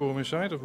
Voor 0.00 0.12
mijn 0.12 0.24
site 0.24 0.54
of 0.54 0.60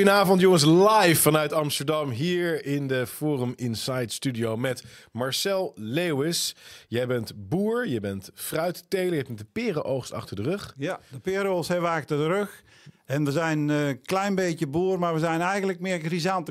goedenavond 0.00 0.40
jongens, 0.40 0.64
live 0.64 1.20
vanuit 1.20 1.52
Amsterdam 1.52 2.10
hier 2.10 2.64
in 2.64 2.86
de 2.86 3.06
Forum 3.06 3.52
Inside 3.56 4.12
Studio 4.12 4.56
met 4.56 4.84
Marcel 5.12 5.72
Lewis. 5.76 6.56
Jij 6.88 7.06
bent 7.06 7.32
boer, 7.48 7.88
je 7.88 8.00
bent 8.00 8.30
fruitteler, 8.34 9.10
je 9.10 9.16
hebt 9.16 9.38
de 9.38 9.46
perenoogst 9.52 10.12
achter 10.12 10.36
de 10.36 10.42
rug. 10.42 10.74
Ja, 10.76 11.00
de 11.10 11.20
perenoogst 11.20 11.68
hebben 11.68 11.90
we 11.90 11.96
achter 11.96 12.16
de 12.16 12.26
rug. 12.26 12.62
En 13.04 13.24
we 13.24 13.32
zijn 13.32 13.68
een 13.68 14.02
klein 14.02 14.34
beetje 14.34 14.66
boer, 14.66 14.98
maar 14.98 15.14
we 15.14 15.20
zijn 15.20 15.40
eigenlijk 15.40 15.80
meer 15.80 15.98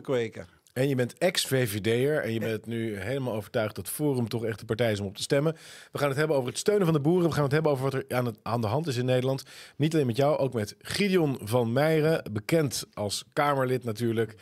kweker. 0.01 0.45
En 0.73 0.87
je 0.87 0.95
bent 0.95 1.17
ex-VVD'er 1.17 2.23
en 2.23 2.33
je 2.33 2.39
bent 2.39 2.65
nu 2.65 2.97
helemaal 2.97 3.33
overtuigd 3.33 3.75
dat 3.75 3.89
Forum 3.89 4.27
toch 4.27 4.45
echt 4.45 4.59
de 4.59 4.65
partij 4.65 4.91
is 4.91 4.99
om 4.99 5.07
op 5.07 5.15
te 5.15 5.21
stemmen. 5.21 5.55
We 5.91 5.97
gaan 5.97 6.07
het 6.07 6.17
hebben 6.17 6.35
over 6.35 6.49
het 6.49 6.57
steunen 6.57 6.85
van 6.85 6.93
de 6.93 7.01
boeren. 7.01 7.29
We 7.29 7.33
gaan 7.33 7.43
het 7.43 7.51
hebben 7.51 7.71
over 7.71 7.83
wat 7.83 7.93
er 7.93 8.05
aan, 8.41 8.61
de 8.61 8.67
hand 8.67 8.87
is 8.87 8.97
in 8.97 9.05
Nederland. 9.05 9.43
Niet 9.75 9.93
alleen 9.93 10.05
met 10.05 10.15
jou, 10.15 10.37
ook 10.37 10.53
met 10.53 10.75
Gideon 10.79 11.39
van 11.43 11.73
Meijeren, 11.73 12.23
bekend 12.31 12.85
als 12.93 13.25
Kamerlid 13.33 13.83
natuurlijk. 13.83 14.35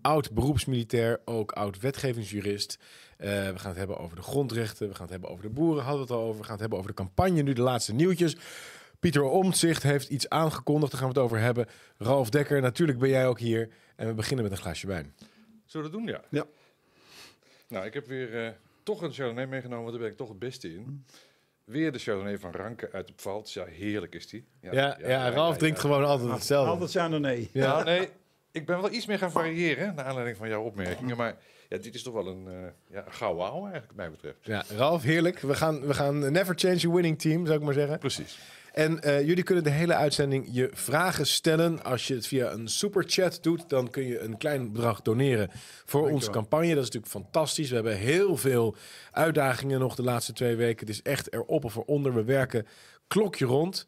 Oud 0.00 0.32
beroepsmilitair, 0.32 1.20
ook 1.24 1.52
oud 1.52 1.80
wetgevingsjurist. 1.80 2.78
Uh, 3.18 3.26
we 3.26 3.58
gaan 3.58 3.68
het 3.68 3.78
hebben 3.78 3.98
over 3.98 4.16
de 4.16 4.22
grondrechten. 4.22 4.88
We 4.88 4.94
gaan 4.94 5.02
het 5.02 5.10
hebben 5.10 5.30
over 5.30 5.42
de 5.42 5.50
boeren, 5.50 5.84
hadden 5.84 6.06
we 6.06 6.12
het 6.12 6.22
al 6.22 6.26
over. 6.26 6.38
We 6.38 6.42
gaan 6.42 6.52
het 6.52 6.60
hebben 6.60 6.78
over 6.78 6.90
de 6.90 6.96
campagne, 6.96 7.42
nu 7.42 7.52
de 7.52 7.62
laatste 7.62 7.94
nieuwtjes. 7.94 8.36
Pieter 9.00 9.22
Omtzigt 9.22 9.82
heeft 9.82 10.08
iets 10.08 10.28
aangekondigd, 10.28 10.92
daar 10.92 11.00
gaan 11.00 11.10
we 11.10 11.14
het 11.14 11.24
over 11.24 11.38
hebben. 11.38 11.66
Ralf 11.96 12.30
Dekker, 12.30 12.60
natuurlijk 12.60 12.98
ben 12.98 13.08
jij 13.08 13.26
ook 13.26 13.38
hier. 13.38 13.68
En 13.96 14.06
we 14.06 14.14
beginnen 14.14 14.44
met 14.44 14.52
een 14.52 14.62
glaasje 14.62 14.86
wijn. 14.86 15.14
Zullen 15.68 15.90
we 15.90 15.92
dat 15.92 16.00
doen? 16.00 16.14
Ja. 16.14 16.22
Ja. 16.30 16.46
Nou, 17.68 17.86
ik 17.86 17.94
heb 17.94 18.06
weer 18.06 18.44
uh, 18.44 18.48
toch 18.82 19.02
een 19.02 19.12
Chardonnay 19.12 19.46
meegenomen, 19.46 19.84
want 19.84 19.92
daar 19.92 20.02
ben 20.02 20.12
ik 20.12 20.16
toch 20.16 20.28
het 20.28 20.38
beste 20.38 20.74
in. 20.74 21.04
Weer 21.64 21.92
de 21.92 21.98
Chardonnay 21.98 22.38
van 22.38 22.50
Ranke 22.52 22.88
uit 22.92 23.06
de 23.06 23.12
Pfalz. 23.12 23.54
Ja, 23.54 23.64
heerlijk 23.64 24.14
is 24.14 24.28
die. 24.28 24.44
Ja, 24.60 24.72
ja, 24.72 24.96
ja, 25.00 25.08
ja 25.08 25.30
Ralf 25.30 25.56
drinkt 25.56 25.78
gewoon 25.78 26.04
altijd 26.04 26.30
hetzelfde. 26.30 26.70
Altijd 26.70 26.90
Chardonnay. 26.90 27.48
Ja. 27.52 27.66
Nou, 27.72 27.84
nee, 27.84 28.08
ik 28.52 28.66
ben 28.66 28.80
wel 28.80 28.92
iets 28.92 29.06
meer 29.06 29.18
gaan 29.18 29.30
variëren, 29.30 29.94
naar 29.94 30.04
aanleiding 30.04 30.36
van 30.36 30.48
jouw 30.48 30.62
opmerkingen. 30.62 31.16
Maar 31.16 31.36
ja, 31.68 31.78
dit 31.78 31.94
is 31.94 32.02
toch 32.02 32.14
wel 32.14 32.26
een, 32.26 32.46
uh, 32.48 32.68
ja, 32.90 33.04
gouden 33.08 33.44
ouwe 33.44 33.70
eigenlijk, 33.70 33.86
wat 33.86 33.96
mij 33.96 34.10
betreft. 34.10 34.38
Ja, 34.42 34.64
Ralf, 34.76 35.02
heerlijk. 35.02 35.38
We 35.38 35.54
gaan, 35.54 35.86
we 35.86 35.94
gaan 35.94 36.32
never 36.32 36.54
change 36.58 36.86
a 36.86 36.90
winning 36.90 37.18
team, 37.18 37.46
zou 37.46 37.58
ik 37.58 37.64
maar 37.64 37.74
zeggen. 37.74 37.98
Precies. 37.98 38.38
En 38.72 39.00
uh, 39.04 39.26
jullie 39.26 39.44
kunnen 39.44 39.64
de 39.64 39.70
hele 39.70 39.94
uitzending 39.94 40.48
je 40.50 40.70
vragen 40.72 41.26
stellen. 41.26 41.84
Als 41.84 42.06
je 42.06 42.14
het 42.14 42.26
via 42.26 42.50
een 42.50 42.68
superchat 42.68 43.38
doet, 43.42 43.68
dan 43.68 43.90
kun 43.90 44.06
je 44.06 44.20
een 44.20 44.36
klein 44.36 44.72
bedrag 44.72 45.02
doneren 45.02 45.50
voor 45.84 46.10
onze 46.10 46.30
campagne. 46.30 46.74
Dat 46.74 46.84
is 46.84 46.90
natuurlijk 46.90 47.12
fantastisch. 47.12 47.68
We 47.68 47.74
hebben 47.74 47.96
heel 47.96 48.36
veel 48.36 48.76
uitdagingen 49.10 49.80
nog 49.80 49.94
de 49.94 50.02
laatste 50.02 50.32
twee 50.32 50.56
weken. 50.56 50.86
Het 50.86 50.94
is 50.94 51.02
echt 51.02 51.32
erop 51.32 51.64
of 51.64 51.76
eronder. 51.76 52.14
We 52.14 52.24
werken 52.24 52.66
klokje 53.06 53.46
rond. 53.46 53.86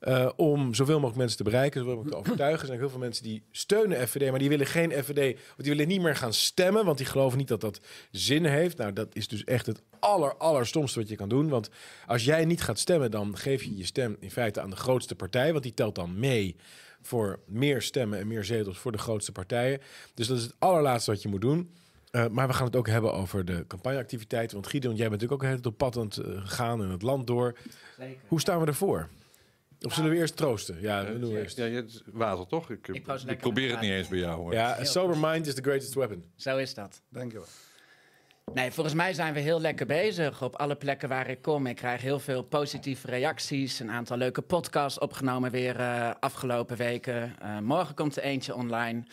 Uh, 0.00 0.30
om 0.36 0.74
zoveel 0.74 0.94
mogelijk 0.94 1.18
mensen 1.18 1.36
te 1.36 1.44
bereiken, 1.44 1.80
zoveel 1.80 1.94
mogelijk 1.94 2.16
te 2.16 2.22
overtuigen. 2.26 2.60
Er 2.60 2.66
zijn 2.66 2.78
heel 2.78 2.90
veel 2.90 2.98
mensen 2.98 3.22
die 3.22 3.42
steunen 3.50 4.08
FVD, 4.08 4.30
maar 4.30 4.38
die 4.38 4.48
willen 4.48 4.66
geen 4.66 4.92
FVD, 4.92 5.34
of 5.34 5.56
die 5.56 5.70
willen 5.72 5.88
niet 5.88 6.00
meer 6.00 6.16
gaan 6.16 6.32
stemmen, 6.32 6.84
want 6.84 6.98
die 6.98 7.06
geloven 7.06 7.38
niet 7.38 7.48
dat 7.48 7.60
dat 7.60 7.80
zin 8.10 8.44
heeft. 8.44 8.76
Nou, 8.76 8.92
dat 8.92 9.08
is 9.12 9.28
dus 9.28 9.44
echt 9.44 9.66
het 9.66 9.82
aller, 9.98 10.36
allerstomste 10.36 10.98
wat 10.98 11.08
je 11.08 11.16
kan 11.16 11.28
doen. 11.28 11.48
Want 11.48 11.70
als 12.06 12.24
jij 12.24 12.44
niet 12.44 12.62
gaat 12.62 12.78
stemmen, 12.78 13.10
dan 13.10 13.36
geef 13.36 13.62
je 13.62 13.76
je 13.76 13.84
stem 13.84 14.16
in 14.20 14.30
feite 14.30 14.60
aan 14.60 14.70
de 14.70 14.76
grootste 14.76 15.14
partij, 15.14 15.50
want 15.52 15.62
die 15.62 15.74
telt 15.74 15.94
dan 15.94 16.18
mee 16.18 16.56
voor 17.02 17.38
meer 17.46 17.82
stemmen 17.82 18.18
en 18.18 18.26
meer 18.26 18.44
zetels 18.44 18.78
voor 18.78 18.92
de 18.92 18.98
grootste 18.98 19.32
partijen. 19.32 19.80
Dus 20.14 20.26
dat 20.26 20.36
is 20.36 20.42
het 20.42 20.54
allerlaatste 20.58 21.10
wat 21.10 21.22
je 21.22 21.28
moet 21.28 21.40
doen. 21.40 21.70
Uh, 22.12 22.26
maar 22.26 22.46
we 22.46 22.52
gaan 22.52 22.66
het 22.66 22.76
ook 22.76 22.88
hebben 22.88 23.12
over 23.12 23.44
de 23.44 23.64
campagneactiviteiten. 23.66 24.56
Want 24.56 24.68
Gideon, 24.68 24.94
jij 24.94 25.08
bent 25.08 25.20
natuurlijk 25.20 25.42
ook 25.42 25.48
heel 25.48 25.70
op 25.70 25.78
pad 25.78 25.96
aan 25.96 26.04
het 26.04 26.16
uh, 26.16 26.40
gaan 26.44 26.82
in 26.82 26.90
het 26.90 27.02
land 27.02 27.26
door. 27.26 27.56
Zeker. 27.98 28.20
Hoe 28.28 28.40
staan 28.40 28.60
we 28.60 28.66
ervoor? 28.66 29.08
Of 29.86 29.94
zullen 29.94 30.10
we 30.10 30.16
eerst 30.16 30.36
troosten? 30.36 30.80
Ja, 30.80 31.04
we 31.04 31.18
doen 31.18 31.36
eerst. 31.36 31.56
Ja, 31.56 31.64
je 31.64 32.00
water 32.12 32.46
toch? 32.46 32.70
Ik, 32.70 32.88
ik, 32.88 33.06
ik 33.26 33.38
probeer 33.38 33.70
het 33.70 33.80
niet 33.80 33.90
eens 33.90 34.08
bij 34.08 34.18
jou. 34.18 34.40
Hoor. 34.40 34.52
Ja, 34.52 34.78
a 34.80 34.84
sober 34.84 35.18
mind 35.18 35.46
is 35.46 35.54
the 35.54 35.62
greatest 35.62 35.94
weapon. 35.94 36.24
Zo 36.36 36.56
is 36.56 36.74
dat. 36.74 37.02
Dankjewel. 37.08 37.46
Nee, 38.54 38.70
volgens 38.70 38.94
mij 38.94 39.12
zijn 39.12 39.34
we 39.34 39.40
heel 39.40 39.60
lekker 39.60 39.86
bezig 39.86 40.42
op 40.42 40.56
alle 40.56 40.76
plekken 40.76 41.08
waar 41.08 41.28
ik 41.28 41.42
kom. 41.42 41.66
Ik 41.66 41.76
krijg 41.76 42.00
heel 42.00 42.18
veel 42.18 42.42
positieve 42.42 43.06
reacties. 43.06 43.80
Een 43.80 43.90
aantal 43.90 44.16
leuke 44.16 44.42
podcasts 44.42 44.98
opgenomen 44.98 45.50
weer 45.50 45.80
uh, 45.80 46.10
afgelopen 46.20 46.76
weken. 46.76 47.36
Uh, 47.42 47.58
morgen 47.58 47.94
komt 47.94 48.16
er 48.16 48.22
eentje 48.22 48.54
online. 48.54 49.04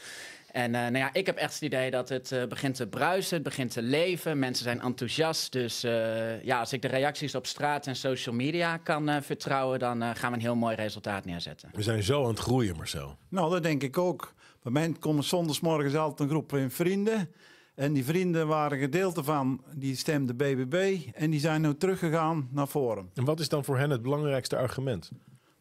En 0.58 0.74
uh, 0.74 0.80
nou 0.80 0.98
ja, 0.98 1.14
ik 1.14 1.26
heb 1.26 1.38
echt 1.38 1.54
het 1.54 1.62
idee 1.62 1.92
dat 1.92 2.10
het 2.10 2.32
uh, 2.32 2.46
begint 2.46 2.76
te 2.76 2.88
bruisen, 2.88 3.36
het 3.36 3.44
begint 3.44 3.72
te 3.72 3.82
leven. 3.82 4.40
Mensen 4.40 4.64
zijn 4.64 4.82
enthousiast. 4.82 5.52
Dus 5.52 5.86
uh, 5.86 6.44
ja, 6.44 6.60
als 6.60 6.74
ik 6.74 6.82
de 6.82 6.88
reacties 6.88 7.36
op 7.36 7.46
straat 7.46 7.88
en 7.88 7.96
social 7.96 8.36
media 8.36 8.78
kan 8.78 9.24
vertrouwen, 9.24 9.80
dan 9.80 10.16
gaan 10.16 10.32
we 10.32 10.38
een 10.38 10.44
heel 10.44 10.56
mooi 10.56 10.76
resultaat 10.76 11.26
neerzetten. 11.26 11.70
We 11.74 11.82
zijn 11.82 12.04
zo 12.04 12.24
aan 12.24 12.30
het 12.30 12.40
groeien, 12.40 12.76
Marcel. 12.76 13.18
Nou, 13.30 13.52
dat 13.52 13.64
denk 13.64 13.84
ik 13.84 13.98
ook. 13.98 14.34
Bij 14.64 14.72
mij 14.72 14.96
komen 15.00 15.24
zondagsmorgens 15.24 15.96
altijd 15.96 16.20
een 16.20 16.36
groep 16.36 16.60
vrienden. 16.68 17.32
En 17.76 17.94
die 17.94 18.06
vrienden 18.06 18.48
waren 18.48 18.80
gedeelte 18.80 19.24
van, 19.24 19.64
die 19.76 19.96
stemden 19.96 20.38
BBB. 20.38 21.00
En 21.14 21.30
die 21.30 21.40
zijn 21.40 21.62
nu 21.62 21.78
teruggegaan 21.78 22.50
naar 22.52 22.68
Forum. 22.68 23.10
En 23.14 23.26
wat 23.26 23.40
is 23.40 23.50
dan 23.50 23.64
voor 23.64 23.78
hen 23.78 23.90
het 23.90 24.02
belangrijkste 24.02 24.58
argument? 24.58 25.12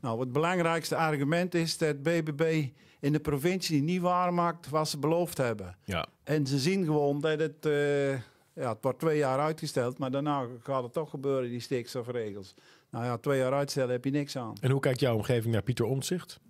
Nou, 0.00 0.20
het 0.20 0.32
belangrijkste 0.32 0.96
argument 0.96 1.54
is 1.54 1.78
dat 1.78 2.02
BBB 2.02 2.68
in 3.06 3.12
de 3.12 3.20
provincie 3.20 3.82
niet 3.82 4.00
waarmaakt 4.00 4.68
wat 4.68 4.88
ze 4.88 4.98
beloofd 4.98 5.38
hebben. 5.38 5.76
Ja. 5.84 6.06
En 6.24 6.46
ze 6.46 6.58
zien 6.58 6.84
gewoon 6.84 7.20
dat 7.20 7.40
het, 7.40 7.66
uh, 7.66 8.12
ja, 8.52 8.68
het 8.68 8.78
wordt 8.80 8.98
twee 8.98 9.18
jaar 9.18 9.38
uitgesteld, 9.38 9.98
maar 9.98 10.10
daarna 10.10 10.46
gaat 10.62 10.82
het 10.82 10.92
toch 10.92 11.10
gebeuren, 11.10 11.50
die 11.50 11.60
stikstofregels. 11.60 12.54
Nou 12.90 13.04
ja, 13.04 13.16
twee 13.16 13.38
jaar 13.38 13.52
uitstellen 13.52 13.90
heb 13.90 14.04
je 14.04 14.10
niks 14.10 14.36
aan. 14.36 14.54
En 14.60 14.70
hoe 14.70 14.80
kijkt 14.80 15.00
jouw 15.00 15.14
omgeving 15.14 15.52
naar 15.52 15.62
Pieter 15.62 15.84
Omtzigt? 15.84 16.40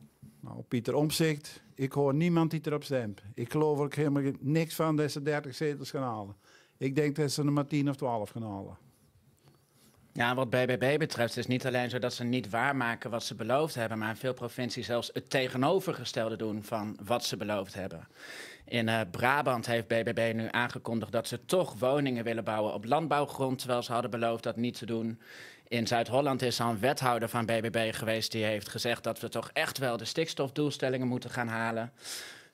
Nou, 0.40 0.62
Pieter 0.68 0.94
Omtzigt, 0.94 1.62
ik 1.74 1.92
hoor 1.92 2.14
niemand 2.14 2.50
die 2.50 2.60
erop 2.64 2.84
stemt. 2.84 3.22
Ik 3.34 3.50
geloof 3.50 3.78
ook 3.78 3.94
helemaal 3.94 4.32
niks 4.40 4.74
van 4.74 4.96
dat 4.96 5.10
ze 5.10 5.22
30 5.22 5.54
zetels 5.54 5.90
gaan 5.90 6.02
halen. 6.02 6.36
Ik 6.76 6.94
denk 6.94 7.16
dat 7.16 7.30
ze 7.30 7.42
er 7.42 7.52
maar 7.52 7.66
10 7.66 7.88
of 7.88 7.96
12 7.96 8.30
gaan 8.30 8.42
halen. 8.42 8.78
Ja, 10.16 10.34
wat 10.34 10.50
BBB 10.50 10.98
betreft 10.98 11.30
is 11.30 11.36
het 11.36 11.48
niet 11.48 11.66
alleen 11.66 11.90
zo 11.90 11.98
dat 11.98 12.14
ze 12.14 12.24
niet 12.24 12.50
waarmaken 12.50 13.10
wat 13.10 13.24
ze 13.24 13.34
beloofd 13.34 13.74
hebben, 13.74 13.98
maar 13.98 14.08
in 14.08 14.16
veel 14.16 14.34
provincies 14.34 14.86
zelfs 14.86 15.10
het 15.12 15.30
tegenovergestelde 15.30 16.36
doen 16.36 16.62
van 16.62 16.98
wat 17.04 17.24
ze 17.24 17.36
beloofd 17.36 17.74
hebben. 17.74 18.08
In 18.64 18.88
uh, 18.88 19.00
Brabant 19.10 19.66
heeft 19.66 19.88
BBB 19.88 20.32
nu 20.34 20.48
aangekondigd 20.50 21.12
dat 21.12 21.28
ze 21.28 21.44
toch 21.44 21.74
woningen 21.78 22.24
willen 22.24 22.44
bouwen 22.44 22.74
op 22.74 22.84
landbouwgrond, 22.84 23.58
terwijl 23.58 23.82
ze 23.82 23.92
hadden 23.92 24.10
beloofd 24.10 24.42
dat 24.42 24.56
niet 24.56 24.78
te 24.78 24.86
doen. 24.86 25.20
In 25.68 25.86
Zuid-Holland 25.86 26.42
is 26.42 26.60
al 26.60 26.70
een 26.70 26.80
wethouder 26.80 27.28
van 27.28 27.46
BBB 27.46 27.94
geweest 27.94 28.32
die 28.32 28.44
heeft 28.44 28.68
gezegd 28.68 29.04
dat 29.04 29.20
we 29.20 29.28
toch 29.28 29.50
echt 29.52 29.78
wel 29.78 29.96
de 29.96 30.04
stikstofdoelstellingen 30.04 31.08
moeten 31.08 31.30
gaan 31.30 31.48
halen. 31.48 31.92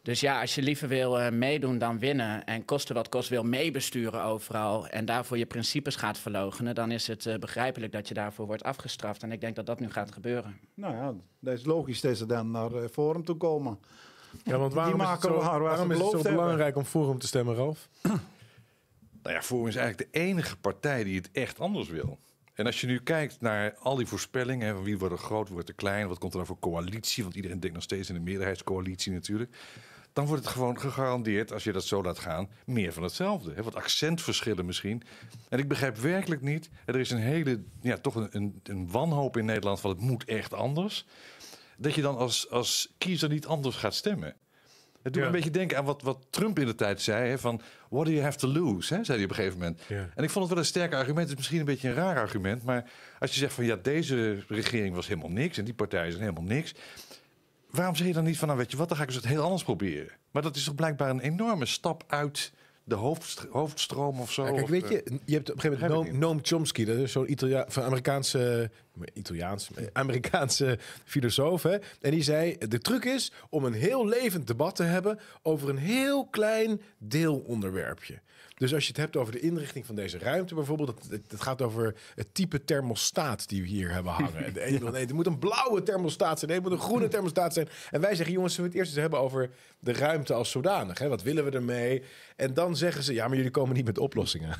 Dus 0.03 0.21
ja, 0.21 0.41
als 0.41 0.55
je 0.55 0.63
liever 0.63 0.89
wil 0.89 1.21
uh, 1.21 1.31
meedoen 1.31 1.79
dan 1.79 1.99
winnen 1.99 2.45
en 2.45 2.65
kosten 2.65 2.95
wat 2.95 3.09
kost 3.09 3.29
wil 3.29 3.43
meebesturen 3.43 4.23
overal 4.23 4.89
en 4.89 5.05
daarvoor 5.05 5.39
je 5.39 5.47
principes 5.47 5.97
gaat 5.97 6.19
verlogenen, 6.19 6.75
dan 6.75 6.91
is 6.91 7.07
het 7.07 7.25
uh, 7.25 7.37
begrijpelijk 7.37 7.93
dat 7.93 8.09
je 8.09 8.15
daarvoor 8.15 8.47
wordt 8.47 8.63
afgestraft. 8.63 9.23
En 9.23 9.33
ik 9.33 9.41
denk 9.41 9.57
dat 9.57 9.67
dat 9.67 9.81
nu 9.81 9.91
gaat 9.91 10.13
gebeuren. 10.13 10.59
Nou 10.75 10.95
ja, 10.95 11.15
dat 11.39 11.59
is 11.59 11.65
logisch 11.65 12.01
dat 12.01 12.17
ze 12.17 12.27
dan 12.27 12.51
naar 12.51 12.73
uh, 12.73 12.89
Forum 12.93 13.25
toe 13.25 13.37
komen. 13.37 13.79
Ja, 14.45 14.59
want 14.59 14.75
waarom 14.75 15.01
is 15.01 15.09
het 15.09 15.21
zo, 15.21 15.39
waarom 15.39 15.91
is 15.91 15.99
het 15.99 16.11
zo 16.11 16.23
belangrijk 16.23 16.77
om 16.77 16.85
Forum 16.85 17.19
te 17.19 17.27
stemmen, 17.27 17.55
Ralf? 17.55 17.89
nou 18.03 19.35
ja, 19.35 19.43
Forum 19.43 19.67
is 19.67 19.77
eigenlijk 19.77 20.13
de 20.13 20.19
enige 20.19 20.57
partij 20.57 21.05
die 21.05 21.17
het 21.17 21.31
echt 21.33 21.61
anders 21.61 21.89
wil. 21.89 22.19
En 22.55 22.67
als 22.67 22.81
je 22.81 22.87
nu 22.87 22.99
kijkt 22.99 23.41
naar 23.41 23.75
al 23.79 23.97
die 23.97 24.07
voorspellingen, 24.07 24.75
van 24.75 24.85
wie 24.85 24.99
wordt 24.99 25.15
er 25.15 25.21
groot, 25.21 25.49
wordt 25.49 25.69
er 25.69 25.75
klein, 25.75 26.09
wat 26.09 26.19
komt 26.19 26.33
er 26.33 26.39
dan 26.39 26.47
voor 26.47 26.59
coalitie, 26.59 27.23
want 27.23 27.35
iedereen 27.35 27.61
denkt 27.61 27.75
nog 27.75 27.85
steeds 27.85 28.09
in 28.09 28.15
de 28.15 28.21
meerderheidscoalitie 28.21 29.13
natuurlijk 29.13 29.57
dan 30.13 30.27
wordt 30.27 30.45
het 30.45 30.53
gewoon 30.53 30.81
gegarandeerd, 30.81 31.53
als 31.53 31.65
je 31.65 31.73
dat 31.73 31.85
zo 31.85 32.03
laat 32.03 32.19
gaan, 32.19 32.49
meer 32.65 32.93
van 32.93 33.03
hetzelfde. 33.03 33.53
Hè? 33.55 33.63
Wat 33.63 33.75
accentverschillen 33.75 34.67
misschien. 34.67 35.03
En 35.49 35.59
ik 35.59 35.69
begrijp 35.69 35.97
werkelijk 35.97 36.41
niet, 36.41 36.71
er 36.85 36.97
is 36.97 37.11
een 37.11 37.19
hele, 37.19 37.63
ja, 37.81 37.97
toch 37.97 38.15
een, 38.15 38.29
een, 38.31 38.61
een 38.63 38.91
wanhoop 38.91 39.37
in 39.37 39.45
Nederland 39.45 39.81
van 39.81 39.91
het 39.91 40.01
moet 40.01 40.25
echt 40.25 40.55
anders. 40.55 41.07
Dat 41.77 41.95
je 41.95 42.03
dan 42.03 42.17
als, 42.17 42.51
als 42.51 42.95
kiezer 42.99 43.29
niet 43.29 43.47
anders 43.47 43.77
gaat 43.77 43.95
stemmen. 43.95 44.35
Het 45.03 45.13
doet 45.13 45.23
me 45.23 45.29
een 45.29 45.35
beetje 45.35 45.51
denken 45.51 45.79
aan 45.79 45.85
wat, 45.85 46.03
wat 46.03 46.27
Trump 46.31 46.59
in 46.59 46.67
de 46.67 46.75
tijd 46.75 47.03
zei. 47.03 47.29
Hè, 47.29 47.39
van, 47.39 47.61
what 47.89 48.05
do 48.05 48.11
you 48.11 48.23
have 48.23 48.39
to 48.39 48.49
lose? 48.49 48.95
Hè, 48.95 49.05
zei 49.05 49.17
hij 49.17 49.27
op 49.27 49.31
een 49.31 49.37
gegeven 49.37 49.59
moment. 49.59 49.81
En 49.89 50.25
ik 50.25 50.31
vond 50.31 50.45
het 50.45 50.49
wel 50.49 50.59
een 50.59 50.65
sterk 50.65 50.95
argument. 50.95 51.19
Het 51.19 51.29
is 51.29 51.37
misschien 51.37 51.59
een 51.59 51.65
beetje 51.65 51.89
een 51.89 51.95
raar 51.95 52.19
argument. 52.19 52.63
Maar 52.63 52.91
als 53.19 53.33
je 53.33 53.39
zegt 53.39 53.55
van 53.55 53.65
ja, 53.65 53.77
deze 53.77 54.45
regering 54.49 54.95
was 54.95 55.07
helemaal 55.07 55.31
niks. 55.31 55.59
En 55.59 55.65
die 55.65 55.75
partij 55.75 56.09
is 56.09 56.19
helemaal 56.19 56.43
niks 56.43 56.75
waarom 57.73 57.95
zeg 57.95 58.07
je 58.07 58.13
dan 58.13 58.25
niet 58.25 58.39
van, 58.39 58.47
nou 58.49 58.61
weet 58.61 58.71
je 58.71 58.77
wat, 58.77 58.89
dan 58.89 58.97
ga 58.97 59.03
ik 59.03 59.09
eens 59.09 59.19
het 59.19 59.29
heel 59.29 59.43
anders 59.43 59.63
proberen. 59.63 60.13
Maar 60.31 60.43
dat 60.43 60.57
is 60.57 60.65
toch 60.65 60.75
blijkbaar 60.75 61.11
een 61.11 61.21
enorme 61.21 61.67
stap 61.67 62.05
uit 62.07 62.53
de 62.85 62.95
hoofd, 62.95 63.47
hoofdstroom 63.51 64.21
of 64.21 64.33
zo. 64.33 64.45
kijk, 64.55 64.69
weet 64.69 64.89
je, 64.89 65.21
je 65.25 65.35
hebt 65.35 65.51
op 65.51 65.55
een 65.55 65.61
gegeven 65.61 65.97
moment 65.97 66.19
Noam, 66.19 66.39
Chomsky, 66.43 66.85
dat 66.85 66.97
is 66.97 67.13
zo'n 67.13 67.31
Italia, 67.31 67.65
van 67.69 67.83
Amerikaanse 67.83 68.71
Italiaans, 69.13 69.71
Amerikaanse 69.93 70.79
filosoof. 71.05 71.63
Hè? 71.63 71.77
En 72.01 72.11
die 72.11 72.23
zei: 72.23 72.57
De 72.59 72.79
truc 72.79 73.05
is 73.05 73.33
om 73.49 73.65
een 73.65 73.73
heel 73.73 74.07
levend 74.07 74.47
debat 74.47 74.77
te 74.77 74.83
hebben 74.83 75.19
over 75.43 75.69
een 75.69 75.79
heel 75.79 76.27
klein 76.27 76.81
deelonderwerpje. 76.99 78.21
Dus 78.63 78.75
als 78.75 78.83
je 78.83 78.89
het 78.89 78.97
hebt 78.97 79.17
over 79.17 79.33
de 79.33 79.41
inrichting 79.41 79.87
van 79.87 79.95
deze 79.95 80.19
ruimte 80.19 80.55
bijvoorbeeld, 80.55 80.89
dat, 81.11 81.21
het, 81.29 81.41
gaat 81.41 81.63
over 81.63 81.95
het 82.15 82.35
type 82.35 82.65
thermostaat 82.65 83.49
die 83.49 83.63
we 83.63 83.69
hier 83.69 83.91
hebben 83.91 84.13
hangen. 84.13 84.45
En 84.47 84.53
De 84.53 84.63
ene 84.63 84.91
nee, 84.91 85.01
het 85.01 85.13
moet 85.13 85.27
een 85.27 85.39
blauwe 85.39 85.83
thermostaat 85.83 86.39
zijn, 86.39 86.51
nee, 86.51 86.61
het 86.61 86.69
moet 86.69 86.79
een 86.79 86.85
groene 86.89 87.09
thermostaat 87.09 87.53
zijn. 87.53 87.69
En 87.91 88.01
wij 88.01 88.15
zeggen, 88.15 88.35
jongens, 88.35 88.55
zullen 88.55 88.71
we 88.71 88.77
het 88.77 88.87
eerst 88.87 88.97
eens 88.97 89.09
hebben 89.09 89.25
over 89.25 89.51
de 89.79 89.93
ruimte 89.93 90.35
als 90.35 90.51
zodanig? 90.51 90.99
Hè? 90.99 91.09
Wat 91.09 91.23
willen 91.23 91.45
we 91.45 91.51
ermee? 91.51 92.03
En 92.37 92.55
dan 92.55 92.77
zeggen 92.77 93.03
ze, 93.03 93.15
ja, 93.15 93.29
maar 93.29 93.37
jullie 93.37 93.51
komen 93.51 93.75
niet 93.75 93.85
met 93.85 93.99
oplossingen. 93.99 94.57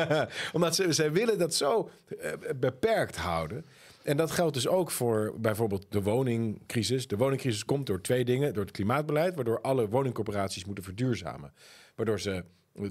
Omdat 0.52 0.74
ze, 0.74 0.92
zij 0.92 1.12
willen 1.12 1.38
dat 1.38 1.54
zo 1.54 1.90
eh, 2.20 2.32
beperkt 2.56 3.16
houden. 3.16 3.64
En 4.02 4.16
dat 4.16 4.30
geldt 4.30 4.54
dus 4.54 4.68
ook 4.68 4.90
voor 4.90 5.34
bijvoorbeeld 5.36 5.86
de 5.88 6.02
woningcrisis. 6.02 7.06
De 7.06 7.16
woningcrisis 7.16 7.64
komt 7.64 7.86
door 7.86 8.00
twee 8.00 8.24
dingen. 8.24 8.54
Door 8.54 8.64
het 8.64 8.72
klimaatbeleid, 8.72 9.34
waardoor 9.34 9.60
alle 9.60 9.88
woningcorporaties 9.88 10.64
moeten 10.64 10.84
verduurzamen. 10.84 11.52
Waardoor 11.94 12.20
ze 12.20 12.44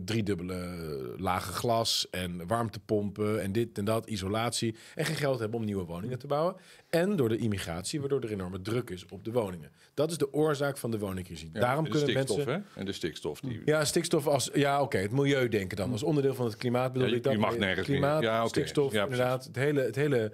driedubbele 0.05 1.13
lage 1.17 1.51
glas 1.51 2.07
en 2.11 2.47
warmtepompen 2.47 3.41
en 3.41 3.51
dit 3.51 3.77
en 3.77 3.85
dat, 3.85 4.07
isolatie. 4.07 4.75
En 4.95 5.05
geen 5.05 5.15
geld 5.15 5.39
hebben 5.39 5.59
om 5.59 5.65
nieuwe 5.65 5.83
woningen 5.85 6.19
te 6.19 6.27
bouwen. 6.27 6.55
En 6.89 7.15
door 7.15 7.29
de 7.29 7.37
immigratie, 7.37 7.99
waardoor 7.99 8.21
er 8.21 8.31
enorme 8.31 8.61
druk 8.61 8.89
is 8.89 9.05
op 9.09 9.23
de 9.23 9.31
woningen. 9.31 9.71
Dat 9.93 10.11
is 10.11 10.17
de 10.17 10.33
oorzaak 10.33 10.77
van 10.77 10.91
de 10.91 10.99
woningcrisis. 10.99 11.49
Ja, 11.53 11.59
Daarom 11.59 11.83
de 11.83 11.89
kunnen 11.89 12.09
stikstof, 12.09 12.37
mensen... 12.45 12.53
Hè? 12.73 12.79
En 12.79 12.85
de 12.85 12.91
stikstof. 12.91 13.39
Die... 13.39 13.61
Ja, 13.65 13.85
stikstof 13.85 14.27
als... 14.27 14.49
Ja, 14.53 14.81
oké, 14.81 14.97
het 14.97 15.11
milieu 15.11 15.47
denken 15.47 15.77
dan. 15.77 15.91
Als 15.91 16.03
onderdeel 16.03 16.33
van 16.35 16.45
het 16.45 16.55
klimaat 16.55 16.91
bedoel 16.93 17.07
Ja, 17.07 17.11
je- 17.13 17.17
ik 17.17 17.23
dat. 17.23 17.33
je 17.33 17.39
mag 17.39 17.57
nergens 17.57 17.87
Klimaat, 17.87 18.19
meer. 18.21 18.29
Ja, 18.29 18.47
stikstof, 18.47 18.93
inderdaad. 18.93 19.45
Het 19.45 19.55
hele, 19.55 19.81
het 19.81 19.95
hele 19.95 20.31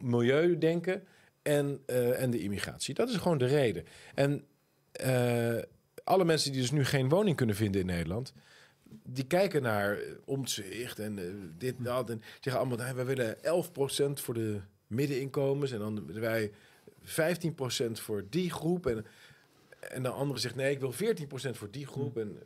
milieu 0.00 0.58
denken 0.58 1.02
en, 1.42 1.80
eh, 1.86 2.22
en 2.22 2.30
de 2.30 2.38
immigratie. 2.40 2.94
Dat 2.94 3.08
is 3.08 3.16
gewoon 3.16 3.38
de 3.38 3.46
reden. 3.46 3.84
En 4.14 4.44
eh, 4.92 5.56
alle 6.04 6.24
mensen 6.24 6.52
die 6.52 6.60
dus 6.60 6.70
nu 6.70 6.84
geen 6.84 7.08
woning 7.08 7.36
kunnen 7.36 7.56
vinden 7.56 7.80
in 7.80 7.86
Nederland... 7.86 8.32
die 9.12 9.26
kijken 9.26 9.62
naar 9.62 9.98
eh, 9.98 10.12
omzicht 10.24 10.98
en 10.98 11.18
eh, 11.18 11.24
dit 11.58 11.76
en 11.76 11.84
dat. 11.84 12.10
En 12.10 12.22
zeggen 12.40 12.62
allemaal, 12.62 12.78
nou, 12.78 12.94
wij 12.94 13.06
willen 13.06 13.36
11% 13.36 13.40
voor 14.22 14.34
de 14.34 14.60
middeninkomens... 14.86 15.72
en 15.72 15.78
dan 15.78 16.06
willen 16.06 16.22
wij 16.22 16.50
15% 17.04 17.92
voor 17.92 18.24
die 18.30 18.50
groep... 18.50 18.86
En, 18.86 19.06
en 19.80 20.02
de 20.02 20.08
andere 20.08 20.40
zegt, 20.40 20.54
nee, 20.54 20.70
ik 20.70 20.80
wil 20.80 20.92
14% 20.92 20.96
voor 21.50 21.70
die 21.70 21.86
groep 21.86 22.16
en 22.16 22.38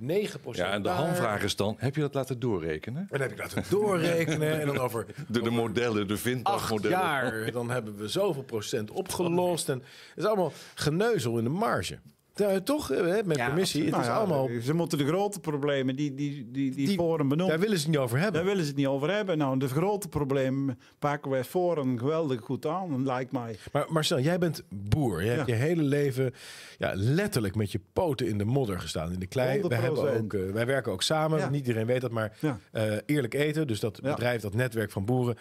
9% 0.00 0.04
Ja, 0.52 0.72
en 0.72 0.82
de 0.82 0.88
hamvraag 0.88 1.42
is 1.42 1.56
dan, 1.56 1.74
heb 1.78 1.94
je 1.94 2.00
dat 2.00 2.14
laten 2.14 2.38
doorrekenen? 2.38 3.00
En 3.00 3.06
dan 3.10 3.20
heb 3.20 3.30
ik 3.30 3.38
laten 3.38 3.64
doorrekenen. 3.70 4.60
en 4.60 4.66
dan 4.66 4.78
over 4.86 5.06
De, 5.28 5.42
de 5.42 5.50
modellen, 5.50 6.06
de 6.06 6.12
acht 6.12 6.22
vindagmodellen. 6.22 6.98
jaar, 6.98 7.52
dan 7.52 7.70
hebben 7.70 7.96
we 7.96 8.08
zoveel 8.08 8.42
procent 8.42 8.90
opgelost. 8.90 9.68
En 9.68 9.78
het 9.78 10.18
is 10.18 10.24
allemaal 10.24 10.52
geneuzel 10.74 11.38
in 11.38 11.44
de 11.44 11.50
marge. 11.50 11.98
Ja, 12.40 12.60
toch, 12.60 12.90
eh, 12.90 12.98
hè, 12.98 13.22
met 13.24 13.36
Ja, 13.36 13.46
permissie. 13.46 13.80
Het 13.82 13.90
Nou 13.90 14.02
is 14.02 14.08
ja, 14.08 14.16
allemaal... 14.16 14.48
Ze 14.62 14.74
moeten 14.74 14.98
de 14.98 15.06
grote 15.06 15.40
problemen 15.40 15.96
die, 15.96 16.14
die, 16.14 16.48
die, 16.50 16.70
die, 16.70 16.86
Die- 16.86 16.96
Forum 16.96 17.28
benoemt, 17.28 17.50
Daar 17.50 17.58
willen 17.58 17.76
ze 17.76 17.82
het 17.82 17.90
niet 17.92 18.00
over 18.00 18.16
hebben. 18.18 18.34
daar 18.34 18.44
willen 18.44 18.62
ze 18.62 18.68
het 18.68 18.76
niet 18.76 18.86
over 18.86 19.10
hebben. 19.14 19.38
Nou, 19.38 19.58
de 19.58 19.68
grote 19.68 20.08
problemen 20.08 20.78
pakken 20.98 21.30
wij 21.30 21.44
voor 21.44 21.78
een 21.78 21.98
geweldig 21.98 22.40
goed 22.40 22.66
aan, 22.66 23.04
lijkt 23.04 23.32
mij. 23.32 23.56
Maar 23.72 23.86
Marcel, 23.88 24.20
jij 24.20 24.38
bent 24.38 24.62
boer. 24.68 25.22
Je 25.24 25.30
hebt 25.30 25.46
je 25.46 25.52
hele 25.54 25.82
leven 25.82 26.32
ja, 26.78 26.92
letterlijk 26.94 27.54
met 27.54 27.72
je 27.72 27.80
poten 27.92 28.26
in 28.26 28.38
de 28.38 28.44
modder 28.44 28.80
gestaan, 28.80 29.12
in 29.12 29.18
de 29.18 29.26
klei. 29.26 29.62
Wij, 29.62 29.78
hebben 29.78 30.14
100%. 30.14 30.18
ook, 30.22 30.32
eh, 30.34 30.50
wij 30.52 30.66
werken 30.66 30.92
ook 30.92 31.02
samen. 31.02 31.50
Niet 31.52 31.66
iedereen 31.66 31.86
weet 31.86 32.00
dat, 32.00 32.10
maar 32.10 32.32
eh, 32.72 32.92
eerlijk 33.06 33.34
eten. 33.34 33.66
Dus 33.66 33.80
dat 33.80 34.00
bedrijf, 34.00 34.40
dat 34.42 34.54
netwerk 34.54 34.90
van 34.90 35.04
boeren, 35.04 35.36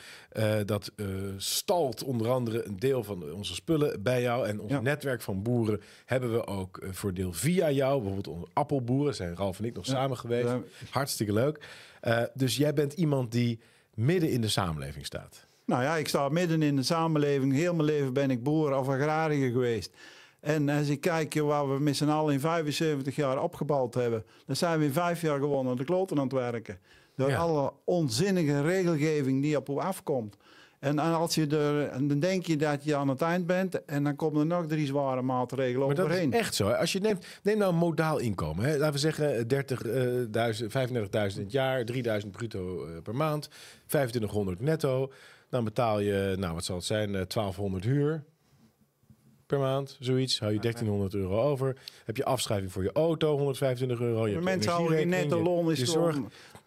dat 0.65 0.91
stalt 1.37 2.03
onder 2.03 2.29
andere 2.29 2.65
een 2.65 2.79
deel 2.79 3.03
van 3.03 3.31
onze 3.33 3.53
spullen 3.55 4.03
bij 4.03 4.21
jou. 4.21 4.47
En 4.47 4.59
ons 4.59 4.73
netwerk 4.81 5.21
van 5.21 5.41
boeren 5.43 5.81
hebben 6.05 6.31
we 6.31 6.47
ook 6.47 6.81
voor 6.93 7.13
deel 7.13 7.33
via 7.33 7.71
jou. 7.71 7.95
Bijvoorbeeld 8.01 8.27
onze 8.37 8.47
appelboeren 8.53 9.15
zijn 9.15 9.35
Ralf 9.35 9.59
en 9.59 9.65
ik 9.65 9.75
nog 9.75 9.85
Ja. 9.85 9.91
samen 9.93 10.17
geweest. 10.17 10.47
Ja. 10.47 10.59
Hartstikke 10.89 11.33
leuk. 11.33 11.65
Eh, 12.01 12.21
dus 12.33 12.57
jij 12.57 12.73
bent 12.73 12.93
iemand 12.93 13.31
die 13.31 13.59
midden 13.93 14.29
in 14.29 14.41
de 14.41 14.47
samenleving 14.49 15.05
staat. 15.05 15.47
Nou 15.65 15.83
ja, 15.83 15.95
ik 15.95 16.07
sta 16.07 16.29
midden 16.29 16.61
in 16.61 16.75
de 16.75 16.83
samenleving. 16.83 17.53
Heel 17.53 17.73
mijn 17.73 17.85
leven 17.87 18.13
ben 18.13 18.31
ik 18.31 18.43
boer 18.43 18.75
of 18.77 18.87
agrariër 18.87 19.51
geweest. 19.51 19.91
En 20.39 20.69
als 20.69 20.87
ik 20.87 21.01
kijk 21.01 21.33
waar 21.33 21.73
we 21.73 21.79
met 21.79 21.95
z'n 21.97 22.09
allen 22.09 22.33
in 22.33 22.39
75 22.39 23.15
jaar 23.15 23.43
opgebouwd 23.43 23.93
hebben, 23.93 24.23
dan 24.45 24.55
zijn 24.55 24.79
we 24.79 24.85
in 24.85 24.91
vijf 24.91 25.21
jaar 25.21 25.39
gewoon 25.39 25.67
aan 25.67 25.75
de 25.75 25.83
kloten 25.83 26.17
aan 26.17 26.23
het 26.23 26.31
werken. 26.33 26.79
Door 27.15 27.29
Ja. 27.29 27.37
alle 27.37 27.73
onzinnige 27.83 28.61
regelgeving 28.61 29.41
die 29.41 29.57
op 29.57 29.69
u 29.69 29.77
afkomt. 29.77 30.35
En 30.79 30.99
als 30.99 31.35
je 31.35 31.47
er, 31.47 31.87
en 31.87 32.07
dan 32.07 32.19
denk 32.19 32.45
je 32.45 32.55
dat 32.57 32.83
je 32.83 32.95
aan 32.95 33.07
het 33.07 33.21
eind 33.21 33.45
bent 33.45 33.85
en 33.85 34.03
dan 34.03 34.15
komen 34.15 34.39
er 34.39 34.45
nog 34.45 34.65
drie 34.65 34.85
zware 34.85 35.21
maatregelen 35.21 35.87
Maar 35.87 35.95
dat 35.95 36.05
overheen. 36.05 36.31
is 36.33 36.39
echt 36.39 36.55
zo. 36.55 36.67
hè. 36.67 36.77
Als 36.77 36.91
je 36.91 36.99
neemt, 36.99 37.25
neem 37.43 37.57
nou 37.57 37.71
een 37.71 37.77
modaal 37.77 38.17
inkomen. 38.19 38.65
Hè. 38.65 38.77
Laten 38.77 38.93
we 38.93 38.99
zeggen 38.99 39.47
30.000, 39.47 40.71
35.000 41.31 41.37
in 41.37 41.43
het 41.43 41.51
jaar, 41.51 41.83
3.000 42.23 42.27
bruto 42.31 42.85
eh, 42.85 43.01
per 43.03 43.15
maand, 43.15 43.49
2500 43.85 44.61
netto. 44.61 45.11
Dan 45.49 45.63
betaal 45.63 45.99
je, 45.99 46.35
nou 46.37 46.53
wat 46.53 46.65
zal 46.65 46.75
het 46.75 46.85
zijn, 46.85 47.15
eh, 47.15 47.21
1200 47.27 47.83
huur 47.83 48.23
per 49.45 49.59
maand, 49.59 49.97
zoiets. 49.99 50.39
Hou 50.39 50.53
je 50.53 50.59
1300 50.59 51.13
euro 51.13 51.41
over. 51.41 51.75
Heb 52.05 52.17
je 52.17 52.25
afschrijving 52.25 52.71
voor 52.71 52.83
je 52.83 52.91
auto, 52.91 53.37
125 53.37 53.99
euro. 53.99 54.27
Je 54.27 54.39
mensen 54.39 54.71
houden 54.71 54.97
die 54.97 55.05
energierekening, 55.05 55.41
netto 55.43 55.55
loon 55.61 55.71
is 55.71 55.79
je, 55.79 55.85
je 55.85 55.91
zorg. 55.91 56.17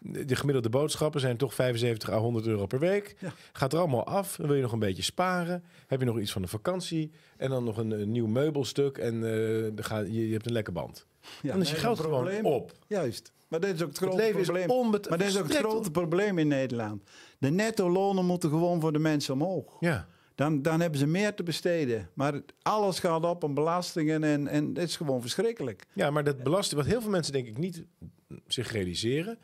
De 0.05 0.37
gemiddelde 0.37 0.69
boodschappen 0.69 1.21
zijn 1.21 1.37
toch 1.37 1.55
75 1.55 2.11
à 2.11 2.19
100 2.19 2.47
euro 2.47 2.67
per 2.67 2.79
week. 2.79 3.15
Ja. 3.19 3.33
Gaat 3.53 3.73
er 3.73 3.79
allemaal 3.79 4.05
af. 4.07 4.37
Dan 4.37 4.47
wil 4.47 4.57
je 4.57 4.63
nog 4.63 4.73
een 4.73 4.79
beetje 4.79 5.03
sparen. 5.03 5.65
Heb 5.87 6.01
je 6.01 6.07
nog 6.07 6.19
iets 6.19 6.33
van 6.33 6.43
een 6.43 6.49
vakantie. 6.49 7.11
En 7.37 7.51
dan 7.51 7.65
nog 7.65 7.77
een, 7.77 7.91
een 7.91 8.11
nieuw 8.13 8.27
meubelstuk. 8.27 8.99
En 8.99 9.15
eh, 9.15 9.85
ga, 9.85 9.99
je, 9.99 10.27
je 10.27 10.33
hebt 10.33 10.47
een 10.47 10.53
lekker 10.53 10.73
band. 10.73 11.07
Ja, 11.43 11.53
dan 11.53 11.61
is 11.61 11.71
je 11.71 11.77
geld 11.77 12.01
gewoon 12.01 12.45
op. 12.45 12.73
Juist. 12.87 13.33
Maar 13.49 13.61
dit 13.61 13.75
is 13.75 13.83
ook 13.83 13.89
het 13.89 13.99
Het 13.99 14.09
grote 14.09 14.23
leven 14.23 14.41
is 14.41 14.47
probleem. 14.47 14.71
onbet- 14.71 15.09
maar 15.09 15.19
dit 15.19 15.27
is 15.29 15.39
ook 15.39 15.49
het 15.49 15.57
grote 15.57 15.91
probleem 15.91 16.39
in 16.39 16.49
Nederland. 16.49 17.03
De 17.39 17.51
netto 17.51 17.91
lonen 17.91 18.25
moeten 18.27 18.51
gewoon 18.51 18.81
voor 18.81 18.93
de 18.93 18.99
mensen 18.99 19.35
omhoog. 19.35 19.77
Ja. 19.81 20.07
Dan, 20.35 20.63
dan 20.63 20.81
hebben 20.81 20.99
ze 20.99 21.07
meer 21.07 21.35
te 21.35 21.43
besteden. 21.43 22.11
Maar 22.15 22.33
het- 22.33 22.53
alles 22.63 22.99
gaat 22.99 23.25
op 23.25 23.45
aan 23.45 23.55
belastingen 23.55 24.25
en, 24.25 24.47
en 24.49 24.73
dit 24.75 24.89
is 24.89 24.97
gewoon 24.97 25.21
verschrikkelijk. 25.21 25.87
ja, 25.93 26.11
maar 26.11 26.25
dat 26.25 26.43
belasting, 26.43 26.81
wat 26.81 26.91
heel 26.91 27.01
veel 27.01 27.11
mensen 27.11 27.33
denk 27.33 27.47
ik 27.47 27.59
niet 27.59 27.85
zich 28.47 28.73
realiseren... 28.73 29.39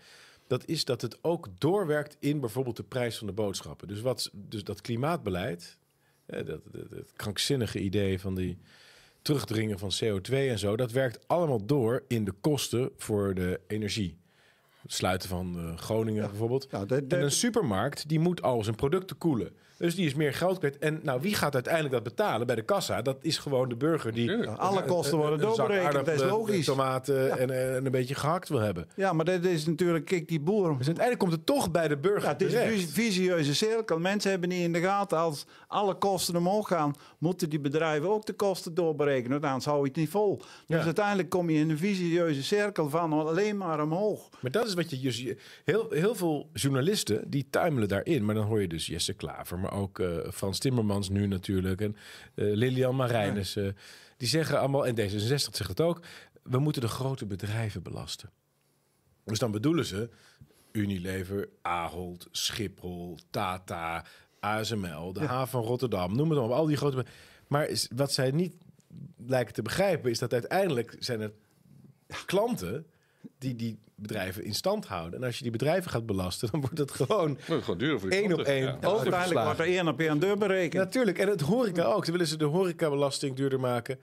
dat 0.48 0.66
is 0.66 0.84
dat 0.84 1.02
het 1.02 1.18
ook 1.24 1.48
doorwerkt 1.58 2.16
in 2.20 2.40
bijvoorbeeld 2.40 2.76
de 2.76 2.82
prijs 2.82 3.18
van 3.18 3.26
de 3.26 3.32
boodschappen. 3.32 3.88
Dus, 3.88 4.00
wat, 4.00 4.30
dus 4.32 4.64
dat 4.64 4.80
klimaatbeleid, 4.80 5.78
hè, 6.26 6.44
dat, 6.44 6.60
dat, 6.72 6.90
dat 6.90 7.12
krankzinnige 7.16 7.78
idee 7.80 8.20
van 8.20 8.34
die 8.34 8.58
terugdringen 9.22 9.78
van 9.78 9.90
CO2 10.04 10.32
en 10.32 10.58
zo... 10.58 10.76
dat 10.76 10.92
werkt 10.92 11.28
allemaal 11.28 11.66
door 11.66 12.04
in 12.08 12.24
de 12.24 12.32
kosten 12.40 12.90
voor 12.96 13.34
de 13.34 13.60
energie. 13.66 14.16
Het 14.82 14.92
sluiten 14.92 15.28
van 15.28 15.58
eh, 15.58 15.76
Groningen 15.76 16.28
bijvoorbeeld. 16.28 16.70
Dat- 16.70 16.90
En 16.90 17.22
een 17.22 17.30
supermarkt 17.30 18.08
die 18.08 18.18
moet 18.18 18.42
al 18.42 18.64
zijn 18.64 18.76
producten 18.76 19.18
koelen. 19.18 19.52
Dus 19.78 19.94
die 19.94 20.06
is 20.06 20.14
meer 20.14 20.34
geld 20.34 20.58
kwijt. 20.58 20.78
En 20.78 21.00
nou, 21.02 21.20
wie 21.20 21.34
gaat 21.34 21.54
uiteindelijk 21.54 21.94
dat 21.94 22.02
betalen 22.02 22.46
bij 22.46 22.56
de 22.56 22.62
kassa? 22.62 23.02
Dat 23.02 23.16
is 23.20 23.38
gewoon 23.38 23.68
de 23.68 23.76
burger 23.76 24.12
die. 24.12 24.46
Alle 24.48 24.84
kosten 24.84 25.18
worden 25.18 25.38
doorberekend, 25.38 25.92
dat 25.92 26.08
is 26.08 26.22
logisch. 26.22 26.64
Tomaten 26.64 27.38
en, 27.38 27.74
en 27.76 27.84
een 27.86 27.92
beetje 27.92 28.14
gehakt 28.14 28.48
wil 28.48 28.58
hebben. 28.58 28.88
Ja, 28.94 29.12
maar 29.12 29.24
dit 29.24 29.44
is 29.44 29.66
natuurlijk, 29.66 30.04
kijk, 30.04 30.28
die 30.28 30.40
boer. 30.40 30.66
Dus 30.78 30.86
uiteindelijk 30.86 31.18
komt 31.18 31.32
het 31.32 31.46
toch 31.46 31.70
bij 31.70 31.88
de 31.88 31.96
burger 31.96 32.22
Ja, 32.22 32.28
het 32.28 32.42
is 32.42 32.52
een 32.54 32.60
terecht. 32.60 32.90
visieuze 32.90 33.54
cirkel. 33.54 33.98
Mensen 33.98 34.30
hebben 34.30 34.48
niet 34.48 34.62
in 34.62 34.72
de 34.72 34.80
gaten. 34.80 35.18
Als 35.18 35.46
alle 35.66 35.94
kosten 35.94 36.36
omhoog 36.36 36.68
gaan, 36.68 36.94
moeten 37.18 37.50
die 37.50 37.60
bedrijven 37.60 38.08
ook 38.10 38.26
de 38.26 38.32
kosten 38.32 38.74
doorberekenen. 38.74 39.42
Anders 39.42 39.64
hou 39.64 39.78
je 39.80 39.88
het 39.88 39.96
niet 39.96 40.08
vol. 40.10 40.36
Dus 40.36 40.46
Ja. 40.66 40.82
uiteindelijk 40.84 41.28
kom 41.28 41.50
je 41.50 41.58
in 41.58 41.70
een 41.70 41.78
visieuze 41.78 42.42
cirkel 42.42 42.90
van 42.90 43.12
alleen 43.12 43.56
maar 43.56 43.82
omhoog. 43.82 44.28
Maar 44.40 44.50
dat 44.50 44.66
is 44.66 44.74
wat 44.74 44.90
je... 44.90 44.98
dus- 45.00 45.24
Heel, 45.64 45.90
heel 45.90 46.14
veel 46.14 46.50
journalisten 46.52 47.30
die 47.30 47.46
tuimelen 47.50 47.88
daarin. 47.88 48.24
Maar 48.24 48.34
dan 48.34 48.46
hoor 48.46 48.60
je 48.60 48.68
dus 48.68 48.86
Jesse 48.86 49.12
Klaver, 49.12 49.58
maar 49.58 49.72
ook 49.72 49.98
eh, 49.98 50.16
Frans 50.32 50.58
Timmermans 50.58 51.08
nu 51.08 51.26
natuurlijk. 51.26 51.80
En 51.80 51.96
eh, 52.34 52.44
Lilian 52.54 52.96
Marijnissen. 52.96 53.76
die 54.16 54.28
zeggen 54.28 54.58
allemaal, 54.58 54.86
en 54.86 54.94
D66 54.96 55.16
zegt 55.16 55.68
het 55.68 55.80
ook... 55.80 56.00
we 56.42 56.58
moeten 56.58 56.82
de 56.82 56.88
grote 56.88 57.26
bedrijven 57.26 57.82
belasten. 57.82 58.30
Dus 59.24 59.38
dan 59.38 59.50
bedoelen 59.50 59.84
ze 59.84 60.08
Unilever, 60.72 61.48
Ahold, 61.62 62.28
Schiphol, 62.30 63.18
Tata, 63.30 64.04
ASML, 64.40 65.12
de 65.12 65.24
haven 65.24 65.48
van 65.48 65.62
Rotterdam, 65.62 66.16
noem 66.16 66.30
het 66.30 66.38
maar 66.38 66.48
op, 66.48 66.54
al 66.54 66.66
die 66.66 66.76
grote. 66.76 67.04
Maar 67.46 67.68
is, 67.68 67.88
wat 67.94 68.12
zij 68.12 68.30
niet 68.30 68.54
lijken 69.26 69.54
te 69.54 69.62
begrijpen 69.62 70.10
is 70.10 70.18
dat 70.18 70.32
uiteindelijk 70.32 70.96
zijn 70.98 71.20
het 71.20 71.32
klanten 72.26 72.86
die 73.38 73.56
die 73.56 73.78
bedrijven 73.94 74.44
in 74.44 74.54
stand 74.54 74.86
houden. 74.86 75.20
En 75.20 75.26
als 75.26 75.36
je 75.36 75.42
die 75.42 75.52
bedrijven 75.52 75.90
gaat 75.90 76.06
belasten, 76.06 76.48
dan 76.50 76.60
wordt 76.60 76.78
het 76.78 76.90
gewoon 76.90 77.38
Dat 77.46 77.58
is 77.58 77.64
gewoon 77.64 77.78
duur 77.78 78.00
voor 78.00 78.10
die 78.10 78.20
één 78.20 78.32
op 78.32 78.40
één 78.40 78.64
Ja. 78.64 78.78
Uiteindelijk 78.80 79.44
wordt 79.44 79.58
er 79.58 79.66
één 79.66 79.88
op 79.88 80.00
één 80.00 80.18
deur 80.18 80.38
berekend. 80.38 80.84
Natuurlijk, 80.84 81.18
en 81.18 81.28
het 81.28 81.40
horeca 81.40 81.82
ook. 81.82 82.02
Dan 82.02 82.12
willen 82.12 82.26
ze 82.26 82.36
de 82.36 82.44
horecabelasting 82.44 83.36
duurder 83.36 83.60
maken. 83.60 83.98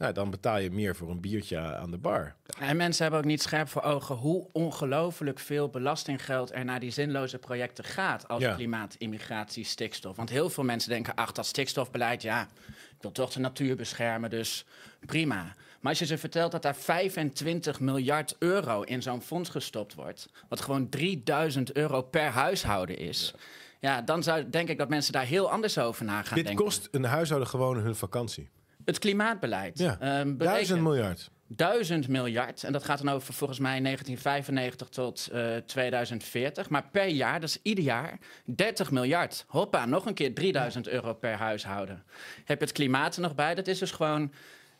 Nou, 0.00 0.12
dan 0.12 0.30
betaal 0.30 0.58
je 0.58 0.70
meer 0.70 0.96
voor 0.96 1.10
een 1.10 1.20
biertje 1.20 1.58
aan 1.58 1.90
de 1.90 1.98
bar. 1.98 2.34
En 2.58 2.76
mensen 2.76 3.02
hebben 3.02 3.20
ook 3.20 3.26
niet 3.26 3.42
scherp 3.42 3.68
voor 3.68 3.82
ogen 3.82 4.14
hoe 4.16 4.48
ongelooflijk 4.52 5.38
veel 5.38 5.68
belastinggeld 5.68 6.52
er 6.52 6.64
naar 6.64 6.80
die 6.80 6.90
zinloze 6.90 7.38
projecten 7.38 7.84
gaat 7.84 8.28
als 8.28 8.42
Ja. 8.42 8.54
klimaat, 8.54 8.94
immigratie, 8.98 9.64
stikstof. 9.64 10.16
Want 10.16 10.30
heel 10.30 10.50
veel 10.50 10.64
mensen 10.64 10.90
denken, 10.90 11.14
ach, 11.14 11.32
dat 11.32 11.46
stikstofbeleid, 11.46 12.22
ja, 12.22 12.42
ik 12.68 12.96
wil 13.00 13.12
toch 13.12 13.32
de 13.32 13.40
natuur 13.40 13.76
beschermen, 13.76 14.30
dus 14.30 14.64
prima. 15.06 15.42
Maar 15.80 15.90
als 15.90 15.98
je 15.98 16.06
ze 16.06 16.18
vertelt 16.18 16.52
dat 16.52 16.62
daar 16.62 16.76
25 16.76 17.80
miljard 17.80 18.36
euro 18.38 18.82
in 18.82 19.02
zo'n 19.02 19.22
fonds 19.22 19.48
gestopt 19.50 19.94
wordt, 19.94 20.28
wat 20.48 20.60
gewoon 20.60 20.88
3000 20.88 21.72
euro 21.76 22.02
per 22.02 22.28
huishouden 22.30 22.98
is, 22.98 23.34
ja, 23.80 24.02
dan 24.02 24.22
zou 24.22 24.50
denk 24.50 24.68
ik 24.68 24.78
dat 24.78 24.88
mensen 24.88 25.12
daar 25.12 25.24
heel 25.24 25.50
anders 25.50 25.78
over 25.78 26.04
na 26.04 26.22
gaan 26.22 26.36
Dit 26.36 26.46
denken. 26.46 26.64
kost 26.64 26.88
een 26.90 27.04
huishouden 27.04 27.48
gewoon 27.48 27.76
hun 27.78 27.96
vakantie. 27.96 28.48
Het 28.90 28.98
klimaatbeleid. 28.98 29.78
Ja, 29.78 29.96
ehm, 30.00 30.36
duizend 30.36 30.80
miljard. 30.82 31.30
1000 31.46 32.08
miljard. 32.08 32.62
En 32.64 32.72
dat 32.72 32.84
gaat 32.84 33.02
dan 33.04 33.14
over 33.14 33.34
volgens 33.34 33.58
mij 33.58 33.80
1995 33.80 34.88
tot 34.88 35.28
eh, 35.32 35.56
2040. 35.56 36.68
Maar 36.68 36.88
per 36.92 37.06
jaar, 37.08 37.40
dat 37.40 37.48
is 37.48 37.58
ieder 37.62 37.84
jaar, 37.84 38.18
30 38.44 38.90
miljard. 38.90 39.44
Hoppa, 39.48 39.86
nog 39.86 40.06
een 40.06 40.14
keer 40.14 40.34
3000 40.34 40.88
euro 40.88 41.14
per 41.14 41.32
huishouden. 41.34 42.02
Heb 42.44 42.58
je 42.58 42.64
het 42.64 42.74
klimaat 42.74 43.16
er 43.16 43.22
nog 43.22 43.34
bij? 43.34 43.54
Dat 43.54 43.66
is 43.66 43.78
dus 43.78 43.90
gewoon... 43.90 44.32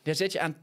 Daar 0.03 0.15
zit 0.15 0.31
je 0.31 0.39
aan 0.39 0.55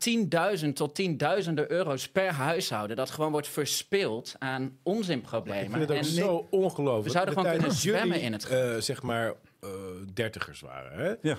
10.000 0.62 0.68
tot 0.72 0.94
tienduizenden 0.94 1.70
euro's 1.70 2.08
per 2.08 2.32
huishouden. 2.32 2.96
Dat 2.96 3.10
gewoon 3.10 3.30
wordt 3.30 3.48
verspild 3.48 4.34
aan 4.38 4.62
Ik 4.62 4.70
onzinproblemen. 4.82 5.70
vind 5.70 5.80
het 5.80 5.90
ook 5.90 5.96
En- 5.96 6.04
zo 6.04 6.46
ongelooflijk. 6.50 7.04
We 7.06 7.10
zouden 7.10 7.34
De 7.34 7.40
gewoon 7.40 7.56
kunnen 7.58 7.76
zwemmen 7.76 8.06
jullie, 8.08 8.22
in 8.22 8.32
het 8.32 8.46
eh, 8.48 8.76
zeg 8.76 9.02
maar 9.02 9.34
eh, 9.60 9.68
dertigers 10.14 10.60
waren. 10.60 10.98
Hè? 10.98 11.14
Ja. 11.28 11.36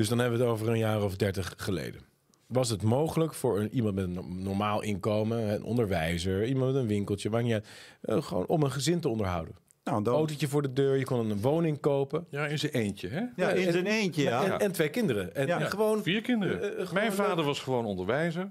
Dus 0.00 0.08
dan 0.08 0.18
hebben 0.18 0.38
we 0.38 0.44
het 0.44 0.52
over 0.52 0.68
een 0.68 0.78
jaar 0.78 1.02
of 1.02 1.16
dertig 1.16 1.54
geleden. 1.56 2.00
Was 2.46 2.68
het 2.68 2.82
mogelijk 2.82 3.34
voor 3.34 3.58
een, 3.60 3.74
iemand 3.74 3.94
met 3.94 4.04
een 4.04 4.12
no- 4.12 4.26
normaal 4.28 4.82
inkomen, 4.82 5.52
een 5.52 5.62
onderwijzer, 5.62 6.44
iemand 6.46 6.72
met 6.72 6.82
een 6.82 6.88
winkeltje, 6.88 7.30
niet 7.42 7.52
uit, 7.52 7.66
eh, 8.00 8.22
gewoon 8.22 8.46
om 8.46 8.62
een 8.62 8.70
gezin 8.70 9.00
te 9.00 9.08
onderhouden? 9.08 9.54
Nou, 9.84 10.02
dan, 10.02 10.14
Autootje 10.14 10.48
voor 10.48 10.62
de 10.62 10.72
deur, 10.72 10.96
je 10.96 11.04
kon 11.04 11.30
een 11.30 11.40
woning 11.40 11.80
kopen. 11.80 12.26
Ja, 12.30 12.46
in 12.46 12.58
zijn 12.58 12.72
eentje, 12.72 13.08
hè? 13.08 13.22
ja, 13.36 13.50
in 13.50 13.66
en- 13.66 13.72
zijn 13.72 13.86
eentje, 13.86 14.22
ja. 14.22 14.44
En, 14.44 14.58
en 14.60 14.72
twee 14.72 14.88
kinderen. 14.88 15.34
En, 15.34 15.46
Ja. 15.46 15.60
en 15.60 15.70
gewoon. 15.70 16.02
Vier 16.02 16.20
kinderen. 16.20 16.60
Eh, 16.62 16.68
eh, 16.68 16.74
gewoon 16.74 16.94
Mijn 16.94 17.12
vader 17.12 17.36
leuk. 17.36 17.44
was 17.44 17.60
gewoon 17.60 17.84
onderwijzer. 17.84 18.50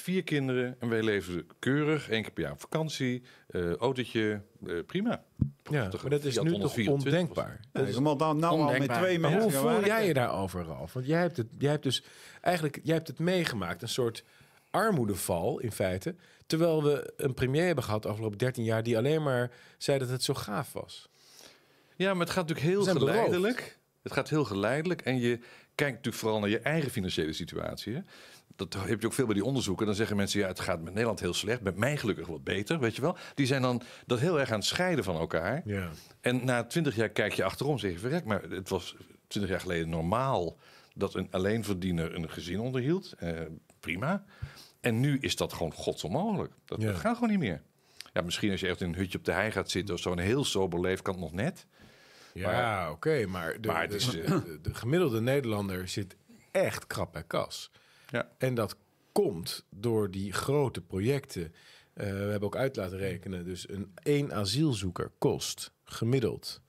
Vier 0.00 0.22
kinderen 0.24 0.76
en 0.78 0.88
wij 0.88 1.02
leefden 1.02 1.46
keurig. 1.58 2.08
één 2.08 2.22
keer 2.22 2.32
per 2.32 2.42
jaar 2.42 2.52
op 2.52 2.60
vakantie. 2.60 3.22
eh 3.46 3.72
autootje, 3.72 4.42
eh, 4.66 4.74
prima. 4.86 5.24
Ja, 5.70 5.88
maar 6.00 6.10
dat 6.10 6.24
is 6.24 6.38
nu 6.38 6.50
toch 6.50 6.50
124 6.50 6.92
ondenkbaar. 6.92 7.60
Moet 8.02 8.18
dan 8.18 8.38
nou 8.38 8.60
al 8.60 8.78
met 8.78 8.92
twee 8.92 9.18
Maar 9.18 9.30
mensen 9.30 9.60
hoe 9.60 9.70
voel 9.70 9.84
jij 9.84 10.06
je 10.06 10.14
daarover, 10.14 10.64
Ralf? 10.64 10.92
Want 10.92 11.06
jij 11.06 11.20
hebt, 11.20 11.36
het, 11.36 11.46
jij 11.58 11.70
hebt 11.70 11.82
dus 11.82 12.02
eigenlijk 12.40 12.80
jij 12.82 12.94
hebt 12.94 13.08
het 13.08 13.18
meegemaakt, 13.18 13.82
een 13.82 13.88
soort 13.88 14.24
armoedeval 14.70 15.58
in 15.58 15.72
feite. 15.72 16.14
Terwijl 16.46 16.82
we 16.82 17.12
een 17.16 17.34
premier 17.34 17.66
hebben 17.66 17.84
gehad 17.84 18.02
de 18.02 18.08
afgelopen 18.08 18.38
13 18.38 18.64
jaar 18.64 18.82
die 18.82 18.96
alleen 18.96 19.22
maar 19.22 19.50
zei 19.78 19.98
dat 19.98 20.08
het 20.08 20.22
zo 20.22 20.34
gaaf 20.34 20.72
was. 20.72 21.08
Ja, 21.96 22.14
maar 22.14 22.26
het 22.26 22.34
gaat 22.34 22.48
natuurlijk 22.48 22.74
heel 22.74 22.84
beroofd. 22.84 22.98
geleidelijk. 22.98 23.78
Het 24.02 24.12
gaat 24.12 24.28
heel 24.28 24.44
geleidelijk. 24.44 25.00
En 25.00 25.18
je 25.18 25.38
kijkt 25.74 25.96
natuurlijk 25.96 26.16
vooral 26.16 26.40
naar 26.40 26.48
je 26.48 26.58
eigen 26.58 26.90
financiële 26.90 27.32
situatie. 27.32 27.94
Hè? 27.94 28.00
Dat 28.56 28.74
heb 28.74 29.00
je 29.00 29.06
ook 29.06 29.12
veel 29.12 29.24
bij 29.26 29.34
die 29.34 29.44
onderzoeken. 29.44 29.86
Dan 29.86 29.94
zeggen 29.94 30.16
mensen, 30.16 30.40
ja, 30.40 30.46
het 30.46 30.60
gaat 30.60 30.80
met 30.82 30.92
Nederland 30.92 31.20
heel 31.20 31.34
slecht. 31.34 31.60
Met 31.60 31.76
mij 31.76 31.96
gelukkig 31.96 32.26
wat 32.26 32.44
beter, 32.44 32.78
weet 32.80 32.94
je 32.96 33.00
wel. 33.00 33.16
Die 33.34 33.46
zijn 33.46 33.62
dan 33.62 33.82
dat 34.06 34.18
heel 34.20 34.40
erg 34.40 34.50
aan 34.50 34.58
het 34.58 34.66
scheiden 34.66 35.04
van 35.04 35.16
elkaar. 35.18 35.62
Ja. 35.64 35.90
En 36.20 36.44
na 36.44 36.64
twintig 36.64 36.96
jaar 36.96 37.08
kijk 37.08 37.32
je 37.32 37.44
achterom 37.44 37.72
en 37.72 37.78
zeg 37.78 37.92
je, 37.92 37.98
verrek, 37.98 38.24
maar 38.24 38.42
het 38.42 38.68
was 38.68 38.96
twintig 39.26 39.50
jaar 39.52 39.60
geleden 39.60 39.88
normaal 39.88 40.56
dat 40.94 41.14
een 41.14 41.28
alleenverdiener 41.30 42.14
een 42.14 42.30
gezin 42.30 42.60
onderhield. 42.60 43.12
Eh, 43.18 43.30
prima. 43.80 44.24
En 44.80 45.00
nu 45.00 45.18
is 45.20 45.36
dat 45.36 45.52
gewoon 45.52 45.72
godsonmogelijk. 45.72 46.52
Dat, 46.64 46.80
Ja. 46.80 46.86
dat 46.86 47.00
gaat 47.00 47.14
gewoon 47.14 47.30
niet 47.30 47.38
meer. 47.38 47.62
Ja, 48.12 48.20
misschien 48.22 48.50
als 48.50 48.60
je 48.60 48.68
echt 48.68 48.80
in 48.80 48.88
een 48.88 48.94
hutje 48.94 49.18
op 49.18 49.24
de 49.24 49.32
hei 49.32 49.50
gaat 49.50 49.70
zitten 49.70 49.94
of 49.94 50.00
zo, 50.00 50.12
een 50.12 50.18
heel 50.18 50.44
sober 50.44 50.80
leven, 50.80 51.04
kan 51.04 51.14
het 51.14 51.22
nog 51.22 51.32
net. 51.32 51.66
Ja, 52.32 52.90
oké, 52.90 53.26
maar, 53.26 53.60
de, 53.60 53.68
Maar 53.68 53.88
de, 53.88 53.96
eh, 53.96 54.30
de, 54.30 54.58
de 54.62 54.74
gemiddelde 54.74 55.20
Nederlander 55.20 55.88
zit 55.88 56.16
echt 56.50 56.86
krap 56.86 57.12
bij 57.12 57.24
kas. 57.26 57.70
Ja. 58.06 58.30
En 58.38 58.54
dat 58.54 58.76
komt 59.12 59.64
door 59.70 60.10
die 60.10 60.32
grote 60.32 60.80
projecten. 60.80 61.54
Eh, 61.92 62.06
we 62.06 62.12
hebben 62.12 62.42
ook 62.42 62.56
uit 62.56 62.76
laten 62.76 62.98
rekenen. 62.98 63.44
Dus 63.44 63.68
een 63.68 63.92
één 64.02 64.32
asielzoeker 64.32 65.10
kost 65.18 65.72
gemiddeld 65.84 66.60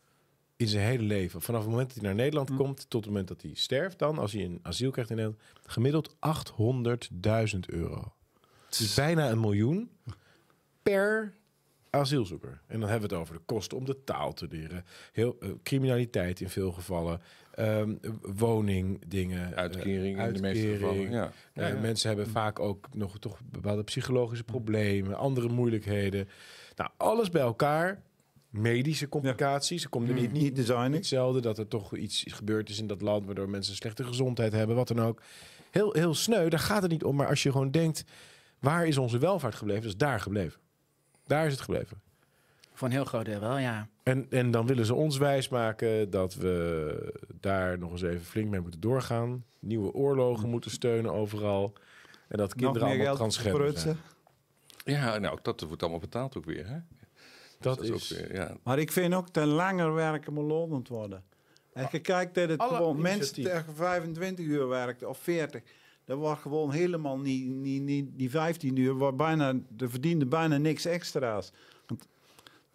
in 0.58 0.68
zijn 0.68 0.86
hele 0.86 1.04
leven, 1.04 1.42
vanaf 1.42 1.62
het 1.62 1.70
moment 1.70 1.88
dat 1.88 1.98
hij 1.98 2.06
naar 2.06 2.16
Nederland 2.16 2.56
komt 2.56 2.90
tot 2.90 3.02
het 3.02 3.10
moment 3.10 3.28
dat 3.28 3.42
hij 3.42 3.52
sterft, 3.54 4.00
dan 4.00 4.18
als 4.18 4.34
hij 4.34 4.44
een 4.44 4.60
asiel 4.62 4.92
krijgt 4.92 5.10
in 5.10 5.16
Nederland, 5.16 5.44
gemiddeld 5.66 6.16
800.000 7.54 7.60
euro. 7.66 8.14
Dus 8.70 8.94
bijna 8.94 9.30
een 9.30 9.40
miljoen 9.40 9.90
per 10.84 11.34
asielzoeker. 11.90 12.62
En 12.68 12.80
dan 12.80 12.90
hebben 12.90 13.10
we 13.10 13.16
het 13.16 13.24
over 13.24 13.36
de 13.36 13.42
kosten 13.46 13.78
om 13.78 13.86
de 13.86 14.04
taal 14.04 14.34
te 14.34 14.48
leren, 14.48 14.86
heel, 15.12 15.38
eh, 15.40 15.50
criminaliteit 15.64 16.42
in 16.42 16.50
veel 16.50 16.72
gevallen, 16.72 17.22
ehm, 17.58 17.96
woningdingen, 18.22 19.52
eh, 19.52 19.58
Uitkering 19.58 20.22
in 20.22 20.34
de 20.34 20.42
meeste 20.42 20.68
gevallen. 20.68 21.12
Ja. 21.12 21.26
Eh, 21.54 21.64
Ja, 21.64 21.68
ja. 21.68 21.80
Mensen 21.80 22.08
hebben 22.08 22.28
vaak 22.30 22.60
ook 22.60 22.88
nog 22.94 23.20
toch 23.20 23.40
bepaalde 23.52 23.84
psychologische 23.84 24.44
problemen, 24.44 25.16
andere 25.18 25.50
moeilijkheden. 25.50 26.28
Nou, 26.76 26.90
alles 26.98 27.30
bij 27.30 27.42
elkaar. 27.42 28.02
Medische 28.50 29.10
complicaties. 29.10 29.82
Ze 29.82 29.90
komt 29.90 30.08
er 30.10 30.14
niet, 30.16 30.32
niet, 30.32 30.42
Niet 30.42 30.56
designen. 30.56 31.04
zelden 31.04 31.42
dat 31.42 31.58
er 31.58 31.68
toch 31.68 31.96
iets 31.96 32.24
gebeurd 32.28 32.70
is 32.70 32.80
in 32.80 32.88
dat 32.88 33.02
land... 33.02 33.26
waardoor 33.26 33.50
mensen 33.50 33.76
slechte 33.76 34.04
gezondheid 34.04 34.52
hebben, 34.52 34.76
wat 34.76 34.88
dan 34.88 35.02
ook. 35.02 35.22
Heel, 35.72 35.94
heel 35.94 36.14
sneu, 36.14 36.50
daar 36.50 36.60
gaat 36.60 36.82
het 36.82 36.92
niet 36.92 37.04
om. 37.04 37.16
Maar 37.16 37.28
als 37.28 37.44
je 37.44 37.52
gewoon 37.52 37.72
denkt, 37.72 38.04
waar 38.60 38.88
is 38.88 38.98
onze 38.98 39.18
welvaart 39.18 39.56
gebleven? 39.56 39.82
Dat 39.82 39.92
is 39.92 39.98
daar 39.98 40.20
gebleven. 40.20 40.60
Daar 41.26 41.46
is 41.46 41.52
het 41.52 41.62
gebleven. 41.62 42.02
Voor 42.78 42.88
een 42.88 42.94
heel 42.94 43.06
groot 43.06 43.26
deel 43.26 43.40
wel, 43.40 43.58
ja. 43.58 43.88
En, 44.04 44.28
en 44.30 44.52
dan 44.52 44.66
willen 44.68 44.86
ze 44.86 44.94
ons 44.94 45.18
wijsmaken 45.18 46.10
dat 46.10 46.36
we 46.36 47.14
daar 47.40 47.78
nog 47.78 47.92
eens 47.92 48.02
even 48.02 48.26
flink 48.26 48.50
mee 48.50 48.60
moeten 48.60 48.80
doorgaan. 48.80 49.44
Nieuwe 49.60 49.94
oorlogen 49.94 50.50
moeten 50.50 50.72
steunen 50.72 51.14
overal. 51.14 51.74
En 52.28 52.38
dat 52.38 52.48
Nog 52.48 52.56
kinderen 52.56 52.74
meer 52.74 52.98
allemaal 52.98 53.06
geld 53.06 53.18
transgender 53.18 53.78
zijn. 53.78 53.98
ja, 54.84 55.18
nou, 55.18 55.40
dat 55.42 55.62
wordt 55.62 55.82
allemaal 55.82 56.00
betaald 56.00 56.38
ook 56.38 56.46
weer. 56.46 56.68
Hè? 56.68 56.78
Dat, 57.60 57.76
Dat 57.76 57.84
is, 57.84 57.92
ook 57.92 58.20
weer, 58.20 58.36
ja. 58.36 58.58
Maar 58.64 58.80
ik 58.80 58.92
vind 58.92 59.14
ook 59.14 59.30
te 59.30 59.46
langer 59.46 59.94
werken 59.94 60.34
moet 60.34 60.46
lonend 60.46 60.88
worden. 60.88 61.24
Als 61.74 61.92
je 61.92 62.00
kijkt 62.00 62.36
dat 62.36 62.50
het 62.50 62.60
Alle 62.60 62.76
gewoon 62.76 63.02
mensen 63.02 63.44
tegen 63.44 63.76
25 63.76 64.46
uur 64.46 64.68
werkt 64.68 65.04
of 65.04 65.18
40. 65.18 65.62
Dat 66.06 66.18
wordt 66.18 66.42
gewoon 66.42 66.72
helemaal 66.72 67.20
niet, 67.20 67.48
niet, 67.48 67.82
niet 67.82 68.08
die 68.14 68.30
15 68.30 68.76
uur, 68.76 68.98
waar 68.98 69.16
bijna, 69.16 69.54
er 69.78 69.90
verdiende 69.90 70.26
bijna 70.26 70.58
niks 70.58 70.86
extra's. 70.86 71.52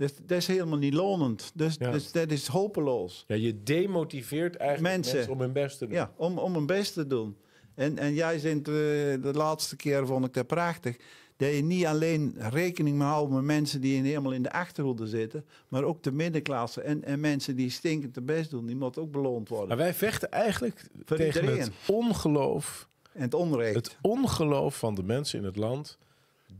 Dat, 0.03 0.15
dat 0.27 0.39
is 0.39 0.47
helemaal 0.47 0.79
niet 0.79 0.95
lonend. 0.95 1.51
Dus, 1.55 1.77
Ja. 1.79 1.91
dus 1.91 2.13
dat 2.13 2.31
is 2.31 2.47
hopeloos. 2.47 3.25
ja, 3.27 3.35
je 3.35 3.63
demotiveert 3.63 4.57
eigenlijk 4.57 4.95
Mensen. 4.95 5.15
mensen, 5.17 5.33
om 5.33 5.41
hun 5.41 5.53
best 5.53 5.79
te 5.79 5.85
doen. 5.87 5.95
Ja, 5.95 6.13
om, 6.17 6.39
om 6.39 6.57
een 6.57 6.67
best 6.67 6.93
te 6.93 7.07
doen. 7.07 7.37
En, 7.75 7.99
en 7.99 8.15
jij 8.15 8.39
zit 8.39 8.69
eh, 8.69 8.75
de 8.75 9.31
laatste 9.33 9.77
keer, 9.77 10.07
vond 10.07 10.25
ik 10.27 10.33
dat 10.35 10.47
prachtig, 10.47 10.97
dat 11.37 11.55
je 11.55 11.63
niet 11.63 11.87
alleen 11.87 12.35
rekening 12.39 12.97
moet 12.97 13.07
houden 13.07 13.35
met 13.35 13.45
mensen 13.45 13.81
die 13.81 14.03
helemaal 14.03 14.33
in 14.33 14.43
de 14.43 14.53
achterhoede 14.53 15.07
zitten, 15.07 15.45
maar 15.69 15.85
ook 15.85 16.03
de 16.03 16.13
middenklasse 16.13 16.81
en, 16.83 17.05
en 17.05 17.21
mensen 17.21 17.57
die 17.57 17.71
stinkend 17.71 18.15
de 18.15 18.23
best 18.23 18.51
doen, 18.51 18.67
die 18.67 18.77
moeten 18.77 19.03
ook 19.03 19.11
beloond 19.11 19.49
worden. 19.49 19.69
Maar 19.69 19.77
wij 19.77 19.95
vechten 19.95 20.31
eigenlijk 20.31 20.85
Voor 21.05 21.17
tegen 21.17 21.41
iedereen. 21.41 21.61
het 21.63 21.73
ongeloof, 21.87 22.89
En 23.13 23.23
het 23.23 23.35
onrecht. 23.35 23.75
het 23.75 23.97
ongeloof 24.01 24.79
van 24.79 24.95
de 24.95 25.03
mensen 25.03 25.39
in 25.39 25.45
het 25.45 25.57
land 25.57 25.99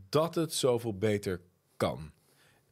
dat 0.09 0.35
het 0.35 0.53
zoveel 0.53 0.97
beter 0.97 1.41
kan. 1.77 2.11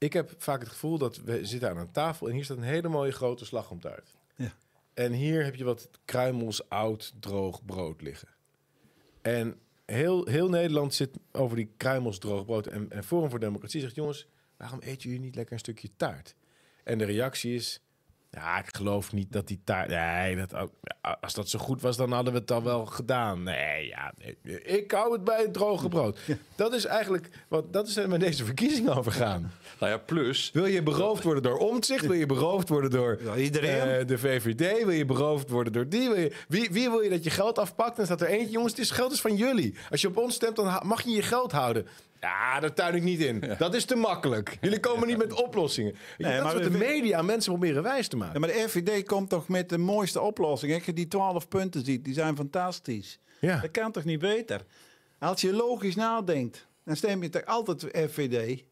Ik 0.01 0.13
heb 0.13 0.33
vaak 0.37 0.59
het 0.59 0.69
gevoel 0.69 0.97
dat 0.97 1.17
we 1.17 1.45
zitten 1.45 1.69
aan 1.69 1.77
een 1.77 1.91
tafel 1.91 2.27
en 2.27 2.33
hier 2.33 2.43
staat 2.43 2.57
een 2.57 2.63
hele 2.63 2.87
mooie 2.87 3.11
grote 3.11 3.45
slagroomtaart. 3.45 4.15
Ja. 4.35 4.53
En 4.93 5.11
hier 5.11 5.43
heb 5.43 5.55
je 5.55 5.63
wat 5.63 5.89
kruimels 6.05 6.69
oud 6.69 7.13
droog 7.19 7.65
brood 7.65 8.01
liggen. 8.01 8.27
En 9.21 9.59
heel, 9.85 10.25
heel 10.25 10.49
Nederland 10.49 10.93
zit 10.93 11.17
over 11.31 11.55
die 11.55 11.71
kruimels 11.77 12.19
droog 12.19 12.45
brood. 12.45 12.67
En, 12.67 12.91
en 12.91 13.03
Forum 13.03 13.29
voor 13.29 13.39
Democratie 13.39 13.81
zegt: 13.81 13.95
jongens, 13.95 14.27
waarom 14.57 14.79
eten 14.79 15.09
jullie 15.09 15.25
niet 15.25 15.35
lekker 15.35 15.53
een 15.53 15.59
stukje 15.59 15.89
taart? 15.95 16.35
En 16.83 16.97
de 16.97 17.05
reactie 17.05 17.55
is: 17.55 17.81
ja, 18.31 18.57
ik 18.59 18.75
geloof 18.75 19.13
niet 19.13 19.31
dat 19.31 19.47
die 19.47 19.61
taart. 19.63 19.89
Nee, 19.89 20.35
dat, 20.35 20.69
als 21.21 21.33
dat 21.33 21.49
zo 21.49 21.59
goed 21.59 21.81
was, 21.81 21.97
dan 21.97 22.11
hadden 22.11 22.33
we 22.33 22.39
het 22.39 22.51
al 22.51 22.63
wel 22.63 22.85
gedaan. 22.85 23.43
Nee, 23.43 23.87
ja, 23.87 24.13
nee, 24.17 24.61
ik 24.61 24.91
hou 24.91 25.13
het 25.13 25.23
bij 25.23 25.41
het 25.41 25.53
droge 25.53 25.89
brood. 25.89 26.19
Dat 26.55 26.73
is 26.73 26.85
eigenlijk 26.85 27.29
wat 27.47 27.73
dat 27.73 27.87
is 27.87 27.97
er 27.97 28.09
met 28.09 28.19
deze 28.19 28.45
verkiezingen 28.45 28.95
over 28.95 29.11
gaan. 29.11 29.51
Nou 29.79 29.91
ja, 29.91 29.97
plus, 29.97 30.49
Wil 30.53 30.65
je 30.65 30.83
beroofd 30.83 31.23
worden 31.23 31.43
door 31.43 31.57
omzicht? 31.57 32.05
Wil 32.05 32.13
je 32.15 32.25
beroofd 32.25 32.69
worden 32.69 32.89
door 32.89 33.19
Ja, 33.23 33.35
iedereen. 33.35 33.99
eh, 33.99 34.07
de 34.07 34.17
VVD? 34.17 34.77
Wil 34.85 34.89
je 34.91 35.05
beroofd 35.05 35.49
worden 35.49 35.73
door 35.73 35.89
die? 35.89 36.09
Wil 36.09 36.19
je, 36.19 36.35
wie, 36.47 36.69
wie 36.71 36.89
wil 36.89 36.99
je 37.01 37.09
dat 37.09 37.23
je 37.23 37.29
geld 37.29 37.59
afpakt? 37.59 37.95
Dan 37.95 38.05
staat 38.05 38.21
er 38.21 38.27
eentje, 38.27 38.51
jongens, 38.51 38.71
het 38.71 38.81
is 38.81 38.91
geld 38.91 39.11
is 39.11 39.21
van 39.21 39.35
jullie. 39.35 39.75
Als 39.89 40.01
je 40.01 40.07
op 40.07 40.17
ons 40.17 40.35
stemt, 40.35 40.55
dan 40.55 40.81
mag 40.85 41.01
je 41.01 41.11
je 41.11 41.21
geld 41.21 41.51
houden. 41.51 41.87
Ja, 42.21 42.59
daar 42.59 42.73
tuin 42.73 42.95
ik 42.95 43.03
niet 43.03 43.19
in. 43.19 43.43
Dat 43.57 43.73
is 43.75 43.85
te 43.85 43.95
makkelijk. 43.95 44.57
Jullie 44.61 44.79
komen 44.79 45.07
niet 45.07 45.17
met 45.17 45.33
oplossingen. 45.43 45.95
Nee, 46.17 46.33
dat 46.33 46.43
maar 46.43 46.55
is 46.55 46.63
wat 46.63 46.71
de 46.71 46.77
media 46.77 47.21
mensen 47.21 47.51
proberen 47.51 47.83
wijs 47.83 48.07
te 48.07 48.17
Ja, 48.17 48.23
maken. 48.23 48.39
maar 48.41 48.49
de 48.49 48.65
FVD 48.69 49.05
komt 49.07 49.29
toch 49.29 49.47
met 49.47 49.69
de 49.69 49.77
mooiste 49.77 50.21
oplossing. 50.21 50.73
Als 50.73 50.83
je 50.85 50.93
die 50.93 51.07
twaalf 51.07 51.47
punten 51.47 51.85
ziet, 51.85 52.05
die 52.05 52.13
zijn 52.13 52.35
fantastisch. 52.35 53.19
Ja. 53.39 53.59
Dat 53.59 53.71
kan 53.71 53.91
toch 53.91 54.03
niet 54.03 54.19
beter? 54.19 54.61
Als 55.19 55.41
je 55.41 55.53
logisch 55.53 55.95
nadenkt, 55.95 56.67
dan 56.85 56.95
stem 56.95 57.21
je 57.23 57.29
toch 57.29 57.45
altijd 57.45 57.81
FVD. 58.11 58.63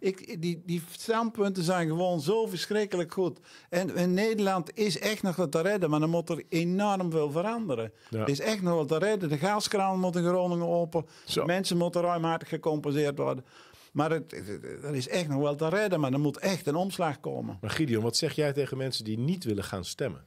Ik, 0.00 0.42
die, 0.42 0.62
die 0.66 0.82
standpunten 0.90 1.62
zijn 1.62 1.88
gewoon 1.88 2.20
zo 2.20 2.46
verschrikkelijk 2.46 3.12
goed. 3.12 3.38
En 3.70 3.96
in 3.96 4.14
Nederland 4.14 4.70
is 4.78 4.98
echt 4.98 5.22
nog 5.22 5.36
wat 5.36 5.52
te 5.52 5.60
redden, 5.60 5.90
maar 5.90 6.00
dan 6.00 6.10
moet 6.10 6.28
er 6.28 6.42
enorm 6.48 7.10
veel 7.10 7.30
veranderen. 7.30 7.92
Ja. 8.10 8.18
Er 8.20 8.28
is 8.28 8.40
echt 8.40 8.62
nog 8.62 8.74
wat 8.74 8.88
te 8.88 8.98
redden. 8.98 9.28
De 9.28 9.38
gaskraan 9.38 10.00
moet 10.00 10.16
in 10.16 10.24
Groningen 10.24 10.66
open. 10.66 11.06
Zo. 11.24 11.44
Mensen 11.44 11.76
moeten 11.76 12.00
ruimhartig 12.02 12.48
gecompenseerd 12.48 13.18
worden. 13.18 13.44
Maar 13.92 14.10
het, 14.10 14.30
het- 14.30 14.84
er 14.84 14.94
is 14.94 15.08
echt 15.08 15.28
nog 15.28 15.40
wel 15.42 15.54
te 15.56 15.68
redden, 15.68 16.00
maar 16.00 16.12
er 16.12 16.20
moet 16.20 16.38
echt 16.38 16.66
een 16.66 16.74
omslag 16.76 17.20
komen. 17.20 17.58
Maar 17.60 17.70
Gideon, 17.70 18.02
wat 18.02 18.16
zeg 18.16 18.32
jij 18.32 18.52
tegen 18.52 18.76
mensen 18.76 19.04
die 19.04 19.18
niet 19.18 19.44
willen 19.44 19.64
gaan 19.64 19.84
stemmen? 19.84 20.24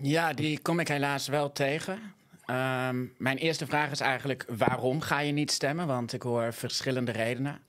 Ja, 0.00 0.32
die 0.32 0.58
kom 0.60 0.80
ik 0.80 0.88
helaas 0.88 1.28
wel 1.28 1.52
tegen. 1.52 1.98
Ehm, 2.46 3.04
mijn 3.18 3.36
eerste 3.36 3.66
vraag 3.66 3.90
is 3.90 4.00
eigenlijk: 4.00 4.46
waarom 4.56 5.00
ga 5.00 5.20
je 5.20 5.32
niet 5.32 5.50
stemmen? 5.50 5.86
Want 5.86 6.12
ik 6.12 6.22
hoor 6.22 6.52
verschillende 6.52 7.12
redenen. 7.12 7.60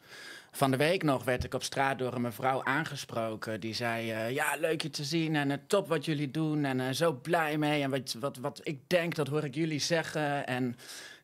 Van 0.57 0.71
de 0.71 0.77
week 0.77 1.03
nog 1.03 1.23
werd 1.23 1.43
ik 1.43 1.53
op 1.53 1.63
straat 1.63 1.99
door 1.99 2.13
een 2.13 2.21
mevrouw 2.21 2.63
aangesproken. 2.63 3.59
Die 3.59 3.73
zei: 3.73 4.11
eh, 4.11 4.31
Ja, 4.31 4.55
leuk 4.59 4.81
je 4.81 4.89
te 4.89 5.03
zien 5.03 5.35
en 5.35 5.51
eh, 5.51 5.57
top 5.67 5.87
wat 5.87 6.05
jullie 6.05 6.31
doen. 6.31 6.65
En 6.65 6.79
eh, 6.79 6.89
zo 6.89 7.13
blij 7.13 7.57
mee. 7.57 7.81
En 7.81 7.89
wat, 7.89 8.15
wat, 8.19 8.37
wat 8.37 8.59
ik 8.63 8.79
denk, 8.87 9.15
dat 9.15 9.27
hoor 9.27 9.43
ik 9.43 9.55
jullie 9.55 9.79
zeggen. 9.79 10.47
En 10.47 10.75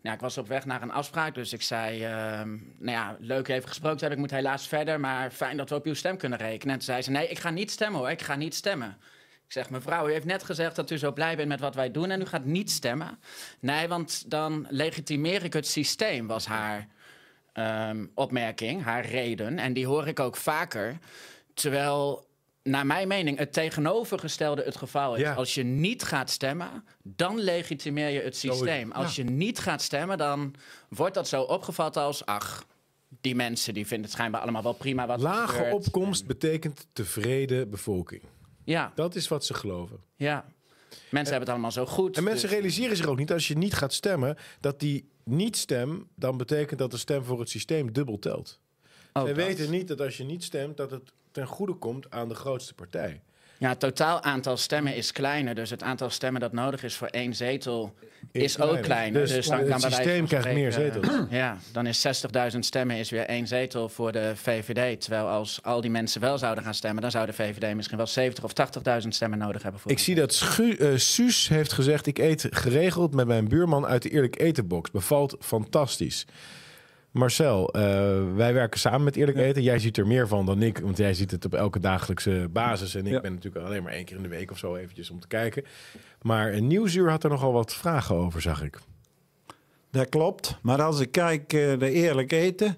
nou, 0.01 0.15
ik 0.15 0.21
was 0.21 0.37
op 0.37 0.47
weg 0.47 0.65
naar 0.65 0.81
een 0.81 0.91
afspraak. 0.91 1.35
Dus 1.35 1.53
ik 1.53 1.61
zei: 1.61 2.03
ehm, 2.03 2.49
Nou 2.77 2.97
ja, 2.97 3.17
leuk 3.19 3.47
even 3.47 3.67
gesproken 3.67 3.99
hebben. 3.99 4.17
Ik 4.17 4.23
moet 4.23 4.39
helaas 4.39 4.67
verder. 4.67 4.99
Maar 4.99 5.31
fijn 5.31 5.57
dat 5.57 5.69
we 5.69 5.75
op 5.75 5.85
uw 5.85 5.93
stem 5.93 6.17
kunnen 6.17 6.39
rekenen. 6.39 6.73
En 6.73 6.79
toen 6.79 6.87
zei 6.87 7.01
ze: 7.01 7.11
Nee, 7.11 7.27
ik 7.27 7.39
ga 7.39 7.49
niet 7.49 7.71
stemmen 7.71 7.99
hoor. 7.99 8.09
Ik 8.09 8.21
ga 8.21 8.35
niet 8.35 8.55
stemmen. 8.55 8.97
Ik 9.45 9.51
zeg, 9.51 9.69
mevrouw, 9.69 10.07
u 10.07 10.11
heeft 10.11 10.25
net 10.25 10.43
gezegd 10.43 10.75
dat 10.75 10.91
u 10.91 10.97
zo 10.97 11.11
blij 11.11 11.35
bent 11.35 11.47
met 11.47 11.59
wat 11.59 11.75
wij 11.75 11.91
doen 11.91 12.09
en 12.09 12.21
u 12.21 12.25
gaat 12.25 12.45
niet 12.45 12.71
stemmen. 12.71 13.19
Nee, 13.59 13.87
want 13.87 14.29
dan 14.31 14.67
legitimeer 14.69 15.43
ik 15.43 15.53
het 15.53 15.67
systeem, 15.67 16.27
was 16.27 16.45
haar 16.45 16.87
ehm, 17.53 18.05
opmerking, 18.15 18.83
haar 18.83 19.05
reden. 19.05 19.59
En 19.59 19.73
die 19.73 19.87
hoor 19.87 20.07
ik 20.07 20.19
ook 20.19 20.35
vaker. 20.35 20.97
Terwijl, 21.53 22.25
naar 22.63 22.85
mijn 22.85 23.07
mening, 23.07 23.37
het 23.37 23.53
tegenovergestelde 23.53 24.63
het 24.63 24.75
geval 24.75 25.15
is. 25.15 25.21
Ja. 25.21 25.33
Als 25.33 25.53
je 25.53 25.63
niet 25.63 26.03
gaat 26.03 26.29
stemmen, 26.29 26.85
dan 27.03 27.39
legitimeer 27.39 28.09
je 28.09 28.21
het 28.21 28.37
systeem. 28.37 28.91
Als 28.91 29.15
je 29.15 29.23
niet 29.23 29.59
gaat 29.59 29.81
stemmen, 29.81 30.17
dan 30.17 30.55
wordt 30.89 31.13
dat 31.13 31.27
zo 31.27 31.41
opgevat 31.41 31.97
als... 31.97 32.25
ach, 32.25 32.65
die 33.21 33.35
mensen 33.35 33.73
die 33.73 33.87
vinden 33.87 34.05
het 34.05 34.15
schijnbaar 34.15 34.41
allemaal 34.41 34.63
wel 34.63 34.73
prima 34.73 35.07
wat 35.07 35.21
Lage 35.21 35.53
gebeurt. 35.55 35.73
opkomst 35.73 36.25
betekent 36.27 36.87
tevreden 36.93 37.69
bevolking. 37.69 38.21
Ja, 38.63 38.91
Dat 38.95 39.15
is 39.15 39.27
wat 39.27 39.45
ze 39.45 39.53
geloven. 39.53 39.97
ja. 40.15 40.45
Mensen 41.09 41.33
hebben 41.33 41.39
het 41.39 41.49
allemaal 41.49 41.85
zo 41.85 41.93
goed. 41.93 42.17
En 42.17 42.23
mensen 42.23 42.41
dus- 42.41 42.51
realiseren 42.57 42.97
zich 42.97 43.05
ook 43.05 43.17
niet, 43.17 43.31
als 43.31 43.47
je 43.47 43.57
niet 43.57 43.73
gaat 43.73 43.93
stemmen, 43.93 44.37
dat 44.59 44.79
die 44.79 45.09
niet-stem 45.23 46.07
dan 46.15 46.37
betekent 46.37 46.79
dat 46.79 46.91
de 46.91 46.97
stem 46.97 47.23
voor 47.23 47.39
het 47.39 47.49
systeem 47.49 47.93
dubbel 47.93 48.19
telt. 48.19 48.59
Zij 49.13 49.23
dat. 49.23 49.35
weten 49.35 49.69
niet 49.71 49.87
dat 49.87 50.01
als 50.01 50.17
je 50.17 50.23
niet 50.23 50.43
stemt, 50.43 50.77
dat 50.77 50.91
het 50.91 51.13
ten 51.31 51.47
goede 51.47 51.73
komt 51.73 52.11
aan 52.11 52.29
de 52.29 52.35
grootste 52.35 52.73
partij. 52.73 53.21
Ja, 53.57 53.69
het 53.69 53.79
totaal 53.79 54.21
aantal 54.23 54.57
stemmen 54.57 54.95
is 54.95 55.11
kleiner. 55.11 55.55
Dus 55.55 55.69
het 55.69 55.83
aantal 55.83 56.09
stemmen 56.09 56.41
dat 56.41 56.51
nodig 56.53 56.83
is 56.83 56.95
voor 56.95 57.07
één 57.07 57.33
zetel 57.35 57.93
is, 58.31 58.53
ook 58.55 58.61
kleiner. 58.61 58.83
kleiner. 58.83 59.21
Dus 59.21 59.31
Dus, 59.31 59.47
dan 59.47 59.57
het 59.59 59.67
kan 59.69 59.79
systeem 59.79 60.27
krijgt 60.27 60.53
meer 60.53 60.71
zetels. 60.71 61.07
Ja, 61.29 61.57
dan 61.71 61.85
is 61.85 62.07
60.000 62.53 62.59
stemmen 62.59 62.95
is 62.97 63.09
weer 63.09 63.25
één 63.25 63.47
zetel 63.47 63.89
voor 63.89 64.11
de 64.11 64.31
VVD. 64.35 65.01
Terwijl 65.01 65.27
als 65.27 65.59
al 65.63 65.81
die 65.81 65.91
mensen 65.91 66.21
wel 66.21 66.37
zouden 66.37 66.63
gaan 66.63 66.73
stemmen... 66.73 67.01
dan 67.01 67.11
zou 67.11 67.25
de 67.25 67.33
VVD 67.33 67.75
misschien 67.75 67.97
wel 67.97 68.07
70 68.07 68.43
of 68.43 68.51
80.000 69.01 69.07
stemmen 69.07 69.39
nodig 69.39 69.63
hebben. 69.63 69.81
Voor 69.81 69.91
Ik 69.91 69.99
zie 69.99 70.15
dat 70.15 70.33
Schu- 70.33 70.75
eh, 70.75 70.89
Suus 70.95 71.47
heeft 71.47 71.73
gezegd: 71.73 72.07
Ik 72.07 72.17
eet 72.17 72.47
geregeld 72.49 73.13
met 73.13 73.27
mijn 73.27 73.47
buurman 73.47 73.85
uit 73.85 74.01
de 74.01 74.09
Eerlijk 74.09 74.39
Etenbox. 74.39 74.91
Bevalt 74.91 75.35
fantastisch. 75.39 76.25
Marcel, 77.13 77.69
eh, 77.73 77.81
wij 78.35 78.53
werken 78.53 78.79
samen 78.79 79.03
met 79.03 79.15
Eerlijk 79.15 79.37
Eten. 79.37 79.61
Jij 79.63 79.79
ziet 79.79 79.97
er 79.97 80.07
meer 80.07 80.27
van 80.27 80.45
dan 80.45 80.61
ik, 80.61 80.77
want 80.77 80.97
jij 80.97 81.13
ziet 81.13 81.31
het 81.31 81.45
op 81.45 81.53
elke 81.53 81.79
dagelijkse 81.79 82.47
basis. 82.51 82.95
En 82.95 83.05
ik 83.05 83.11
Ja. 83.11 83.21
ben 83.21 83.33
natuurlijk 83.33 83.65
alleen 83.65 83.83
maar 83.83 83.91
één 83.91 84.05
keer 84.05 84.15
in 84.17 84.23
de 84.23 84.29
week 84.29 84.51
of 84.51 84.57
zo 84.57 84.75
eventjes 84.75 85.09
om 85.09 85.19
te 85.19 85.27
kijken. 85.27 85.63
Maar 86.21 86.53
een 86.53 86.67
Nieuwsuur 86.67 87.09
had 87.09 87.23
er 87.23 87.29
nogal 87.29 87.51
wat 87.53 87.73
vragen 87.73 88.15
over, 88.15 88.41
zag 88.41 88.63
ik. 88.63 88.79
Dat 89.91 90.09
klopt. 90.09 90.57
Maar 90.61 90.81
als 90.81 90.99
ik 90.99 91.11
kijk 91.11 91.53
eh 91.53 91.79
de 91.79 91.91
eerlijk 91.91 92.31
eten, 92.31 92.77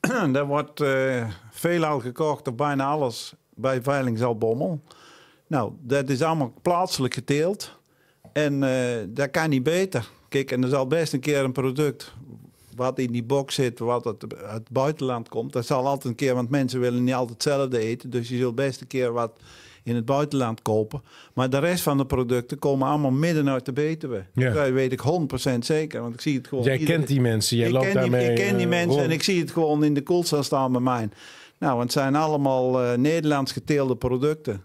daar 0.32 0.46
wordt 0.46 0.80
eh, 0.80 1.28
veelal 1.50 2.00
gekocht 2.00 2.48
of 2.48 2.54
bijna 2.54 2.84
alles 2.84 3.34
bij 3.54 3.82
Veilingzalbommel. 3.82 4.80
Nou, 5.46 5.72
dat 5.80 6.08
is 6.10 6.22
allemaal 6.22 6.54
plaatselijk 6.62 7.14
geteeld. 7.14 7.78
En 8.32 8.62
eh, 8.62 9.04
dat 9.08 9.30
kan 9.30 9.50
niet 9.50 9.62
beter. 9.62 10.08
Kijk, 10.28 10.50
en 10.50 10.62
er 10.62 10.68
zal 10.68 10.86
best 10.86 11.12
een 11.12 11.20
keer 11.20 11.44
een 11.44 11.52
product 11.52 12.14
wat 12.76 12.98
in 12.98 13.12
die 13.12 13.24
box 13.24 13.54
zit, 13.54 13.78
wat 13.78 14.06
uit 14.06 14.22
het 14.38 14.70
buitenland 14.70 15.28
komt. 15.28 15.52
Dat 15.52 15.66
zal 15.66 15.86
altijd 15.86 16.04
een 16.04 16.14
keer, 16.14 16.34
want 16.34 16.50
mensen 16.50 16.80
willen 16.80 17.04
niet 17.04 17.14
altijd 17.14 17.44
hetzelfde 17.44 17.78
eten. 17.78 18.10
Dus 18.10 18.28
je 18.28 18.36
zult 18.36 18.54
best 18.54 18.80
een 18.80 18.86
keer 18.86 19.12
wat 19.12 19.32
in 19.82 19.94
het 19.94 20.04
buitenland 20.04 20.62
kopen. 20.62 21.02
Maar 21.34 21.50
de 21.50 21.58
rest 21.58 21.82
van 21.82 21.96
de 21.96 22.06
producten 22.06 22.58
komen 22.58 22.88
allemaal 22.88 23.10
midden 23.10 23.48
uit 23.48 23.64
de 23.64 23.72
Betuwe. 23.72 24.24
Ja. 24.34 24.52
Dat 24.52 24.70
weet 24.70 24.92
ik 24.92 25.00
100% 25.54 25.58
zeker, 25.58 26.00
want 26.00 26.14
ik 26.14 26.20
zie 26.20 26.36
het 26.36 26.48
gewoon. 26.48 26.64
Jij 26.64 26.78
kent 26.78 27.06
die 27.06 27.20
mensen, 27.20 27.56
jij 27.56 27.66
ik 27.66 27.72
loopt 27.72 27.92
daarmee 27.92 28.30
Ik 28.30 28.34
ken 28.34 28.56
die 28.56 28.64
eh, 28.64 28.70
mensen 28.70 28.90
rond. 28.90 29.02
en 29.02 29.10
ik 29.10 29.22
zie 29.22 29.40
het 29.40 29.50
gewoon 29.50 29.84
in 29.84 29.94
de 29.94 30.02
koelcel 30.02 30.42
staan 30.42 30.72
bij 30.72 30.80
mij. 30.80 31.08
Nou, 31.58 31.76
want 31.76 31.82
het 31.82 31.92
zijn 31.92 32.14
allemaal 32.14 32.82
eh, 32.82 32.98
Nederlands 32.98 33.52
geteelde 33.52 33.96
producten. 33.96 34.64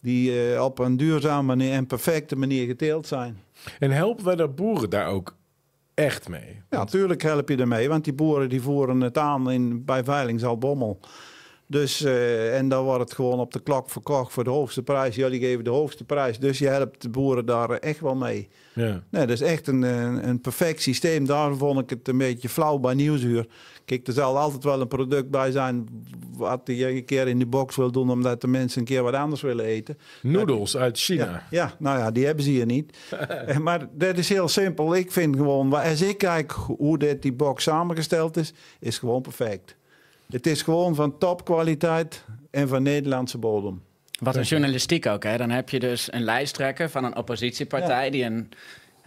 Die 0.00 0.52
eh, 0.52 0.64
op 0.64 0.78
een 0.78 0.96
duurzame 0.96 1.46
manier 1.46 1.72
en 1.72 1.86
perfecte 1.86 2.36
manier 2.36 2.66
geteeld 2.66 3.06
zijn. 3.06 3.38
En 3.78 3.90
helpen 3.90 4.24
wij 4.24 4.36
de 4.36 4.48
boeren 4.48 4.90
daar 4.90 5.06
ook 5.06 5.36
echt 5.94 6.28
mee? 6.28 6.62
Ja, 6.70 6.78
natuurlijk 6.78 7.22
help 7.22 7.48
je 7.48 7.56
ermee, 7.56 7.88
want 7.88 8.04
die 8.04 8.12
boeren 8.12 8.48
die 8.48 8.62
voeren 8.62 9.00
het 9.00 9.18
aan 9.18 9.50
in, 9.50 9.84
bij 9.84 10.04
Veilingzalbommel. 10.04 11.00
Dus, 11.74 12.04
eh, 12.04 12.56
en 12.56 12.68
dan 12.68 12.84
wordt 12.84 13.00
het 13.00 13.12
gewoon 13.12 13.38
op 13.38 13.52
de 13.52 13.60
klok 13.60 13.90
verkocht 13.90 14.32
voor 14.32 14.44
de 14.44 14.50
hoogste 14.50 14.82
prijs. 14.82 15.14
Jullie 15.14 15.40
geven 15.40 15.64
de 15.64 15.70
hoogste 15.70 16.04
prijs, 16.04 16.38
dus 16.38 16.58
je 16.58 16.66
helpt 16.66 17.02
de 17.02 17.08
boeren 17.08 17.46
daar 17.46 17.70
echt 17.70 18.00
wel 18.00 18.14
mee. 18.14 18.48
Ja. 18.72 19.02
Nee, 19.10 19.26
dat 19.26 19.30
is 19.30 19.40
echt 19.40 19.66
een, 19.66 19.82
een, 19.82 20.28
een 20.28 20.40
perfect 20.40 20.82
systeem. 20.82 21.26
Daarom 21.26 21.58
vond 21.58 21.80
ik 21.80 21.90
het 21.90 22.08
een 22.08 22.18
beetje 22.18 22.48
flauw 22.48 22.78
bij 22.78 22.94
Nieuwsuur. 22.94 23.46
Kijk, 23.84 24.06
er 24.06 24.12
zal 24.12 24.38
altijd 24.38 24.64
wel 24.64 24.80
een 24.80 24.88
product 24.88 25.30
bij 25.30 25.50
zijn 25.50 25.88
wat 26.36 26.60
je 26.64 26.88
een 26.88 27.04
keer 27.04 27.28
in 27.28 27.36
die 27.36 27.46
box 27.46 27.76
wil 27.76 27.90
doen... 27.90 28.10
omdat 28.10 28.40
de 28.40 28.48
mensen 28.48 28.80
een 28.80 28.86
keer 28.86 29.02
wat 29.02 29.14
anders 29.14 29.42
willen 29.42 29.64
eten. 29.64 29.98
Noedels 30.22 30.76
uit 30.76 30.98
China. 30.98 31.24
Ja, 31.24 31.42
ja, 31.50 31.74
nou 31.78 31.98
ja, 31.98 32.10
die 32.10 32.26
hebben 32.26 32.44
ze 32.44 32.50
hier 32.50 32.66
niet. 32.66 32.96
Eh, 33.46 33.58
maar 33.58 33.88
dat 33.92 34.18
is 34.18 34.28
heel 34.28 34.48
simpel. 34.48 34.96
Ik 34.96 35.12
vind 35.12 35.36
gewoon, 35.36 35.72
als 35.72 36.02
ik 36.02 36.18
kijk 36.18 36.52
hoe 36.52 36.98
dit, 36.98 37.22
die 37.22 37.32
box 37.32 37.62
samengesteld 37.62 38.36
is, 38.36 38.52
is 38.80 38.98
gewoon 38.98 39.22
perfect. 39.22 39.76
Het 40.28 40.46
is 40.46 40.62
gewoon 40.62 40.94
van 40.94 41.18
topkwaliteit 41.18 42.24
en 42.50 42.68
van 42.68 42.82
Nederlandse 42.82 43.38
bodem. 43.38 43.82
Wat 44.20 44.36
een 44.36 44.42
journalistiek 44.42 45.06
ook, 45.06 45.22
hè? 45.22 45.36
Dan 45.36 45.50
heb 45.50 45.68
je 45.68 45.78
dus 45.78 46.12
een 46.12 46.22
lijsttrekker 46.22 46.90
van 46.90 47.04
een 47.04 47.16
oppositiepartij 47.16 48.10
die 48.10 48.24
een, 48.24 48.50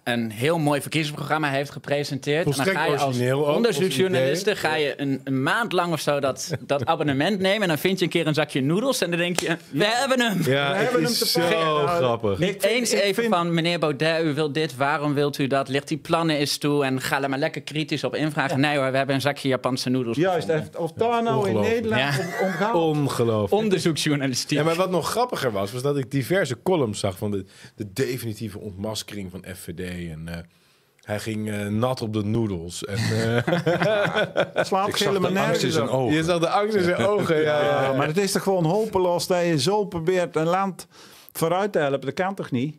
een 0.08 0.32
heel 0.32 0.58
mooi 0.60 0.82
verkiezingsprogramma 0.82 1.50
heeft 1.50 1.72
gepresenteerd. 1.72 2.38
en 2.38 2.44
dan 2.44 2.54
Volstrekt 2.54 2.80
ga 2.80 2.86
je 2.94 2.98
als 3.00 3.22
ook, 3.22 3.56
onderzoeksjournaliste 3.56 4.56
ga 4.56 4.76
je 4.76 5.02
een, 5.02 5.22
een 5.24 5.44
maand 5.44 5.72
lang 5.72 5.94
of 5.94 6.00
zo 6.00 6.20
dat, 6.20 6.54
dat 6.62 6.86
abonnement 6.86 7.40
nemen. 7.40 7.62
En 7.62 7.68
dan 7.68 7.78
vind 7.78 8.00
je 8.00 8.06
een 8.06 8.12
keer 8.12 8.28
een 8.28 8.34
zakje 8.34 8.62
noedels 8.62 9.02
en 9.02 9.10
dan 9.10 9.20
denk 9.20 9.40
je, 9.40 9.58
we 9.70 9.86
hebben 9.86 10.20
hem. 10.22 10.38
Ja, 10.44 10.72
We 10.72 10.78
hebben 10.78 11.02
is 11.02 11.08
hem 11.08 11.18
te 11.18 11.28
zo 11.28 11.40
pakken. 11.40 11.58
Nou, 11.60 11.88
grappig. 11.88 12.40
Eens 12.62 12.94
ik 12.94 13.00
even 13.02 13.24
vind- 13.24 13.36
van 13.36 13.54
meneer 13.54 13.80
Baudet, 13.80 14.24
u 14.24 14.34
wilt 14.34 14.54
dit, 14.54 14.76
waarom 14.76 15.14
wilt 15.14 15.38
u 15.38 15.48
dat? 15.48 15.70
Ligt 15.70 15.88
die 15.88 15.98
plannen 15.98 16.36
eens 16.36 16.58
toe 16.58 16.84
en 16.86 17.02
ga 17.02 17.24
er 17.24 17.30
maar 17.30 17.40
lekker 17.40 17.62
kritisch 17.62 18.04
op 18.04 18.16
invragen. 18.16 18.60
Nee 18.60 18.78
hoor, 18.78 18.92
we 18.92 18.98
hebben 18.98 19.16
een 19.16 19.22
zakje 19.22 19.48
Japanse 19.48 19.90
noedels 19.90 20.18
Juist, 20.18 20.50
gevonden. 20.50 20.80
of 20.80 20.92
daar 20.92 21.24
nou 21.24 21.50
in. 21.50 21.60
Nederland 21.60 22.02
Ja. 22.02 22.10
om, 22.20 22.48
om 22.48 22.52
gaat. 22.54 22.74
Ongelooflijk. 22.74 23.64
Onderzoeksjournalistiek. 23.64 24.58
Ja, 24.58 24.64
maar 24.64 24.76
wat 24.76 24.90
nog 24.90 25.10
grappiger 25.10 25.52
was, 25.52 25.72
was 25.72 25.82
dat 25.82 25.98
ik 25.98 26.12
diverse 26.12 26.58
columns 26.64 27.00
zag 27.00 27.18
van 27.18 27.32
de, 27.32 27.46
de 27.76 27.94
definitieve 27.94 28.60
ontmaskering 28.60 29.32
van 29.32 29.46
FVD. 29.56 29.97
En 30.06 30.28
eh, 30.28 30.38
hij 31.02 31.20
ging 31.20 31.50
eh, 31.50 31.68
nat 31.68 32.02
op 32.02 32.14
de 32.14 32.24
noedels. 32.24 32.86
En, 32.86 32.98
eh, 32.98 33.56
slaat 34.66 34.90
zag 34.90 35.00
helemaal 35.00 35.34
de 35.34 35.40
angst 35.40 35.64
in 35.64 35.70
nergens 35.70 35.74
zijn 35.74 35.90
ogen. 35.90 36.16
je 36.16 36.24
zag 36.24 36.40
de 36.40 36.50
angst 36.50 36.76
in 36.76 36.84
zijn 36.84 37.06
ogen. 37.06 37.36
Ja, 37.36 37.60
ja, 37.60 37.66
Ja, 37.66 37.84
ja. 37.84 37.94
maar 37.94 38.08
het 38.08 38.18
is 38.18 38.32
toch 38.32 38.44
gewoon 38.44 38.66
hopeloos 38.66 39.28
dat 39.28 39.46
je 39.46 39.60
zo 39.60 39.86
probeert 39.86 40.36
een 40.36 40.48
land 40.48 40.88
vooruit 41.32 41.72
te 41.72 41.80
helpen. 41.80 42.02
Dat 42.02 42.14
kan 42.14 42.36
toch 42.36 42.52
niet? 42.52 42.78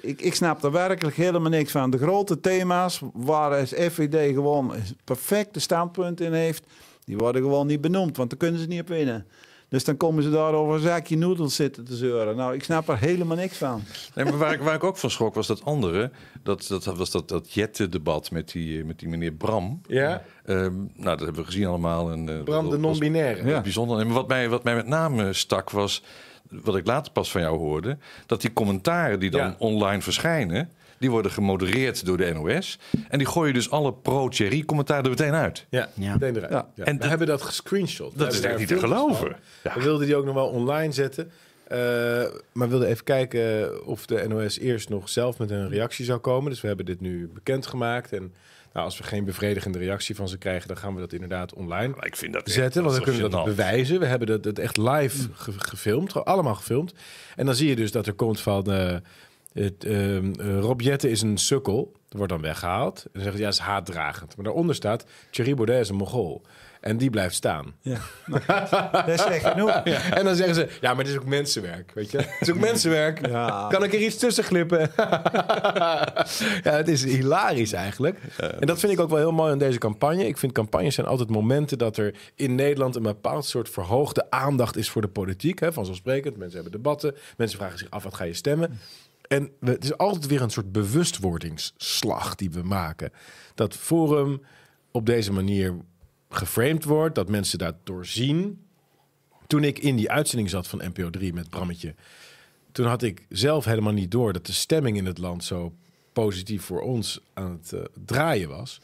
Ik, 0.00 0.20
ik 0.20 0.34
snap 0.34 0.64
er 0.64 0.72
werkelijk 0.72 1.16
helemaal 1.16 1.50
niks 1.50 1.72
van. 1.72 1.90
De 1.90 1.98
grote 1.98 2.40
thema's 2.40 3.00
waar 3.12 3.58
het 3.58 3.68
FVD 3.68 4.34
gewoon 4.34 4.74
een 4.74 4.82
perfecte 5.04 5.60
standpunt 5.60 6.20
in 6.20 6.32
heeft, 6.32 6.66
die 7.04 7.16
worden 7.16 7.42
gewoon 7.42 7.66
niet 7.66 7.80
benoemd, 7.80 8.16
want 8.16 8.30
daar 8.30 8.38
kunnen 8.38 8.60
ze 8.60 8.66
niet 8.66 8.80
op 8.80 8.88
winnen. 8.88 9.26
Dus 9.72 9.84
dan 9.84 9.96
komen 9.96 10.22
ze 10.22 10.30
daar 10.30 10.52
over 10.52 10.74
een 10.74 10.80
zakje 10.80 11.16
noedels 11.16 11.54
zitten 11.54 11.84
te 11.84 11.96
zeuren. 11.96 12.36
Nou, 12.36 12.54
ik 12.54 12.64
snap 12.64 12.88
er 12.88 12.98
helemaal 12.98 13.36
niks 13.36 13.56
van. 13.56 13.82
Nee, 14.14 14.24
maar 14.24 14.38
waar 14.38 14.52
ik, 14.52 14.60
waar 14.60 14.74
ik 14.74 14.84
ook 14.84 14.96
van 14.96 15.10
schrok 15.10 15.34
was 15.34 15.46
dat 15.46 15.64
andere. 15.64 16.10
Dat, 16.42 16.66
dat 16.68 16.84
was 16.84 17.10
dat, 17.10 17.28
dat 17.28 17.52
Jette-debat 17.52 18.30
met 18.30 18.50
die, 18.52 18.78
eh, 18.80 18.84
met 18.84 18.98
die 18.98 19.08
meneer 19.08 19.32
Bram. 19.32 19.80
Ja, 19.86 20.22
Ehm, 20.44 20.72
nou, 20.76 21.16
dat 21.16 21.18
hebben 21.20 21.34
we 21.40 21.44
gezien 21.44 21.66
allemaal. 21.66 22.10
En, 22.10 22.28
eh, 22.28 22.42
Bram 22.42 22.62
dat 22.62 22.72
de 22.72 22.78
non-binaire. 22.78 23.48
Ja. 23.48 23.60
bijzonder. 23.60 24.00
En 24.00 24.08
wat 24.08 24.28
mij, 24.28 24.48
wat 24.48 24.64
mij 24.64 24.74
met 24.74 24.86
name 24.86 25.32
stak 25.32 25.70
was, 25.70 26.02
wat 26.50 26.76
ik 26.76 26.86
later 26.86 27.12
pas 27.12 27.30
van 27.30 27.40
jou 27.40 27.58
hoorde, 27.58 27.98
dat 28.26 28.40
die 28.40 28.52
commentaren 28.52 29.20
die 29.20 29.30
dan 29.30 29.40
Ja. 29.40 29.54
online 29.58 30.02
verschijnen, 30.02 30.70
die 31.02 31.10
worden 31.10 31.30
gemodereerd 31.32 32.04
door 32.06 32.16
de 32.16 32.32
NOS. 32.32 32.78
En 33.08 33.18
die 33.18 33.26
gooien 33.26 33.54
dus 33.54 33.70
alle 33.70 33.92
pro-Thierry 33.92 34.62
commentaren 34.64 35.04
er 35.04 35.10
meteen 35.10 35.32
uit. 35.32 35.66
Ja, 35.70 35.88
Ja. 35.94 36.12
meteen 36.12 36.36
eruit. 36.36 36.52
Ja. 36.52 36.68
Ja. 36.74 36.84
En 36.84 36.92
we 36.94 36.98
dat- 37.00 37.08
hebben 37.08 37.26
dat 37.26 37.42
gescreenshot. 37.42 38.12
We 38.12 38.18
Dat 38.18 38.32
is 38.32 38.40
echt 38.40 38.58
niet 38.58 38.68
te 38.68 38.78
geloven. 38.78 39.36
We 39.62 39.80
wilden 39.82 40.06
die 40.06 40.16
ook 40.16 40.24
nog 40.24 40.34
wel 40.34 40.48
online 40.48 40.92
zetten. 40.92 41.30
Eh, 41.68 41.78
maar 42.52 42.66
we 42.66 42.68
wilden 42.68 42.88
even 42.88 43.04
kijken 43.04 43.70
of 43.86 44.06
de 44.06 44.24
NOS 44.28 44.58
eerst 44.58 44.88
nog 44.88 45.08
zelf 45.08 45.38
met 45.38 45.50
een 45.50 45.68
reactie 45.68 46.04
zou 46.04 46.18
komen. 46.18 46.50
Dus 46.50 46.60
we 46.60 46.66
hebben 46.66 46.86
dit 46.86 47.00
nu 47.00 47.30
bekendgemaakt. 47.34 48.12
En 48.12 48.32
nou, 48.72 48.84
als 48.86 48.98
we 48.98 49.04
geen 49.04 49.24
bevredigende 49.24 49.78
reactie 49.78 50.14
van 50.14 50.28
ze 50.28 50.38
krijgen, 50.38 50.68
dan 50.68 50.76
gaan 50.76 50.94
we 50.94 51.00
dat 51.00 51.12
inderdaad 51.12 51.54
online 51.54 51.94
Maar 51.96 52.06
ik 52.06 52.16
vind 52.16 52.32
dat 52.32 52.42
echt- 52.46 52.54
zetten. 52.54 52.82
Want 52.82 52.94
dan 52.94 53.04
kunnen 53.04 53.22
we 53.22 53.28
dat 53.28 53.44
bewijzen. 53.44 54.00
We 54.00 54.06
hebben 54.06 54.28
dat, 54.28 54.42
dat 54.42 54.58
echt 54.58 54.76
live 54.76 55.28
ge- 55.32 55.52
gefilmd. 55.56 56.24
Allemaal 56.24 56.54
gefilmd. 56.54 56.92
En 57.36 57.46
dan 57.46 57.54
zie 57.54 57.68
je 57.68 57.76
dus 57.76 57.92
dat 57.92 58.06
er 58.06 58.12
komt 58.14 58.40
van... 58.40 58.72
eh, 58.72 58.96
het, 59.54 59.84
ehm, 59.84 60.32
eh, 60.38 60.58
Rob 60.58 60.80
Jetten 60.80 61.10
is 61.10 61.22
een 61.22 61.38
sukkel. 61.38 61.92
Dat 62.08 62.18
wordt 62.18 62.32
dan 62.32 62.42
weggehaald. 62.42 62.96
En 62.96 63.10
dan 63.12 63.22
zeggen 63.22 63.38
ze, 63.38 63.44
ja, 63.44 63.50
dat 63.50 63.58
is 63.58 63.64
haatdragend. 63.66 64.36
Maar 64.36 64.44
daaronder 64.44 64.74
staat, 64.74 65.04
Thierry 65.30 65.54
Baudet 65.54 65.80
is 65.80 65.88
een 65.88 65.96
mogol. 65.96 66.42
En 66.82 66.96
die 66.96 67.10
blijft 67.10 67.34
staan. 67.34 67.74
Ja. 67.80 67.98
dat 68.90 69.08
is 69.08 69.22
slecht 69.22 69.46
genoeg. 69.46 69.70
En 70.18 70.24
dan 70.24 70.34
zeggen 70.34 70.54
ze, 70.54 70.68
ja, 70.80 70.94
maar 70.94 71.04
dit 71.04 71.12
is 71.12 71.18
ook 71.18 71.26
mensenwerk, 71.26 71.90
weet 71.94 72.10
je. 72.10 72.18
Het 72.18 72.40
is 72.40 72.50
ook 72.50 72.58
mensenwerk. 72.58 73.26
Ja. 73.26 73.66
Kan 73.70 73.84
ik 73.84 73.92
er 73.92 74.00
iets 74.00 74.16
tussen 74.16 74.44
glippen? 74.44 74.78
ja, 76.62 76.72
het 76.72 76.88
is 76.88 77.04
hilarisch 77.04 77.72
eigenlijk. 77.72 78.18
En 78.36 78.66
dat 78.66 78.80
vind 78.80 78.92
ik 78.92 79.00
ook 79.00 79.08
wel 79.08 79.18
heel 79.18 79.32
mooi 79.32 79.52
aan 79.52 79.58
deze 79.58 79.78
campagne. 79.78 80.26
Ik 80.26 80.38
vind 80.38 80.52
campagnes 80.52 80.94
zijn 80.94 81.06
altijd 81.06 81.30
momenten 81.30 81.78
dat 81.78 81.96
er 81.96 82.14
in 82.34 82.54
Nederland 82.54 82.96
een 82.96 83.02
bepaald 83.02 83.44
soort 83.44 83.68
verhoogde 83.68 84.30
aandacht 84.30 84.76
is 84.76 84.90
voor 84.90 85.02
de 85.02 85.08
politiek. 85.08 85.60
Hè, 85.60 85.72
vanzelfsprekend, 85.72 86.36
mensen 86.36 86.54
hebben 86.54 86.72
debatten. 86.72 87.14
Mensen 87.36 87.58
vragen 87.58 87.78
zich 87.78 87.90
af, 87.90 88.02
wat 88.02 88.14
ga 88.14 88.24
je 88.24 88.34
stemmen? 88.34 88.80
En 89.32 89.50
het 89.60 89.84
is 89.84 89.96
altijd 89.96 90.26
weer 90.26 90.42
een 90.42 90.50
soort 90.50 90.72
bewustwordingsslag 90.72 92.34
die 92.34 92.50
we 92.50 92.62
maken. 92.62 93.12
Dat 93.54 93.76
Forum 93.76 94.42
op 94.90 95.06
deze 95.06 95.32
manier 95.32 95.76
geframed 96.28 96.84
wordt, 96.84 97.14
dat 97.14 97.28
mensen 97.28 97.58
dat 97.58 97.74
doorzien 97.84 98.66
toen 99.46 99.64
ik 99.64 99.78
in 99.78 99.96
die 99.96 100.10
uitzending 100.10 100.50
zat 100.50 100.66
van 100.66 100.82
NPO 100.84 101.10
3 101.10 101.32
met 101.32 101.48
Brammetje, 101.48 101.94
toen 102.72 102.86
had 102.86 103.02
ik 103.02 103.26
zelf 103.28 103.64
helemaal 103.64 103.92
niet 103.92 104.10
door 104.10 104.32
dat 104.32 104.46
de 104.46 104.52
stemming 104.52 104.96
in 104.96 105.06
het 105.06 105.18
land 105.18 105.44
zo 105.44 105.74
positief 106.12 106.62
voor 106.62 106.80
ons 106.80 107.20
aan 107.34 107.50
het 107.50 107.72
eh, 107.72 107.80
draaien 108.04 108.48
was. 108.48 108.80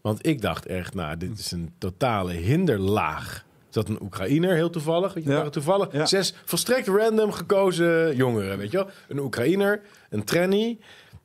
Want 0.00 0.26
ik 0.26 0.40
dacht 0.40 0.66
echt, 0.66 0.94
nou, 0.94 1.16
dit 1.16 1.38
is 1.38 1.50
een 1.50 1.72
totale 1.78 2.32
hinderlaag. 2.32 3.44
Zat 3.70 3.88
een 3.88 4.02
Oekraïner, 4.02 4.54
heel 4.54 4.70
toevallig. 4.70 5.12
Weet 5.14 5.24
je, 5.24 5.30
Ja. 5.30 5.36
waren 5.36 5.50
toevallig 5.52 5.92
Ja. 5.92 6.06
zes 6.06 6.34
volstrekt 6.44 6.88
random 6.88 7.32
gekozen 7.32 8.16
jongeren, 8.16 8.58
weet 8.58 8.70
je 8.70 8.76
wel. 8.76 8.88
Een 9.08 9.18
Oekraïner, 9.18 9.80
een 10.10 10.24
tranny, 10.24 10.78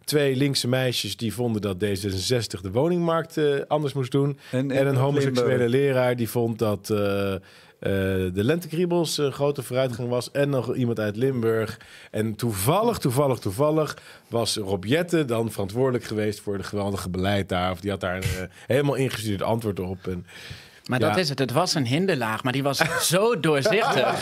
twee 0.04 0.36
linkse 0.36 0.68
meisjes 0.68 1.18
die 1.18 1.34
vonden 1.34 1.62
dat 1.62 1.78
D66 1.84 2.62
de 2.62 2.72
woningmarkt 2.72 3.38
eh, 3.38 3.46
anders 3.68 3.94
moest 3.94 4.12
doen. 4.12 4.38
En- 4.52 4.72
En, 4.72 4.78
en 4.78 4.88
een 4.88 4.96
homoseksuele 4.96 5.50
Limburg. 5.50 5.72
leraar 5.72 6.16
die 6.16 6.30
vond 6.30 6.60
dat 6.60 6.90
eh, 6.90 7.34
eh, 7.34 7.40
de 8.34 8.44
lentekriebels 8.44 9.18
een 9.18 9.32
grote 9.32 9.64
vooruitgang 9.64 10.10
was. 10.10 10.32
En 10.32 10.50
nog 10.50 10.76
iemand 10.76 11.00
uit 11.00 11.16
Limburg. 11.16 11.80
En 12.12 12.36
toevallig, 12.36 12.98
toevallig, 12.98 13.40
toevallig 13.40 13.98
was 14.30 14.56
Rob 14.58 14.84
Jetten 14.86 15.28
dan 15.28 15.52
verantwoordelijk 15.52 16.04
geweest 16.04 16.40
voor 16.40 16.54
het 16.54 16.66
geweldige 16.66 17.10
beleid 17.10 17.50
daar. 17.50 17.72
Of 17.72 17.80
die 17.80 17.92
had 17.92 18.00
daar 18.00 18.16
een 18.16 18.50
helemaal 18.68 18.96
ingestudeerd 18.96 19.42
antwoord 19.42 19.80
op. 19.80 20.08
En, 20.08 20.26
Maar 20.90 21.00
Ja. 21.00 21.08
dat 21.10 21.18
is 21.18 21.30
het. 21.30 21.40
Het 21.40 21.52
was 21.52 21.74
een 21.74 21.86
hinderlaag, 21.86 22.44
maar 22.44 22.54
die 22.54 22.64
was 22.64 22.78
zo 23.14 23.40
doorzichtig. 23.40 24.20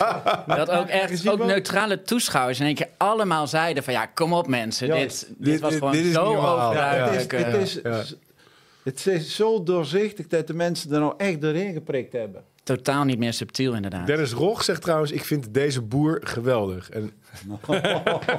dat 0.47 0.70
ook 0.70 0.88
echt 0.88 1.28
ook 1.30 1.45
neutrale 1.45 2.01
toeschouwers 2.01 2.59
in 2.59 2.66
één 2.66 2.76
keer 2.76 2.89
allemaal 2.97 3.47
zeiden 3.47 3.84
van... 3.84 3.93
ja, 3.93 4.05
kom 4.05 4.34
op 4.34 4.47
mensen, 4.47 4.88
Ja, 4.88 4.95
dit, 4.95 5.26
dit, 5.28 5.36
dit- 5.38 5.59
was 5.59 5.74
gewoon 5.74 5.91
dit 5.91 6.14
zo 6.14 6.36
overduidelijk. 6.36 7.32
het, 7.32 7.53
is, 7.53 7.82
eh, 7.82 7.91
het, 7.97 8.03
is, 8.03 8.16
het 8.84 9.07
is 9.07 9.36
zo 9.36 9.64
doorzichtig 9.64 10.28
dat 10.28 10.47
de 10.47 10.53
mensen 10.53 10.91
er 10.93 10.99
nou 10.99 11.14
echt 11.18 11.41
doorheen 11.41 11.74
geprikt 11.74 12.14
hebben. 12.14 12.43
Totaal 12.64 13.03
niet 13.03 13.18
meer 13.18 13.34
subtiel 13.34 13.74
inderdaad. 13.74 14.07
Dennis 14.07 14.32
Rog 14.32 14.64
zegt 14.64 14.82
trouwens, 14.82 15.11
ik 15.11 15.24
vind 15.24 15.53
deze 15.53 15.82
boer 15.82 16.20
geweldig. 16.24 16.89
En 16.89 17.11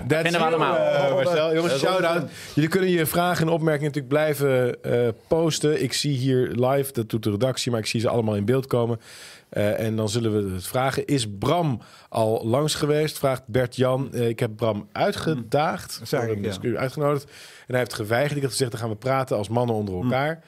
That's 0.09 0.23
Vinden 0.23 0.33
we 0.33 0.39
allemaal. 0.39 0.77
Eh, 0.77 1.15
Marcel, 1.15 1.55
jongens, 1.55 1.73
Dat 1.73 1.83
shout-out. 1.83 2.31
Jullie 2.55 2.71
kunnen 2.71 2.91
je 2.91 3.07
vragen 3.07 3.47
en 3.47 3.53
opmerkingen 3.53 3.93
natuurlijk 3.93 4.15
blijven 4.15 4.83
eh, 4.83 5.09
posten. 5.29 5.83
Ik 5.83 5.93
zie 5.93 6.17
hier 6.17 6.49
live, 6.49 6.93
dat 6.93 7.11
doet 7.11 7.23
de 7.23 7.31
redactie, 7.31 7.71
maar 7.71 7.81
ik 7.81 7.87
zie 7.87 8.01
ze 8.01 8.09
allemaal 8.09 8.37
in 8.37 8.45
beeld 8.45 8.67
komen. 8.67 9.01
Eh, 9.49 9.81
en 9.81 9.97
dan 9.97 10.09
zullen 10.09 10.49
we 10.49 10.55
het 10.55 10.67
vragen. 10.67 11.05
Is 11.07 11.27
Bram 11.39 11.81
al 12.09 12.47
langs 12.47 12.75
geweest? 12.75 13.19
Vraagt 13.19 13.43
Bert-Jan. 13.47 14.15
Ik 14.15 14.39
heb 14.39 14.51
Bram 14.57 14.89
uitgedaagd. 14.93 15.99
Dat 15.99 16.09
zag 16.09 16.21
voor 16.21 16.31
ik, 16.31 16.37
een 16.37 16.43
ja. 16.43 16.49
discussie 16.49 16.79
uitgenodigd. 16.79 17.25
En 17.25 17.31
hij 17.67 17.79
heeft 17.79 17.95
geweigerd. 17.95 18.37
Ik 18.37 18.43
had 18.43 18.51
gezegd, 18.51 18.71
dan 18.71 18.81
gaan 18.81 18.89
we 18.89 18.97
praten 18.97 19.37
als 19.37 19.49
mannen 19.49 19.77
onder 19.77 19.95
elkaar. 19.95 20.43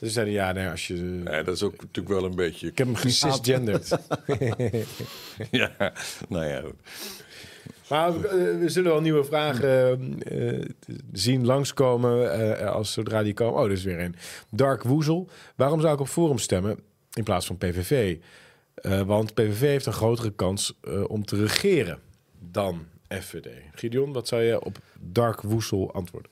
Dus 0.00 0.08
ze 0.08 0.14
zeiden, 0.14 0.34
ja, 0.34 0.52
nee, 0.52 0.68
als 0.68 0.86
je... 0.86 1.20
Ja, 1.24 1.42
dat 1.42 1.54
is 1.54 1.62
ook 1.62 1.80
natuurlijk 1.80 2.20
wel 2.20 2.24
een 2.24 2.34
beetje... 2.34 2.66
Ik 2.66 2.78
heb 2.78 2.86
hem 2.86 2.96
gecisgenderd. 2.96 3.88
ja, 5.50 5.92
nou 6.28 6.44
ja. 6.44 6.60
goed. 6.60 6.74
Maar 7.88 8.20
we, 8.20 8.28
eh, 8.28 8.58
we 8.58 8.68
zullen 8.68 8.90
wel 8.90 9.00
nieuwe 9.00 9.24
vragen 9.24 10.22
eh, 10.22 10.64
zien 11.12 11.46
langskomen 11.46 12.32
eh, 12.58 12.70
als 12.72 12.92
zodra 12.92 13.22
die 13.22 13.34
komen. 13.34 13.60
Oh, 13.60 13.64
er 13.64 13.72
is 13.72 13.84
weer 13.84 14.00
een. 14.00 14.14
Dark 14.50 14.82
Woezel. 14.82 15.28
Waarom 15.56 15.80
zou 15.80 15.94
ik 15.94 16.00
op 16.00 16.08
Forum 16.08 16.38
stemmen 16.38 16.78
in 17.12 17.24
plaats 17.24 17.46
van 17.46 17.58
PVV? 17.58 18.16
Eh, 18.82 19.00
want 19.00 19.34
PVV 19.34 19.60
heeft 19.60 19.86
een 19.86 19.92
grotere 19.92 20.30
kans 20.30 20.78
eh, 20.80 21.10
om 21.10 21.24
te 21.24 21.36
regeren 21.36 21.98
dan 22.38 22.86
FVD. 23.08 23.48
Gideon, 23.74 24.12
wat 24.12 24.28
zou 24.28 24.42
je 24.42 24.64
op 24.64 24.78
Dark 25.00 25.40
Woezel 25.40 25.92
antwoorden? 25.92 26.30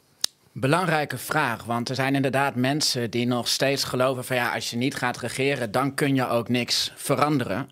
Belangrijke 0.61 1.19
vraag, 1.19 1.65
want 1.65 1.89
er 1.89 1.95
zijn 1.95 2.15
inderdaad 2.15 2.55
mensen 2.55 3.11
die 3.11 3.27
nog 3.27 3.49
steeds 3.49 3.85
geloven 3.85 4.25
van 4.25 4.37
ja, 4.37 4.55
als 4.55 4.71
je 4.71 4.77
niet 4.77 4.95
gaat 4.95 5.19
regeren, 5.19 5.71
dan 5.71 5.95
kun 5.95 6.15
je 6.15 6.29
ook 6.29 6.49
niks 6.49 6.93
veranderen. 6.97 7.71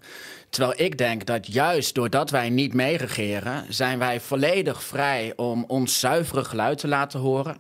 Terwijl 0.51 0.81
ik 0.81 0.99
denk 0.99 1.27
dat 1.27 1.53
juist 1.53 1.95
doordat 1.95 2.31
wij 2.31 2.51
niet 2.51 2.75
meeregeren, 2.75 3.65
zijn 3.69 3.99
wij 3.99 4.21
volledig 4.21 4.83
vrij 4.83 5.33
om 5.37 5.65
ons 5.67 6.01
zuivere 6.01 6.45
geluid 6.45 6.79
te 6.79 6.89
laten 6.89 7.21
horen. 7.21 7.57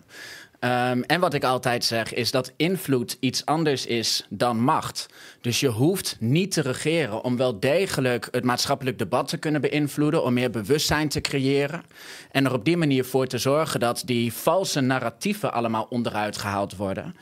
Ehm, 0.59 1.00
en 1.00 1.20
wat 1.20 1.34
ik 1.34 1.44
altijd 1.44 1.84
zeg 1.84 2.14
is 2.14 2.30
dat 2.30 2.52
invloed 2.57 3.16
iets 3.20 3.44
anders 3.44 3.86
is 3.86 4.26
dan 4.28 4.61
macht. 4.61 5.07
Dus 5.40 5.61
je 5.61 5.68
hoeft 5.68 6.16
niet 6.20 6.52
te 6.52 6.61
regeren 6.61 7.24
om 7.24 7.36
wel 7.36 7.61
degelijk 7.61 8.28
het 8.30 8.44
maatschappelijk 8.44 8.98
debat 8.98 9.28
te 9.28 9.36
kunnen 9.36 9.61
beïnvloeden, 9.61 10.24
om 10.24 10.32
meer 10.32 10.50
bewustzijn 10.50 11.09
te 11.09 11.20
creëren. 11.20 11.82
En 12.30 12.44
er 12.44 12.52
op 12.52 12.64
die 12.64 12.76
manier 12.76 13.04
voor 13.04 13.26
te 13.26 13.38
zorgen 13.38 13.80
dat 13.80 14.02
die 14.04 14.32
valse 14.32 14.80
narratieven 14.80 15.52
allemaal 15.52 15.86
onderuit 15.90 16.38
gehaald 16.38 16.76
worden. 16.76 17.14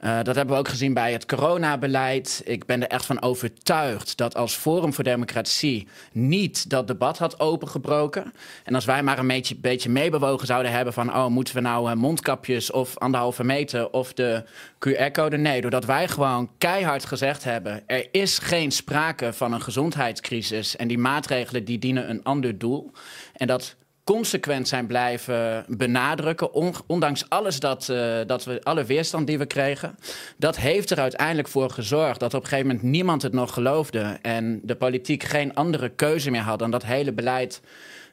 Eh, 0.00 0.22
dat 0.22 0.36
hebben 0.36 0.54
we 0.54 0.60
ook 0.60 0.68
gezien 0.68 0.94
bij 0.94 1.12
het 1.12 1.26
coronabeleid. 1.26 2.42
Ik 2.44 2.66
ben 2.66 2.82
er 2.82 2.88
echt 2.88 3.06
van 3.06 3.22
overtuigd 3.22 4.16
dat 4.16 4.36
als 4.36 4.54
Forum 4.54 4.94
voor 4.94 5.04
Democratie 5.04 5.88
niet 6.12 6.70
dat 6.70 6.86
debat 6.86 7.18
had 7.18 7.40
opengebroken. 7.40 8.32
En 8.64 8.74
als 8.74 8.84
wij 8.84 9.02
maar 9.02 9.18
een 9.18 9.26
beetje, 9.26 9.56
beetje 9.56 9.90
meebewogen 9.90 10.46
zouden 10.46 10.72
hebben 10.72 10.92
van, 10.92 11.14
oh, 11.14 11.26
moeten 11.26 11.54
we 11.54 11.60
nou 11.60 11.90
eh, 11.90 11.96
mondkapjes 11.96 12.70
of 12.70 12.98
anderhalve 12.98 13.44
meter 13.44 13.90
of 13.90 14.12
de 14.12 14.44
QR-code? 14.78 15.36
Nee, 15.36 15.60
doordat 15.60 15.84
wij 15.84 16.08
gewoon 16.08 16.50
keihard 16.58 17.04
gezegd 17.04 17.44
hebben, 17.44 17.82
er 17.86 18.08
is 18.10 18.38
geen 18.38 18.70
sprake 18.70 19.32
van 19.32 19.52
een 19.52 19.62
gezondheidscrisis 19.62 20.76
en 20.76 20.88
die 20.88 20.98
maatregelen 20.98 21.64
die 21.64 21.78
dienen 21.78 22.10
een 22.10 22.24
ander 22.24 22.58
doel. 22.58 22.92
En 23.36 23.46
dat 23.46 23.76
consequent 24.14 24.68
zijn 24.68 24.86
blijven 24.86 25.64
benadrukken, 25.68 26.52
on- 26.52 26.74
ondanks 26.86 27.24
alles 27.28 27.60
dat, 27.60 27.88
eh, 27.88 28.18
dat 28.26 28.44
we, 28.44 28.60
alle 28.62 28.84
weerstand 28.84 29.26
die 29.26 29.38
we 29.38 29.46
kregen. 29.46 29.98
Dat 30.36 30.56
heeft 30.56 30.90
er 30.90 31.00
uiteindelijk 31.00 31.48
voor 31.48 31.70
gezorgd 31.70 32.20
dat 32.20 32.34
op 32.34 32.42
een 32.42 32.48
gegeven 32.48 32.70
moment 32.70 32.86
niemand 32.86 33.22
het 33.22 33.32
nog 33.32 33.54
geloofde 33.54 34.18
en 34.22 34.60
de 34.62 34.74
politiek 34.76 35.22
geen 35.22 35.54
andere 35.54 35.88
keuze 35.88 36.30
meer 36.30 36.40
had 36.40 36.58
dan 36.58 36.70
dat 36.70 36.84
hele 36.84 37.12
beleid 37.12 37.60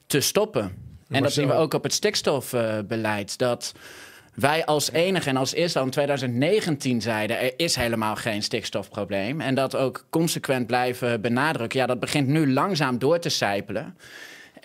te 0.08 0.20
stoppen. 0.20 0.72
En 1.10 1.24
dat 1.24 1.34
zien 1.34 1.48
we 1.48 1.54
ook 1.54 1.74
op 1.74 1.84
het 1.84 1.94
stikstofbeleid. 1.94 3.38
dat 3.38 3.74
wij 4.34 4.66
als 4.66 4.92
enige 4.92 5.30
en 5.30 5.38
als 5.38 5.54
eerste 5.54 5.80
al 5.80 5.86
in 5.86 5.92
2019 5.92 7.02
zeiden... 7.02 7.40
er 7.40 7.54
is 7.58 7.76
helemaal 7.76 8.16
geen 8.16 8.44
stikstofprobleem. 8.44 9.42
En 9.42 9.56
dat 9.56 9.76
ook 9.76 10.06
consequent 10.10 10.68
blijven 10.68 11.22
benadrukken. 11.22 11.80
Ja, 11.80 11.86
dat 11.86 12.00
begint 12.00 12.28
nu 12.28 12.54
langzaam 12.54 12.98
door 13.00 13.20
te 13.20 13.30
sijpelen. 13.30 13.98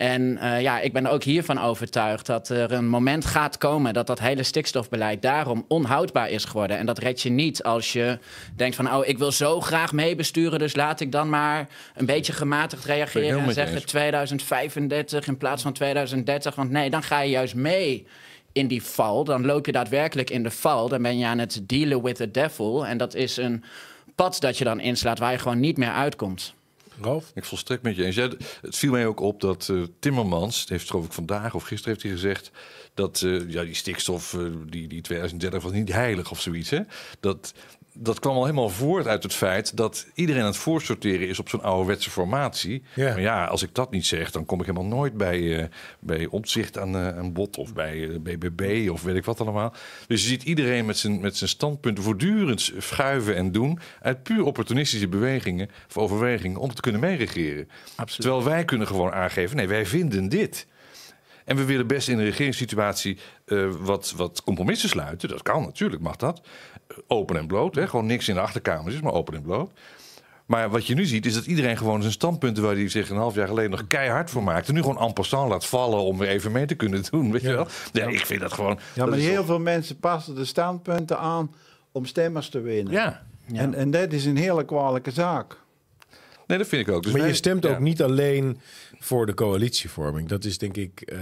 En 0.01 0.21
uh, 0.21 0.61
ja, 0.61 0.79
ik 0.79 0.93
ben 0.93 1.05
ook 1.05 1.23
hiervan 1.23 1.59
overtuigd 1.59 2.25
dat 2.25 2.49
er 2.49 2.71
een 2.71 2.87
moment 2.87 3.25
gaat 3.25 3.57
komen 3.57 3.93
dat 3.93 4.07
dat 4.07 4.19
hele 4.19 4.43
stikstofbeleid 4.43 5.21
daarom 5.21 5.65
onhoudbaar 5.67 6.29
is 6.29 6.45
geworden. 6.45 6.77
En 6.77 6.85
dat 6.85 6.97
red 6.97 7.21
je 7.21 7.29
niet 7.29 7.63
als 7.63 7.93
je 7.93 8.19
denkt 8.55 8.75
van, 8.75 8.93
oh, 8.93 9.07
ik 9.07 9.17
wil 9.17 9.31
zo 9.31 9.59
graag 9.59 9.93
meebesturen, 9.93 10.59
dus 10.59 10.75
laat 10.75 10.99
ik 10.99 11.11
dan 11.11 11.29
maar 11.29 11.67
een 11.95 12.05
beetje 12.05 12.33
gematigd 12.33 12.85
reageren 12.85 13.43
en 13.43 13.53
zeggen 13.53 13.85
2035 13.85 15.27
in 15.27 15.37
plaats 15.37 15.61
van 15.61 15.73
2030. 15.73 16.55
Want 16.55 16.71
nee, 16.71 16.89
dan 16.89 17.03
ga 17.03 17.21
je 17.21 17.29
juist 17.29 17.55
mee 17.55 18.07
in 18.51 18.67
die 18.67 18.83
val. 18.83 19.23
Dan 19.23 19.45
loop 19.45 19.65
je 19.65 19.71
daadwerkelijk 19.71 20.29
in 20.29 20.43
de 20.43 20.51
val. 20.51 20.89
Dan 20.89 21.01
ben 21.01 21.17
je 21.17 21.25
aan 21.25 21.39
het 21.39 21.61
dealen 21.63 22.03
with 22.03 22.15
the 22.15 22.31
devil. 22.31 22.85
En 22.85 22.97
dat 22.97 23.15
is 23.15 23.37
een 23.37 23.63
pad 24.15 24.39
dat 24.39 24.57
je 24.57 24.63
dan 24.63 24.79
inslaat 24.79 25.19
waar 25.19 25.31
je 25.31 25.37
gewoon 25.37 25.59
niet 25.59 25.77
meer 25.77 25.91
uitkomt. 25.91 26.53
Ik 27.33 27.45
volstrekt 27.45 27.83
met 27.83 27.95
je 27.95 28.05
eens. 28.05 28.15
het 28.15 28.37
viel 28.61 28.91
mij 28.91 29.05
ook 29.05 29.19
op 29.19 29.41
dat 29.41 29.67
uh, 29.71 29.83
Timmermans, 29.99 30.65
heeft 30.67 30.89
geloof 30.89 31.05
ik 31.05 31.11
vandaag 31.11 31.55
of 31.55 31.63
gisteren 31.63 31.93
heeft 31.93 32.03
hij 32.03 32.11
gezegd 32.11 32.51
dat 32.93 33.21
uh, 33.21 33.51
ja, 33.51 33.63
die 33.63 33.73
stikstof, 33.73 34.33
uh, 34.33 34.51
die, 34.65 34.87
die 34.87 35.01
2030 35.01 35.63
was 35.63 35.71
niet 35.71 35.91
heilig 35.91 36.31
of 36.31 36.41
zoiets. 36.41 36.69
Hè? 36.69 36.79
Dat 37.19 37.53
dat 37.93 38.19
kwam 38.19 38.35
al 38.35 38.45
helemaal 38.45 38.69
voort 38.69 39.07
uit 39.07 39.23
het 39.23 39.33
feit 39.33 39.77
dat 39.77 40.07
iedereen 40.13 40.41
aan 40.41 40.47
het 40.47 40.57
voorsorteren 40.57 41.27
is 41.27 41.39
op 41.39 41.49
zo'n 41.49 41.63
ouderwetse 41.63 42.09
formatie. 42.09 42.83
Ja. 42.95 43.09
Maar 43.09 43.21
ja, 43.21 43.45
als 43.45 43.63
ik 43.63 43.75
dat 43.75 43.91
niet 43.91 44.05
zeg, 44.05 44.31
dan 44.31 44.45
kom 44.45 44.59
ik 44.59 44.65
helemaal 44.65 44.97
nooit 44.97 45.17
bij, 45.17 45.39
uh, 45.39 45.63
bij 45.99 46.25
opzicht 46.25 46.77
aan 46.77 46.95
uh, 46.95 47.07
een 47.15 47.33
bod 47.33 47.57
of 47.57 47.73
bij 47.73 47.95
uh, 47.95 48.15
eh, 48.15 48.21
BBB 48.21 48.89
of 48.89 49.03
weet 49.03 49.15
ik 49.15 49.25
wat 49.25 49.41
allemaal. 49.41 49.73
Dus 50.07 50.21
je 50.21 50.27
ziet 50.27 50.43
iedereen 50.43 50.85
met 50.85 50.97
zijn, 50.97 51.21
met 51.21 51.37
zijn 51.37 51.49
standpunten 51.49 52.03
voortdurend 52.03 52.71
schuiven 52.77 53.35
en 53.35 53.51
doen 53.51 53.79
uit 54.01 54.23
puur 54.23 54.43
opportunistische 54.43 55.07
bewegingen 55.07 55.69
of 55.87 55.97
overwegingen 55.97 56.59
om 56.59 56.73
te 56.73 56.81
kunnen 56.81 57.01
meeregeren. 57.01 57.69
Absoluut. 57.95 58.21
Terwijl 58.21 58.43
wij 58.43 58.65
kunnen 58.65 58.87
gewoon 58.87 59.11
aangeven, 59.11 59.55
nee, 59.57 59.67
wij 59.67 59.85
vinden 59.85 60.29
dit. 60.29 60.67
En 61.45 61.55
we 61.55 61.65
willen 61.65 61.87
best 61.87 62.07
in 62.07 62.17
de 62.17 62.23
regeringssituatie 62.23 63.17
uh, 63.45 63.71
wat, 63.79 64.13
wat 64.15 64.43
compromissen 64.43 64.89
sluiten. 64.89 65.29
Dat 65.29 65.41
kan 65.41 65.61
natuurlijk, 65.61 66.01
mag 66.01 66.15
dat 66.15 66.41
open 67.07 67.37
en 67.37 67.47
bloot. 67.47 67.75
Hè? 67.75 67.87
Gewoon 67.87 68.05
niks 68.05 68.27
in 68.27 68.35
de 68.35 68.41
achterkamers 68.41 68.95
is, 68.95 69.01
maar 69.01 69.13
open 69.13 69.33
en 69.33 69.41
bloot. 69.41 69.71
Maar 70.45 70.69
wat 70.69 70.87
je 70.87 70.95
nu 70.95 71.05
ziet, 71.05 71.25
is 71.25 71.33
dat 71.33 71.45
iedereen 71.45 71.77
gewoon 71.77 72.01
zijn 72.01 72.13
standpunten... 72.13 72.63
waar 72.63 72.75
hij 72.75 72.89
zich 72.89 73.09
een 73.09 73.17
half 73.17 73.35
jaar 73.35 73.47
geleden 73.47 73.71
nog 73.71 73.87
keihard 73.87 74.29
voor 74.29 74.43
maakte... 74.43 74.71
nu 74.71 74.81
gewoon 74.81 74.99
en 74.99 75.13
passant 75.13 75.49
laat 75.49 75.65
vallen 75.65 75.99
om 75.99 76.17
weer 76.17 76.29
even 76.29 76.51
mee 76.51 76.65
te 76.65 76.75
kunnen 76.75 77.03
doen. 77.09 77.31
Weet 77.31 77.41
je 77.41 77.53
wel? 77.53 77.67
Ja, 77.91 78.07
ik 78.07 78.25
vind 78.25 78.41
dat 78.41 78.53
gewoon... 78.53 78.79
Ja, 78.93 79.05
maar 79.05 79.17
heel 79.17 79.45
veel 79.45 79.59
mensen 79.59 79.99
passen 79.99 80.35
de 80.35 80.45
standpunten 80.45 81.19
aan 81.19 81.53
om 81.91 82.05
stemmers 82.05 82.49
te 82.49 82.59
winnen. 82.59 82.93
Ja. 82.93 83.23
En, 83.53 83.73
en 83.73 83.91
dat 83.91 84.13
is 84.13 84.25
een 84.25 84.37
hele 84.37 84.65
kwalijke 84.65 85.11
zaak. 85.11 85.57
Nee, 86.51 86.59
dat 86.59 86.69
vind 86.69 86.87
ik 86.87 86.93
ook. 86.93 87.03
Dus 87.03 87.11
maar 87.11 87.27
je 87.27 87.33
stemt 87.33 87.65
ook 87.65 87.79
niet 87.79 88.01
alleen 88.01 88.57
voor 88.99 89.25
de 89.25 89.33
coalitievorming. 89.33 90.27
Dat 90.27 90.45
is 90.45 90.57
denk 90.57 90.77
ik, 90.77 91.11
uh, 91.13 91.19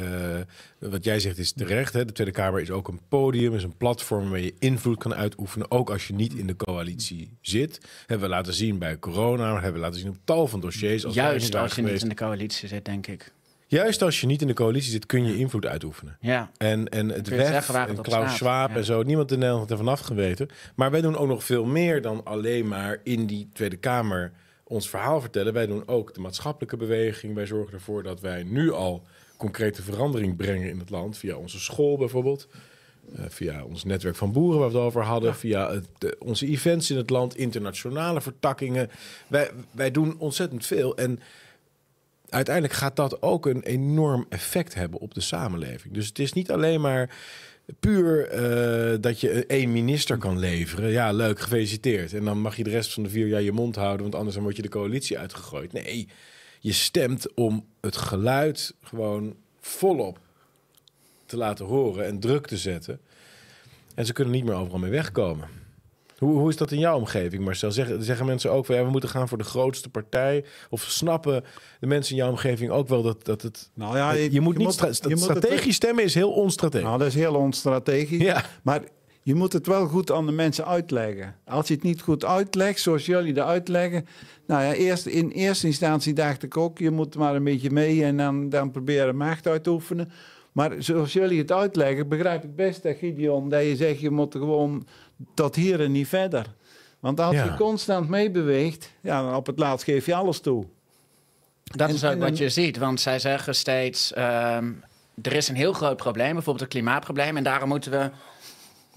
wat 0.80 1.04
jij 1.04 1.20
zegt 1.20 1.38
is 1.38 1.52
terecht. 1.52 1.94
Hè? 1.94 2.06
De 2.06 2.14
Tweede 2.14 2.34
Kamer 2.34 2.62
is 2.62 2.72
ook 2.72 2.88
een 2.88 3.00
podium, 3.10 3.56
is 3.56 3.64
een 3.64 3.78
platform 3.78 4.30
waar 4.30 4.40
je 4.40 4.54
invloed 4.60 4.98
kan 4.98 5.16
uitoefenen. 5.16 5.72
Ook 5.72 5.90
als 5.90 6.08
je 6.08 6.14
niet 6.14 6.34
in 6.34 6.48
de 6.48 6.56
coalitie 6.56 7.38
zit. 7.42 7.80
Hebben 8.06 8.30
we 8.30 8.36
laten 8.36 8.54
zien 8.54 8.78
bij 8.78 9.00
corona, 9.00 9.54
hebben 9.54 9.74
we 9.74 9.80
laten 9.80 10.00
zien 10.00 10.10
op 10.10 10.18
tal 10.24 10.48
van 10.48 10.60
dossiers. 10.60 11.06
Als 11.06 11.16
Juist 11.16 11.56
als 11.56 11.76
je 11.76 11.82
niet 11.82 12.02
in 12.02 12.10
de 12.10 12.16
coalitie 12.16 12.68
zit, 12.68 12.86
denk 12.86 13.08
ik. 13.08 13.32
Juist 13.68 14.02
als 14.02 14.22
je 14.22 14.28
niet 14.28 14.42
in 14.42 14.48
de 14.48 14.54
coalitie 14.54 14.92
zit, 14.92 15.06
kun 15.06 15.26
je 15.26 15.38
invloed 15.38 15.66
uitoefenen. 15.66 16.18
Ja. 16.20 16.52
En, 16.58 16.88
en 16.88 17.10
het 17.10 17.28
WEF 17.28 17.70
en 17.70 18.02
Klaus 18.02 18.36
Schwab 18.36 18.76
en 18.76 18.84
zo, 18.84 19.04
niemand 19.04 19.32
in 19.32 19.40
Nederland 19.40 19.70
heeft 19.70 19.80
ervan 19.80 19.94
afgeweten. 19.94 20.50
Maar 20.76 20.92
wij 20.92 21.02
doen 21.02 21.18
ook 21.18 21.28
nog 21.28 21.44
veel 21.44 21.66
meer 21.66 22.02
dan 22.02 22.26
alleen 22.26 22.68
maar 22.68 23.00
in 23.04 23.26
die 23.26 23.50
Tweede 23.54 23.78
Kamer 23.78 24.32
ons 24.70 24.90
verhaal 24.90 25.22
vertellen. 25.22 25.54
Wij 25.54 25.66
doen 25.66 25.88
ook 25.88 26.14
de 26.14 26.22
maatschappelijke 26.22 26.78
beweging. 26.78 27.36
Wij 27.36 27.46
zorgen 27.46 27.74
ervoor 27.74 28.04
dat 28.04 28.20
wij 28.20 28.44
nu 28.44 28.72
al 28.72 29.04
concrete 29.38 29.82
verandering 29.82 30.36
brengen 30.36 30.70
in 30.70 30.80
het 30.80 30.90
land. 30.90 31.18
Via 31.18 31.36
onze 31.36 31.60
school 31.60 31.98
bijvoorbeeld. 31.98 32.48
Uh, 33.16 33.26
via 33.28 33.64
ons 33.64 33.84
netwerk 33.84 34.16
van 34.16 34.32
boeren 34.32 34.60
waar 34.60 34.70
we 34.70 34.76
het 34.76 34.86
over 34.86 35.04
hadden. 35.04 35.36
Via 35.36 35.72
het, 35.72 36.16
onze 36.20 36.48
events 36.48 36.92
in 36.92 36.98
het 36.98 37.10
land. 37.10 37.38
Internationale 37.38 38.22
vertakkingen. 38.22 38.90
Wij, 39.28 39.52
wij 39.72 39.92
doen 39.92 40.20
ontzettend 40.20 40.66
veel. 40.66 40.98
En 40.98 41.20
uiteindelijk 42.30 42.76
gaat 42.76 42.96
dat 42.96 43.22
ook 43.22 43.46
een 43.46 43.64
enorm 43.64 44.26
effect 44.30 44.74
hebben 44.74 45.00
op 45.00 45.14
de 45.14 45.22
samenleving. 45.22 45.94
Dus 45.94 46.08
het 46.08 46.20
is 46.20 46.34
niet 46.34 46.52
alleen 46.52 46.82
maar 46.82 47.10
puur 47.80 48.34
uh, 48.34 48.98
dat 49.02 49.20
je 49.20 49.46
één 49.46 49.72
minister 49.72 50.18
kan 50.18 50.40
leveren. 50.40 50.92
Ja, 50.92 51.12
leuk, 51.12 51.40
gefeliciteerd. 51.40 52.14
En 52.14 52.26
dan 52.26 52.40
mag 52.40 52.56
je 52.56 52.64
de 52.64 52.70
rest 52.70 52.94
van 52.94 53.04
de 53.04 53.10
vier 53.10 53.28
jaar 53.28 53.42
je 53.42 53.52
mond 53.52 53.76
houden, 53.76 54.02
want 54.02 54.16
anders 54.16 54.36
dan 54.36 54.44
word 54.44 54.56
je 54.56 54.62
de 54.62 54.70
coalitie 54.70 55.20
uitgegooid. 55.20 55.74
Nee, 55.74 56.08
je 56.60 56.74
stemt 56.74 57.34
om 57.34 57.66
het 57.82 57.98
geluid 57.98 58.74
gewoon 58.84 59.36
volop 59.60 60.20
te 61.26 61.38
laten 61.38 61.66
horen 61.66 62.06
en 62.06 62.20
druk 62.20 62.48
te 62.48 62.58
zetten. 62.58 63.00
En 63.96 64.06
ze 64.06 64.14
kunnen 64.14 64.34
niet 64.34 64.44
meer 64.44 64.56
overal 64.56 64.80
mee 64.80 64.92
wegkomen. 64.92 65.59
Hoe, 66.20 66.38
hoe 66.38 66.50
is 66.50 66.58
dat 66.58 66.72
in 66.72 66.80
jouw 66.80 66.98
omgeving, 66.98 67.44
Marcel? 67.44 67.72
Zeggen, 67.72 68.04
zeggen 68.04 68.26
mensen 68.26 68.52
ook 68.52 68.66
van 68.66 68.76
ja, 68.76 68.84
we 68.84 68.90
moeten 68.90 69.10
gaan 69.10 69.28
voor 69.28 69.38
de 69.38 69.44
grootste 69.44 69.90
partij? 69.90 70.46
Of 70.70 70.82
snappen 70.82 71.44
de 71.80 71.88
mensen 71.88 72.12
in 72.12 72.22
jouw 72.22 72.30
omgeving 72.30 72.72
ook 72.72 72.88
wel 72.88 73.02
dat, 73.02 73.26
dat 73.26 73.42
het. 73.42 73.70
Nou 73.74 73.98
ja, 73.98 74.12
je, 74.12 74.32
je 74.32 74.42
moet 74.42 74.58
niet 74.58 74.74
strategisch 74.74 75.76
stemmen 75.76 76.04
is 76.04 76.14
heel 76.14 76.32
onstrategisch. 76.32 76.88
Nou, 76.88 77.00
dat 77.00 77.08
is 77.08 77.16
heel 77.16 77.36
onstrategisch. 77.36 78.22
Ja. 78.22 78.44
Maar 78.64 78.82
je 79.22 79.36
moet 79.36 79.54
het 79.54 79.68
wel 79.68 79.88
goed 79.88 80.12
aan 80.12 80.26
de 80.26 80.32
mensen 80.32 80.66
uitleggen. 80.66 81.36
Als 81.46 81.68
je 81.68 81.74
het 81.74 81.84
niet 81.84 82.02
goed 82.02 82.26
uitlegt, 82.26 82.80
zoals 82.80 83.06
jullie 83.06 83.34
dat 83.34 83.48
uitleggen. 83.48 84.06
Nou 84.48 84.64
ja, 84.64 84.74
eerst, 84.74 85.06
in 85.06 85.30
eerste 85.30 85.68
instantie 85.68 86.14
dacht 86.14 86.44
ik 86.44 86.58
ook, 86.58 86.78
je 86.78 86.92
moet 86.92 87.16
maar 87.16 87.36
een 87.36 87.44
beetje 87.44 87.72
mee 87.72 88.04
en 88.04 88.18
dan, 88.18 88.50
dan 88.50 88.72
proberen 88.72 89.16
macht 89.16 89.48
uit 89.48 89.64
te 89.64 89.70
oefenen. 89.70 90.12
Maar 90.52 90.76
zoals 90.78 91.14
jullie 91.14 91.40
het 91.40 91.52
uitleggen, 91.52 92.08
begrijp 92.08 92.44
ik 92.44 92.56
best 92.56 92.84
dat 92.84 92.96
Gideon, 92.98 93.50
dat 93.50 93.64
je 93.64 93.76
zegt, 93.76 94.00
je 94.00 94.10
moet 94.10 94.36
gewoon 94.36 94.88
tot 95.34 95.56
hier 95.56 95.82
en 95.82 95.92
niet 95.92 96.08
verder. 96.08 96.46
Want 97.00 97.20
als 97.20 97.36
je 97.36 97.54
constant 97.58 98.10
meebeweegt, 98.10 98.92
ja, 99.02 99.36
op 99.36 99.46
het 99.46 99.60
laatst 99.60 99.86
geef 99.86 100.06
je 100.06 100.16
alles 100.16 100.40
toe. 100.40 100.66
Dat 101.64 101.90
is 101.90 102.04
ook 102.04 102.20
wat 102.20 102.38
je 102.38 102.50
ziet, 102.50 102.78
want 102.78 103.02
zij 103.02 103.20
zeggen 103.20 103.56
steeds... 103.56 104.14
Ehm, 104.14 104.72
er 105.22 105.34
is 105.34 105.48
een 105.48 105.56
heel 105.56 105.74
groot 105.74 105.98
probleem, 105.98 106.34
bijvoorbeeld 106.34 106.62
een 106.62 106.80
klimaatprobleem... 106.80 107.38
en 107.38 107.44
daarom 107.44 107.70
moeten 107.70 107.92
we 107.92 108.10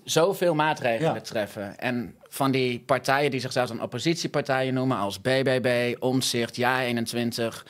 zoveel 0.05 0.55
maatregelen 0.55 1.23
treffen. 1.23 1.79
En 1.79 2.15
van 2.29 2.51
die 2.51 2.81
partijen 2.81 3.31
die 3.31 3.41
zichzelf 3.41 3.69
dan 3.69 3.83
oppositiepartijen 3.83 4.75
noemen... 4.75 4.97
als 4.97 5.21
BBB, 5.21 5.97
Omzicht, 5.99 6.61
Ja21... 6.61 7.63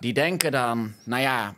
die 0.00 0.12
denken 0.12 0.52
dan, 0.52 0.94
nou 1.04 1.22
ja, 1.22 1.54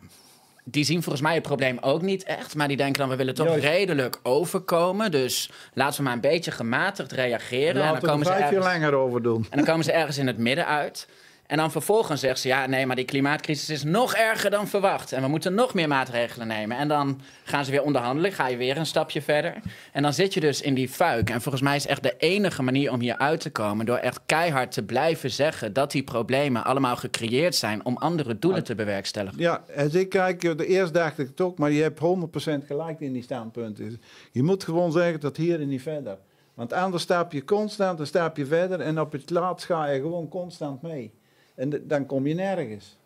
die 0.69 0.83
zien 0.83 1.03
volgens 1.03 1.23
mij 1.23 1.33
het 1.33 1.43
probleem 1.43 1.77
ook 1.81 2.01
niet 2.01 2.23
echt. 2.23 2.55
Maar 2.55 2.67
die 2.67 2.77
denken 2.77 2.99
dan, 2.99 3.09
we 3.09 3.15
willen 3.15 3.35
toch 3.35 3.57
redelijk 3.57 4.19
overkomen. 4.23 5.11
Dus 5.11 5.49
laten 5.73 5.97
we 5.97 6.03
maar 6.03 6.13
een 6.13 6.21
beetje 6.21 6.51
gematigd 6.51 7.11
reageren. 7.11 7.75
Laten 7.75 7.95
en 7.95 8.01
dan 8.01 8.09
komen 8.09 8.25
we 8.25 8.33
er 8.33 8.37
vijf 8.37 8.51
jaar 8.51 8.73
langer 8.73 8.93
over 8.93 9.23
doen. 9.23 9.47
En 9.49 9.57
dan 9.57 9.65
komen 9.65 9.83
ze 9.83 9.91
ergens 9.91 10.17
in 10.17 10.27
het 10.27 10.37
midden 10.37 10.65
uit. 10.65 11.07
En 11.47 11.57
dan 11.57 11.71
vervolgens 11.71 12.21
zegt 12.21 12.39
ze, 12.39 12.47
ja, 12.47 12.65
nee, 12.65 12.85
maar 12.85 12.95
die 12.95 13.05
klimaatcrisis 13.05 13.69
is 13.69 13.83
nog 13.83 14.15
erger 14.15 14.49
dan 14.49 14.67
verwacht. 14.67 15.11
En 15.11 15.21
we 15.21 15.27
moeten 15.27 15.53
nog 15.53 15.73
meer 15.73 15.87
maatregelen 15.87 16.47
nemen. 16.47 16.77
En 16.77 16.87
dan 16.87 17.21
gaan 17.43 17.65
ze 17.65 17.71
weer 17.71 17.83
onderhandelen, 17.83 18.31
ga 18.31 18.47
je 18.47 18.57
weer 18.57 18.77
een 18.77 18.85
stapje 18.85 19.21
verder. 19.21 19.55
En 19.91 20.01
dan 20.01 20.13
zit 20.13 20.33
je 20.33 20.39
dus 20.39 20.61
in 20.61 20.73
die 20.73 20.89
fuik. 20.89 21.29
En 21.29 21.41
volgens 21.41 21.63
mij 21.63 21.75
is 21.75 21.87
echt 21.87 22.03
de 22.03 22.15
enige 22.17 22.63
manier 22.63 22.91
om 22.91 22.99
hier 22.99 23.17
uit 23.17 23.39
te 23.39 23.49
komen... 23.49 23.85
door 23.85 23.97
echt 23.97 24.19
keihard 24.25 24.71
te 24.71 24.83
blijven 24.83 25.31
zeggen 25.31 25.73
dat 25.73 25.91
die 25.91 26.03
problemen 26.03 26.63
allemaal 26.63 26.95
gecreëerd 26.95 27.55
zijn... 27.55 27.85
om 27.85 27.97
andere 27.97 28.39
doelen 28.39 28.63
te 28.63 28.75
bewerkstelligen. 28.75 29.39
Ja, 29.39 29.63
en 29.67 29.99
ik 29.99 30.09
kijk, 30.09 30.41
de 30.41 30.65
eerste 30.65 30.93
dacht 30.93 31.19
ik 31.19 31.27
het 31.27 31.41
ook, 31.41 31.57
maar 31.57 31.71
je 31.71 31.81
hebt 31.81 31.99
100% 31.99 32.65
gelijk 32.65 32.99
in 32.99 33.13
die 33.13 33.23
standpunten. 33.23 34.01
Je 34.31 34.43
moet 34.43 34.63
gewoon 34.63 34.91
zeggen 34.91 35.19
dat 35.19 35.37
hier 35.37 35.61
en 35.61 35.67
niet 35.67 35.81
verder. 35.81 36.17
Want 36.53 36.73
anders 36.73 37.03
stap 37.03 37.31
je 37.31 37.43
constant, 37.43 37.97
dan 37.97 38.07
stap 38.07 38.37
je 38.37 38.45
verder... 38.45 38.79
en 38.79 38.99
op 38.99 39.11
het 39.11 39.29
laatst 39.29 39.65
ga 39.65 39.85
je 39.85 40.01
gewoon 40.01 40.27
constant 40.27 40.81
mee. 40.81 41.13
En 41.57 41.83
dan 41.87 42.05
kom 42.05 42.27
je 42.27 42.33
nergens. 42.33 42.97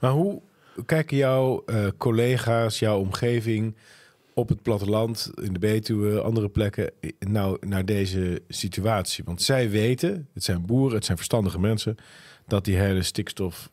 Maar 0.00 0.10
hoe 0.10 0.40
kijken 0.86 1.16
jouw 1.16 1.62
uh, 1.66 1.86
collega's, 1.96 2.78
jouw 2.78 2.98
omgeving 2.98 3.74
op 4.34 4.48
het 4.48 4.62
platteland, 4.62 5.30
in 5.42 5.52
de 5.52 5.58
Betuwe, 5.58 6.20
andere 6.20 6.48
plekken, 6.48 6.90
nou 7.18 7.66
naar 7.66 7.84
deze 7.84 8.42
situatie? 8.48 9.24
Want 9.24 9.42
zij 9.42 9.70
weten, 9.70 10.28
het 10.32 10.44
zijn 10.44 10.66
boeren, 10.66 10.94
het 10.96 11.04
zijn 11.04 11.16
verstandige 11.16 11.60
mensen, 11.60 11.96
dat 12.46 12.64
die 12.64 12.76
hele 12.76 13.02
stikstof 13.02 13.70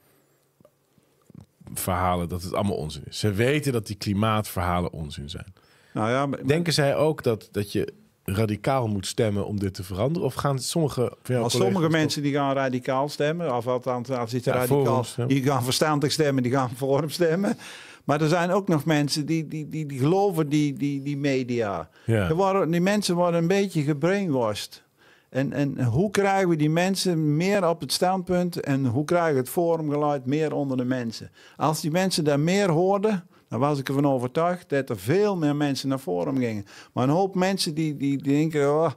verhalen, 1.74 2.30
dat 2.30 2.43
het 2.43 2.53
allemaal 2.53 2.76
onzin 2.76 3.03
is. 3.07 3.19
Ze 3.19 3.32
weten 3.32 3.71
dat 3.71 3.88
die 3.88 3.95
klimaatverhalen 3.95 4.91
onzin 4.91 5.30
zijn. 5.30 5.53
Nou 5.93 6.09
ja, 6.09 6.26
maar, 6.26 6.47
Denken 6.47 6.74
zij 6.74 6.95
ook 6.95 7.24
dat, 7.24 7.49
dat 7.51 7.71
je 7.71 7.93
radicaal 8.24 8.88
moet 8.88 9.07
stemmen 9.07 9.45
om 9.45 9.59
dit 9.59 9.74
te 9.74 9.84
veranderen? 9.84 10.28
Of 10.28 10.34
gaan 10.34 10.59
sommige 10.59 11.17
Als 11.41 11.53
sommige 11.53 11.89
mensen 11.89 12.21
die 12.21 12.34
gaan 12.34 12.53
radicaal 12.53 13.09
stemmen, 13.09 13.55
of 13.55 13.67
althans 13.67 14.09
als 14.09 14.32
die 14.32 14.41
radicaal, 14.43 15.05
die 15.28 15.43
gaan 15.43 15.63
verstandig 15.63 16.11
stemmen, 16.11 16.43
die 16.43 16.51
gaan 16.51 16.69
voor 16.76 16.99
hem 16.99 17.09
stemmen. 17.09 17.57
Maar 18.03 18.21
er 18.21 18.28
zijn 18.28 18.51
ook 18.51 18.67
nog 18.67 18.86
mensen 18.86 19.26
die, 19.26 19.47
die, 19.47 19.67
die, 19.67 19.86
die 19.86 19.99
geloven 19.99 20.49
die, 20.49 20.74
die, 20.74 21.01
die 21.01 21.17
media. 21.17 21.89
Ja. 22.05 22.34
Worden, 22.34 22.71
die 22.71 22.82
mensen 22.82 23.15
worden 23.15 23.41
een 23.41 23.47
beetje 23.47 23.82
gebrainwashed. 23.82 24.84
En, 25.30 25.53
en 25.53 25.84
hoe 25.84 26.11
krijgen 26.11 26.49
we 26.49 26.55
die 26.55 26.69
mensen 26.69 27.36
meer 27.38 27.67
op 27.67 27.82
het 27.82 27.91
standpunt 27.91 28.59
en 28.59 28.86
hoe 28.86 29.05
krijgen 29.05 29.34
we 29.34 29.39
het 29.39 29.49
forumgeluid 29.49 30.26
meer 30.26 30.53
onder 30.53 30.78
de 30.78 30.86
mensen? 30.86 31.32
Als 31.57 31.82
die 31.82 31.91
mensen 31.91 32.24
daar 32.24 32.39
meer 32.39 32.69
hoorden, 32.69 33.28
dan 33.54 33.62
was 33.62 33.80
ik 33.80 33.88
ervan 33.88 34.08
overtuigd 34.08 34.70
dat 34.70 34.89
er 34.89 34.97
veel 34.97 35.36
meer 35.36 35.56
mensen 35.56 35.89
naar 35.89 35.97
Forum 35.97 36.38
gingen. 36.38 36.66
Maar 36.93 37.04
een 37.04 37.10
hoop 37.10 37.36
mensen 37.36 37.74
die, 37.74 37.97
die, 37.97 38.22
die 38.24 38.34
denken, 38.34 38.70
oh, 38.74 38.91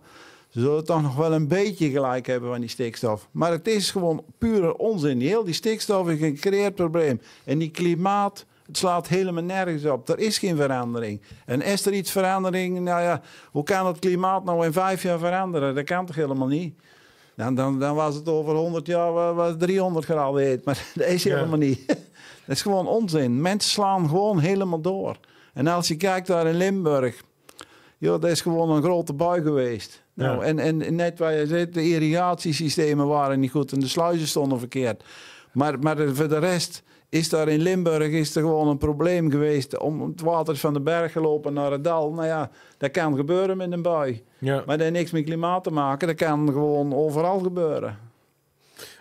ze 0.49 0.61
zullen 0.61 0.85
toch 0.85 1.03
nog 1.03 1.17
wel 1.17 1.33
een 1.33 1.49
beetje 1.49 1.91
gelijk 1.91 2.27
hebben 2.27 2.51
van 2.51 2.61
die 2.61 2.69
stikstof. 2.69 3.29
Maar 3.31 3.51
het 3.51 3.67
is 3.69 3.91
gewoon 3.91 4.25
pure 4.39 4.77
onzin. 4.79 5.21
Heel 5.21 5.45
die 5.45 5.55
stikstof 5.55 6.09
is 6.09 6.21
een 6.21 6.35
gecreëerd 6.37 6.75
probleem. 6.75 7.21
En 7.45 7.59
die 7.59 7.71
klimaat, 7.71 8.45
het 8.67 8.77
slaat 8.77 9.09
helemaal 9.09 9.43
nergens 9.43 9.85
op. 9.85 10.09
Er 10.09 10.19
is 10.19 10.39
geen 10.39 10.57
verandering. 10.57 11.21
En 11.47 11.63
is 11.63 11.87
er 11.87 11.93
iets 11.93 12.11
verandering? 12.11 12.81
Nou 12.81 13.03
ja, 13.03 13.21
hoe 13.51 13.63
kan 13.65 13.87
het 13.87 13.99
klimaat 13.99 14.45
nou 14.45 14.65
in 14.65 14.73
vijf 14.73 15.03
jaar 15.03 15.19
veranderen? 15.19 15.75
Dat 15.75 15.85
kan 15.85 16.07
toch 16.07 16.17
helemaal 16.17 16.49
niet? 16.49 16.75
Dan, 17.37 17.55
dan, 17.55 17.79
dan 17.81 17.95
was 17.95 18.15
het 18.15 18.29
over 18.29 18.55
100 18.55 18.87
jaar 18.87 19.13
wa- 19.13 19.35
was 19.35 19.55
300 19.59 20.05
graden 20.05 20.43
heet. 20.43 20.65
Maar 20.65 20.87
dat 20.95 21.07
is 21.07 21.23
Ja. 21.23 21.35
helemaal 21.35 21.59
niet. 21.59 21.85
Dat 22.47 22.57
is 22.57 22.63
gewoon 22.63 22.87
onzin. 22.87 23.41
Mensen 23.41 23.71
slaan 23.71 24.09
gewoon 24.09 24.39
helemaal 24.39 24.81
door. 24.81 25.17
En 25.55 25.67
als 25.67 25.89
je 25.89 25.97
kijkt 25.97 26.27
daar 26.27 26.47
in 26.47 26.57
Limburg, 26.57 27.23
joh, 27.99 28.21
dat 28.21 28.31
is 28.31 28.41
gewoon 28.41 28.71
een 28.71 28.83
grote 28.83 29.13
bui 29.15 29.43
geweest. 29.43 30.05
Nou, 30.15 30.39
Ja. 30.39 30.43
en, 30.43 30.59
en 30.81 30.95
net 30.95 31.19
waar 31.19 31.33
je 31.35 31.47
zegt, 31.47 31.75
de 31.75 31.89
irrigatiesystemen 31.89 33.07
waren 33.07 33.41
niet 33.41 33.51
goed 33.51 33.73
en 33.73 33.81
de 33.81 33.89
sluizen 33.89 34.27
stonden 34.29 34.59
verkeerd. 34.59 35.05
Maar, 35.53 35.79
maar 35.79 35.97
voor 36.09 36.29
de 36.29 36.39
rest 36.39 36.83
is 37.09 37.29
daar 37.29 37.49
in 37.49 37.61
Limburg 37.61 38.09
is 38.11 38.35
er 38.37 38.43
gewoon 38.43 38.69
een 38.69 38.79
probleem 38.79 39.31
geweest 39.31 39.79
om 39.79 40.01
het 40.03 40.21
water 40.21 40.57
van 40.57 40.73
de 40.73 40.81
berg 40.81 41.13
gelopen 41.13 41.53
naar 41.53 41.71
het 41.73 41.85
dal. 41.85 42.13
Nou 42.13 42.27
ja, 42.27 42.51
dat 42.79 42.91
kan 42.91 43.17
gebeuren 43.17 43.57
met 43.57 43.73
een 43.73 43.83
bui. 43.83 44.25
Ja. 44.39 44.55
Maar 44.55 44.67
dat 44.67 44.81
heeft 44.81 44.93
niks 44.93 45.11
met 45.11 45.25
klimaat 45.25 45.65
te 45.65 45.71
maken. 45.71 46.07
Dat 46.09 46.17
kan 46.17 46.47
gewoon 46.47 46.95
overal 46.95 47.39
gebeuren. 47.39 47.99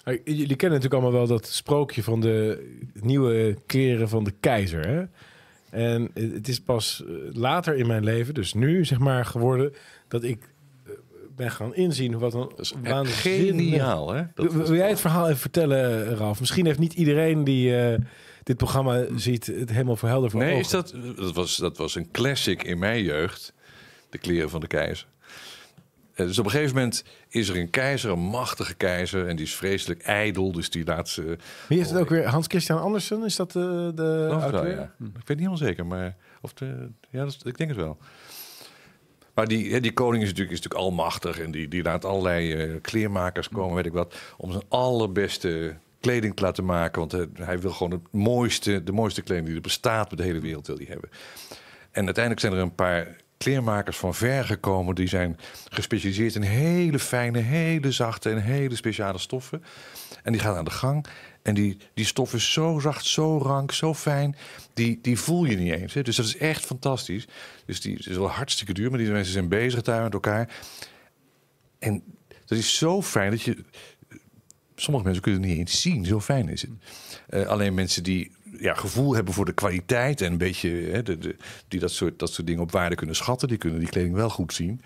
Jullie 0.06 0.56
kennen 0.56 0.80
natuurlijk 0.80 0.94
allemaal 0.94 1.12
wel 1.12 1.28
dat 1.28 1.48
sprookje 1.48 2.04
van 2.04 2.20
de 2.22 2.68
nieuwe 2.94 3.58
kleren 3.66 4.10
van 4.10 4.24
de 4.24 4.34
keizer. 4.40 4.88
Hè? 4.88 5.04
En 5.70 6.12
het 6.14 6.48
is 6.48 6.60
pas 6.62 7.04
eh, 7.08 7.14
later 7.34 7.76
in 7.76 7.88
mijn 7.88 8.04
leven, 8.04 8.34
dus 8.34 8.54
nu 8.54 8.86
zeg 8.86 9.00
maar, 9.00 9.26
geworden 9.26 9.74
dat 10.08 10.24
ik 10.24 10.50
eh, 10.86 10.92
ben 11.36 11.52
gaan 11.52 11.76
inzien 11.76 12.20
wat 12.20 12.34
een 12.34 12.40
Dat 12.40 12.60
is 12.60 12.74
waanzinnig- 12.84 13.48
geniaal, 13.50 14.14
hè? 14.14 14.24
Dat 14.36 14.54
Wil- 14.54 14.76
jij 14.76 14.90
het 14.90 15.00
verhaal 15.00 15.26
even 15.26 15.38
vertellen, 15.40 16.08
eh, 16.08 16.14
Ralf? 16.18 16.40
Misschien 16.40 16.66
heeft 16.66 16.80
niet 16.80 16.94
iedereen 16.94 17.44
die 17.44 17.74
dit 18.44 18.58
programma 18.58 19.06
ziet 19.16 19.46
het 19.46 19.72
helemaal 19.72 19.96
voor 19.96 20.10
helder 20.10 20.30
voor 20.32 20.40
Nee, 20.40 20.50
ogen. 20.50 20.62
is 20.64 20.70
dat, 20.70 20.96
dat, 21.16 21.34
was, 21.34 21.58
dat 21.58 21.78
was 21.78 21.96
een 21.96 22.12
classic 22.12 22.64
in 22.64 22.80
mijn 22.80 23.04
jeugd. 23.04 23.54
De 24.10 24.18
kleren 24.18 24.50
van 24.50 24.62
de 24.62 24.68
keizer. 24.68 25.08
Eh, 26.16 26.26
Dus 26.26 26.40
op 26.40 26.46
een 26.46 26.52
gegeven 26.52 26.76
moment 26.76 27.04
is 27.30 27.50
er 27.50 27.56
een 27.58 27.70
keizer, 27.70 28.12
een 28.12 28.20
machtige 28.20 28.74
keizer. 28.76 29.28
En 29.28 29.36
die 29.36 29.46
is 29.46 29.56
vreselijk 29.56 30.02
ijdel. 30.02 30.52
Dus 30.52 30.70
die 30.70 30.86
laat 30.86 31.10
ze... 31.10 31.38
Wie 31.68 31.78
heeft 31.78 31.90
het 31.90 32.00
ook 32.00 32.10
weer? 32.10 32.26
Hans 32.28 32.48
Christian 32.48 32.82
Andersen? 32.82 33.24
Is 33.26 33.36
dat 33.36 33.48
eh, 33.56 33.62
de 33.96 34.28
auteur? 34.32 34.70
ja. 34.70 34.84
Ik 35.00 35.00
weet 35.00 35.28
niet 35.28 35.38
helemaal 35.38 35.58
zeker, 35.58 35.86
maar... 35.86 36.16
Of 36.42 36.54
de, 36.54 36.90
ja, 37.10 37.20
dat 37.24 37.28
is- 37.28 37.40
ik 37.44 37.58
denk 37.58 37.70
het 37.70 37.80
wel. 37.80 37.98
Maar 39.34 39.48
die, 39.48 39.72
hè, 39.74 39.80
die 39.80 39.94
koning 39.94 40.24
is 40.24 40.30
natuurlijk, 40.30 40.58
is 40.58 40.62
natuurlijk 40.64 40.90
almachtig. 40.90 41.40
En 41.40 41.52
die, 41.52 41.68
die 41.68 41.84
laat 41.84 42.06
allerlei 42.06 42.54
eh, 42.54 42.82
kleermakers 42.82 43.50
komen, 43.50 43.76
weet 43.76 43.86
ik 43.86 43.94
wat. 43.94 44.16
Om 44.38 44.52
zijn 44.52 44.64
allerbeste 44.70 45.76
kleding 46.00 46.36
te 46.36 46.44
laten 46.44 46.66
maken. 46.66 47.00
Want 47.00 47.12
hij, 47.12 47.28
hij 47.34 47.60
wil 47.60 47.72
gewoon 47.72 47.92
het 47.92 48.12
mooiste, 48.12 48.84
de 48.84 48.92
mooiste 48.92 49.22
kleding 49.22 49.48
die 49.48 49.56
er 49.56 49.62
bestaat 49.62 50.10
met 50.10 50.20
de 50.20 50.26
hele 50.26 50.40
wereld 50.40 50.68
wil 50.68 50.76
hij 50.78 50.86
hebben. 50.90 51.10
En 51.92 52.06
uiteindelijk 52.06 52.40
zijn 52.46 52.54
er 52.54 52.60
een 52.60 52.76
paar 52.76 53.16
kleermakers 53.38 53.98
van 53.98 54.16
ver 54.16 54.46
gekomen. 54.46 54.96
Die 54.96 55.08
zijn 55.08 55.40
gespecialiseerd 55.70 56.36
in 56.36 56.42
hele 56.42 57.00
fijne, 57.00 57.40
hele 57.40 57.92
zachte 57.92 58.30
en 58.30 58.42
hele 58.42 58.76
speciale 58.76 59.18
stoffen. 59.18 59.64
En 60.24 60.32
die 60.32 60.42
gaan 60.42 60.56
aan 60.56 60.66
de 60.66 60.72
gang. 60.72 61.06
En 61.42 61.54
die, 61.54 61.78
die 61.94 62.06
stof 62.06 62.34
is 62.34 62.52
zo 62.54 62.80
zacht, 62.80 63.06
zo 63.06 63.38
rank, 63.38 63.72
zo 63.72 63.94
fijn. 63.94 64.36
Die, 64.74 65.00
die 65.02 65.20
voel 65.20 65.46
je 65.46 65.58
niet 65.58 65.74
eens. 65.74 65.94
Hè. 65.94 66.02
Dus 66.02 66.16
dat 66.16 66.26
is 66.26 66.38
echt 66.38 66.66
fantastisch. 66.66 67.28
Dus 67.66 67.82
die 67.82 67.98
is 67.98 68.06
wel 68.06 68.30
hartstikke 68.30 68.74
duur, 68.74 68.90
maar 68.90 69.00
die 69.00 69.12
mensen 69.12 69.34
zijn 69.34 69.48
bezig 69.48 69.82
daar 69.82 70.04
met 70.04 70.14
elkaar. 70.14 70.56
En 71.80 72.04
dat 72.46 72.58
is 72.58 72.78
zo 72.78 73.02
fijn 73.02 73.32
dat 73.32 73.42
je. 73.42 73.64
Sommige 74.76 75.06
mensen 75.06 75.24
kunnen 75.24 75.42
het 75.42 75.50
niet 75.50 75.60
eens 75.60 75.82
zien, 75.82 76.06
zo 76.06 76.20
fijn 76.20 76.50
is 76.50 76.62
het. 76.62 76.72
Eh, 77.28 77.48
alleen 77.48 77.74
mensen 77.74 78.04
die 78.04 78.32
ja, 78.60 78.74
gevoel 78.74 79.16
hebben 79.16 79.34
voor 79.34 79.46
de 79.46 79.54
kwaliteit 79.54 80.22
en 80.22 80.32
een 80.32 80.38
beetje 80.38 80.70
hè, 80.70 81.02
die 81.68 81.80
dat 81.80 81.92
soort, 81.92 82.20
dat 82.20 82.32
soort 82.32 82.48
dingen 82.48 82.62
op 82.62 82.72
waarde 82.72 82.96
kunnen 82.96 83.16
schatten, 83.16 83.48
die 83.48 83.58
kunnen 83.58 83.80
die 83.80 83.90
kleding 83.90 84.16
wel 84.16 84.30
goed 84.30 84.54
zien. 84.54 84.82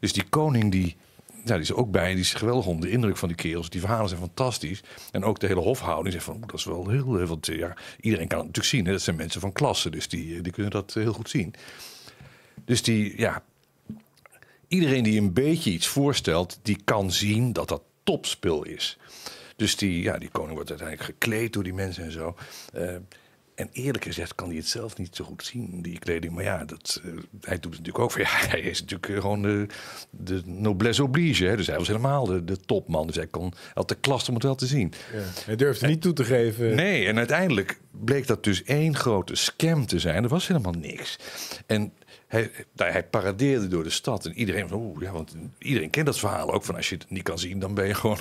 Dus 0.00 0.12
die 0.12 0.24
koning 0.28 0.72
die, 0.72 0.96
ja, 1.44 1.52
die 1.52 1.62
is 1.62 1.72
ook 1.72 1.90
bij, 1.90 2.10
die 2.10 2.20
is 2.20 2.34
geweldig 2.34 2.66
onder 2.66 2.86
de 2.86 2.92
indruk 2.92 3.16
van 3.16 3.28
die 3.28 3.36
kerels. 3.36 3.70
Die 3.70 3.80
verhalen 3.80 4.08
zijn 4.08 4.20
fantastisch. 4.20 4.82
En 5.10 5.24
ook 5.24 5.40
de 5.40 5.46
hele 5.46 5.60
hofhouding 5.60 6.12
zegt 6.12 6.24
van, 6.24 6.40
dat 6.40 6.54
is 6.54 6.64
wel 6.64 6.88
heel, 6.88 7.16
heel 7.16 7.26
want 7.26 7.46
ja, 7.46 7.76
iedereen 8.00 8.28
kan 8.28 8.38
het 8.38 8.46
natuurlijk 8.46 8.74
zien. 8.74 8.84
Hè? 8.84 8.92
Dat 8.92 9.02
zijn 9.02 9.16
mensen 9.16 9.40
van 9.40 9.52
klasse, 9.52 9.90
dus 9.90 10.08
die, 10.08 10.40
die 10.40 10.52
kunnen 10.52 10.72
dat 10.72 10.96
eh, 10.96 11.02
heel 11.02 11.12
goed 11.12 11.30
zien. 11.30 11.54
Dus 12.64 12.82
die, 12.82 13.18
ja, 13.18 13.42
iedereen 14.68 15.02
die 15.02 15.20
een 15.20 15.32
beetje 15.32 15.70
iets 15.70 15.86
voorstelt, 15.86 16.58
die 16.62 16.78
kan 16.84 17.10
zien 17.12 17.52
dat 17.52 17.68
dat 17.68 17.82
topspul 18.02 18.64
is. 18.64 18.98
Dus 19.56 19.76
die, 19.76 20.02
ja, 20.02 20.18
die 20.18 20.28
koning 20.30 20.54
wordt 20.54 20.70
uiteindelijk 20.70 21.08
gekleed 21.08 21.52
door 21.52 21.62
die 21.64 21.74
mensen 21.74 22.04
en 22.04 22.12
zo. 22.12 22.34
Eh, 22.72 22.94
en 23.54 23.68
eerlijk 23.72 24.04
gezegd 24.04 24.34
kan 24.34 24.48
hij 24.48 24.56
het 24.56 24.68
zelf 24.68 24.96
niet 24.98 25.16
zo 25.16 25.24
goed 25.24 25.44
zien, 25.44 25.82
die 25.82 25.98
kleding. 25.98 26.32
Maar 26.34 26.44
ja, 26.44 26.64
dat, 26.64 27.00
eh, 27.04 27.10
hij 27.40 27.54
doet 27.58 27.64
het 27.64 27.64
natuurlijk 27.84 27.98
ook. 27.98 28.10
voor- 28.10 28.20
Ja, 28.20 28.28
hij 28.54 28.60
is 28.60 28.80
natuurlijk 28.80 29.10
eh, 29.12 29.20
gewoon 29.20 29.42
de, 29.42 29.66
de 30.10 30.42
noblesse 30.44 31.02
oblige. 31.02 31.44
Hè? 31.44 31.56
Dus 31.56 31.66
hij 31.66 31.78
was 31.78 31.86
helemaal 31.86 32.26
de, 32.26 32.44
de 32.44 32.56
topman. 32.60 33.06
Dus 33.06 33.16
hij 33.16 33.26
kon 33.26 33.52
had 33.74 33.88
de 33.88 33.94
klas 33.94 34.28
om 34.28 34.34
het 34.34 34.42
wel 34.42 34.54
te 34.54 34.66
zien. 34.66 34.92
Ja. 35.12 35.18
Hij 35.44 35.56
durfde 35.56 35.86
niet 35.86 36.02
toe 36.02 36.12
te 36.12 36.24
geven. 36.24 36.74
Nee, 36.74 37.06
en 37.06 37.16
uiteindelijk 37.18 37.80
bleek 37.90 38.26
dat 38.26 38.44
dus 38.44 38.62
één 38.64 38.96
grote 38.96 39.34
scam 39.34 39.86
te 39.86 39.98
zijn. 39.98 40.22
Er 40.22 40.28
was 40.28 40.46
helemaal 40.48 40.72
niks. 40.72 41.18
En 41.66 41.92
hij, 42.26 42.50
nou, 42.72 42.90
hij 42.90 43.04
paradeerde 43.04 43.68
door 43.68 43.82
de 43.82 43.90
stad. 43.90 44.26
En 44.26 44.32
iedereen 44.32 44.68
van, 44.68 44.96
ja, 44.98 45.12
want 45.12 45.36
iedereen 45.58 45.90
kent 45.90 46.06
dat 46.06 46.18
verhaal 46.18 46.52
ook. 46.52 46.64
Van 46.64 46.76
als 46.76 46.88
je 46.88 46.94
het 46.94 47.10
niet 47.10 47.22
kan 47.22 47.38
zien, 47.38 47.58
dan 47.58 47.74
ben 47.74 47.86
je 47.86 47.94
gewoon, 47.94 48.18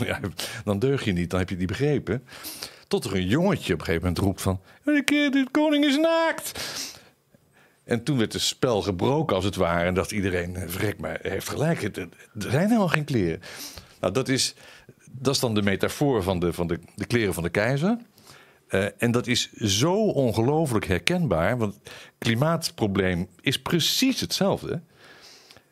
dan 0.65 0.79
deug 0.79 1.03
je 1.03 1.11
niet. 1.11 1.29
Dan 1.29 1.39
heb 1.39 1.49
je 1.49 1.55
het 1.55 1.63
niet 1.67 1.77
begrepen. 1.77 2.23
Tot 2.87 3.05
er 3.05 3.15
een 3.15 3.27
jongetje 3.27 3.73
op 3.73 3.79
een 3.79 3.85
gegeven 3.85 4.07
moment 4.07 4.23
roept 4.23 4.41
van, 4.41 4.61
de, 4.83 5.47
koning 5.51 5.85
is 5.85 5.97
naakt. 5.97 6.59
En 7.83 8.03
toen 8.03 8.17
werd 8.17 8.33
het 8.33 8.41
spel 8.41 8.81
gebroken 8.81 9.35
als 9.35 9.45
het 9.45 9.55
ware. 9.55 9.85
En 9.85 9.93
dacht 9.93 10.11
iedereen, 10.11 10.55
eh, 10.55 10.63
verrek, 10.67 10.99
maar 10.99 11.19
heeft 11.21 11.49
gelijk. 11.49 11.83
Er 11.83 12.09
zijn 12.37 12.67
helemaal 12.67 12.87
geen 12.87 13.03
kleren. 13.03 13.41
Nou, 13.99 14.13
dat 14.13 14.29
is, 14.29 14.55
dat 15.11 15.33
is 15.33 15.39
dan 15.39 15.53
de 15.53 15.61
metafoor 15.61 16.23
van 16.23 16.39
de, 16.39 16.53
van 16.53 16.67
de, 16.67 16.79
de 16.95 17.05
kleren 17.05 17.33
van 17.33 17.43
de 17.43 17.49
keizer. 17.49 17.97
Eh, 18.67 18.85
en 18.97 19.11
dat 19.11 19.27
is 19.27 19.53
zo 19.53 19.93
ongelooflijk 19.95 20.85
herkenbaar. 20.85 21.57
Want 21.57 21.73
het 21.73 21.93
klimaatprobleem 22.17 23.27
is 23.41 23.61
precies 23.61 24.19
hetzelfde. 24.19 24.81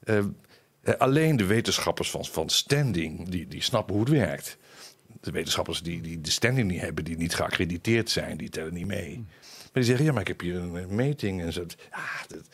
Eh, 0.03 0.17
eh, 0.17 0.93
alleen 0.97 1.35
de 1.35 1.45
wetenschappers 1.45 2.09
van, 2.11 2.25
van 2.25 2.49
standing, 2.49 3.29
die, 3.29 3.47
die 3.47 3.61
snappen 3.61 3.95
hoe 3.95 4.03
het 4.03 4.13
werkt. 4.13 4.57
De 5.21 5.31
wetenschappers 5.31 5.81
die, 5.81 6.01
die 6.01 6.21
de 6.21 6.31
standing 6.31 6.71
niet 6.71 6.81
hebben, 6.81 7.03
die 7.03 7.17
niet 7.17 7.35
geaccrediteerd 7.35 8.09
zijn, 8.09 8.37
die 8.37 8.49
tellen 8.49 8.73
niet 8.73 8.87
mee. 8.87 9.15
Maar 9.17 9.83
die 9.83 9.83
zeggen, 9.83 10.05
ja, 10.05 10.11
maar 10.11 10.21
ik 10.21 10.27
heb 10.27 10.39
hier 10.39 10.55
een 10.55 10.95
meting 10.95 11.41
en 11.41 11.53
zo. 11.53 11.65
Ah, 11.89 12.21
dat, 12.27 12.47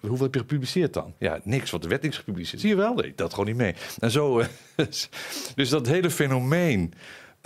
hoeveel 0.00 0.24
heb 0.24 0.34
je 0.34 0.40
gepubliceerd 0.40 0.92
dan? 0.92 1.14
Ja, 1.18 1.40
niks, 1.44 1.70
want 1.70 1.82
de 1.82 1.88
wet 1.88 2.04
is 2.04 2.16
gepubliceerd. 2.16 2.60
Zie 2.60 2.68
je 2.68 2.76
wel? 2.76 3.02
Dat 3.14 3.30
gewoon 3.30 3.46
niet 3.46 3.56
mee. 3.56 3.74
En 3.98 4.10
zo, 4.10 4.42
dus 5.54 5.68
dat 5.68 5.86
hele 5.86 6.10
fenomeen 6.10 6.92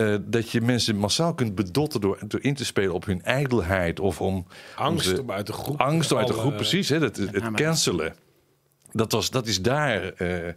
eh, 0.01 0.15
dat 0.21 0.51
je 0.51 0.61
mensen 0.61 0.97
massaal 0.97 1.35
kunt 1.35 1.55
bedotten 1.55 2.01
door, 2.01 2.19
door 2.27 2.43
in 2.43 2.55
te 2.55 2.65
spelen 2.65 2.95
op 2.95 3.05
hun 3.05 3.23
ijdelheid 3.23 4.01
of 4.01 4.21
om 4.21 4.47
Angst 4.77 5.13
om 5.13 5.19
om 5.19 5.31
uit 5.31 5.47
de 5.47 5.53
groep. 5.53 5.81
angst 5.81 6.13
om 6.13 6.19
uit 6.19 6.27
de 6.27 6.33
groep, 6.33 6.57
precies. 6.57 6.89
Hè, 6.89 6.99
dat, 6.99 7.17
het 7.17 7.51
cancelen. 7.55 8.15
Dat, 8.93 9.13
was, 9.13 9.31
dat 9.31 9.47
is 9.47 9.63
daar 9.63 10.13
eh, 10.13 10.53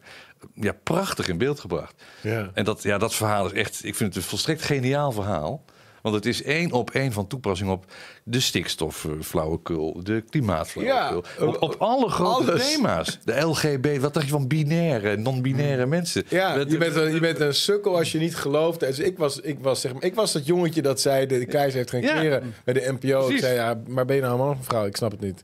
ja, 0.54 0.72
prachtig 0.84 1.28
in 1.28 1.38
beeld 1.38 1.60
gebracht. 1.60 2.04
Ja. 2.22 2.52
En 2.54 2.64
dat, 2.64 2.84
ja, 2.84 2.98
dat 2.98 3.16
verhaal 3.16 3.46
is 3.46 3.52
echt, 3.52 3.84
ik 3.84 3.96
vind 3.96 4.14
het 4.14 4.24
een 4.24 4.30
volstrekt 4.30 4.62
geniaal 4.62 5.12
verhaal. 5.12 5.64
Want 6.04 6.16
het 6.16 6.26
is 6.26 6.44
één 6.44 6.72
op 6.72 6.90
één 6.92 7.12
van 7.12 7.28
toepassing 7.28 7.70
op 7.70 7.86
de 8.24 8.40
stikstofflauwekul, 8.40 10.00
de 10.04 10.24
klimaatflauwekul. 10.30 11.24
Ja, 11.40 11.46
op, 11.48 11.62
op 11.62 11.76
alle 11.80 12.10
grote 12.10 12.52
alles. 12.52 12.72
thema's. 12.74 13.20
De 13.26 13.40
LGB, 13.40 13.98
wat 14.00 14.14
dacht 14.14 14.26
je 14.26 14.32
van 14.32 14.48
binaire, 14.48 15.18
non-binaire 15.18 15.86
mensen? 15.86 16.24
Ja, 16.30 16.56
Dat- 16.58 16.72
je 16.72 16.78
bent, 16.78 16.96
een, 16.96 17.14
je 17.14 17.20
bent 17.20 17.40
een 17.40 17.54
sukkel 17.54 17.98
als 17.98 18.12
je 18.12 18.20
niet 18.20 18.36
gelooft. 18.36 18.80
Dus 18.80 19.00
ik 19.00 19.18
was, 19.18 19.40
ik 19.40 19.58
was, 19.62 19.82
zeg 19.82 19.94
maar, 19.94 20.04
ik 20.04 20.16
was 20.16 20.32
dat 20.34 20.46
jongetje 20.46 20.82
dat 20.82 21.02
zei... 21.02 21.26
de 21.26 21.46
keizer 21.46 21.78
heeft 21.78 21.90
geen 21.90 22.02
Ja. 22.02 22.20
kleren 22.20 22.54
bij 22.64 22.74
de 22.74 22.96
NPO. 23.00 23.30
Ik 23.30 23.38
zei, 23.40 23.54
ja, 23.56 23.82
maar 23.88 24.06
ben 24.06 24.16
je 24.16 24.22
nou 24.22 24.34
een 24.34 24.40
man 24.40 24.50
of 24.50 24.58
een 24.58 24.64
vrouw? 24.64 24.86
Ik 24.86 24.96
snap 24.96 25.12
het 25.12 25.22
niet. 25.22 25.44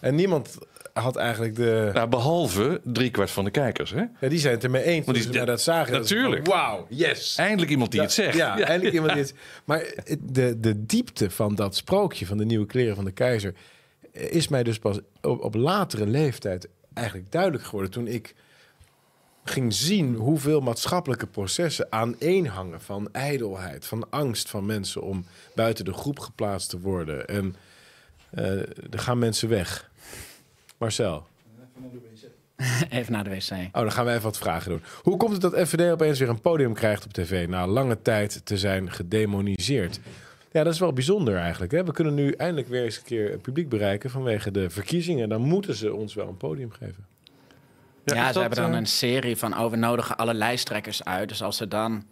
En 0.00 0.14
niemand 0.14 0.58
had 1.00 1.16
eigenlijk 1.16 1.54
de... 1.56 1.90
Nou, 1.92 2.08
behalve 2.08 2.80
driekwart 2.84 3.30
van 3.30 3.44
de 3.44 3.50
kijkers. 3.50 3.90
Hè? 3.90 4.04
Ja, 4.20 4.28
die 4.28 4.38
zijn 4.38 4.54
het 4.54 4.64
ermee 4.64 4.82
eens. 4.82 5.06
Want 5.06 5.32
die- 5.32 5.44
dat 5.44 5.62
zagen. 5.62 5.92
Natuurlijk. 5.92 6.46
Wauw, 6.46 6.86
yes. 6.88 7.36
Eindelijk 7.36 7.70
iemand 7.70 7.90
die 7.90 8.00
het 8.00 8.12
zegt. 8.12 8.36
Ja, 8.44 8.58
eindelijk 8.60 8.94
iemand 8.94 9.12
die 9.12 9.22
het... 9.22 9.34
Maar 9.64 9.84
de, 10.20 10.60
de 10.60 10.86
diepte 10.86 11.30
van 11.30 11.54
dat 11.54 11.76
sprookje 11.76 12.26
van 12.26 12.36
de 12.36 12.44
nieuwe 12.44 12.66
kleren 12.66 12.94
van 12.96 13.04
de 13.04 13.12
keizer... 13.12 13.54
is 14.12 14.48
mij 14.48 14.62
dus 14.62 14.78
pas 14.78 14.98
op, 15.22 15.42
op 15.44 15.54
latere 15.54 16.06
leeftijd 16.06 16.68
eigenlijk 16.94 17.32
duidelijk 17.32 17.64
geworden. 17.64 17.90
Toen 17.90 18.06
ik 18.06 18.34
ging 19.44 19.74
zien 19.74 20.14
hoeveel 20.14 20.60
maatschappelijke 20.60 21.26
processen 21.26 21.86
aaneenhangen 21.90 22.80
van 22.80 23.08
ijdelheid, 23.12 23.86
van 23.86 24.10
angst 24.10 24.48
van 24.48 24.66
mensen 24.66 25.02
om 25.02 25.24
buiten 25.54 25.84
de 25.84 25.92
groep 25.92 26.18
geplaatst 26.18 26.70
te 26.70 26.80
worden. 26.80 27.26
En 27.28 27.56
eh, 28.30 28.50
er 28.90 28.98
gaan 28.98 29.18
mensen 29.18 29.48
weg. 29.48 29.90
Marcel. 30.78 31.26
Even 32.90 33.12
naar 33.12 33.24
de 33.24 33.30
wc. 33.30 33.50
Oh, 33.50 33.68
dan 33.72 33.92
gaan 33.92 34.04
we 34.04 34.10
even 34.10 34.22
wat 34.22 34.38
vragen 34.38 34.70
doen. 34.70 34.82
Hoe 35.02 35.16
komt 35.16 35.32
het 35.32 35.40
dat 35.40 35.68
FVD 35.68 35.92
opeens 35.92 36.18
weer 36.18 36.28
een 36.28 36.40
podium 36.40 36.74
krijgt 36.74 37.04
op 37.04 37.12
tv 37.12 37.48
na 37.48 37.66
lange 37.66 38.02
tijd 38.02 38.40
te 38.46 38.58
zijn 38.58 38.92
gedemoniseerd? 38.92 40.00
Ja, 40.52 40.64
dat 40.64 40.72
is 40.72 40.78
wel 40.78 40.92
bijzonder 40.92 41.36
eigenlijk. 41.36 41.72
Hè? 41.72 41.84
We 41.84 41.92
kunnen 41.92 42.14
nu 42.14 42.32
eindelijk 42.32 42.68
weer 42.68 42.84
eens 42.84 42.96
een 42.96 43.02
keer 43.02 43.30
het 43.30 43.42
publiek 43.42 43.68
bereiken 43.68 44.10
vanwege 44.10 44.50
de 44.50 44.70
verkiezingen. 44.70 45.28
Dan 45.28 45.40
moeten 45.40 45.74
ze 45.74 45.94
ons 45.94 46.14
wel 46.14 46.28
een 46.28 46.36
podium 46.36 46.70
geven. 46.70 47.06
Ja, 48.04 48.26
ze 48.26 48.32
dat, 48.32 48.42
hebben 48.42 48.58
dan 48.58 48.70
eh, 48.70 48.76
een 48.76 48.86
serie 48.86 49.36
van 49.36 49.58
oh, 49.58 49.70
we 49.70 49.76
nodigen 49.76 50.16
alle 50.16 50.34
lijsttrekkers 50.34 51.04
uit. 51.04 51.28
Dus 51.28 51.42
als 51.42 51.56
ze 51.56 51.68
dan 51.68 52.04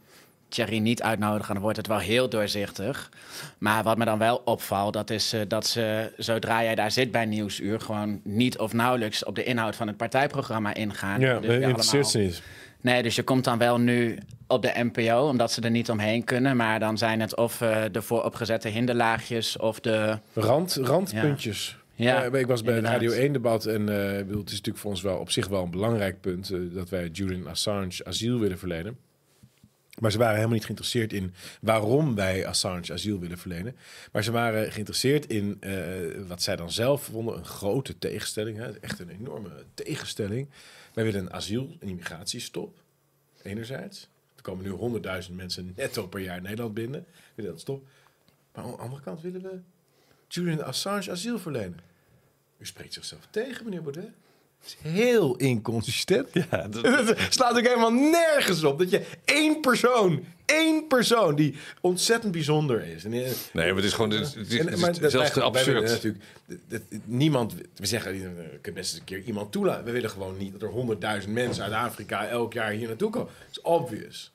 Thierry 0.56 0.78
niet 0.78 1.02
uitnodigen, 1.02 1.52
dan 1.54 1.62
wordt 1.62 1.76
het 1.76 1.86
wel 1.86 1.98
heel 1.98 2.28
doorzichtig. 2.28 3.10
Maar 3.58 3.82
wat 3.82 3.96
me 3.98 4.04
dan 4.04 4.18
wel 4.18 4.42
opvalt, 4.44 4.92
dat 4.92 5.10
is 5.10 5.32
eh, 5.32 5.40
dat 5.48 5.66
ze 5.66 6.12
zodra 6.16 6.62
jij 6.62 6.74
daar 6.74 6.90
zit 6.90 7.10
bij 7.10 7.24
Nieuwsuur... 7.26 7.80
gewoon 7.80 8.20
niet 8.24 8.58
of 8.58 8.72
nauwelijks 8.72 9.24
op 9.24 9.34
de 9.34 9.44
inhoud 9.44 9.76
van 9.76 9.86
het 9.86 9.96
partijprogramma 9.96 10.74
ingaan. 10.74 11.20
Ja, 11.20 11.38
Dus 11.38 11.46
weer 11.46 11.62
interesseert 11.62 12.06
ze 12.08 12.18
allemaal- 12.18 12.34
niet. 12.34 12.42
Nee, 12.80 13.02
dus 13.02 13.14
je 13.16 13.22
komt 13.22 13.44
dan 13.44 13.58
wel 13.58 13.78
nu 13.78 14.18
op 14.46 14.62
de 14.62 14.72
NPO, 14.92 15.28
omdat 15.28 15.52
ze 15.52 15.60
er 15.60 15.70
niet 15.70 15.90
omheen 15.90 16.24
kunnen. 16.24 16.56
Maar 16.56 16.80
dan 16.80 16.98
zijn 16.98 17.20
het 17.20 17.36
of 17.36 17.60
eh, 17.60 17.82
de 17.92 18.02
vooropgezette 18.02 18.68
hinderlaagjes 18.68 19.56
of 19.58 19.80
de... 19.80 20.18
Rand, 20.34 20.78
randpuntjes. 20.82 21.76
Ja, 21.94 22.24
Ja, 22.24 22.38
ik 22.38 22.46
was 22.46 22.62
bij 22.62 22.76
inderdaad. 22.76 23.00
het 23.00 23.10
Radio 23.12 23.28
1-debat 23.28 23.66
en 23.66 23.80
eh, 23.80 24.16
bedoel, 24.16 24.40
het 24.40 24.48
is 24.50 24.56
natuurlijk 24.56 24.78
voor 24.78 24.90
ons 24.90 25.02
wel 25.02 25.16
op 25.18 25.30
zich 25.30 25.48
wel 25.48 25.62
een 25.62 25.70
belangrijk 25.70 26.20
punt 26.20 26.50
eh, 26.50 26.58
dat 26.72 26.88
wij 26.88 27.08
Julian 27.12 27.48
Assange 27.48 28.04
asiel 28.04 28.38
willen 28.38 28.58
verlenen. 28.58 28.96
Maar 30.00 30.10
ze 30.12 30.18
waren 30.18 30.34
helemaal 30.34 30.54
niet 30.54 30.64
geïnteresseerd 30.64 31.12
in 31.12 31.34
waarom 31.60 32.14
wij 32.14 32.46
Assange 32.46 32.92
asiel 32.92 33.18
willen 33.18 33.38
verlenen. 33.38 33.76
Maar 34.12 34.24
ze 34.24 34.30
waren 34.30 34.72
geïnteresseerd 34.72 35.26
in 35.26 35.56
eh, 35.60 35.74
wat 36.26 36.42
zij 36.42 36.56
dan 36.56 36.70
zelf 36.70 37.04
vonden 37.04 37.36
een 37.36 37.44
grote 37.44 37.98
tegenstelling. 37.98 38.58
Hè? 38.58 38.78
Echt 38.78 38.98
een 38.98 39.08
enorme 39.08 39.64
tegenstelling. 39.74 40.48
Wij 40.94 41.04
willen 41.04 41.20
een 41.20 41.32
asiel- 41.32 41.76
en 41.80 41.88
immigratiestop, 41.88 42.78
enerzijds. 43.42 44.08
Er 44.36 44.42
komen 44.42 44.64
nu 44.64 44.70
honderdduizend 44.70 45.36
mensen 45.36 45.72
netto 45.76 46.06
per 46.06 46.20
jaar 46.20 46.42
Nederland 46.42 46.74
binnen. 46.74 47.00
We 47.10 47.32
willen 47.34 47.50
dat 47.50 47.60
stop. 47.60 47.86
Maar 48.52 48.64
aan 48.64 48.70
de 48.70 48.76
andere 48.76 49.02
kant 49.02 49.20
willen 49.20 49.42
we 49.42 49.58
Julian 50.28 50.64
Assange 50.64 51.10
asiel 51.10 51.38
verlenen. 51.38 51.78
U 52.58 52.66
spreekt 52.66 52.92
zichzelf 52.92 53.26
tegen, 53.30 53.64
meneer 53.64 53.82
Baudet. 53.82 54.10
Het 54.66 54.76
is 54.84 54.90
heel 54.90 55.36
inconsistent. 55.36 56.28
Ja, 56.32 56.68
dat- 56.70 57.14
slaat 57.30 57.56
ook 57.56 57.64
helemaal 57.66 57.92
nergens 57.92 58.64
op 58.64 58.78
dat 58.78 58.90
je 58.90 59.02
één 59.24 59.60
persoon, 59.60 60.24
één 60.44 60.86
persoon 60.86 61.34
die 61.34 61.54
ontzettend 61.80 62.32
bijzonder 62.32 62.84
is. 62.84 63.04
En, 63.04 63.12
eh, 63.12 63.18
Nee, 63.52 63.66
maar 63.66 63.74
het 63.76 63.84
is 63.84 63.92
gewoon 63.92 64.10
het 64.10 64.20
is, 64.26 64.34
het 64.34 64.52
is- 64.52 64.58
en- 64.58 64.66
het 64.82 65.02
is 65.02 65.10
zelfs 65.12 65.32
te 65.32 65.42
absurd. 65.42 65.84
natuurlijk, 65.88 66.24
dat- 66.68 66.80
niemand, 67.04 67.54
we 67.76 67.86
zeggen, 67.86 68.12
eh, 68.12 68.18
je 68.20 68.58
kunt 68.60 68.74
best 68.76 68.90
eens 68.90 68.98
een 68.98 69.04
keer 69.04 69.22
iemand 69.22 69.52
toelaten. 69.52 69.84
We 69.84 69.90
willen 69.90 70.10
gewoon 70.10 70.36
niet 70.36 70.52
dat 70.52 70.62
er 70.62 70.68
honderdduizend 70.68 71.34
mensen 71.34 71.64
uit 71.64 71.72
Afrika 71.72 72.26
elk 72.28 72.52
jaar 72.52 72.70
hier 72.70 72.86
naartoe 72.88 73.10
komen. 73.10 73.32
Dat 73.38 73.50
is 73.50 73.60
obvious. 73.60 74.32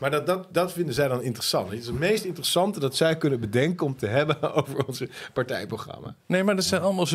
Maar 0.00 0.10
dat, 0.10 0.26
dat, 0.26 0.46
dat 0.52 0.72
vinden 0.72 0.94
zij 0.94 1.08
dan 1.08 1.22
interessant. 1.22 1.70
Het 1.70 1.78
is 1.80 1.86
het 1.86 1.98
meest 1.98 2.24
interessante 2.24 2.80
dat 2.80 2.96
zij 2.96 3.16
kunnen 3.16 3.40
bedenken 3.40 3.86
om 3.86 3.96
te 3.96 4.06
hebben 4.06 4.52
over 4.54 4.86
onze 4.86 5.08
partijprogramma. 5.32 6.14
Nee, 6.26 6.44
maar 6.44 6.54
dat 6.56 6.64
zijn 6.64 6.82
allemaal. 6.82 7.06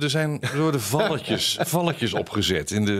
Er 0.00 0.10
zijn 0.10 0.40
er 0.52 0.60
worden 0.60 0.80
valletjes, 0.80 1.58
valletjes 1.60 2.14
opgezet. 2.14 2.70
In 2.70 2.84
de, 2.84 2.92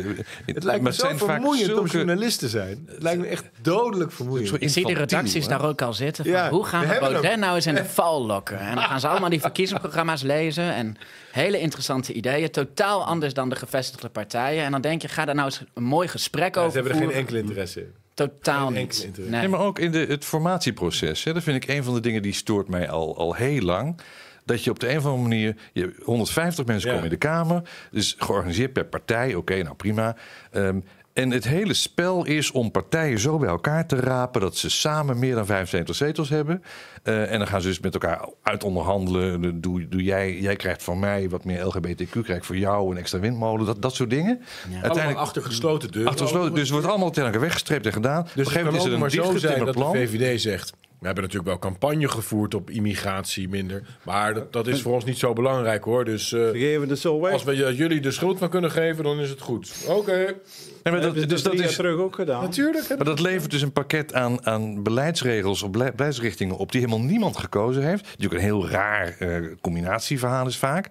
in, 0.46 0.54
Het 0.54 0.64
lijkt 0.64 0.82
me 0.82 0.92
zo 0.92 0.96
het 0.96 1.06
zijn 1.06 1.18
vaak 1.18 1.28
vermoeiend 1.30 1.68
om 1.68 1.74
zulke- 1.74 1.90
journalist 1.96 2.38
te 2.38 2.48
zijn. 2.48 2.88
Het 2.90 3.02
lijkt 3.02 3.20
me 3.20 3.26
echt 3.26 3.44
dodelijk 3.62 4.12
vermoeiend. 4.12 4.62
Ik 4.62 4.68
zie 4.68 4.86
de 4.86 4.94
redacties 4.94 5.42
hè? 5.42 5.50
daar 5.50 5.64
ook 5.64 5.82
al 5.82 5.92
zitten. 5.94 6.24
Van, 6.24 6.32
Ja, 6.34 6.50
hoe 6.50 6.64
gaan 6.64 6.86
we 6.86 6.94
we 6.94 7.00
Baudet 7.00 7.36
nou 7.38 7.54
eens 7.54 7.66
in 7.66 7.74
de 7.74 7.84
val 7.84 8.26
lokken? 8.26 8.58
En 8.58 8.74
dan 8.74 8.84
gaan 8.84 9.00
ze 9.00 9.08
allemaal 9.08 9.30
die 9.30 9.40
verkiezingsprogramma's 9.40 10.22
lezen. 10.22 10.74
En 10.74 10.96
hele 11.32 11.58
interessante 11.58 12.12
ideeën. 12.12 12.50
Totaal 12.50 13.04
anders 13.04 13.34
dan 13.34 13.48
de 13.48 13.56
gevestigde 13.56 14.08
partijen. 14.08 14.64
En 14.64 14.72
dan 14.72 14.80
denk 14.80 15.02
je, 15.02 15.08
ga 15.08 15.24
daar 15.24 15.34
nou 15.34 15.46
eens 15.46 15.62
een 15.74 15.82
mooi 15.82 16.08
gesprek 16.08 16.54
Ja, 16.54 16.60
ze 16.60 16.66
over 16.66 16.80
hebben 16.80 16.92
er 16.92 17.06
geen 17.06 17.16
enkele 17.16 17.38
interesse 17.38 17.80
in. 17.80 17.92
Totaal 18.18 18.70
niet. 18.70 19.08
Nee. 19.16 19.28
Nee, 19.28 19.48
maar 19.48 19.60
ook 19.60 19.78
in 19.78 19.90
de, 19.90 19.98
het 20.08 20.24
formatieproces. 20.24 21.24
Hè, 21.24 21.32
dat 21.32 21.42
vind 21.42 21.64
ik 21.64 21.70
een 21.70 21.84
van 21.84 21.94
de 21.94 22.00
dingen 22.00 22.22
die 22.22 22.32
stoort 22.32 22.68
mij 22.68 22.90
al, 22.90 23.16
al 23.16 23.34
heel 23.34 23.60
lang. 23.62 24.00
Dat 24.44 24.64
je 24.64 24.70
op 24.70 24.78
de 24.80 24.90
een 24.90 24.96
of 24.98 25.04
andere 25.04 25.22
manier... 25.22 25.56
Je, 25.72 25.94
150 26.02 26.64
mensen 26.66 26.88
Ja. 26.88 26.94
komen 26.94 27.10
in 27.10 27.18
de 27.18 27.26
Kamer. 27.26 27.62
Dus 27.90 28.14
georganiseerd 28.18 28.72
per 28.72 28.86
partij. 28.86 29.34
Oké, 29.34 29.62
nou 29.62 29.74
prima. 29.74 30.16
Ehm, 30.50 30.80
en 31.18 31.30
het 31.30 31.44
hele 31.44 31.74
spel 31.74 32.24
is 32.24 32.50
om 32.50 32.70
partijen 32.70 33.18
zo 33.18 33.38
bij 33.38 33.48
elkaar 33.48 33.86
te 33.86 33.96
rapen... 33.96 34.40
dat 34.40 34.56
ze 34.56 34.70
samen 34.70 35.18
meer 35.18 35.34
dan 35.34 35.46
75 35.46 35.94
zetels 35.96 36.28
hebben. 36.28 36.62
Eh, 37.02 37.32
en 37.32 37.38
dan 37.38 37.48
gaan 37.48 37.60
ze 37.60 37.68
dus 37.68 37.80
met 37.80 37.94
elkaar 37.94 38.28
uitonderhandelen. 38.42 39.40
De- 39.40 39.60
Doe, 39.60 39.88
doe 39.88 40.02
jij, 40.02 40.38
jij 40.40 40.56
krijgt 40.56 40.82
van 40.82 40.98
mij 40.98 41.28
wat 41.28 41.44
meer 41.44 41.64
LGBTQ, 41.64 42.22
krijg 42.22 42.46
voor 42.46 42.56
jou 42.56 42.90
een 42.90 42.96
extra 42.98 43.18
windmolen. 43.18 43.66
Dat, 43.66 43.82
dat 43.82 43.94
soort 43.94 44.10
dingen. 44.10 44.40
Allemaal 44.82 45.14
achter 45.16 45.42
gesloten 45.42 45.90
deuren. 45.90 46.10
Achter 46.10 46.26
gesloten, 46.26 46.52
dus 46.54 46.62
het 46.62 46.70
wordt 46.70 46.86
allemaal 46.86 47.10
tegen 47.10 47.24
elkaar 47.24 47.40
weggestreept 47.40 47.86
en 47.86 47.92
gedaan. 47.92 48.22
Dus 48.22 48.30
Op 48.32 48.38
een 48.38 48.44
gegeven 48.44 48.64
moment 48.64 48.82
is 48.84 48.98
maar 48.98 49.10
er 49.10 49.18
een 49.18 49.40
zo 49.40 49.48
zijn 49.48 49.64
dat 49.64 49.74
de. 49.74 49.84
VVD 49.92 50.40
zegt... 50.40 50.72
We 50.98 51.06
hebben 51.06 51.24
natuurlijk 51.24 51.50
wel 51.50 51.70
campagne 51.70 52.08
gevoerd 52.08 52.54
op 52.54 52.70
immigratie 52.70 53.48
minder. 53.48 53.82
Maar 54.04 54.34
dat, 54.34 54.52
dat 54.52 54.66
is 54.66 54.82
voor 54.82 54.94
ons 54.94 55.04
niet 55.04 55.18
zo 55.18 55.32
belangrijk 55.32 55.84
hoor. 55.84 56.04
Dus 56.04 56.32
eh, 56.32 56.40
We 56.50 56.58
geven 56.58 56.88
het 56.88 56.98
zo 56.98 57.20
weg. 57.20 57.32
als 57.32 57.44
we 57.44 57.74
jullie 57.74 58.00
de 58.00 58.10
schuld 58.10 58.38
van 58.38 58.48
kunnen 58.48 58.70
geven, 58.70 59.04
dan 59.04 59.20
is 59.20 59.30
het 59.30 59.40
goed. 59.40 59.72
Oké. 59.88 60.16
Nee, 60.16 60.34
maar 60.82 61.00
dat, 61.00 61.14
dat, 61.14 61.28
dus 61.28 61.42
dat 61.42 61.54
is, 61.54 61.74
terug 61.76 61.98
ook 61.98 62.14
gedaan. 62.14 62.42
Natuurlijk. 62.42 62.88
maar 62.88 63.04
dat 63.04 63.20
levert 63.20 63.50
dus 63.50 63.62
een 63.62 63.72
pakket 63.72 64.14
aan, 64.14 64.46
aan 64.46 64.82
beleidsregels 64.82 65.62
of 65.62 65.70
belei- 65.70 65.92
beleidsrichtingen 65.92 66.56
op 66.56 66.72
die 66.72 66.80
helemaal 66.80 67.04
niemand 67.06 67.36
gekozen 67.36 67.82
heeft. 67.82 68.16
Ook 68.24 68.32
een 68.32 68.38
heel 68.40 68.68
raar 68.68 69.16
eh, 69.18 69.46
combinatieverhaal 69.60 70.46
is 70.46 70.56
vaak. 70.56 70.88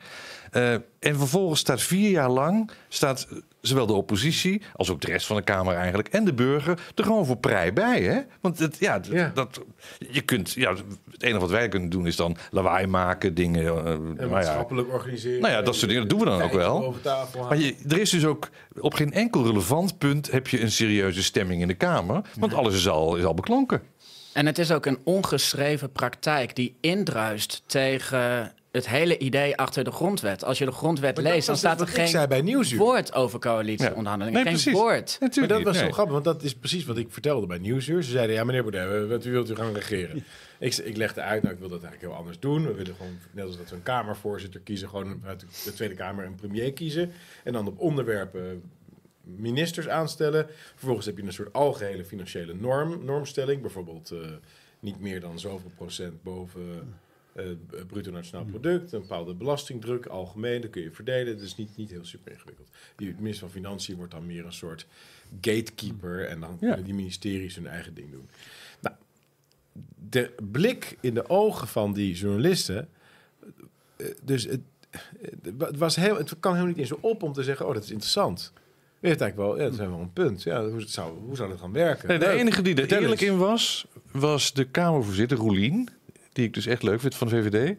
Eh, 0.52 0.74
en 0.74 1.16
vervolgens 1.18 1.60
staat 1.60 1.82
vier 1.82 2.10
jaar 2.10 2.30
lang 2.30 2.72
staat 2.90 3.28
zowel 3.62 3.86
de 3.86 3.94
oppositie 3.94 4.62
als 4.76 4.90
ook 4.90 5.02
de 5.02 5.08
rest 5.08 5.26
van 5.26 5.36
de 5.36 5.42
Kamer 5.42 5.76
eigenlijk 5.76 6.08
en 6.08 6.26
de 6.26 6.34
burger 6.34 6.80
er 6.96 7.04
gewoon 7.04 7.26
voor 7.26 7.38
prij 7.38 7.74
bij. 7.74 8.02
Hè? 8.02 8.20
Want 8.42 8.60
het, 8.60 8.78
ja. 8.80 9.00
Dat, 9.34 9.62
je 10.10 10.22
kunt, 10.22 10.52
ja, 10.52 10.76
het 11.12 11.24
enige 11.24 11.40
wat 11.40 11.50
wij 11.50 11.68
kunnen 11.68 11.90
doen 11.90 12.08
is 12.08 12.16
dan 12.16 12.38
lawaai 12.52 12.88
maken, 12.88 13.34
dingen. 13.34 13.64
eh, 13.64 13.92
En 13.92 14.02
nou 14.02 14.16
ja, 14.20 14.28
maatschappelijk 14.28 14.94
organiseren. 14.94 15.42
Nou 15.42 15.54
ja, 15.54 15.62
dat 15.62 15.76
soort 15.76 15.88
dingen, 15.92 16.08
dat 16.08 16.18
doen 16.18 16.28
we 16.28 16.38
dan 16.38 16.42
ook 16.42 16.54
wel. 16.54 16.86
Over 16.86 17.02
tafel 17.02 17.44
Maar 17.44 17.58
je, 17.58 17.76
er 17.88 18.00
is 18.00 18.10
dus 18.10 18.26
ook 18.26 18.50
op 18.80 18.94
geen 18.94 19.14
enkel 19.14 19.46
relevant 19.46 19.98
punt 19.98 20.32
heb 20.32 20.48
je 20.48 20.62
een 20.62 20.72
serieuze 20.72 21.24
stemming 21.24 21.62
in 21.62 21.68
de 21.68 21.74
Kamer. 21.74 22.22
Want 22.40 22.54
alles 22.54 22.76
is 22.76 22.88
al, 22.88 23.16
is 23.16 23.24
al 23.24 23.34
beklonken. 23.34 23.82
En 24.34 24.46
het 24.46 24.58
is 24.58 24.72
ook 24.72 24.86
een 24.86 25.00
ongeschreven 25.04 25.92
praktijk 25.92 26.56
die 26.56 26.78
indruist 26.82 27.64
tegen 27.66 28.54
het 28.78 28.88
hele 28.88 29.18
idee 29.18 29.58
achter 29.58 29.84
de 29.84 29.92
grondwet. 29.92 30.44
Als 30.44 30.58
je 30.58 30.66
de 30.66 30.72
grondwet 30.72 31.16
Maar 31.16 31.24
leest, 31.24 31.46
dan 31.46 31.56
dus 31.56 31.64
staat 31.64 31.82
er 31.82 32.28
bij 32.28 32.38
geen 32.38 32.46
Nieuwsuur. 32.46 32.80
woord 32.80 33.14
over 33.14 33.40
coalitieonderhandelingen. 33.40 34.44
Nee, 34.44 34.54
geen 34.54 34.62
precies. 34.62 34.82
woord. 34.82 35.18
Maar 35.20 35.48
dat 35.48 35.64
was 35.64 35.76
nee. 35.76 35.86
zo 35.86 35.92
grappig, 35.92 36.14
want 36.14 36.26
dat 36.26 36.44
is 36.44 36.56
precies 36.56 36.86
wat 36.86 36.98
ik 36.98 37.08
vertelde 37.10 37.48
bij 37.48 37.58
Nieuwsuur. 37.58 38.04
Ze 38.04 38.12
zeiden, 38.12 38.36
ja 38.36 38.44
meneer 38.44 38.64
Baudet, 38.64 39.10
wat 39.10 39.24
wilt 39.24 39.50
u 39.50 39.56
gaan 39.56 39.74
regeren? 39.74 40.24
Ik, 40.60 40.76
ik 40.76 40.98
legde 40.98 41.22
uit, 41.22 41.42
nou 41.42 41.54
ik 41.54 41.60
wil 41.60 41.70
dat 41.70 41.82
eigenlijk 41.82 42.12
heel 42.12 42.22
anders 42.22 42.40
doen. 42.40 42.66
We 42.66 42.74
willen 42.74 42.96
gewoon, 42.96 43.18
net 43.32 43.46
als 43.46 43.58
dat 43.58 43.70
we 43.70 43.76
een 43.76 43.84
Kamervoorzitter 43.84 44.60
kiezen, 44.60 44.90
gewoon 44.90 45.22
uit 45.26 45.46
de 45.64 45.74
Tweede 45.74 45.96
Kamer 45.96 46.26
een 46.26 46.36
premier 46.36 46.74
kiezen. 46.74 47.12
En 47.44 47.54
dan 47.54 47.68
op 47.68 47.80
onderwerpen 47.80 48.62
ministers 49.36 49.88
aanstellen. 49.88 50.48
Vervolgens 50.76 51.06
heb 51.06 51.18
je 51.18 51.24
een 51.24 51.34
soort 51.34 51.54
algehele 51.54 52.06
financiële 52.06 52.54
norm, 52.54 53.06
normstelling. 53.06 53.62
Bijvoorbeeld 53.62 54.12
eh, 54.12 54.20
niet 54.80 55.00
meer 55.00 55.20
dan 55.20 55.40
zoveel 55.40 55.72
procent 55.76 56.24
boven 56.24 56.96
eh, 57.38 57.46
bruto 57.88 58.12
nationaal 58.12 58.46
product. 58.46 58.92
Een 58.92 59.02
bepaalde 59.02 59.34
belastingdruk, 59.34 60.06
algemeen, 60.06 60.62
dat 60.62 60.70
kun 60.70 60.82
je 60.82 60.92
verdelen. 60.92 61.38
Dus 61.38 61.56
niet, 61.56 61.78
niet 61.78 61.92
heel 61.92 62.06
super 62.06 62.32
ingewikkeld. 62.32 62.68
Die 62.96 63.14
minister 63.18 63.40
van 63.50 63.50
Financiën 63.62 63.96
wordt 63.96 64.12
dan 64.12 64.26
meer 64.26 64.46
een 64.46 64.54
soort 64.54 64.86
gatekeeper. 65.42 66.28
En 66.28 66.40
dan 66.40 66.50
Ja. 66.52 66.68
kunnen 66.68 66.84
die 66.86 66.94
ministeries 66.94 67.56
hun 67.56 67.68
eigen 67.68 67.94
ding 67.94 68.12
doen. 68.12 68.30
Nou, 68.82 68.96
de 70.10 70.32
blik 70.52 70.98
in 71.02 71.14
de 71.14 71.30
ogen 71.30 71.68
van 71.68 71.94
die 71.94 72.14
journalisten... 72.16 72.90
eh, 73.98 74.08
Dus 74.24 74.44
het, 74.44 74.62
het, 75.60 75.78
was 75.78 75.96
heel, 75.96 76.18
het 76.18 76.40
kan 76.40 76.52
helemaal 76.54 76.74
niet 76.74 76.78
eens 76.82 76.90
zo 76.90 76.98
op 77.02 77.24
om 77.24 77.34
te 77.34 77.44
zeggen... 77.44 77.68
oh, 77.68 77.74
dat 77.74 77.84
is 77.84 77.92
interessant. 77.92 78.54
Heeft 79.00 79.22
eigenlijk 79.22 79.50
wel, 79.50 79.58
ja, 79.58 79.64
dat 79.72 79.80
is 79.80 79.88
wel 79.88 80.00
een 80.00 80.14
punt. 80.14 80.44
Ja, 80.44 80.70
hoe, 80.70 80.80
het 80.80 80.90
zou, 80.90 81.20
hoe 81.20 81.36
zou 81.36 81.50
dat 81.50 81.60
gaan 81.60 81.72
werken? 81.72 82.08
Nee, 82.08 82.20
de 82.20 82.28
enige 82.30 82.62
die 82.62 82.76
er 82.82 83.02
eerlijk 83.02 83.22
in 83.22 83.38
was, 83.38 83.88
was 84.12 84.54
de 84.54 84.64
Kamervoorzitter 84.66 85.38
Roelien. 85.38 85.90
Die 86.38 86.46
ik 86.46 86.54
dus 86.54 86.66
echt 86.66 86.84
leuk 86.84 87.00
vind 87.00 87.16
van 87.16 87.28
de 87.28 87.42
VVD. 87.42 87.76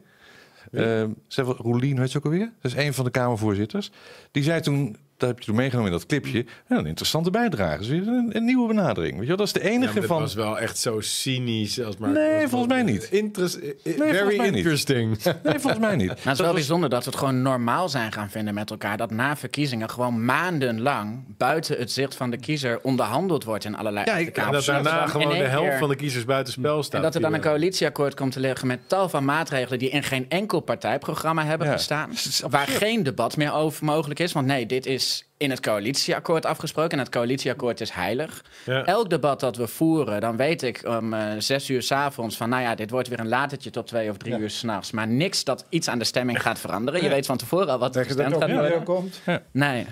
Zij 1.28 1.44
was- 1.44 1.56
Roelien, 1.56 1.98
weet 1.98 2.12
je 2.12 2.18
ook 2.18 2.24
alweer? 2.24 2.52
Dat 2.60 2.72
is 2.72 2.84
een 2.84 2.94
van 2.94 3.04
de 3.04 3.10
Kamervoorzitters. 3.10 3.90
Die 4.30 4.42
zei 4.42 4.60
toen 4.60 4.96
daar 5.18 5.28
heb 5.28 5.38
je 5.38 5.44
toen 5.44 5.54
meegenomen 5.54 5.90
in 5.92 5.96
dat 5.98 6.06
clipje. 6.06 6.44
Ja, 6.68 6.76
een 6.76 6.86
interessante 6.86 7.30
bijdrage. 7.30 7.78
Dus 7.78 7.88
een, 7.88 8.30
een 8.32 8.44
nieuwe 8.44 8.66
benadering. 8.68 9.12
Weet 9.12 9.20
je 9.22 9.26
wel? 9.28 9.36
Dat 9.36 9.46
is 9.46 9.52
de 9.52 9.60
Ja, 9.60 9.66
enige 9.66 9.84
maar 9.92 9.94
dat 10.00 10.04
van... 10.10 10.20
was 10.20 10.34
wel 10.34 10.58
echt 10.58 10.78
zo 10.78 11.00
cynisch. 11.00 11.80
Als 11.82 11.96
maar, 11.96 12.10
Nee, 12.10 12.48
volgens 12.48 12.72
mij 12.72 12.82
niet. 12.82 13.08
Interest, 13.10 13.54
eh, 13.56 13.70
volgens 13.84 14.16
very 14.16 14.36
mij 14.36 14.46
niet. 14.46 14.56
interesting. 14.56 15.18
Nee, 15.42 15.58
volgens 15.58 15.78
mij 15.78 15.96
niet. 15.96 16.06
Nou, 16.18 16.20
het 16.20 16.32
is 16.32 16.40
wel 16.40 16.52
bijzonder 16.52 16.88
dat 16.90 17.04
we 17.04 17.10
het 17.10 17.18
gewoon 17.18 17.42
normaal 17.42 17.88
zijn 17.88 18.12
gaan 18.12 18.30
vinden 18.30 18.54
met 18.54 18.70
elkaar. 18.70 18.96
Dat 18.96 19.10
na 19.10 19.36
verkiezingen 19.36 19.90
gewoon 19.90 20.24
maandenlang 20.24 21.24
buiten 21.36 21.78
het 21.78 21.92
zicht 21.92 22.14
van 22.14 22.30
de 22.30 22.36
kiezer 22.36 22.80
onderhandeld 22.82 23.44
wordt 23.44 23.64
in 23.64 23.76
allerlei 23.76 24.04
Ja, 24.06 24.16
ik- 24.16 24.36
en 24.36 24.52
dat 24.52 24.64
daarna 24.64 25.06
gewoon 25.06 25.28
de 25.28 25.34
helft 25.44 25.68
keer- 25.68 25.78
van 25.78 25.88
de 25.88 25.96
kiezers 25.96 26.24
buitenspel 26.24 26.82
staat. 26.82 26.94
En 26.94 27.02
dat 27.02 27.14
er 27.14 27.20
dan 27.20 27.34
een 27.34 27.40
coalitieakkoord 27.40 28.14
komt 28.14 28.32
te 28.32 28.40
liggen 28.40 28.66
met 28.66 28.78
tal 28.86 29.08
van 29.08 29.24
maatregelen 29.24 29.78
die 29.78 29.88
in 29.90 30.02
geen 30.02 30.26
enkel 30.28 30.60
partijprogramma 30.60 31.44
hebben 31.44 31.66
Ja, 31.66 31.72
gestaan. 31.72 32.10
Waar 32.50 32.66
geen 32.66 33.02
debat 33.02 33.36
meer 33.36 33.52
over 33.52 33.84
mogelijk 33.84 34.20
is. 34.20 34.32
Want 34.32 34.46
nee, 34.46 34.66
dit 34.66 34.86
is 34.86 35.06
in 35.36 35.50
het 35.50 35.60
coalitieakkoord 35.60 36.46
afgesproken. 36.46 36.90
En 36.90 36.98
het 36.98 37.08
coalitieakkoord 37.08 37.80
is 37.80 37.90
heilig. 37.90 38.44
Ja. 38.64 38.84
Elk 38.84 39.10
debat 39.10 39.40
dat 39.40 39.56
we 39.56 39.66
voeren, 39.66 40.20
dan 40.20 40.36
weet 40.36 40.62
ik 40.62 40.82
om 40.86 41.14
eh, 41.14 41.32
zes 41.38 41.70
uur 41.70 41.82
s'avonds 41.82 42.36
van... 42.36 42.48
nou 42.48 42.62
ja, 42.62 42.74
dit 42.74 42.90
wordt 42.90 43.08
weer 43.08 43.20
een 43.20 43.28
latertje 43.28 43.70
tot 43.70 43.86
twee 43.86 44.10
of 44.10 44.16
drie 44.16 44.38
uur 44.38 44.50
s'nachts. 44.50 44.90
Maar 44.90 45.08
niks 45.08 45.44
dat 45.44 45.64
iets 45.68 45.88
aan 45.88 45.98
de 45.98 46.04
stemming 46.04 46.42
gaat 46.42 46.58
veranderen. 46.58 47.02
Je 47.02 47.08
weet 47.08 47.26
van 47.26 47.36
tevoren 47.36 47.68
al 47.68 47.78
wat 47.78 47.96
er 47.96 48.04
gestemd 48.04 48.36
gaat 48.36 48.50
worden. 48.50 48.70
weer 48.70 48.82
komt? 48.82 49.20
Nee. 49.50 49.86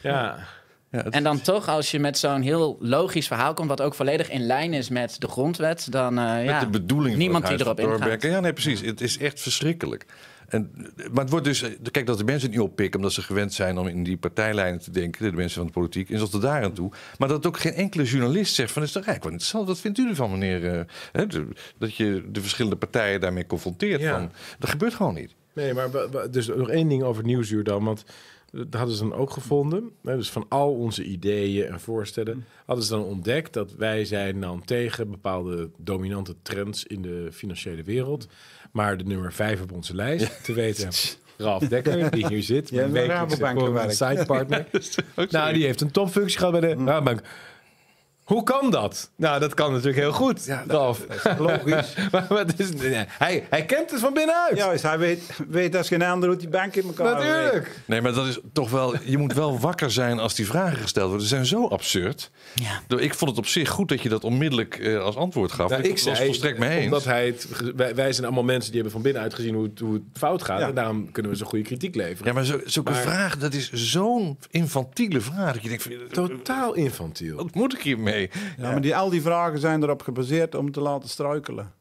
Ja. 0.00 0.36
Ja, 0.94 1.04
En 1.10 1.22
dan 1.22 1.40
toch, 1.40 1.68
als 1.68 1.90
je 1.90 1.98
met 2.00 2.18
zo'n 2.18 2.42
heel 2.42 2.76
logisch 2.80 3.26
verhaal 3.26 3.54
komt... 3.54 3.68
wat 3.68 3.80
ook 3.80 3.94
volledig 3.94 4.30
in 4.30 4.46
lijn 4.46 4.72
is 4.72 4.88
met 4.88 5.16
de 5.20 5.28
grondwet... 5.28 5.92
dan 5.92 6.18
eh, 6.18 6.34
Met 6.34 6.44
ja, 6.44 6.60
de 6.60 6.66
bedoeling 6.66 7.16
niemand 7.16 7.46
van 7.46 7.56
die 7.56 7.66
het 7.66 7.76
erop 7.76 7.88
Huis 7.88 8.00
van 8.00 8.10
ingaat. 8.10 8.22
Ja, 8.22 8.40
nee, 8.40 8.52
precies. 8.52 8.80
Het 8.80 9.00
is 9.00 9.18
echt 9.18 9.40
verschrikkelijk. 9.40 10.06
En, 10.48 10.70
maar 11.12 11.22
het 11.22 11.30
wordt 11.30 11.44
dus, 11.44 11.62
eh, 11.62 11.70
kijk 11.90 12.06
dat 12.06 12.18
de 12.18 12.24
mensen 12.24 12.48
het 12.48 12.58
niet 12.58 12.68
oppikken, 12.68 12.96
omdat 13.00 13.12
ze 13.12 13.22
gewend 13.22 13.52
zijn 13.52 13.78
om 13.78 13.86
in 13.86 14.02
die 14.02 14.16
partijlijnen 14.16 14.80
te 14.80 14.90
denken, 14.90 15.30
de 15.30 15.36
mensen 15.36 15.56
van 15.56 15.66
de 15.66 15.72
politiek, 15.72 16.10
en 16.10 16.18
tot 16.30 16.42
daar 16.42 16.64
aan 16.64 16.72
toe. 16.72 16.92
Maar 17.18 17.28
dat 17.28 17.46
ook 17.46 17.58
geen 17.58 17.72
enkele 17.72 18.04
journalist 18.04 18.54
zegt 18.54 18.72
van, 18.72 18.82
is 18.82 18.92
toch 18.92 19.04
eigenlijk 19.04 19.24
wel 19.24 19.32
interessant, 19.32 19.68
wat 19.68 19.80
vindt 19.80 19.98
u 19.98 20.08
ervan, 20.08 20.30
meneer? 20.30 20.64
eh, 20.64 20.80
hè, 21.12 21.26
dat 21.78 21.94
je 21.96 22.24
de 22.32 22.40
verschillende 22.40 22.76
partijen 22.76 23.20
daarmee 23.20 23.46
confronteert. 23.46 24.00
Ja. 24.00 24.18
Van, 24.18 24.30
dat 24.58 24.70
gebeurt 24.70 24.94
gewoon 24.94 25.14
niet. 25.14 25.34
Nee, 25.52 25.74
maar 25.74 25.88
dus 26.30 26.46
nog 26.46 26.70
één 26.70 26.88
ding 26.88 27.02
over 27.02 27.16
het 27.16 27.26
nieuwsuur 27.26 27.64
dan. 27.64 27.84
Want 27.84 28.04
dat 28.54 28.74
hadden 28.74 28.96
ze 28.96 29.02
dan 29.02 29.14
ook 29.14 29.30
gevonden. 29.30 29.90
Hè, 30.02 30.16
dus 30.16 30.30
van 30.30 30.46
al 30.48 30.74
onze 30.74 31.04
ideeën 31.04 31.66
en 31.66 31.80
voorstellen 31.80 32.44
hadden 32.66 32.84
ze 32.84 32.90
dan 32.90 33.04
ontdekt 33.04 33.52
dat 33.52 33.74
wij 33.74 34.04
zijn 34.04 34.40
dan 34.40 34.64
tegen 34.64 35.10
bepaalde 35.10 35.70
dominante 35.76 36.34
trends 36.42 36.84
in 36.84 37.02
de 37.02 37.28
financiële 37.32 37.82
wereld. 37.82 38.26
Maar 38.74 38.96
de 38.96 39.04
nummer 39.04 39.32
vijf 39.32 39.60
op 39.60 39.72
onze 39.72 39.94
lijst, 39.94 40.44
te 40.44 40.52
weten 40.52 40.88
Ralf 41.36 41.62
Dekker, 41.68 42.10
die 42.10 42.26
hier 42.26 42.42
zit, 42.42 42.68
Ja, 42.68 42.76
mijn 42.76 42.92
bij 42.92 43.00
wekelijkse 43.06 43.36
Rabobank 43.36 43.58
Forum 43.58 43.74
gewerkt. 43.74 43.96
Side 43.96 44.24
partner. 44.26 44.66
nou, 45.30 45.52
die 45.52 45.64
heeft 45.64 45.80
een 45.80 45.90
topfunctie 45.90 46.38
gehad 46.38 46.60
bij 46.60 46.74
de 46.74 46.84
Rabobank. 46.84 47.20
Hoe 48.24 48.42
kan 48.42 48.70
dat? 48.70 49.10
Nou, 49.16 49.40
dat 49.40 49.54
kan 49.54 49.70
natuurlijk 49.70 49.98
heel 49.98 50.12
goed, 50.12 50.48
Ralf. 50.66 51.00
Logisch. 51.38 51.94
maar 52.12 52.26
wat 52.28 52.52
is, 52.56 52.72
nee, 52.72 53.04
hij, 53.08 53.46
hij 53.50 53.64
kent 53.64 53.90
het 53.90 54.00
van 54.00 54.12
binnenuit. 54.14 54.56
Ja, 54.56 54.70
dus 54.70 54.82
hij 54.82 54.98
weet, 54.98 55.22
weet 55.48 55.76
als 55.76 55.88
geen 55.88 56.02
ander 56.02 56.28
hoe 56.28 56.38
die 56.38 56.48
bank 56.48 56.74
in 56.74 56.84
elkaar. 56.84 57.14
Natuurlijk. 57.14 57.80
Nee, 57.84 58.00
maar 58.00 58.12
dat 58.12 58.26
is 58.26 58.38
toch 58.52 58.70
wel. 58.70 58.94
Je 59.04 59.18
moet 59.18 59.32
wel 59.32 59.58
wakker 59.58 59.90
zijn 59.90 60.18
als 60.18 60.34
die 60.34 60.46
vragen 60.46 60.76
gesteld 60.78 61.08
worden. 61.08 61.22
Ze 61.26 61.34
zijn 61.34 61.46
zo 61.46 61.66
absurd. 61.68 62.30
Ja. 62.54 62.96
Ik 62.98 63.14
vond 63.14 63.30
het 63.30 63.38
op 63.38 63.46
zich 63.46 63.68
goed 63.68 63.88
dat 63.88 64.02
je 64.02 64.08
dat 64.08 64.24
onmiddellijk 64.24 64.78
eh, 64.78 64.98
als 64.98 65.16
antwoord 65.16 65.52
gaf. 65.52 65.70
Nou, 65.70 65.82
ik 65.82 65.86
ik 65.88 65.92
was 65.92 66.16
zei, 66.16 66.26
volstrekt 66.26 66.58
mee 66.58 66.76
eens. 66.76 66.84
Omdat 66.84 67.04
hij 67.04 67.26
het, 67.26 67.46
wij, 67.76 67.94
wij 67.94 68.12
zijn 68.12 68.26
allemaal 68.26 68.44
mensen 68.44 68.64
die 68.72 68.74
hebben 68.80 68.92
van 68.92 69.02
binnenuit 69.02 69.34
gezien 69.34 69.54
hoe 69.54 69.64
het, 69.64 69.78
hoe 69.78 69.92
het 69.92 70.02
fout 70.12 70.42
gaat. 70.42 70.60
Ja. 70.60 70.68
En 70.68 70.74
daarom 70.74 71.12
kunnen 71.12 71.30
we 71.32 71.36
zo'n 71.38 71.46
goede 71.46 71.64
kritiek 71.64 71.94
leveren. 71.94 72.26
Ja, 72.26 72.32
maar 72.32 72.44
zo, 72.44 72.60
zulke 72.64 72.90
Maar- 72.90 73.00
vraag, 73.00 73.38
dat 73.38 73.54
is 73.54 73.72
zo'n 73.72 74.38
infantiele 74.50 75.20
vraag. 75.20 75.52
Dat 75.52 75.62
je 75.62 75.68
denkt, 75.68 75.82
van, 75.82 75.92
Totaal 76.28 76.74
infantiel. 76.74 77.36
wat 77.36 77.54
moet 77.54 77.74
ik 77.74 77.80
hiermee? 77.80 78.13
Ja, 78.20 78.70
maar 78.70 78.80
die, 78.80 78.96
al 78.96 79.10
die 79.10 79.22
vragen 79.22 79.58
zijn 79.58 79.82
erop 79.82 80.02
gebaseerd 80.02 80.54
om 80.54 80.70
te 80.72 80.80
laten 80.80 81.08
struikelen. 81.08 81.72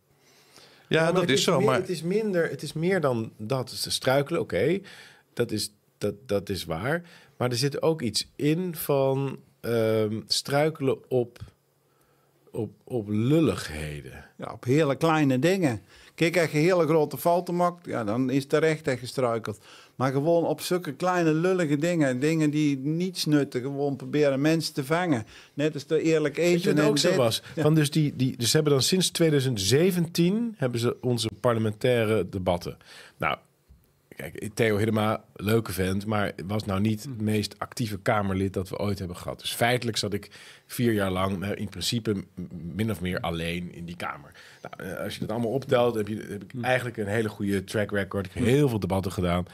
Ja, 0.87 1.03
maar 1.03 1.11
dat 1.13 1.21
het 1.21 1.29
is 1.31 1.43
zo. 1.43 1.57
meer- 1.57 1.65
Maar 1.65 1.75
Het 1.79 1.89
is, 1.89 2.01
minder, 2.01 2.49
het 2.49 2.61
is 2.61 2.73
meer 2.73 3.01
dan 3.01 3.31
dat. 3.37 3.69
Ze 3.69 3.91
struikelen, 3.91 4.41
oké. 4.41 4.79
Dat, 5.33 5.51
is, 5.51 5.73
dat, 5.97 6.13
dat 6.25 6.49
is 6.49 6.65
waar. 6.65 7.01
Maar 7.37 7.49
er 7.49 7.55
zit 7.57 7.81
ook 7.81 8.01
iets 8.01 8.27
in 8.35 8.75
van 8.75 9.39
ehm, 9.61 10.21
struikelen 10.27 11.09
op, 11.09 11.39
op, 12.51 12.71
op 12.83 13.07
lulligheden. 13.09 14.25
Ja, 14.37 14.51
op 14.51 14.63
hele 14.63 14.95
kleine 14.95 15.39
dingen. 15.39 15.81
Kijk, 16.15 16.37
als 16.39 16.51
je 16.51 16.57
hele 16.57 16.85
grote 16.87 17.17
fouten 17.17 17.55
maakt, 17.55 17.85
ja, 17.85 18.03
dan 18.03 18.29
is 18.29 18.45
terecht 18.45 18.85
dat 18.85 18.99
je 18.99 19.05
struikelt. 19.05 19.63
Maar 19.95 20.11
gewoon 20.11 20.45
op 20.45 20.61
zulke 20.61 20.93
kleine 20.93 21.33
lullige 21.33 21.77
dingen, 21.77 22.19
dingen 22.19 22.49
die 22.49 22.77
niets 22.77 23.25
nutten, 23.25 23.61
gewoon 23.61 23.95
proberen 23.95 24.41
mensen 24.41 24.73
te 24.73 24.85
vangen. 24.85 25.25
Net 25.53 25.73
als 25.73 25.85
de 25.85 26.01
eerlijk 26.01 26.37
eten. 26.37 26.77
En 26.77 26.85
ook 26.85 26.97
zo 26.97 27.15
was? 27.15 27.41
Van 27.57 27.75
dus, 27.75 27.91
die, 27.91 28.15
die, 28.15 28.37
dus 28.37 28.49
ze 28.49 28.55
hebben 28.55 28.73
dan 28.73 28.81
sinds 28.81 29.09
2017 29.09 30.55
hebben 30.57 30.79
ze 30.79 30.97
onze 31.01 31.29
parlementaire 31.39 32.29
debatten. 32.29 32.77
Nou, 33.17 33.37
kijk, 34.15 34.49
Theo 34.53 34.77
Hiddema, 34.77 35.23
leuke 35.35 35.71
vent, 35.71 36.05
maar 36.05 36.31
was 36.45 36.65
nou 36.65 36.81
niet 36.81 37.03
het 37.03 37.21
meest 37.21 37.55
actieve 37.57 37.99
Kamerlid 37.99 38.53
dat 38.53 38.69
we 38.69 38.79
ooit 38.79 38.99
hebben 38.99 39.17
gehad. 39.17 39.39
Dus 39.39 39.53
feitelijk 39.53 39.97
zat 39.97 40.13
ik 40.13 40.29
vier 40.65 40.93
jaar 40.93 41.11
lang 41.11 41.43
eh, 41.43 41.49
in 41.55 41.69
principe 41.69 42.23
min 42.75 42.91
of 42.91 43.01
meer 43.01 43.19
alleen 43.19 43.73
in 43.73 43.85
die 43.85 43.95
Kamer. 43.95 44.31
Nou, 44.61 44.91
eh, 44.91 45.03
als 45.03 45.13
je 45.13 45.19
dat 45.19 45.29
allemaal 45.29 45.51
optelt, 45.51 45.95
heb, 45.95 46.07
je, 46.07 46.25
heb 46.29 46.43
ik 46.43 46.53
eigenlijk 46.61 46.97
een 46.97 47.07
hele 47.07 47.29
goede 47.29 47.63
track 47.63 47.91
record. 47.91 48.25
Ik 48.25 48.33
heb 48.33 48.43
heel 48.43 48.69
veel 48.69 48.79
debatten 48.79 49.11
gedaan. 49.11 49.45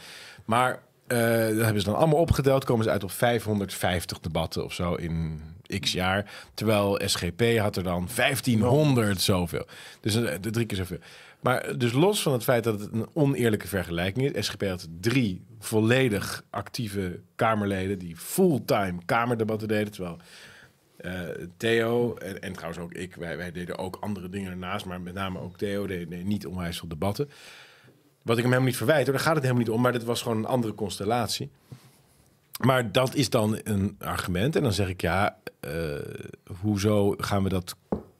Maar 0.46 0.82
eh 1.08 1.18
dat 1.48 1.64
hebben 1.64 1.80
ze 1.80 1.90
dan 1.90 1.96
allemaal 1.96 2.20
opgeteld, 2.20 2.64
komen 2.64 2.84
ze 2.84 2.90
uit 2.90 3.04
op 3.04 3.12
550 3.12 4.20
debatten 4.20 4.64
of 4.64 4.74
zo 4.74 4.94
in 4.94 5.42
x 5.80 5.92
jaar. 5.92 6.32
Terwijl 6.54 7.00
SGP 7.06 7.58
had 7.58 7.76
er 7.76 7.84
dan 7.84 8.08
1500 8.16 9.22
zoveel. 9.22 9.66
Dus 10.02 10.16
eh, 10.16 10.34
de 10.42 10.50
drie 10.50 10.66
keer 10.66 10.78
zoveel. 10.78 11.00
Maar 11.40 11.78
dus 11.78 11.92
los 11.92 12.22
van 12.22 12.34
het 12.34 12.44
feit 12.44 12.64
dat 12.64 12.80
het 12.80 12.92
een 12.92 13.08
oneerlijke 13.14 13.68
vergelijking 13.68 14.32
is. 14.32 14.46
SGP 14.46 14.64
had 14.64 14.88
drie 15.00 15.42
volledig 15.60 16.44
actieve 16.50 17.20
Kamerleden 17.36 18.00
die 18.00 18.18
fulltime 18.18 18.98
Kamerdebatten 19.06 19.68
deden. 19.68 19.92
Terwijl 19.92 20.18
eh, 20.98 21.46
Theo 21.58 22.16
en, 22.16 22.42
en 22.42 22.54
trouwens 22.54 22.82
ook 22.82 22.94
ik, 22.94 23.16
wij, 23.16 23.38
wij 23.38 23.52
deden 23.52 23.78
ook 23.78 23.98
andere 24.00 24.30
dingen 24.30 24.52
ernaast. 24.52 24.86
Maar 24.86 25.02
met 25.02 25.14
name 25.14 25.40
ook 25.40 25.58
Theo 25.58 25.88
deed, 25.88 26.10
deed 26.10 26.26
niet 26.26 26.46
onwijs 26.46 26.80
veel 26.80 26.88
debatten. 26.88 27.30
Wat 28.24 28.38
ik 28.38 28.44
hem 28.44 28.52
helemaal 28.52 28.70
niet 28.70 28.78
verwijt, 28.78 29.06
hoor, 29.06 29.16
daar 29.16 29.24
gaat 29.24 29.36
het 29.36 29.44
helemaal 29.44 29.64
niet 29.64 29.74
om. 29.74 29.82
Maar 29.82 29.92
dit 29.92 30.04
was 30.04 30.22
gewoon 30.22 30.38
een 30.38 30.46
andere 30.46 30.74
constellatie. 30.74 31.50
Maar 32.60 32.92
dat 32.92 33.16
is 33.16 33.30
dan 33.30 33.60
een 33.64 33.96
argument. 34.00 34.56
En 34.56 34.64
dan 34.64 34.74
zeg 34.74 34.88
ik 34.88 35.02
ja, 35.02 35.38
eh, 35.60 35.72
hoezo 36.62 37.16
gaan 37.18 37.44
we 37.44 37.50
dat 37.50 37.76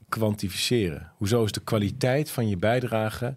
kwantificeren? 0.10 1.12
Hoezo 1.18 1.44
is 1.44 1.52
de 1.52 1.60
kwaliteit 1.64 2.30
van 2.32 2.48
je 2.50 2.58
bijdrage 2.58 3.36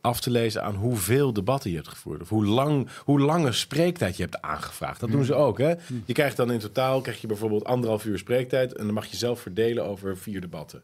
af 0.00 0.20
te 0.20 0.30
lezen 0.30 0.62
aan 0.62 0.74
hoeveel 0.74 1.32
debatten 1.32 1.70
je 1.70 1.76
hebt 1.76 1.88
gevoerd? 1.88 2.20
Of 2.20 2.28
hoe, 2.28 2.44
lang, 2.46 2.88
hoe 3.04 3.20
lange 3.20 3.52
spreektijd 3.52 4.16
je 4.16 4.22
hebt 4.22 4.42
aangevraagd? 4.42 5.00
Dat 5.00 5.10
doen 5.10 5.24
ze 5.24 5.34
ook, 5.34 5.58
hè? 5.58 5.74
Je 6.04 6.12
krijgt 6.12 6.36
dan 6.36 6.50
in 6.52 6.58
totaal 6.58 7.00
krijg 7.00 7.20
je 7.20 7.26
bijvoorbeeld 7.26 7.64
anderhalf 7.64 8.04
uur 8.04 8.18
spreektijd... 8.18 8.72
en 8.74 8.84
dan 8.84 8.94
mag 8.94 9.06
je 9.06 9.16
zelf 9.16 9.40
verdelen 9.40 9.84
over 9.84 10.16
vier 10.16 10.40
debatten. 10.40 10.82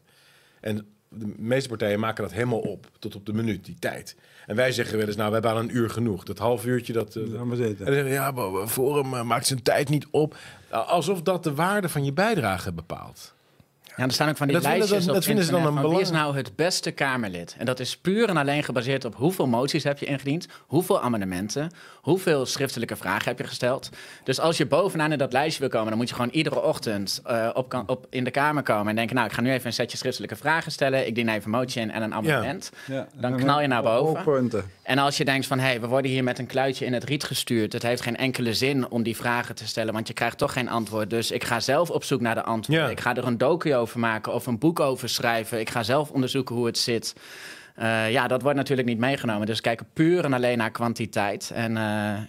En 0.61 0.85
de 1.09 1.33
meeste 1.37 1.69
partijen 1.69 1.99
maken 1.99 2.23
dat 2.23 2.33
helemaal 2.33 2.59
op, 2.59 2.87
tot 2.99 3.15
op 3.15 3.25
de 3.25 3.33
minuut, 3.33 3.65
die 3.65 3.75
tijd. 3.79 4.15
En 4.45 4.55
wij 4.55 4.71
zeggen 4.71 4.97
wel 4.97 5.07
eens, 5.07 5.15
nou, 5.15 5.27
we 5.27 5.33
hebben 5.33 5.51
al 5.51 5.59
een 5.59 5.75
uur 5.75 5.89
genoeg. 5.89 6.23
Dat 6.23 6.37
half 6.37 6.65
uurtje, 6.65 6.93
dat... 6.93 7.15
eh, 7.15 7.23
Laat 7.27 7.45
maar 7.45 7.55
zitten. 7.57 7.77
en 7.79 7.85
dan 7.85 7.93
zeggen 7.93 8.09
ze, 8.09 8.15
ja, 8.15 8.31
maar 8.31 8.67
Forum 8.67 9.13
eh, 9.13 9.21
maakt 9.23 9.45
zijn 9.47 9.61
tijd 9.61 9.89
niet 9.89 10.07
op. 10.11 10.37
Alsof 10.69 11.21
dat 11.21 11.43
de 11.43 11.53
waarde 11.53 11.89
van 11.89 12.05
je 12.05 12.13
bijdrage 12.13 12.73
bepaalt. 12.73 13.33
Ja, 13.97 14.03
er 14.03 14.11
staan 14.11 14.29
ook 14.29 14.37
van 14.37 14.47
die 14.47 14.55
Dat 14.55 14.65
vinden- 14.65 14.79
lijstjes 14.89 15.05
dat- 15.05 15.09
op 15.09 15.15
dat 15.15 15.25
vinden 15.25 15.45
ze 15.45 15.51
dan 15.51 15.59
een 15.65 15.81
van 15.81 15.89
wie 15.91 15.99
is 16.01 16.07
belang- 16.09 16.25
nou 16.25 16.37
het 16.37 16.55
beste 16.55 16.91
Kamerlid? 16.91 17.55
En 17.57 17.65
dat 17.65 17.79
is 17.79 17.97
puur 17.97 18.29
en 18.29 18.37
alleen 18.37 18.63
gebaseerd 18.63 19.05
op 19.05 19.15
hoeveel 19.15 19.47
moties 19.47 19.83
heb 19.83 19.97
je 19.99 20.05
ingediend, 20.05 20.47
hoeveel 20.67 21.01
amendementen, 21.01 21.71
hoeveel 22.01 22.45
schriftelijke 22.45 22.95
vragen 22.95 23.25
heb 23.27 23.37
je 23.37 23.43
gesteld. 23.47 23.89
Dus 24.23 24.39
als 24.39 24.57
je 24.57 24.65
bovenaan 24.65 25.11
in 25.11 25.17
dat 25.17 25.33
lijstje 25.33 25.59
wil 25.59 25.69
komen, 25.69 25.89
dan 25.89 25.97
moet 25.97 26.09
je 26.09 26.15
gewoon 26.15 26.29
iedere 26.31 26.61
ochtend 26.61 27.21
eh, 27.23 27.49
op, 27.53 27.83
op 27.85 28.07
in 28.09 28.23
de 28.23 28.31
Kamer 28.31 28.63
komen 28.63 28.87
en 28.89 28.95
denken, 28.95 29.15
nou, 29.15 29.27
ik 29.27 29.33
ga 29.33 29.41
nu 29.41 29.51
even 29.51 29.65
een 29.65 29.73
setje 29.73 29.97
schriftelijke 29.97 30.35
vragen 30.35 30.71
stellen, 30.71 31.07
ik 31.07 31.15
dien 31.15 31.29
even 31.29 31.43
een 31.43 31.49
motie 31.49 31.81
in 31.81 31.91
en 31.91 32.01
een 32.01 32.13
amendement. 32.13 32.71
Ja, 32.87 33.07
Dan 33.15 33.35
knal 33.37 33.61
je 33.61 33.67
naar 33.67 33.83
boven. 33.83 34.51
En 34.83 34.97
als 34.97 35.17
je 35.17 35.25
denkt 35.25 35.45
van, 35.47 35.59
hé, 35.59 35.65
hey, 35.65 35.81
we 35.81 35.87
worden 35.87 36.11
hier 36.11 36.23
met 36.23 36.39
een 36.39 36.45
kluitje 36.45 36.85
in 36.85 36.93
het 36.93 37.03
riet 37.03 37.23
gestuurd. 37.23 37.73
Het 37.73 37.83
heeft 37.83 38.01
geen 38.01 38.17
enkele 38.17 38.53
zin 38.53 38.89
om 38.91 39.03
die 39.03 39.15
vragen 39.15 39.55
te 39.55 39.67
stellen, 39.67 39.93
want 39.93 40.07
je 40.07 40.13
krijgt 40.13 40.37
toch 40.37 40.53
geen 40.53 40.69
antwoord. 40.69 41.09
Dus 41.09 41.31
ik 41.31 41.43
ga 41.43 41.59
zelf 41.59 41.89
op 41.89 42.03
zoek 42.03 42.21
naar 42.21 42.35
de 42.35 42.43
antwoorden. 42.43 42.85
Ja. 42.85 42.91
Ik 42.91 42.99
ga 42.99 43.15
er 43.15 43.25
een 43.27 43.37
docu 43.37 43.75
over 43.75 43.84
maken 43.93 44.33
of 44.33 44.45
een 44.45 44.59
boek 44.59 44.79
over 44.79 45.09
schrijven. 45.09 45.59
Ik 45.59 45.69
ga 45.69 45.83
zelf 45.83 46.11
onderzoeken 46.11 46.55
hoe 46.55 46.65
het 46.65 46.77
zit. 46.77 47.15
Eh, 47.75 48.11
ja, 48.11 48.27
dat 48.27 48.41
wordt 48.41 48.57
natuurlijk 48.57 48.87
niet 48.87 48.97
meegenomen. 48.97 49.47
Dus 49.47 49.61
kijken 49.61 49.87
puur 49.93 50.23
en 50.23 50.33
alleen 50.33 50.57
naar 50.57 50.71
kwantiteit. 50.71 51.51
En 51.53 51.77
eh, 51.77 51.83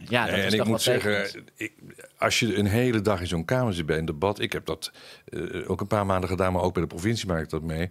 ja, 0.08 0.26
dat 0.26 0.38
is 0.38 0.44
en 0.44 0.50
toch 0.50 0.60
ik 0.60 0.66
moet 0.66 0.82
zeggen, 0.82 1.44
ik, 1.54 1.72
als 2.18 2.38
je 2.38 2.56
een 2.56 2.66
hele 2.66 3.00
dag 3.00 3.20
in 3.20 3.26
zo'n 3.26 3.44
kamer 3.44 3.74
zit 3.74 3.86
bij 3.86 3.98
een 3.98 4.04
debat, 4.04 4.40
ik 4.40 4.52
heb 4.52 4.66
dat 4.66 4.92
eh, 5.28 5.70
ook 5.70 5.80
een 5.80 5.86
paar 5.86 6.06
maanden 6.06 6.28
gedaan, 6.28 6.52
maar 6.52 6.62
ook 6.62 6.72
bij 6.72 6.82
de 6.82 6.88
provincie 6.88 7.26
maak 7.26 7.42
ik 7.42 7.50
dat 7.50 7.62
mee. 7.62 7.88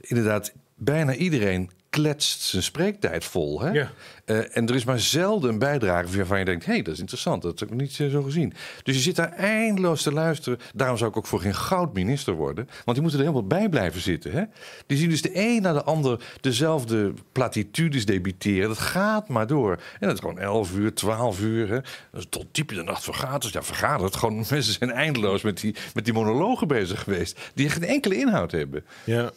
Inderdaad, 0.00 0.52
bijna 0.74 1.14
iedereen 1.14 1.70
kletst 1.90 2.40
zijn 2.40 2.62
spreektijd 2.62 3.24
vol. 3.24 3.60
Hè? 3.60 3.70
Ja. 3.70 3.90
Eh, 4.24 4.56
en 4.56 4.68
er 4.68 4.74
is 4.74 4.84
maar 4.84 5.00
zelden 5.00 5.50
een 5.50 5.58
bijdrage 5.58 6.16
waarvan 6.16 6.38
je 6.38 6.44
denkt... 6.44 6.64
hé, 6.64 6.72
hey, 6.72 6.82
dat 6.82 6.94
is 6.94 7.00
interessant, 7.00 7.42
dat 7.42 7.60
heb 7.60 7.70
ik 7.70 7.76
niet 7.76 7.92
zo 7.92 8.22
gezien. 8.22 8.52
Dus 8.82 8.94
je 8.94 9.00
zit 9.00 9.16
daar 9.16 9.32
eindeloos 9.32 10.02
te 10.02 10.12
luisteren. 10.12 10.58
Daarom 10.74 10.96
zou 10.96 11.10
ik 11.10 11.16
ook 11.16 11.26
voor 11.26 11.40
geen 11.40 11.54
goud 11.54 11.94
minister 11.94 12.34
worden. 12.34 12.64
Want 12.64 12.92
die 12.96 13.00
moeten 13.00 13.18
er 13.18 13.26
helemaal 13.26 13.46
bij 13.46 13.68
blijven 13.68 14.00
zitten. 14.00 14.32
Hè? 14.32 14.44
Die 14.86 14.98
zien 14.98 15.08
dus 15.08 15.22
de 15.22 15.30
een 15.32 15.62
na 15.62 15.72
de 15.72 15.82
ander 15.82 16.20
dezelfde 16.40 17.12
platitudes 17.32 18.06
debiteren. 18.06 18.68
Dat 18.68 18.78
gaat 18.78 19.28
maar 19.28 19.46
door. 19.46 19.72
En 19.72 20.06
dat 20.06 20.12
is 20.12 20.20
gewoon 20.20 20.38
11 20.38 20.74
uur, 20.74 20.94
12 20.94 21.40
uur. 21.40 21.68
Hè? 21.68 21.80
Dat 22.10 22.20
is 22.20 22.26
tot 22.28 22.46
diep 22.52 22.70
in 22.70 22.76
de 22.76 22.82
nacht 22.82 23.04
vergaderd. 23.04 23.52
Ja, 23.52 23.62
vergaderd. 23.62 24.16
Gewoon, 24.16 24.36
mensen 24.50 24.72
zijn 24.72 24.90
eindeloos 24.90 25.42
met 25.42 25.60
die, 25.60 25.74
met 25.94 26.04
die 26.04 26.14
monologen 26.14 26.68
bezig 26.68 27.02
geweest. 27.02 27.40
Die 27.54 27.70
geen 27.70 27.84
enkele 27.84 28.16
inhoud 28.16 28.50
hebben. 28.50 28.84
Ja. 29.04 29.30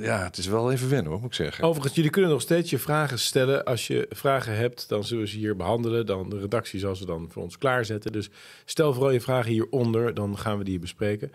Ja, 0.00 0.24
het 0.24 0.36
is 0.36 0.46
wel 0.46 0.72
even 0.72 0.88
wennen, 0.88 1.10
hoor, 1.10 1.20
moet 1.20 1.30
ik 1.30 1.34
zeggen. 1.34 1.64
Overigens, 1.64 1.94
jullie 1.94 2.10
kunnen 2.10 2.30
nog 2.30 2.40
steeds 2.40 2.70
je 2.70 2.78
vragen 2.78 3.18
stellen. 3.18 3.64
Als 3.64 3.86
je 3.86 4.06
vragen 4.10 4.56
hebt, 4.56 4.88
dan 4.88 5.04
zullen 5.04 5.24
we 5.24 5.28
ze 5.28 5.36
hier 5.36 5.56
behandelen. 5.56 6.06
Dan 6.06 6.30
de 6.30 6.38
redactie 6.38 6.80
zal 6.80 6.96
ze 6.96 7.06
dan 7.06 7.28
voor 7.30 7.42
ons 7.42 7.58
klaarzetten. 7.58 8.12
Dus 8.12 8.30
stel 8.64 8.92
vooral 8.92 9.10
je 9.10 9.20
vragen 9.20 9.50
hieronder, 9.50 10.14
dan 10.14 10.38
gaan 10.38 10.58
we 10.58 10.64
die 10.64 10.78
bespreken. 10.78 11.32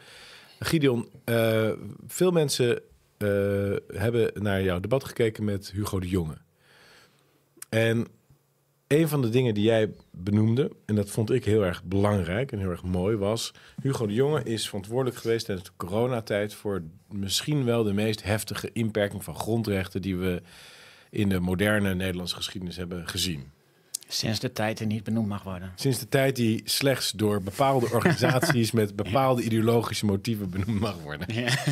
Gideon, 0.60 1.10
eh, 1.24 1.72
veel 2.08 2.32
mensen 2.32 2.82
eh, 3.18 3.28
hebben 3.88 4.32
naar 4.34 4.64
jouw 4.64 4.80
debat 4.80 5.04
gekeken 5.04 5.44
met 5.44 5.72
Hugo 5.72 6.00
de 6.00 6.08
Jonge. 6.08 6.38
En 7.70 8.08
een 8.90 9.08
van 9.08 9.22
de 9.22 9.30
dingen 9.30 9.54
die 9.54 9.64
jij 9.64 9.92
benoemde, 10.12 10.72
en 10.86 10.96
dat 10.96 11.10
vond 11.10 11.32
ik 11.32 11.46
heel 11.46 11.66
erg 11.66 11.84
belangrijk 11.84 12.52
en 12.52 12.60
heel 12.60 12.70
erg 12.70 12.84
mooi, 12.84 13.16
was... 13.16 13.54
Hugo 13.82 14.08
de 14.08 14.14
Jonge 14.14 14.44
is 14.44 14.68
verantwoordelijk 14.68 15.18
geweest 15.18 15.46
tijdens 15.46 15.68
de 15.68 15.74
coronatijd... 15.78 16.54
voor 16.54 16.84
misschien 17.10 17.66
wel 17.66 17.84
de 17.84 17.94
meest 17.94 18.24
heftige 18.24 18.70
inperking 18.74 19.24
van 19.24 19.36
grondrechten... 19.36 20.02
die 20.02 20.18
we 20.18 20.42
in 21.10 21.30
de 21.30 21.40
moderne 21.40 21.96
Nederlandse 21.96 22.36
geschiedenis 22.36 22.78
hebben 22.78 23.08
gezien. 23.08 23.52
Sinds 24.08 24.40
de 24.40 24.52
tijd 24.52 24.80
er 24.80 24.86
niet 24.86 25.04
benoemd 25.04 25.28
mag 25.28 25.44
worden. 25.44 25.72
Sinds 25.76 26.00
de 26.00 26.10
tijd 26.10 26.36
die 26.36 26.62
slechts 26.66 27.12
door 27.12 27.42
bepaalde 27.42 27.90
organisaties... 27.96 28.72
met 28.72 28.96
bepaalde 28.96 29.44
ideologische 29.44 30.06
motieven 30.06 30.50
benoemd 30.50 30.80
mag 30.80 31.02
worden. 31.02 31.34
Ja. 31.34 31.54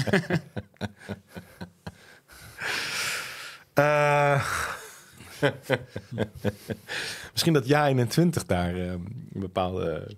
Eh, 3.74 4.47
Misschien 7.31 7.53
dat 7.53 7.67
Ja 7.67 7.88
21 7.88 8.45
daar 8.45 8.75
eh, 8.75 8.91
een 8.91 9.27
bepaalde 9.33 10.15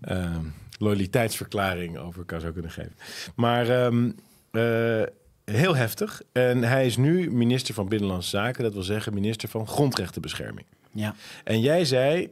eh, 0.00 0.36
loyaliteitsverklaring 0.78 1.98
over 1.98 2.24
kan 2.24 2.40
zou 2.40 2.52
kunnen 2.52 2.70
geven. 2.70 2.96
Maar 3.34 3.68
ehm, 3.68 4.10
eh, 4.50 5.02
heel 5.44 5.76
heftig. 5.76 6.22
En 6.32 6.62
hij 6.62 6.86
is 6.86 6.96
nu 6.96 7.30
minister 7.30 7.74
van 7.74 7.88
Binnenlandse 7.88 8.28
Zaken. 8.28 8.62
Dat 8.62 8.72
wil 8.72 8.82
zeggen 8.82 9.14
minister 9.14 9.48
van 9.48 9.66
Grondrechtenbescherming. 9.66 10.66
ja. 10.92 11.14
En 11.44 11.60
jij 11.60 11.84
zei 11.84 12.30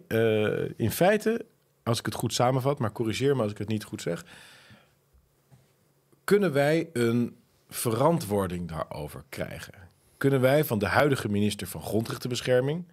in 0.77 0.91
feite, 0.91 1.45
als 1.83 1.99
ik 1.99 2.05
het 2.05 2.15
goed 2.15 2.33
samenvat, 2.33 2.79
maar 2.79 2.93
corrigeer 2.93 3.37
me 3.37 3.43
als 3.43 3.53
ik 3.53 3.59
het 3.59 3.69
niet 3.69 3.85
goed 3.85 4.03
zeg. 4.03 4.25
Kunnen 6.25 6.53
wij 6.53 6.91
een 6.93 7.37
verantwoording 7.69 8.69
daarover 8.69 9.25
krijgen? 9.29 9.86
Kunnen 10.17 10.41
wij 10.41 10.65
van 10.65 10.79
de 10.79 10.87
huidige 10.87 11.29
minister 11.29 11.67
van 11.67 11.83
Grondrechtenbescherming 11.83 12.85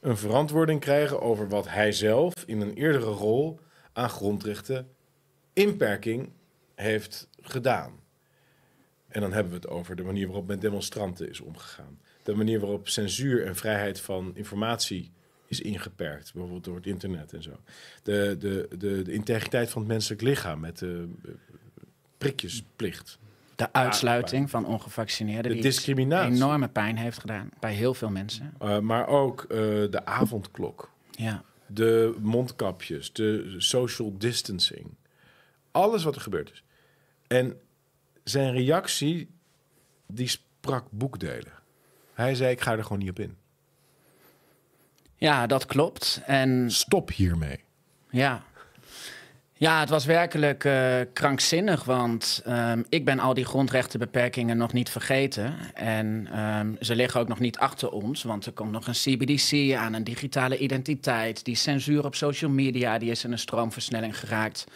een 0.00 0.16
verantwoording 0.16 0.80
krijgen 0.80 1.20
over 1.20 1.48
wat 1.48 1.68
hij 1.68 1.92
zelf 1.92 2.34
in 2.46 2.60
een 2.60 2.74
eerdere 2.74 3.10
rol 3.10 3.60
aan 3.92 4.08
grondrechten 4.08 4.88
inperking 5.52 6.32
heeft 6.74 7.28
gedaan? 7.40 7.92
En 9.08 9.20
dan 9.20 9.32
hebben 9.32 9.52
we 9.52 9.58
het 9.58 9.68
over 9.68 9.96
de 9.96 10.02
manier 10.02 10.26
waarop 10.26 10.46
met 10.46 10.60
demonstranten 10.60 11.28
is 11.28 11.40
omgegaan. 11.40 12.00
De 12.22 12.34
manier 12.34 12.60
waarop 12.60 12.88
censuur 12.88 13.46
en 13.46 13.56
vrijheid 13.56 14.00
van 14.00 14.30
informatie 14.34 15.12
is 15.46 15.60
ingeperkt, 15.60 16.32
bijvoorbeeld 16.32 16.64
door 16.64 16.76
het 16.76 16.86
internet 16.86 17.32
en 17.32 17.42
zo. 17.42 17.60
De, 18.02 18.36
de, 18.38 18.68
de, 18.78 19.02
de 19.02 19.12
integriteit 19.12 19.70
van 19.70 19.82
het 19.82 19.90
menselijk 19.90 20.22
lichaam 20.22 20.60
met 20.60 20.78
de 20.78 21.08
eh, 21.24 21.30
prikjesplicht. 22.18 23.18
De 23.58 23.72
uitsluiting 23.72 24.50
van 24.50 24.66
ongevaccineerden. 24.66 25.42
De 25.42 25.52
die 25.52 25.62
discriminatie. 25.62 26.34
enorme 26.34 26.68
pijn 26.68 26.96
heeft 26.96 27.18
gedaan 27.18 27.50
bij 27.60 27.72
heel 27.74 27.94
veel 27.94 28.10
mensen. 28.10 28.54
Uh, 28.62 28.78
maar 28.78 29.06
ook 29.06 29.42
uh, 29.42 29.48
de 29.90 30.00
avondklok, 30.04 30.90
Ja. 31.10 31.42
de 31.66 32.16
mondkapjes, 32.20 33.12
de 33.12 33.54
social 33.58 34.18
distancing. 34.18 34.86
Alles 35.70 36.04
wat 36.04 36.14
er 36.14 36.20
gebeurd 36.20 36.50
is. 36.52 36.62
En 37.26 37.60
zijn 38.24 38.52
reactie, 38.52 39.30
die 40.06 40.28
sprak 40.28 40.84
boekdelen. 40.90 41.52
Hij 42.14 42.34
zei, 42.34 42.50
ik 42.50 42.60
ga 42.60 42.72
er 42.76 42.82
gewoon 42.82 42.98
niet 42.98 43.10
op 43.10 43.18
in. 43.18 43.36
ja, 45.16 45.46
dat 45.46 45.66
klopt. 45.66 46.22
En 46.26 46.70
Stop 46.70 47.10
hiermee. 47.10 47.64
Ja. 48.10 48.42
Ja, 49.60 49.80
het 49.80 49.88
was 49.88 50.04
werkelijk 50.04 50.64
eh, 50.64 51.00
krankzinnig, 51.12 51.84
want 51.84 52.42
ehm, 52.44 52.82
ik 52.88 53.04
ben 53.04 53.18
al 53.18 53.34
die 53.34 53.44
grondrechtenbeperkingen 53.44 54.56
nog 54.56 54.72
niet 54.72 54.90
vergeten. 54.90 55.54
En 55.74 56.28
ehm, 56.32 56.72
ze 56.80 56.94
liggen 56.94 57.20
ook 57.20 57.28
nog 57.28 57.38
niet 57.38 57.58
achter 57.58 57.90
ons, 57.90 58.22
want 58.22 58.46
er 58.46 58.52
komt 58.52 58.72
nog 58.72 58.86
een 58.86 58.92
CBDC 58.92 59.74
aan, 59.76 59.94
een 59.94 60.04
digitale 60.04 60.58
identiteit. 60.58 61.44
Die 61.44 61.54
censuur 61.54 62.04
op 62.04 62.14
social 62.14 62.50
media, 62.50 62.98
die 62.98 63.10
is 63.10 63.24
in 63.24 63.32
een 63.32 63.38
stroomversnelling 63.38 64.18
geraakt. 64.18 64.66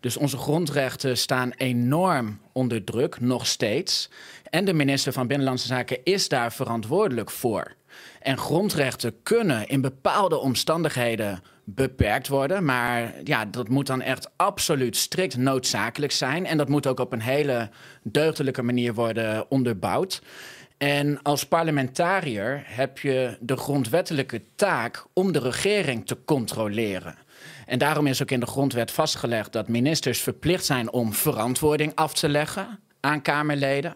Dus 0.00 0.16
onze 0.16 0.36
grondrechten 0.36 1.16
staan 1.16 1.52
enorm 1.56 2.40
onder 2.52 2.84
druk, 2.84 3.20
nog 3.20 3.46
steeds. 3.46 4.10
En 4.50 4.64
de 4.64 4.74
minister 4.74 5.12
van 5.12 5.26
Binnenlandse 5.26 5.66
Zaken 5.66 5.98
is 6.04 6.28
daar 6.28 6.52
verantwoordelijk 6.52 7.30
voor. 7.30 7.74
En 8.20 8.38
grondrechten 8.38 9.22
kunnen 9.22 9.68
in 9.68 9.80
bepaalde 9.80 10.38
omstandigheden 10.38 11.42
beperkt 11.74 12.28
worden. 12.28 12.64
Maar 12.64 13.12
ja, 13.24 13.44
dat 13.44 13.68
moet 13.68 13.86
dan 13.86 14.02
echt 14.02 14.30
absoluut 14.36 14.96
strikt 14.96 15.36
noodzakelijk 15.36 16.12
zijn. 16.12 16.46
En 16.46 16.56
dat 16.56 16.68
moet 16.68 16.86
ook 16.86 17.00
op 17.00 17.12
een 17.12 17.20
hele 17.20 17.70
deugdelijke 18.02 18.62
manier 18.62 18.94
worden 18.94 19.50
onderbouwd. 19.50 20.22
En 20.78 21.22
als 21.22 21.46
parlementariër 21.46 22.62
heb 22.64 22.98
je 22.98 23.36
de 23.40 23.56
grondwettelijke 23.56 24.42
taak 24.54 25.04
om 25.12 25.32
de 25.32 25.38
regering 25.38 26.06
te 26.06 26.18
controleren. 26.24 27.14
En 27.66 27.78
daarom 27.78 28.06
is 28.06 28.22
ook 28.22 28.30
in 28.30 28.40
de 28.40 28.46
grondwet 28.46 28.90
vastgelegd 28.90 29.52
dat 29.52 29.68
ministers 29.68 30.20
verplicht 30.20 30.64
zijn 30.64 30.92
om 30.92 31.12
verantwoording 31.12 31.94
af 31.94 32.14
te 32.14 32.28
leggen 32.28 32.80
aan 33.00 33.22
Kamerleden. 33.22 33.94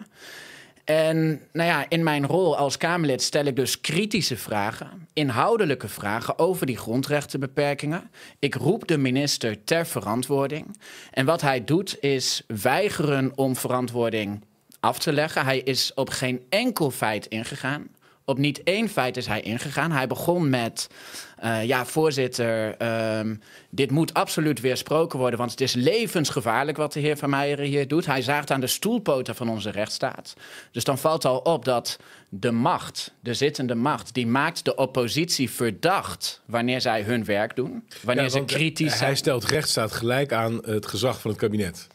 En 0.87 1.41
nou 1.53 1.69
ja, 1.69 1.87
in 1.89 2.03
mijn 2.03 2.27
rol 2.27 2.57
als 2.57 2.77
Kamerlid 2.77 3.23
stel 3.23 3.45
ik 3.45 3.57
dus 3.57 3.81
kritische 3.81 4.37
vragen, 4.37 5.09
inhoudelijke 5.13 5.89
vragen 5.89 6.39
over 6.39 6.67
die 6.67 6.77
grondrechtenbeperkingen. 6.77 8.11
Ik 8.39 8.55
roep 8.55 8.89
de 8.89 8.99
minister 8.99 9.65
ter 9.65 9.87
verantwoording. 9.87 10.79
En 11.11 11.27
wat 11.27 11.41
hij 11.41 11.65
doet 11.65 12.01
is 12.01 12.43
weigeren 12.47 13.33
om 13.35 13.57
verantwoording 13.57 14.45
af 14.81 14.99
te 14.99 15.13
leggen. 15.13 15.45
Hij 15.45 15.59
is 15.59 15.95
op 15.95 16.11
geen 16.11 16.41
enkel 16.49 16.91
feit 16.91 17.27
ingegaan. 17.27 17.89
Op 18.29 18.39
niet 18.39 18.63
één 18.63 18.89
feit 18.89 19.17
is 19.17 19.27
hij 19.27 19.41
ingegaan. 19.41 19.93
Hij 19.93 20.07
begon 20.07 20.51
met, 20.51 20.89
uh, 21.45 21.65
ja, 21.65 21.85
voorzitter, 21.87 22.77
um, 23.19 23.41
dit 23.71 23.91
moet 23.91 24.15
absoluut 24.15 24.61
weersproken 24.61 25.19
worden, 25.19 25.39
want 25.39 25.51
het 25.51 25.61
is 25.61 25.73
levensgevaarlijk 25.73 26.77
wat 26.77 26.93
de 26.93 27.01
heer 27.01 27.17
Van 27.17 27.31
Meijeren 27.31 27.67
hier 27.67 27.89
doet. 27.89 28.07
Hij 28.07 28.23
zaagt 28.23 28.51
aan 28.51 28.61
de 28.61 28.67
stoelpoten 28.67 29.35
van 29.35 29.49
onze 29.49 29.71
rechtsstaat. 29.71 30.35
Dus 30.71 30.85
dan 30.85 30.99
valt 30.99 31.25
al 31.25 31.39
op 31.39 31.65
dat 31.65 31.99
de 32.29 32.51
macht, 32.51 33.15
de 33.21 33.35
zittende 33.35 33.75
macht, 33.75 34.15
die 34.15 34.27
maakt 34.27 34.65
de 34.65 34.75
oppositie 34.75 35.51
verdacht 35.51 36.43
wanneer 36.47 36.81
zij 36.81 37.03
hun 37.03 37.25
werk 37.25 37.57
doen. 37.57 37.85
Wanneer 38.03 38.25
Ja, 38.25 38.31
ze 38.31 38.45
kritisch 38.45 38.89
Hij 38.89 38.99
zijn. 38.99 39.17
stelt 39.17 39.45
rechtsstaat 39.45 39.93
gelijk 39.93 40.33
aan 40.33 40.59
het 40.65 40.87
gezag 40.87 41.21
van 41.21 41.31
het 41.31 41.41
kabinet. 41.41 41.87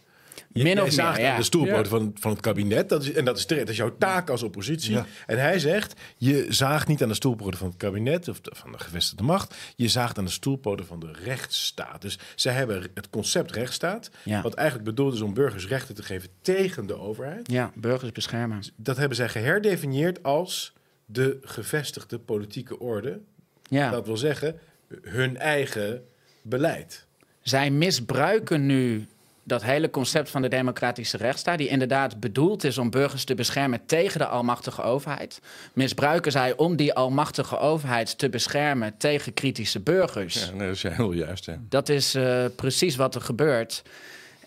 Je, 0.54 0.64
Min 0.64 0.82
of 0.82 0.92
zaagt 0.92 1.18
meer, 1.18 1.26
aan 1.26 1.32
ja. 1.32 1.38
de 1.38 1.44
stoelpoot 1.44 1.84
Ja. 1.84 1.90
van, 1.90 2.12
van 2.20 2.32
het 2.32 2.40
kabinet. 2.42 2.90
Dat 2.90 3.04
is, 3.04 3.12
en 3.12 3.26
dat 3.26 3.38
is 3.38 3.46
terecht. 3.46 3.66
Dat 3.66 3.76
is 3.76 3.82
jouw 3.82 3.96
taak 3.98 4.30
als 4.30 4.44
oppositie. 4.44 4.92
Ja. 4.92 5.06
En 5.28 5.38
hij 5.40 5.60
zegt, 5.60 6.00
je 6.18 6.46
zaagt 6.50 6.88
niet 6.88 7.02
aan 7.04 7.08
de 7.08 7.14
stoelpoten 7.14 7.60
van 7.60 7.68
het 7.68 7.78
kabinet... 7.78 8.28
of 8.28 8.42
de- 8.42 8.52
van 8.56 8.72
de 8.72 8.80
gevestigde 8.80 9.24
macht. 9.24 9.56
Je 9.76 9.88
zaagt 9.88 10.18
aan 10.18 10.26
de 10.26 10.32
stoelpoten 10.32 10.86
van 10.86 11.00
de 11.00 11.12
rechtsstaat. 11.24 12.02
Dus 12.02 12.20
zij 12.36 12.54
hebben 12.54 12.88
het 12.94 13.10
concept 13.10 13.52
rechtsstaat... 13.52 14.10
Ja. 14.24 14.42
wat 14.42 14.54
eigenlijk 14.54 14.90
bedoeld 14.90 15.14
is 15.14 15.22
om 15.22 15.34
burgers 15.34 15.68
rechten 15.68 15.96
te 15.96 16.04
geven 16.04 16.30
tegen 16.42 16.86
de 16.86 16.98
overheid. 17.00 17.52
Ja, 17.52 17.72
burgers 17.76 18.12
beschermen. 18.12 18.60
Dat 18.76 18.98
hebben 18.98 19.18
zij 19.18 19.30
geherdefinieerd 19.30 20.24
als 20.24 20.74
de 21.06 21.38
gevestigde 21.42 22.20
politieke 22.20 22.80
orde. 22.80 23.20
Ja. 23.64 23.90
Dat 23.92 24.06
wil 24.06 24.18
zeggen, 24.18 24.60
hun 25.02 25.38
eigen 25.38 26.04
beleid. 26.42 27.06
Zij 27.42 27.70
misbruiken 27.70 28.66
nu 28.66 29.08
dat 29.44 29.64
hele 29.64 29.90
concept 29.90 30.30
van 30.30 30.42
de 30.42 30.48
democratische 30.48 31.18
rechtsstaat, 31.18 31.58
die 31.58 31.68
inderdaad 31.68 32.20
bedoeld 32.20 32.64
is 32.64 32.78
om 32.78 32.90
burgers 32.90 33.24
te 33.24 33.36
beschermen 33.36 33.86
tegen 33.86 34.20
de 34.20 34.26
almachtige 34.26 34.82
overheid, 34.82 35.40
misbruiken 35.74 36.32
zij 36.32 36.56
om 36.56 36.76
die 36.76 36.94
almachtige 36.94 37.58
overheid 37.58 38.18
te 38.18 38.30
beschermen 38.30 38.98
tegen 38.98 39.34
kritische 39.34 39.80
burgers. 39.80 40.46
Ja, 40.46 40.52
nee, 40.52 40.68
dat 40.68 40.76
is 40.76 40.84
heel 40.84 41.12
juist. 41.12 41.46
Hè. 41.46 41.54
Dat 41.70 41.90
is 41.90 42.16
eh, 42.16 42.46
precies 42.56 42.96
wat 42.96 43.16
er 43.16 43.22
gebeurt. 43.22 43.84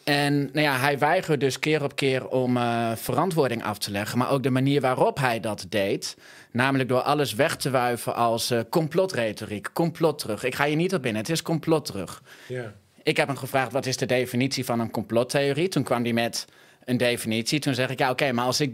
En 0.05 0.37
nou 0.37 0.61
ja, 0.61 0.79
hij 0.79 0.99
weigerde 0.99 1.45
dus 1.45 1.59
keer 1.59 1.83
op 1.83 1.97
keer 1.97 2.29
om 2.29 2.57
eh, 2.57 2.93
verantwoording 2.97 3.65
af 3.65 3.79
te 3.79 3.91
leggen. 3.91 4.19
Maar 4.19 4.31
ook 4.31 4.43
de 4.43 4.51
manier 4.51 4.81
waarop 4.81 5.19
hij 5.19 5.41
dat 5.41 5.67
deed. 5.69 6.17
Namelijk 6.51 6.89
door 6.89 7.01
alles 7.01 7.35
weg 7.35 7.57
te 7.57 7.71
wuiven 7.71 8.15
als 8.15 8.51
uh, 8.51 8.61
complotretoriek. 8.71 9.71
Complot 9.73 10.19
terug. 10.19 10.45
Ik 10.45 10.55
ga 10.55 10.65
je 10.65 10.77
niet 10.77 10.95
op 10.95 11.07
in, 11.07 11.17
het 11.17 11.29
is 11.29 11.43
complot 11.43 11.85
terug. 11.85 12.23
Ja. 12.49 12.75
Ik 13.05 13.17
heb 13.17 13.27
hem 13.27 13.37
gevraagd, 13.37 13.73
wat 13.73 13.87
is 13.87 13.97
de 13.97 14.07
definitie 14.07 14.65
van 14.65 14.81
een 14.81 14.91
complottheorie? 14.91 15.69
Toen 15.69 15.83
kwam 15.83 16.03
hij 16.03 16.13
met 16.13 16.47
een 16.85 16.97
definitie. 16.97 17.61
Toen 17.61 17.75
zeg 17.75 17.91
ik, 17.91 17.99
ja 17.99 18.11
oké, 18.11 18.33
maar 18.33 18.45
als 18.45 18.61
ik 18.61 18.73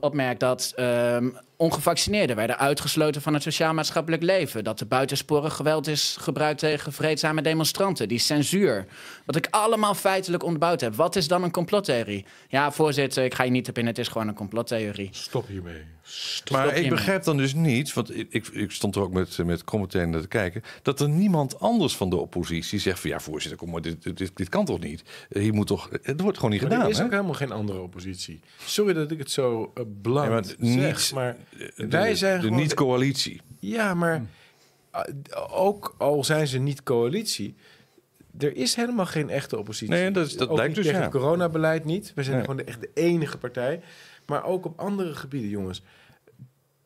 opmerk 0.00 0.40
dat 0.40 0.72
um, 0.76 1.36
ongevaccineerden 1.58 2.36
werden 2.36 2.58
uitgesloten 2.58 3.22
van 3.22 3.34
het 3.34 3.42
sociaal-maatschappelijk 3.42 4.22
leven. 4.22 4.64
Dat 4.64 4.78
de 4.78 4.86
buitensporig 4.86 5.54
geweld 5.54 5.86
is 5.86 6.16
gebruikt 6.20 6.58
tegen 6.58 6.92
vreedzame 6.92 7.42
demonstranten. 7.42 8.08
Die 8.08 8.18
censuur. 8.18 8.86
Wat 9.26 9.36
ik 9.36 9.46
allemaal 9.50 9.94
feitelijk 9.94 10.42
ontbouwd 10.42 10.80
heb. 10.80 10.94
Wat 10.94 11.16
is 11.16 11.28
dan 11.28 11.42
een 11.42 11.50
complottheorie? 11.50 12.24
Ja, 12.48 12.72
voorzitter, 12.72 13.24
ik 13.24 13.34
ga 13.34 13.42
je 13.42 13.50
niet 13.50 13.68
op 13.68 13.78
in. 13.78 13.86
Het 13.86 13.98
is 13.98 14.08
gewoon 14.08 14.28
een 14.28 14.34
complottheorie. 14.34 15.08
Stop 15.12 15.46
hiermee. 15.46 15.82
Stop 16.10 16.56
maar 16.56 16.76
ik 16.76 16.88
begrijp 16.88 17.24
dan 17.24 17.36
dus 17.36 17.54
niet, 17.54 17.92
want 17.92 18.18
ik, 18.18 18.48
ik 18.48 18.70
stond 18.70 18.96
er 18.96 19.02
ook 19.02 19.12
met, 19.12 19.38
met 19.44 19.64
commentaar 19.64 20.08
naar 20.08 20.20
te 20.20 20.28
kijken, 20.28 20.62
dat 20.82 21.00
er 21.00 21.08
niemand 21.08 21.60
anders 21.60 21.96
van 21.96 22.10
de 22.10 22.16
oppositie 22.16 22.78
zegt 22.78 23.00
van 23.00 23.10
ja, 23.10 23.20
voorzitter, 23.20 23.58
kom 23.58 23.70
maar, 23.70 23.82
dit, 23.82 24.16
dit, 24.16 24.36
dit 24.36 24.48
kan 24.48 24.64
toch 24.64 24.80
niet? 24.80 25.02
Hier 25.28 25.54
moet 25.54 25.66
toch, 25.66 25.88
het 26.02 26.20
wordt 26.20 26.36
gewoon 26.36 26.52
niet 26.52 26.62
gedaan. 26.62 26.80
Er 26.80 26.88
is 26.88 26.98
hè? 26.98 27.04
ook 27.04 27.10
helemaal 27.10 27.34
geen 27.34 27.52
andere 27.52 27.80
oppositie. 27.80 28.40
Sorry 28.64 28.92
dat 28.92 29.10
ik 29.10 29.18
het 29.18 29.30
zo 29.30 29.72
uh, 30.02 30.38
zeg, 30.60 31.12
maar 31.12 31.36
wij 31.76 32.14
zijn 32.14 32.40
de 32.40 32.50
niet-coalitie. 32.50 33.40
Ja, 33.58 33.94
maar 33.94 34.22
uh, 34.94 35.02
ook 35.50 35.94
al 35.98 36.24
zijn 36.24 36.46
ze 36.46 36.58
niet 36.58 36.82
coalitie, 36.82 37.54
er 38.38 38.56
is 38.56 38.74
helemaal 38.74 39.06
geen 39.06 39.30
echte 39.30 39.58
oppositie. 39.58 39.94
Nee, 39.94 40.10
dat, 40.10 40.34
dat 40.38 40.52
lijkt 40.52 40.74
dus 40.74 40.84
tegen 40.84 41.00
ja. 41.00 41.04
het 41.04 41.14
coronabeleid 41.14 41.84
niet. 41.84 42.12
We 42.14 42.22
zijn 42.22 42.36
nee. 42.36 42.44
gewoon 42.44 42.56
de, 42.56 42.64
echt 42.64 42.80
de 42.80 42.90
enige 42.94 43.38
partij. 43.38 43.80
Maar 44.26 44.44
ook 44.44 44.64
op 44.64 44.80
andere 44.80 45.14
gebieden, 45.14 45.50
jongens. 45.50 45.82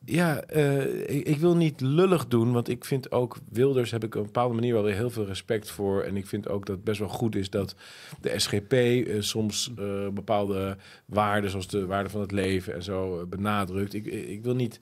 Ja, 0.05 0.43
uh, 0.55 1.09
ik, 1.09 1.37
wil 1.37 1.55
niet 1.55 1.81
lullig 1.81 2.27
doen, 2.27 2.51
want 2.51 2.67
ik 2.67 2.85
vind 2.85 3.11
ook 3.11 3.37
Wilders 3.49 3.91
heb 3.91 4.03
ik 4.03 4.15
op 4.15 4.19
een 4.19 4.25
bepaalde 4.25 4.53
manier 4.53 4.73
wel 4.73 4.83
weer 4.83 4.95
heel 4.95 5.09
veel 5.09 5.25
respect 5.25 5.71
voor. 5.71 6.01
En 6.01 6.17
ik 6.17 6.27
vind 6.27 6.49
ook 6.49 6.65
dat 6.65 6.75
het 6.75 6.85
best 6.85 6.99
wel 6.99 7.07
goed 7.07 7.35
is 7.35 7.49
dat 7.49 7.75
de 8.21 8.39
SGP 8.39 8.73
uh, 8.73 9.21
soms 9.21 9.71
uh, 9.79 10.09
bepaalde 10.09 10.77
waarden, 11.05 11.49
zoals 11.49 11.67
de 11.67 11.85
waarde 11.85 12.09
van 12.09 12.21
het 12.21 12.31
leven 12.31 12.73
en 12.73 12.83
zo, 12.83 13.25
benadrukt. 13.25 13.93
Ik, 13.93 14.05
ik 14.05 14.43
wil 14.43 14.55
niet. 14.55 14.79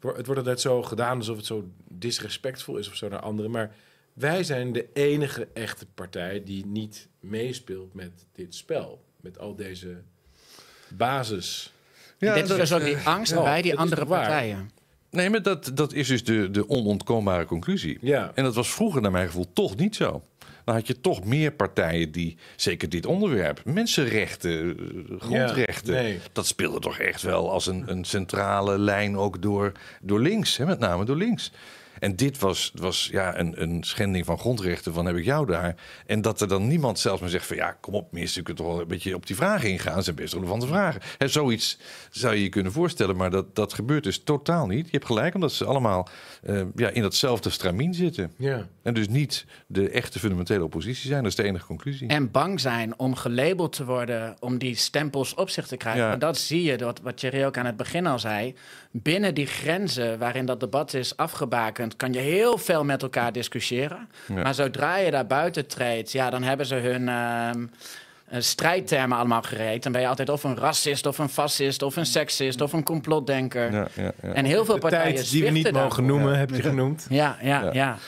Het 0.00 0.26
wordt 0.26 0.36
altijd 0.36 0.60
zo 0.60 0.82
gedaan 0.82 1.16
alsof 1.16 1.36
het 1.36 1.46
zo 1.46 1.68
disrespectvol 1.88 2.76
is 2.76 2.88
of 2.88 2.94
zo 2.94 3.08
naar 3.08 3.20
anderen. 3.20 3.50
Maar 3.50 3.74
wij 4.12 4.44
zijn 4.44 4.72
de 4.72 4.88
enige 4.92 5.48
echte 5.52 5.86
partij 5.94 6.44
die 6.44 6.66
niet 6.66 7.08
meespeelt 7.20 7.94
met 7.94 8.26
dit 8.32 8.54
spel. 8.54 9.04
Met 9.20 9.38
al 9.38 9.54
deze 9.56 10.02
basis. 10.88 11.72
Ja, 12.18 12.34
dit 12.34 12.50
is 12.50 12.56
dus 12.56 12.72
ook 12.72 12.84
die 12.84 12.96
angst 13.04 13.32
ja, 13.32 13.42
bij 13.42 13.62
die 13.62 13.78
andere 13.78 14.06
partijen. 14.06 14.70
Nee, 15.10 15.30
maar 15.30 15.42
dat, 15.42 15.70
dat 15.74 15.92
is 15.92 16.08
dus 16.08 16.24
de, 16.24 16.50
de 16.50 16.68
onontkoombare 16.68 17.44
conclusie. 17.44 17.98
Ja. 18.00 18.32
En 18.34 18.44
dat 18.44 18.54
was 18.54 18.70
vroeger 18.70 19.02
naar 19.02 19.10
mijn 19.10 19.26
gevoel 19.26 19.46
toch 19.52 19.76
niet 19.76 19.96
zo. 19.96 20.22
Dan 20.64 20.74
had 20.74 20.86
je 20.86 21.00
toch 21.00 21.24
meer 21.24 21.52
partijen 21.52 22.12
die, 22.12 22.36
zeker 22.56 22.88
dit 22.88 23.06
onderwerp, 23.06 23.60
mensenrechten, 23.64 24.76
grondrechten, 25.18 25.94
ja, 25.94 26.00
nee. 26.00 26.20
dat 26.32 26.46
speelde 26.46 26.78
toch 26.78 26.98
echt 26.98 27.22
wel 27.22 27.50
als 27.50 27.66
een, 27.66 27.84
een 27.86 28.04
centrale 28.04 28.78
lijn 28.78 29.16
ook 29.16 29.42
door, 29.42 29.72
door 30.00 30.20
links, 30.20 30.56
hè, 30.56 30.66
met 30.66 30.78
name 30.78 31.04
door 31.04 31.16
links. 31.16 31.52
En 32.04 32.16
dit 32.16 32.38
was, 32.38 32.72
was 32.74 33.08
ja, 33.12 33.38
een, 33.38 33.62
een 33.62 33.82
schending 33.84 34.24
van 34.24 34.38
grondrechten 34.38 34.92
van 34.92 35.06
heb 35.06 35.16
ik 35.16 35.24
jou 35.24 35.46
daar. 35.46 35.74
En 36.06 36.22
dat 36.22 36.40
er 36.40 36.48
dan 36.48 36.66
niemand 36.66 36.98
zelfs 36.98 37.20
maar 37.20 37.30
zegt 37.30 37.46
van 37.46 37.56
ja, 37.56 37.76
kom 37.80 37.94
op, 37.94 38.12
mensen 38.12 38.42
kunnen 38.42 38.64
toch 38.64 38.72
wel 38.72 38.82
een 38.82 38.88
beetje 38.88 39.14
op 39.14 39.26
die 39.26 39.36
vragen 39.36 39.70
ingaan. 39.70 39.94
Dat 39.94 40.04
zijn 40.04 40.16
best 40.16 40.32
relevante 40.34 40.66
vragen. 40.66 41.00
En 41.18 41.30
zoiets 41.30 41.78
zou 42.10 42.34
je 42.34 42.42
je 42.42 42.48
kunnen 42.48 42.72
voorstellen, 42.72 43.16
maar 43.16 43.30
dat, 43.30 43.54
dat 43.54 43.72
gebeurt 43.72 44.04
dus 44.04 44.22
totaal 44.22 44.66
niet. 44.66 44.84
Je 44.84 44.90
hebt 44.90 45.06
gelijk, 45.06 45.34
omdat 45.34 45.52
ze 45.52 45.64
allemaal 45.64 46.08
uh, 46.44 46.62
ja, 46.74 46.88
in 46.88 47.02
datzelfde 47.02 47.50
stramien 47.50 47.94
zitten. 47.94 48.32
Ja. 48.36 48.66
En 48.82 48.94
dus 48.94 49.08
niet 49.08 49.46
de 49.66 49.90
echte 49.90 50.18
fundamentele 50.18 50.64
oppositie 50.64 51.08
zijn. 51.08 51.22
Dat 51.22 51.30
is 51.30 51.36
de 51.36 51.42
enige 51.42 51.66
conclusie. 51.66 52.08
En 52.08 52.30
bang 52.30 52.60
zijn 52.60 52.98
om 52.98 53.14
gelabeld 53.14 53.72
te 53.72 53.84
worden, 53.84 54.36
om 54.40 54.58
die 54.58 54.76
stempels 54.76 55.34
op 55.34 55.50
zich 55.50 55.66
te 55.66 55.76
krijgen. 55.76 56.02
Ja. 56.02 56.12
En 56.12 56.18
dat 56.18 56.38
zie 56.38 56.62
je, 56.62 56.76
dat, 56.76 57.00
wat 57.00 57.20
Jerry 57.20 57.44
ook 57.44 57.58
aan 57.58 57.66
het 57.66 57.76
begin 57.76 58.06
al 58.06 58.18
zei. 58.18 58.54
Binnen 58.96 59.34
die 59.34 59.46
grenzen 59.46 60.18
waarin 60.18 60.46
dat 60.46 60.60
debat 60.60 60.94
is 60.94 61.16
afgebakend, 61.16 61.96
kan 61.96 62.12
je 62.12 62.18
heel 62.18 62.58
veel 62.58 62.84
met 62.84 63.02
elkaar 63.02 63.32
discussiëren. 63.32 64.08
Ja. 64.26 64.42
Maar 64.42 64.54
zodra 64.54 64.96
je 64.96 65.10
daar 65.10 65.26
buiten 65.26 65.66
treedt, 65.66 66.12
ja, 66.12 66.30
dan 66.30 66.42
hebben 66.42 66.66
ze 66.66 66.74
hun 66.74 67.02
uh, 67.08 67.50
strijdtermen 68.40 69.18
allemaal 69.18 69.42
gereed. 69.42 69.82
Dan 69.82 69.92
ben 69.92 70.00
je 70.00 70.08
altijd 70.08 70.28
of 70.28 70.44
een 70.44 70.56
racist, 70.56 71.06
of 71.06 71.18
een 71.18 71.28
fascist, 71.28 71.82
of 71.82 71.96
een 71.96 72.06
seksist, 72.06 72.60
of 72.60 72.72
een 72.72 72.82
complotdenker. 72.82 73.72
Ja, 73.72 73.88
ja, 73.94 74.12
ja. 74.22 74.32
En 74.32 74.44
heel 74.44 74.64
veel 74.64 74.74
De 74.74 74.80
partijen 74.80 75.14
tijd 75.14 75.30
die 75.30 75.42
we 75.44 75.50
niet 75.50 75.64
mogen 75.64 75.80
daarvoor. 75.80 76.04
noemen, 76.04 76.38
heb 76.38 76.50
je 76.50 76.62
genoemd. 76.62 77.06
Ja, 77.08 77.36
ja, 77.42 77.62
Ja. 77.62 77.70
ja. 77.72 77.98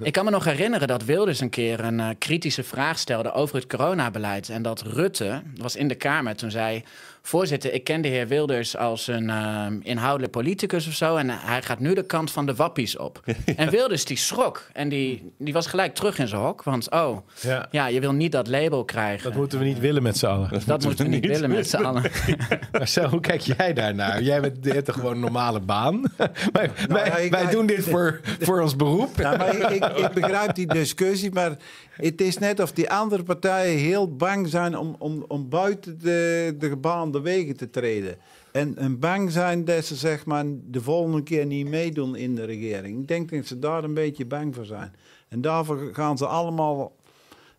Ik 0.00 0.12
kan 0.12 0.24
me 0.24 0.30
nog 0.30 0.44
herinneren 0.44 0.88
dat 0.88 1.04
Wilders 1.04 1.40
een 1.40 1.50
keer 1.50 1.80
een 1.80 2.00
eh, 2.00 2.08
kritische 2.18 2.62
vraag 2.62 2.98
stelde 2.98 3.32
over 3.32 3.56
het 3.56 3.66
coronabeleid. 3.66 4.48
En 4.48 4.62
dat 4.62 4.82
Rutte 4.82 5.42
was 5.56 5.76
in 5.76 5.88
de 5.88 5.94
Kamer 5.94 6.36
toen 6.36 6.50
zei... 6.50 6.84
Voorzitter, 7.22 7.72
ik 7.72 7.84
ken 7.84 8.00
de 8.00 8.08
heer 8.08 8.28
Wilders 8.28 8.76
als 8.76 9.06
een 9.06 9.30
eh, 9.30 9.66
inhoudelijk 9.82 10.32
politicus 10.32 10.86
of 10.86 10.92
zo... 10.94 11.16
en 11.16 11.28
hij 11.30 11.62
gaat 11.62 11.78
nu 11.78 11.94
de 11.94 12.02
kant 12.06 12.30
van 12.30 12.46
de 12.46 12.54
wappies 12.54 12.96
op. 12.96 13.20
En 13.56 13.70
Wilders 13.70 14.04
die 14.04 14.16
schrok 14.16 14.66
en 14.72 14.88
die, 14.88 15.32
die 15.38 15.52
was 15.52 15.66
gelijk 15.66 15.94
terug 15.94 16.18
in 16.18 16.28
zijn 16.28 16.40
hok. 16.40 16.62
Want 16.62 16.90
oh, 16.90 17.18
Ja. 17.40 17.66
ja, 17.70 17.86
je 17.86 18.00
wil 18.00 18.12
niet 18.12 18.32
dat 18.32 18.48
label 18.48 18.84
krijgen. 18.84 19.24
Dat 19.24 19.34
moeten 19.38 19.58
we 19.58 19.64
niet 19.64 19.78
willen 19.78 20.02
met 20.02 20.16
z'n 20.18 20.26
allen. 20.26 20.50
Dat 20.66 20.84
moeten 20.84 21.04
we 21.04 21.10
niet 21.10 21.26
willen 21.26 21.50
met 21.50 21.68
z'n 21.68 21.76
allen. 21.76 22.02
Marcel, 22.72 23.08
hoe 23.08 23.20
kijk 23.20 23.40
jij 23.40 23.72
daarnaar? 23.72 24.22
Jij 24.22 24.40
bent, 24.40 24.64
hebt 24.64 24.84
toch 24.84 24.94
gewoon 24.94 25.12
een 25.14 25.20
normale 25.20 25.60
baan? 25.60 26.02
wij 26.52 26.70
wij, 26.88 27.06
ja, 27.06 27.16
ik- 27.16 27.30
wij 27.30 27.42
ik- 27.42 27.50
doen 27.50 27.66
dit 27.66 27.84
voor, 27.84 28.20
voor 28.40 28.60
ons 28.60 28.76
beroep. 28.76 29.16
Ja, 29.18 29.36
maar 29.36 29.56
ik, 29.56 29.68
ik, 29.70 29.84
ik 29.84 30.10
begrijp 30.14 30.54
die 30.54 30.66
discussie, 30.66 31.32
maar 31.32 31.56
het 32.10 32.20
is 32.20 32.38
net 32.38 32.60
of 32.60 32.72
die 32.72 32.90
andere 32.90 33.22
partijen 33.22 33.78
heel 33.78 34.16
bang 34.16 34.48
zijn 34.48 34.78
om, 34.78 34.96
om, 34.98 35.24
om 35.28 35.48
buiten 35.48 35.98
de, 35.98 36.54
de 36.58 36.68
gebaande 36.68 37.20
wegen 37.20 37.56
te 37.56 37.70
treden. 37.70 38.16
En, 38.52 38.76
en 38.76 38.98
bang 38.98 39.30
zijn 39.30 39.64
dat 39.64 39.84
ze 39.84 39.94
zeg 39.94 40.26
maar, 40.26 40.44
de 40.70 40.80
volgende 40.80 41.22
keer 41.22 41.46
niet 41.46 41.68
meedoen 41.68 42.16
in 42.16 42.34
de 42.34 42.44
regering. 42.44 43.00
Ik 43.00 43.08
denk 43.08 43.30
dat 43.30 43.46
ze 43.46 43.58
daar 43.58 43.84
een 43.84 43.94
beetje 43.94 44.26
bang 44.26 44.54
voor 44.54 44.64
zijn. 44.64 44.92
En 45.28 45.40
daarvoor 45.40 45.90
gaan 45.92 46.18
ze 46.18 46.26
allemaal 46.26 46.92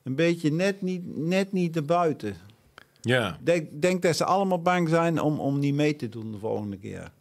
een 0.03 0.15
beetje 0.15 0.51
net 0.51 0.81
niet, 0.81 1.17
net 1.17 1.51
niet 1.51 1.73
naar 1.73 1.83
buiten. 1.83 2.35
Ja. 3.01 3.29
Ik 3.39 3.45
denk, 3.45 3.81
denk 3.81 4.01
dat 4.01 4.15
ze 4.15 4.25
allemaal 4.25 4.61
bang 4.61 4.89
zijn 4.89 5.21
om, 5.21 5.39
om 5.39 5.59
niet 5.59 5.73
mee 5.73 5.95
te 5.95 6.09
doen 6.09 6.31
de 6.31 6.37
volgende 6.37 6.77
keer. 6.77 7.11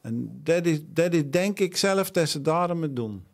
En 0.00 0.40
dat 0.42 0.66
is, 0.66 0.80
dat 0.86 1.14
is 1.14 1.30
denk 1.30 1.60
ik 1.60 1.76
zelf 1.76 2.10
dat 2.10 2.28
ze 2.28 2.42
daarom 2.42 2.82
het 2.82 2.96
doen. 2.96 3.24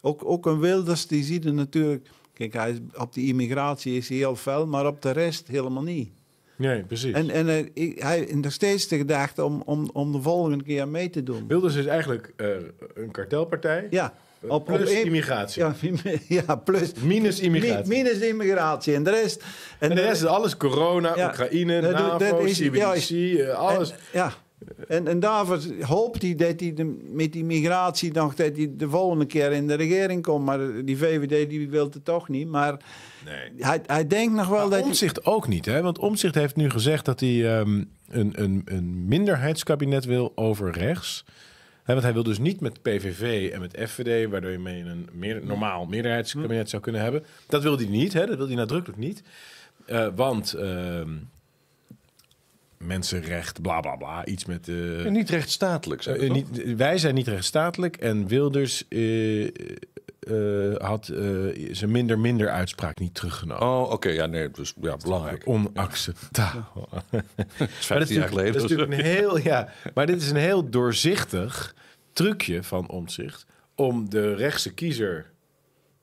Ook, 0.00 0.24
ook 0.24 0.46
een 0.46 0.60
Wilders, 0.60 1.06
die 1.06 1.24
ziet 1.24 1.44
er 1.44 1.54
natuurlijk... 1.54 2.08
Kijk, 2.38 2.52
hij 2.52 2.70
is, 2.70 2.76
op 2.94 3.14
die 3.14 3.28
immigratie 3.28 3.96
is 3.96 4.08
hij 4.08 4.16
heel 4.18 4.36
fel, 4.36 4.66
maar 4.66 4.86
op 4.86 5.02
de 5.02 5.10
rest 5.10 5.48
helemaal 5.48 5.82
niet. 5.82 6.10
Nee, 6.56 6.82
precies. 6.82 7.12
En, 7.12 7.30
en 7.30 7.48
eh, 7.48 7.58
ik- 7.74 7.98
hij 8.02 8.16
heeft 8.18 8.34
nog 8.34 8.52
steeds 8.52 8.88
de 8.88 8.96
gedachte 8.96 9.44
om, 9.44 9.62
om, 9.66 9.90
om 9.92 10.12
de 10.12 10.20
volgende 10.22 10.64
keer 10.64 10.88
mee 10.88 11.10
te 11.10 11.22
doen. 11.22 11.44
Wilders 11.48 11.74
is 11.74 11.86
eigenlijk 11.86 12.32
eh, 12.36 12.46
een 12.94 13.10
kartelpartij. 13.10 13.86
Ja, 13.90 14.14
op, 14.40 14.64
plus 14.64 14.90
op 14.90 15.04
immigratie. 15.04 15.62
Ja, 15.64 15.74
ja, 16.28 16.56
plus. 16.56 16.92
Minus 17.02 17.40
immigratie. 17.40 17.88
Mi- 17.88 18.02
Minus 18.02 18.18
immigratie. 18.18 18.94
En 18.94 19.02
de 19.02 19.10
rest... 19.10 19.44
en 19.78 19.94
de 19.94 20.00
rest 20.00 20.22
is 20.22 20.28
alles 20.28 20.56
corona, 20.56 21.16
Ja. 21.16 21.26
Oekraïne, 21.28 21.80
NAVO, 21.80 22.44
CBDC, 22.44 23.10
eh, 23.38 23.48
alles. 23.54 23.90
En, 23.90 23.96
ja. 24.12 24.32
En, 24.88 25.08
en 25.08 25.20
daarvoor 25.20 25.58
hoopt 25.80 26.22
hij 26.22 26.34
dat 26.34 26.60
hij 26.60 26.74
de, 26.74 26.98
met 27.12 27.32
die 27.32 27.44
migratie 27.44 28.12
nog 28.12 28.34
dat 28.34 28.56
hij 28.56 28.70
de 28.76 28.88
volgende 28.88 29.26
keer 29.26 29.52
in 29.52 29.66
de 29.66 29.74
regering 29.74 30.22
komt. 30.22 30.44
Maar 30.44 30.84
die 30.84 30.96
VVD 30.98 31.50
die 31.50 31.68
wil 31.68 31.84
het 31.84 32.04
toch 32.04 32.28
niet. 32.28 32.48
Maar 32.48 32.76
Nee. 33.24 33.50
hij, 33.58 33.80
hij 33.86 34.06
denkt 34.06 34.34
nog 34.34 34.48
wel 34.48 34.68
dat 34.68 34.78
hij... 34.78 34.82
Omzicht 34.82 35.24
ook 35.24 35.48
niet, 35.48 35.64
hè? 35.66 35.82
Want 35.82 35.98
Omzicht 35.98 36.34
heeft 36.34 36.56
nu 36.56 36.70
gezegd 36.70 37.04
dat 37.04 37.20
hij 37.20 37.58
ehm, 37.58 37.84
een, 38.08 38.42
een, 38.42 38.62
een 38.64 39.06
minderheidskabinet 39.06 40.04
wil 40.04 40.32
over 40.34 40.70
rechts. 40.72 41.24
Hè, 41.82 41.92
want 41.92 42.02
hij 42.04 42.12
wil 42.12 42.22
dus 42.22 42.38
niet 42.38 42.60
met 42.60 42.82
PVV 42.82 43.50
en 43.52 43.60
met 43.60 43.78
FVD, 43.88 44.30
waardoor 44.30 44.50
je 44.50 44.58
mee 44.58 44.82
een 44.84 45.08
meer, 45.12 45.40
normaal 45.44 45.86
meerderheidskabinet 45.86 46.70
zou 46.70 46.82
kunnen 46.82 47.00
hebben. 47.02 47.24
Dat 47.46 47.62
wil 47.62 47.76
hij 47.76 47.86
niet, 47.86 48.12
hè? 48.12 48.26
Dat 48.26 48.36
wil 48.36 48.46
hij 48.46 48.56
nadrukkelijk 48.56 48.98
niet. 48.98 49.22
Eh, 49.86 50.06
want 50.14 50.52
ehm, 50.52 51.08
mensenrecht, 52.78 53.62
bla 53.62 53.80
bla 53.80 53.96
bla, 53.96 54.26
iets 54.26 54.44
met. 54.44 54.68
eh, 54.68 55.04
En 55.06 55.12
niet 55.12 55.30
rechtsstatelijk. 55.30 56.02
Zeg, 56.02 56.16
eh, 56.16 56.30
niet, 56.30 56.74
wij 56.76 56.98
zijn 56.98 57.14
niet 57.14 57.28
rechtsstatelijk 57.28 57.96
en 57.96 58.26
Wilders 58.26 58.88
eh, 58.88 59.44
eh, 59.46 60.76
had 60.76 61.08
eh, 61.08 61.68
zijn 61.70 61.90
minder 61.90 62.18
minder 62.18 62.50
uitspraak 62.50 62.98
niet 62.98 63.14
teruggenomen. 63.14 63.66
Oh, 63.66 63.90
oké. 63.90 64.08
ja, 64.08 64.26
nee, 64.26 64.50
dus 64.50 64.74
ja, 64.80 64.96
belangrijk. 64.96 65.42
Onacceptabel. 65.46 66.88
Dat 66.90 67.02
is 67.12 67.18
Maar 67.48 67.58
dat 67.58 67.68
15 67.68 68.06
is 68.08 68.14
jaar 68.14 68.28
geleden. 68.28 68.52
Dat 68.52 68.62
is 68.62 68.70
natuurlijk 68.70 68.98
een 69.00 69.04
heel, 69.06 69.38
ja, 69.38 69.68
maar 69.94 70.06
dit 70.06 70.22
is 70.22 70.30
een 70.30 70.36
heel 70.36 70.68
doorzichtig 70.70 71.74
trucje 72.12 72.62
van 72.62 72.88
omzicht 72.88 73.46
om 73.74 74.10
de 74.10 74.34
rechtse 74.34 74.74
kiezer 74.74 75.30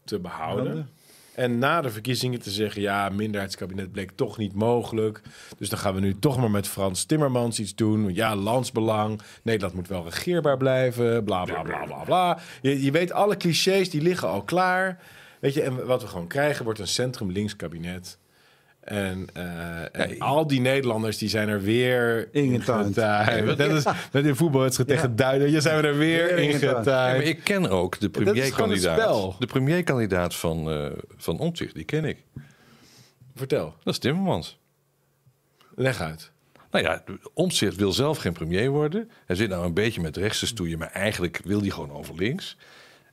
te 0.03 0.19
behouden. 0.19 0.89
En 1.35 1.59
na 1.59 1.81
de 1.81 1.89
verkiezingen 1.89 2.41
te 2.41 2.49
zeggen, 2.51 2.81
ja, 2.81 3.09
minderheidskabinet 3.09 3.91
bleek 3.91 4.11
toch 4.15 4.37
niet 4.37 4.53
mogelijk. 4.53 5.21
Dus 5.57 5.69
dan 5.69 5.79
gaan 5.79 5.93
we 5.93 5.99
nu 5.99 6.19
toch 6.19 6.37
maar 6.37 6.51
met 6.51 6.67
Frans 6.67 7.05
Timmermans 7.05 7.59
iets 7.59 7.75
doen. 7.75 8.13
Ja, 8.13 8.35
landsbelang. 8.35 9.21
Nederland 9.43 9.73
moet 9.73 9.87
wel 9.87 10.03
regeerbaar 10.03 10.57
blijven. 10.57 11.23
Bla 11.23 11.43
bla 11.43 11.61
bla 11.61 11.85
bla 11.85 12.03
bla. 12.03 12.39
Je, 12.61 12.83
je 12.83 12.91
weet, 12.91 13.11
alle 13.11 13.37
clichés 13.37 13.89
die 13.89 14.01
liggen 14.01 14.27
al 14.27 14.43
klaar. 14.43 14.99
Weet 15.39 15.53
je, 15.53 15.61
en 15.61 15.85
wat 15.85 16.01
we 16.01 16.07
gewoon 16.07 16.27
krijgen 16.27 16.63
wordt 16.63 16.79
een 16.79 16.87
centrum-links 16.87 17.55
kabinet. 17.55 18.17
En, 18.85 19.27
eh, 19.33 20.01
en 20.01 20.19
al 20.19 20.47
die 20.47 20.61
Nederlanders 20.61 21.17
die 21.17 21.29
zijn 21.29 21.49
er 21.49 21.61
weer 21.61 22.29
Ingetuind. 22.31 22.95
Dat 22.95 23.59
is 23.59 23.83
met 24.11 24.25
een 24.25 24.35
voetbalwedstrijd 24.35 24.89
Ja. 24.89 24.95
tegen 24.95 25.15
Duitsland. 25.15 25.51
Je 25.51 25.61
zijn 25.61 25.81
we 25.81 25.87
er 25.87 25.97
weer 25.97 26.37
ingetuind. 26.37 26.85
Ja, 26.85 27.13
ik 27.13 27.39
ken 27.43 27.69
ook 27.69 27.99
de 27.99 28.09
premierkandidaat. 28.09 28.99
spel. 28.99 29.35
De 29.39 29.45
premierkandidaat 29.45 30.35
van, 30.35 30.71
eh 30.71 30.91
van 31.17 31.39
Omtzigt, 31.39 31.73
die 31.75 31.83
ken 31.83 32.05
ik. 32.05 32.17
Vertel, 33.35 33.75
Dat 33.83 33.93
is 33.93 33.99
Timmermans. 33.99 34.57
leg 35.75 36.01
uit. 36.01 36.31
Nou 36.71 36.85
ja, 36.85 37.03
Omtzigt 37.33 37.75
wil 37.75 37.91
zelf 37.91 38.17
geen 38.17 38.33
premier 38.33 38.69
worden. 38.69 39.09
Hij 39.25 39.35
zit 39.35 39.49
nou 39.49 39.65
een 39.65 39.73
beetje 39.73 40.01
met 40.01 40.17
rechts 40.17 40.39
te 40.39 40.45
stoeien, 40.47 40.77
maar 40.79 40.91
eigenlijk 40.91 41.41
wil 41.43 41.59
hij 41.61 41.69
gewoon 41.69 41.91
over 41.91 42.15
links. 42.15 42.57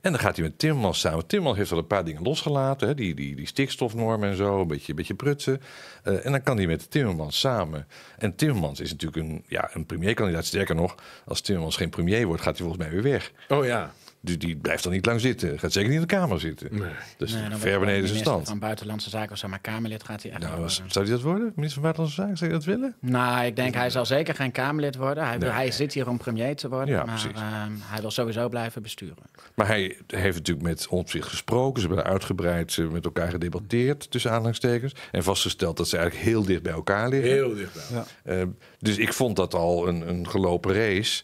En 0.03 0.11
dan 0.11 0.19
gaat 0.19 0.35
hij 0.35 0.45
met 0.45 0.59
Timmermans 0.59 0.99
samen. 0.99 1.27
Timmermans 1.27 1.57
heeft 1.57 1.71
al 1.71 1.77
een 1.77 1.87
paar 1.87 2.05
dingen 2.05 2.23
losgelaten. 2.23 2.87
Hè? 2.87 2.95
Die, 2.95 3.15
die, 3.15 3.35
die 3.35 3.47
stikstofnormen 3.47 4.29
en 4.29 4.35
zo, 4.35 4.61
een 4.61 4.67
beetje, 4.67 4.89
een 4.89 4.95
beetje 4.95 5.13
prutsen. 5.13 5.61
Eh, 6.03 6.25
en 6.25 6.31
dan 6.31 6.43
kan 6.43 6.57
hij 6.57 6.67
met 6.67 6.91
Timmermans 6.91 7.39
samen. 7.39 7.87
En 8.17 8.35
Timmermans 8.35 8.79
is 8.79 8.91
natuurlijk 8.91 9.27
een, 9.27 9.43
ja, 9.47 9.69
een 9.73 9.85
premierkandidaat. 9.85 10.45
Sterker 10.45 10.75
nog, 10.75 10.95
als 11.25 11.41
Timmermans 11.41 11.75
geen 11.75 11.89
premier 11.89 12.25
wordt, 12.25 12.41
gaat 12.41 12.57
hij 12.57 12.65
volgens 12.65 12.87
mij 12.87 12.93
weer 12.93 13.11
weg. 13.11 13.31
Oh 13.47 13.65
ja. 13.65 13.93
Die 14.25 14.55
blijft 14.55 14.83
dan 14.83 14.91
niet 14.91 15.05
lang 15.05 15.21
zitten. 15.21 15.59
Gaat 15.59 15.71
zeker 15.71 15.89
niet 15.89 15.99
in 16.01 16.07
de 16.07 16.13
Kamer 16.15 16.39
zitten. 16.39 16.67
Nee. 16.71 16.89
Dus 17.17 17.33
Nee, 17.33 17.41
ver 17.51 17.69
hij 17.69 17.79
beneden 17.79 18.07
zijn 18.07 18.19
stand. 18.19 18.47
Van 18.47 18.59
Buitenlandse 18.59 19.09
Zaken 19.09 19.31
of 19.31 19.37
zo, 19.37 19.47
maar 19.47 19.59
Kamerlid 19.59 20.03
gaat 20.03 20.23
hij 20.23 20.31
echt 20.31 20.41
Nou, 20.41 20.61
was- 20.61 20.81
zou 20.87 21.05
hij 21.05 21.13
dat 21.13 21.23
worden? 21.23 21.51
Minister 21.55 21.73
van 21.73 21.81
Buitenlandse 21.81 22.21
Zaken? 22.21 22.37
Zou 22.37 22.49
je 22.51 22.55
dat 22.57 22.65
willen? 22.65 22.95
Nou, 22.99 23.45
ik 23.45 23.55
denk 23.55 23.73
hij 23.75 23.89
zal 23.89 24.05
zeker 24.05 24.35
geen 24.35 24.51
Kamerlid 24.51 24.95
worden. 24.95 25.23
Hij, 25.27 25.39
wil- 25.39 25.47
Nee. 25.47 25.57
hij 25.57 25.71
zit 25.71 25.93
hier 25.93 26.09
om 26.09 26.17
premier 26.17 26.55
te 26.55 26.69
worden, 26.69 26.87
Ja, 26.95 27.03
maar 27.03 27.19
precies. 27.21 27.39
ehm, 27.41 27.71
hij 27.81 28.01
wil 28.01 28.11
sowieso 28.11 28.49
blijven 28.49 28.81
besturen. 28.81 29.23
Maar 29.55 29.67
hij 29.67 29.97
heeft 30.07 30.37
natuurlijk 30.37 30.67
met 30.67 30.87
Omtzigt 30.87 31.27
gesproken. 31.27 31.81
Ze 31.81 31.87
hebben 31.87 32.05
uitgebreid 32.05 32.77
eh, 32.77 32.87
met 32.87 33.05
elkaar 33.05 33.29
gedebatteerd, 33.29 34.11
tussen 34.11 34.31
aanhalingstekens. 34.31 34.93
En 35.11 35.23
vastgesteld 35.23 35.77
dat 35.77 35.87
ze 35.87 35.97
eigenlijk 35.97 36.27
heel 36.29 36.43
dicht 36.43 36.63
bij 36.63 36.73
elkaar 36.73 37.09
liggen. 37.09 37.31
Heel 37.31 37.53
dichtbij. 37.55 37.83
Ja. 37.91 38.05
Eh, 38.23 38.43
dus 38.79 38.97
ik 38.97 39.13
vond 39.13 39.35
dat 39.35 39.53
al 39.53 39.87
een, 39.87 40.09
een 40.09 40.29
gelopen 40.29 40.73
race. 40.73 41.23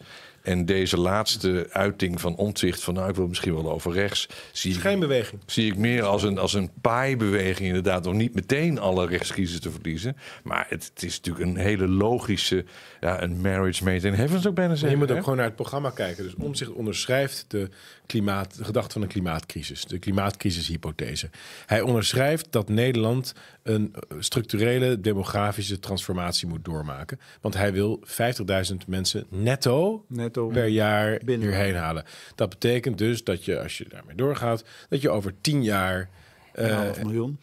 En 0.49 0.65
deze 0.65 0.97
laatste 0.97 1.67
uiting 1.71 2.21
van 2.21 2.35
Omtzigt, 2.35 2.83
van 2.83 2.93
nou, 2.93 3.09
ik 3.09 3.15
wil 3.15 3.27
misschien 3.27 3.53
wel 3.53 3.71
over 3.71 3.91
rechts, 3.91 4.27
zie 4.51 4.71
ik, 4.71 4.77
Schijnbeweging. 4.77 5.41
zie 5.45 5.71
ik 5.71 5.77
meer 5.77 6.03
als 6.03 6.23
een, 6.23 6.37
als 6.37 6.53
een 6.53 6.71
paaibeweging 6.81 7.67
inderdaad. 7.67 8.07
Om 8.07 8.17
niet 8.17 8.33
meteen 8.33 8.79
alle 8.79 9.07
rechtskiezers 9.07 9.59
te 9.59 9.71
verliezen. 9.71 10.17
Maar 10.43 10.65
het, 10.69 10.91
het 10.93 11.03
is 11.03 11.15
natuurlijk 11.15 11.45
een 11.45 11.63
hele 11.63 11.87
logische, 11.87 12.65
ja, 12.99 13.21
een 13.21 13.41
marriage 13.41 13.83
made 13.83 14.07
in 14.07 14.13
heaven 14.13 14.37
zou 14.37 14.49
ik 14.49 14.55
bijna 14.55 14.71
En 14.71 14.77
zeggen. 14.77 14.97
je 14.99 15.03
moet 15.03 15.11
ook 15.11 15.17
hè? 15.17 15.23
gewoon 15.23 15.37
naar 15.37 15.47
het 15.47 15.55
programma 15.55 15.89
kijken. 15.89 16.23
Dus 16.23 16.35
Omtzigt 16.35 16.71
onderschrijft 16.71 17.45
de, 17.47 17.69
klimaat, 18.05 18.57
de 18.57 18.63
gedachte 18.63 18.93
van 18.93 19.01
een 19.01 19.07
klimaatcrisis. 19.07 19.85
De 19.85 19.99
klimaatcrisishypothese. 19.99 21.29
Hij 21.65 21.81
onderschrijft 21.81 22.51
dat 22.51 22.69
Nederland 22.69 23.33
een 23.63 23.95
structurele 24.19 24.99
demografische 24.99 25.79
transformatie 25.79 26.47
moet 26.47 26.65
doormaken. 26.65 27.19
Want 27.41 27.53
hij 27.53 27.73
wil 27.73 28.03
50.000 28.05 28.75
mensen 28.87 29.25
netto 29.29 30.05
Netto. 30.07 30.47
per 30.47 30.67
jaar 30.67 31.21
Binnen. 31.25 31.47
hierheen 31.47 31.75
halen. 31.75 32.03
Dat 32.35 32.49
betekent 32.49 32.97
dus 32.97 33.23
dat 33.23 33.45
je, 33.45 33.61
als 33.61 33.77
je 33.77 33.85
daarmee 33.89 34.15
doorgaat, 34.15 34.63
dat 34.89 35.01
je 35.01 35.09
over 35.09 35.33
10 35.41 35.63
jaar... 35.63 36.09
Een 36.53 36.69
eh, 36.69 36.75
half 36.75 37.03
miljoen. 37.03 37.39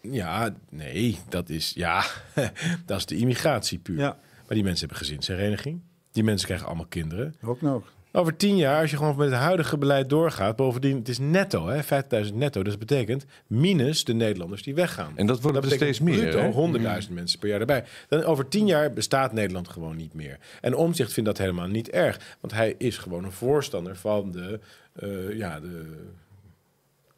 ja, 0.00 0.54
nee, 0.70 1.18
dat 1.28 1.48
is, 1.48 1.72
ja, 1.74 2.04
dat 2.86 2.98
is 2.98 3.06
de 3.06 3.16
immigratie 3.16 3.78
puur. 3.78 3.98
Ja, 3.98 4.18
Maar 4.48 4.56
die 4.56 4.66
mensen 4.66 4.88
hebben 4.88 5.06
gezinshereniging. 5.06 5.80
Die 6.12 6.24
mensen 6.24 6.46
krijgen 6.46 6.66
allemaal 6.66 6.86
kinderen. 6.86 7.34
ook 7.42 7.60
nog. 7.60 7.92
Over 8.12 8.36
tien 8.36 8.56
jaar, 8.56 8.80
als 8.80 8.90
je 8.90 8.96
gewoon 8.96 9.16
met 9.16 9.30
het 9.30 9.38
huidige 9.38 9.78
beleid 9.78 10.08
doorgaat, 10.08 10.56
bovendien, 10.56 10.96
het 10.96 11.08
is 11.08 11.18
netto, 11.18 11.66
hè, 11.66 11.82
50.000 12.28 12.34
netto. 12.34 12.62
Dus 12.62 12.70
dat 12.70 12.86
betekent 12.88 13.24
minus 13.46 14.04
de 14.04 14.12
Nederlanders 14.14 14.62
die 14.62 14.74
weggaan. 14.74 15.12
En 15.16 15.26
dat 15.26 15.40
worden 15.40 15.62
er 15.62 15.68
betekent 15.68 15.96
steeds 15.96 16.16
meer. 16.16 17.02
100.000 17.08 17.12
mensen 17.12 17.38
per 17.38 17.48
jaar 17.48 17.60
erbij. 17.60 17.84
Dan 18.08 18.24
over 18.24 18.48
tien 18.48 18.66
jaar 18.66 18.92
bestaat 18.92 19.32
Nederland 19.32 19.68
gewoon 19.68 19.96
niet 19.96 20.14
meer. 20.14 20.38
En 20.60 20.74
Omzicht 20.74 21.12
vindt 21.12 21.28
dat 21.28 21.38
helemaal 21.38 21.66
niet 21.66 21.90
erg. 21.90 22.36
Want 22.40 22.52
hij 22.52 22.74
is 22.78 22.98
gewoon 22.98 23.24
een 23.24 23.32
voorstander 23.32 23.96
van 23.96 24.30
de... 24.30 24.60
eh, 24.92 25.36
ja, 25.36 25.60
de 25.60 25.84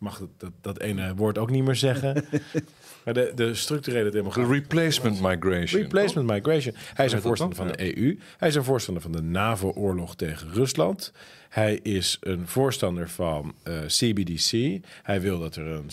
mag 0.01 0.19
dat, 0.19 0.29
dat, 0.37 0.53
dat 0.61 0.81
ene 0.81 1.15
woord 1.15 1.39
ook 1.39 1.51
niet 1.51 1.65
meer 1.65 1.75
zeggen. 1.77 2.25
maar 3.05 3.15
de, 3.15 3.33
de 3.35 3.55
structurele 3.55 4.05
De 4.05 4.11
demografie. 4.11 4.53
replacement 4.53 5.21
migration. 5.21 5.83
Replacement 5.83 6.27
migration. 6.31 6.75
Hij 6.95 7.05
is 7.07 7.13
een 7.13 7.21
voorstander 7.21 7.57
van 7.57 7.67
de 7.67 7.97
EU. 7.97 8.19
Hij 8.37 8.49
is 8.49 8.55
een 8.55 8.65
voorstander 8.65 9.03
van 9.03 9.13
de 9.13 9.23
NAVO-oorlog 9.23 10.17
tegen 10.17 10.53
Rusland. 10.53 11.13
Hij 11.49 11.75
is 11.83 12.17
een 12.21 12.47
voorstander 12.49 13.09
van 13.09 13.55
eh, 13.63 13.79
CBDC. 13.87 14.81
Hij 15.03 15.21
wil 15.21 15.39
dat 15.41 15.57
er 15.57 15.67
een 15.67 15.91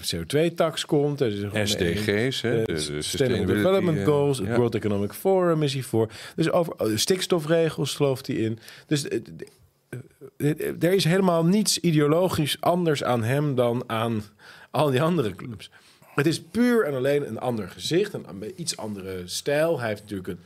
CO2-tax 0.00 0.84
komt. 0.84 1.20
Er 1.20 1.32
is 1.32 1.38
gewoon 1.38 1.54
een- 1.60 1.68
SDG's, 1.68 2.40
hè? 2.40 2.58
eh, 2.60 2.64
de- 2.64 2.72
de 2.72 2.78
Sustainable 3.02 3.54
Development 3.54 3.98
eh, 3.98 4.04
Goals, 4.04 4.38
het 4.38 4.46
ja. 4.46 4.56
World 4.56 4.74
Economic 4.74 5.12
Forum 5.12 5.62
is 5.62 5.72
hij 5.74 5.82
voor. 5.82 6.10
Dus 6.36 6.50
over 6.50 6.74
stikstofregels 6.98 7.94
gelooft 7.94 8.26
hij 8.26 8.36
in. 8.36 8.58
Dus 8.86 9.08
eh, 9.08 9.18
eh, 9.18 9.22
eh, 9.38 9.46
er 10.80 10.92
is 10.92 11.04
helemaal 11.04 11.44
niets 11.44 11.78
ideologisch 11.78 12.60
anders 12.60 13.04
aan 13.04 13.22
hem 13.22 13.54
dan 13.54 13.84
aan 13.86 14.22
al 14.70 14.90
die 14.90 15.02
andere 15.02 15.34
clubs. 15.34 15.70
Het 16.14 16.26
is 16.26 16.42
puur 16.42 16.84
en 16.84 16.94
alleen 16.94 17.28
een 17.28 17.40
ander 17.40 17.68
gezicht, 17.68 18.12
een, 18.12 18.52
iets 18.56 18.76
andere 18.76 19.22
stijl. 19.24 19.78
Hij 19.78 19.88
heeft 19.88 20.00
natuurlijk 20.00 20.28
een, 20.28 20.38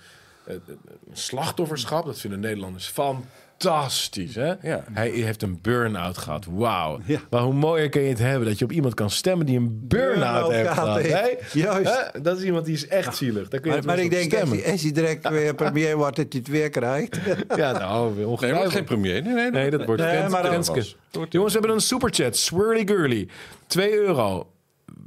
slachtofferschap. 1.12 2.04
Dat 2.04 2.20
vinden 2.20 2.40
Nederlanders 2.40 2.88
fantastisch. 2.88 3.24
Hè? 3.58 4.52
Ja. 4.62 4.84
Hij 4.92 5.08
heeft 5.10 5.42
een 5.42 5.58
burn-out 5.62 6.18
gehad. 6.18 6.46
Wauw. 6.50 7.00
Ja. 7.04 7.20
Maar 7.30 7.40
hoe 7.42 7.54
mooier 7.54 7.88
kun 7.88 8.02
je 8.02 8.08
het 8.08 8.18
hebben 8.18 8.48
dat 8.48 8.58
je 8.58 8.64
op 8.64 8.72
iemand 8.72 8.94
kan 8.94 9.10
stemmen 9.10 9.46
die 9.46 9.56
een 9.58 9.86
burn-out 9.88 10.48
Burn-out 10.48 10.52
heeft 10.52 10.68
gehad 10.68 11.02
hè? 11.02 11.28
Juist. 11.52 12.10
Hè? 12.12 12.20
Dat 12.20 12.38
is 12.38 12.44
iemand 12.44 12.64
die 12.64 12.74
is 12.74 12.86
echt 12.88 13.16
zielig. 13.16 13.48
Daar 13.48 13.60
kun 13.60 13.70
je 13.70 13.76
Maar, 13.76 13.86
maar 13.86 13.98
ik 14.04 14.10
denk, 14.10 14.32
stemmen. 14.32 14.58
hij, 14.62 14.72
als 14.72 14.82
hij 14.82 14.92
direct 14.92 15.28
weer 15.38 15.54
premier 15.54 15.96
wordt, 15.96 16.16
dat 16.16 16.26
hij 16.28 16.40
het 16.40 16.50
weer 16.50 16.70
krijgt. 16.70 17.18
Ja, 17.56 17.72
nou, 17.72 18.04
Nee, 18.06 18.14
wordt 18.14 18.30
ongetwijfeld. 18.30 18.72
geen 18.72 18.84
premier. 18.84 19.22
Nee, 19.22 19.32
nee, 19.34 19.50
Nee, 19.50 19.70
dat 19.70 19.84
wordt 19.84 20.02
Nee, 20.02 20.28
maar 20.28 20.46
Renske. 20.46 20.84
Jongens, 21.10 21.52
we 21.52 21.58
hebben 21.58 21.70
een 21.70 21.80
superchat. 21.80 22.36
Swirly 22.36 22.86
Girly. 22.86 23.28
2 23.66 23.92
euro. 23.94 24.50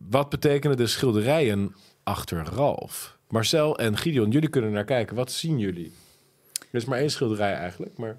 Wat 0.10 0.30
betekenen 0.30 0.78
de 0.78 0.88
schilderijen 0.88 1.76
achter 2.04 2.44
Ralf? 2.56 3.18
Marcel 3.28 3.78
en 3.78 3.98
Gideon, 3.98 4.30
jullie 4.32 4.50
kunnen 4.50 4.72
naar 4.72 4.84
kijken. 4.86 5.16
Wat 5.16 5.32
zien 5.32 5.60
jullie? 5.60 5.92
Er 6.60 6.78
is 6.80 6.86
maar 6.86 7.00
één 7.00 7.10
schilderij 7.12 7.54
eigenlijk, 7.54 7.98
maar... 7.98 8.18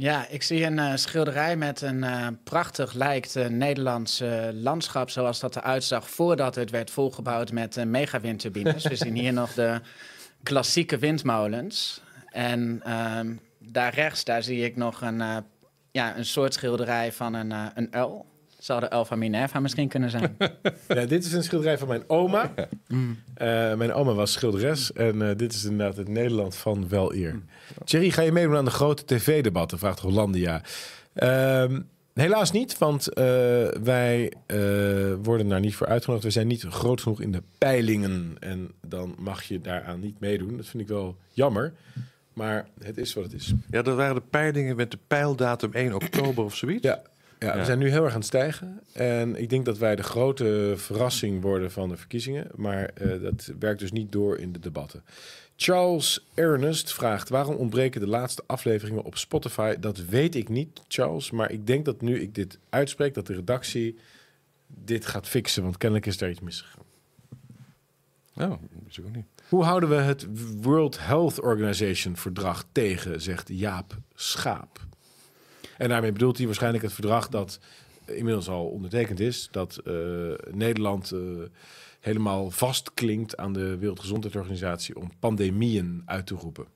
Ja, 0.00 0.26
ik 0.28 0.42
zie 0.42 0.64
een 0.64 0.78
eh, 0.78 0.96
schilderij 0.96 1.56
met 1.56 1.80
een 1.80 2.04
eh, 2.04 2.26
prachtig 2.44 2.92
lijkt 2.92 3.36
eh, 3.36 3.46
Nederlands 3.46 4.22
landschap 4.52 5.10
zoals 5.10 5.40
dat 5.40 5.56
eruit 5.56 5.84
zag 5.84 6.10
voordat 6.10 6.54
het 6.54 6.70
werd 6.70 6.90
volgebouwd 6.90 7.52
met 7.52 7.84
megawindturbines. 7.84 8.86
We 8.86 8.96
zien 8.96 9.14
hier 9.14 9.32
nog 9.42 9.52
de 9.52 9.80
klassieke 10.42 10.98
windmolens. 10.98 12.02
En 12.28 12.80
ehm, 12.84 13.34
daar 13.58 13.94
rechts, 13.94 14.24
daar 14.24 14.42
zie 14.42 14.64
ik 14.64 14.76
nog 14.76 15.00
een, 15.00 15.44
ja, 15.90 16.16
een 16.16 16.24
soort 16.24 16.54
schilderij 16.54 17.12
van 17.12 17.34
een, 17.34 17.50
een 17.74 17.88
uil. 17.90 18.26
Zou 18.58 18.80
de 18.80 19.04
van 19.04 19.18
Minerva 19.18 19.60
misschien 19.60 19.88
kunnen 19.88 20.10
zijn? 20.10 20.36
Ja, 20.88 21.06
dit 21.06 21.24
is 21.24 21.32
een 21.32 21.42
schilderij 21.42 21.78
van 21.78 21.88
mijn 21.88 22.02
oma. 22.06 22.54
Eh, 23.34 23.74
mijn 23.74 23.92
oma 23.92 24.12
was 24.12 24.32
schilderes. 24.32 24.92
En 24.92 25.28
eh, 25.28 25.36
dit 25.36 25.52
is 25.52 25.64
inderdaad 25.64 25.96
het 25.96 26.08
Nederland 26.08 26.56
van 26.56 26.88
wel 26.88 27.14
eer. 27.14 27.40
Thierry, 27.84 28.10
ga 28.10 28.22
je 28.22 28.32
meedoen 28.32 28.56
aan 28.56 28.64
de 28.64 28.70
grote 28.70 29.04
tv-debatten? 29.04 29.78
Vraagt 29.78 29.98
Hollandia. 29.98 30.62
Ehm, 31.14 31.80
helaas 32.14 32.50
niet, 32.50 32.78
want 32.78 33.08
eh, 33.08 33.24
wij 33.82 34.32
eh, 34.46 34.58
worden 35.22 35.48
daar 35.48 35.60
niet 35.60 35.74
voor 35.74 35.86
uitgenodigd. 35.86 36.26
We 36.26 36.32
zijn 36.32 36.46
niet 36.46 36.62
groot 36.62 37.00
genoeg 37.00 37.20
in 37.20 37.32
de 37.32 37.42
peilingen. 37.58 38.36
En 38.40 38.70
dan 38.86 39.14
mag 39.18 39.42
je 39.42 39.60
daaraan 39.60 40.00
niet 40.00 40.20
meedoen. 40.20 40.56
Dat 40.56 40.66
vind 40.66 40.82
ik 40.82 40.88
wel 40.88 41.16
jammer. 41.32 41.72
Maar 42.32 42.68
het 42.82 42.98
is 42.98 43.14
wat 43.14 43.24
het 43.24 43.32
is. 43.32 43.52
Ja, 43.70 43.82
dat 43.82 43.96
waren 43.96 44.14
de 44.14 44.22
peilingen 44.30 44.76
met 44.76 44.90
de 44.90 44.98
peildatum 45.06 45.72
1 45.72 45.94
oktober 45.94 46.44
of 46.44 46.56
zoiets. 46.56 46.84
Ja. 46.84 47.02
Ja, 47.38 47.58
we 47.58 47.64
zijn 47.64 47.78
nu 47.78 47.90
heel 47.90 48.04
erg 48.04 48.12
aan 48.12 48.18
het 48.18 48.26
stijgen. 48.26 48.80
En 48.92 49.36
ik 49.36 49.50
denk 49.50 49.64
dat 49.64 49.78
wij 49.78 49.96
de 49.96 50.02
grote 50.02 50.74
verrassing 50.76 51.42
worden 51.42 51.70
van 51.70 51.88
de 51.88 51.96
verkiezingen. 51.96 52.46
Maar 52.54 52.90
eh, 52.94 53.22
dat 53.22 53.52
werkt 53.58 53.80
dus 53.80 53.92
niet 53.92 54.12
door 54.12 54.38
in 54.38 54.52
de 54.52 54.58
debatten. 54.58 55.02
Charles 55.56 56.26
Ernest 56.34 56.92
vraagt: 56.92 57.28
waarom 57.28 57.54
ontbreken 57.54 58.00
de 58.00 58.06
laatste 58.06 58.42
afleveringen 58.46 59.04
op 59.04 59.16
Spotify? 59.16 59.76
Dat 59.80 59.98
weet 59.98 60.34
ik 60.34 60.48
niet, 60.48 60.82
Charles. 60.88 61.30
Maar 61.30 61.50
ik 61.50 61.66
denk 61.66 61.84
dat 61.84 62.00
nu 62.00 62.20
ik 62.20 62.34
dit 62.34 62.58
uitspreek, 62.68 63.14
dat 63.14 63.26
de 63.26 63.34
redactie 63.34 63.98
dit 64.66 65.06
gaat 65.06 65.28
fixen. 65.28 65.62
Want 65.62 65.76
kennelijk 65.76 66.06
is 66.06 66.18
daar 66.18 66.30
iets 66.30 66.40
misgegaan. 66.40 66.86
Oh, 68.34 68.50
dat 68.50 69.04
ook 69.04 69.14
niet. 69.16 69.26
Hoe 69.48 69.64
houden 69.64 69.88
we 69.88 69.94
het 69.94 70.26
World 70.60 70.98
Health 71.00 71.40
Organization 71.40 72.16
verdrag 72.16 72.64
tegen, 72.72 73.20
zegt 73.20 73.48
Jaap 73.52 73.96
Schaap. 74.14 74.86
En 75.78 75.88
daarmee 75.88 76.12
bedoelt 76.12 76.36
hij 76.36 76.46
waarschijnlijk 76.46 76.84
het 76.84 76.92
verdrag 76.92 77.28
dat 77.28 77.58
inmiddels 78.04 78.48
al 78.48 78.66
ondertekend 78.66 79.20
is, 79.20 79.48
dat 79.50 79.76
eh, 79.76 79.94
Nederland 80.50 81.12
eh, 81.12 81.20
helemaal 82.00 82.50
vastklinkt 82.50 83.36
aan 83.36 83.52
de 83.52 83.78
Wereldgezondheidsorganisatie 83.78 84.96
om 84.96 85.12
pandemieën 85.18 86.02
uit 86.06 86.26
te 86.26 86.34
roepen. 86.34 86.66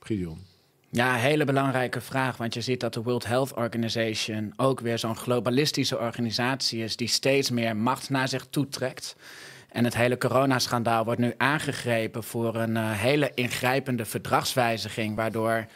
Gideon. 0.00 0.38
Ja, 0.90 1.14
hele 1.14 1.44
belangrijke 1.44 2.00
vraag. 2.00 2.36
Want 2.36 2.54
je 2.54 2.60
ziet 2.60 2.80
dat 2.80 2.94
de 2.94 3.02
World 3.02 3.26
Health 3.26 3.54
Organization 3.54 4.52
ook 4.56 4.80
weer 4.80 4.98
zo'n 4.98 5.16
globalistische 5.16 5.98
organisatie 5.98 6.82
is 6.82 6.96
die 6.96 7.08
steeds 7.08 7.50
meer 7.50 7.76
macht 7.76 8.10
naar 8.10 8.28
zich 8.28 8.46
toetrekt. 8.50 9.16
En 9.68 9.84
het 9.84 9.96
hele 9.96 10.18
coronaschandaal 10.18 11.04
wordt 11.04 11.20
nu 11.20 11.34
aangegrepen 11.36 12.24
voor 12.24 12.54
een 12.54 12.76
uh, 12.76 12.90
hele 12.90 13.30
ingrijpende 13.34 14.04
verdragswijziging, 14.04 15.16
waardoor 15.16 15.66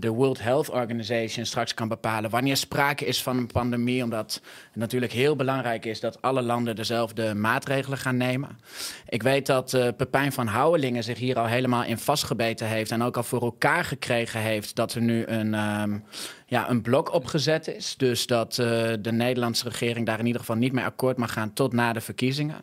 de 0.00 0.08
World 0.08 0.42
Health 0.42 0.70
Organization 0.70 1.46
straks 1.46 1.74
kan 1.74 1.88
bepalen 1.88 2.30
wanneer 2.30 2.56
sprake 2.56 3.04
is 3.04 3.22
van 3.22 3.36
een 3.36 3.46
pandemie. 3.46 4.02
Omdat 4.02 4.40
het 4.70 4.76
natuurlijk 4.80 5.12
heel 5.12 5.36
belangrijk 5.36 5.84
is 5.84 6.00
dat 6.00 6.22
alle 6.22 6.42
landen 6.42 6.76
dezelfde 6.76 7.34
maatregelen 7.34 7.98
gaan 7.98 8.16
nemen. 8.16 8.58
Ik 9.08 9.22
weet 9.22 9.46
dat 9.46 9.72
uh, 9.72 9.88
Pepijn 9.96 10.32
van 10.32 10.46
Houwelingen 10.46 11.04
zich 11.04 11.18
hier 11.18 11.38
al 11.38 11.46
helemaal 11.46 11.84
in 11.84 11.98
vastgebeten 11.98 12.66
heeft. 12.66 12.90
En 12.90 13.02
ook 13.02 13.16
al 13.16 13.22
voor 13.22 13.42
elkaar 13.42 13.84
gekregen 13.84 14.40
heeft 14.40 14.74
dat 14.74 14.94
er 14.94 15.02
nu 15.02 15.26
een, 15.26 15.54
um, 15.54 16.04
ja, 16.46 16.70
een 16.70 16.82
blok 16.82 17.12
opgezet 17.12 17.68
is. 17.68 17.94
Dus 17.96 18.26
dat 18.26 18.58
uh, 18.58 18.66
de 19.00 19.12
Nederlandse 19.12 19.68
regering 19.68 20.06
daar 20.06 20.18
in 20.18 20.26
ieder 20.26 20.40
geval 20.40 20.56
niet 20.56 20.72
mee 20.72 20.84
akkoord 20.84 21.16
mag 21.16 21.32
gaan 21.32 21.52
tot 21.52 21.72
na 21.72 21.92
de 21.92 22.00
verkiezingen. 22.00 22.60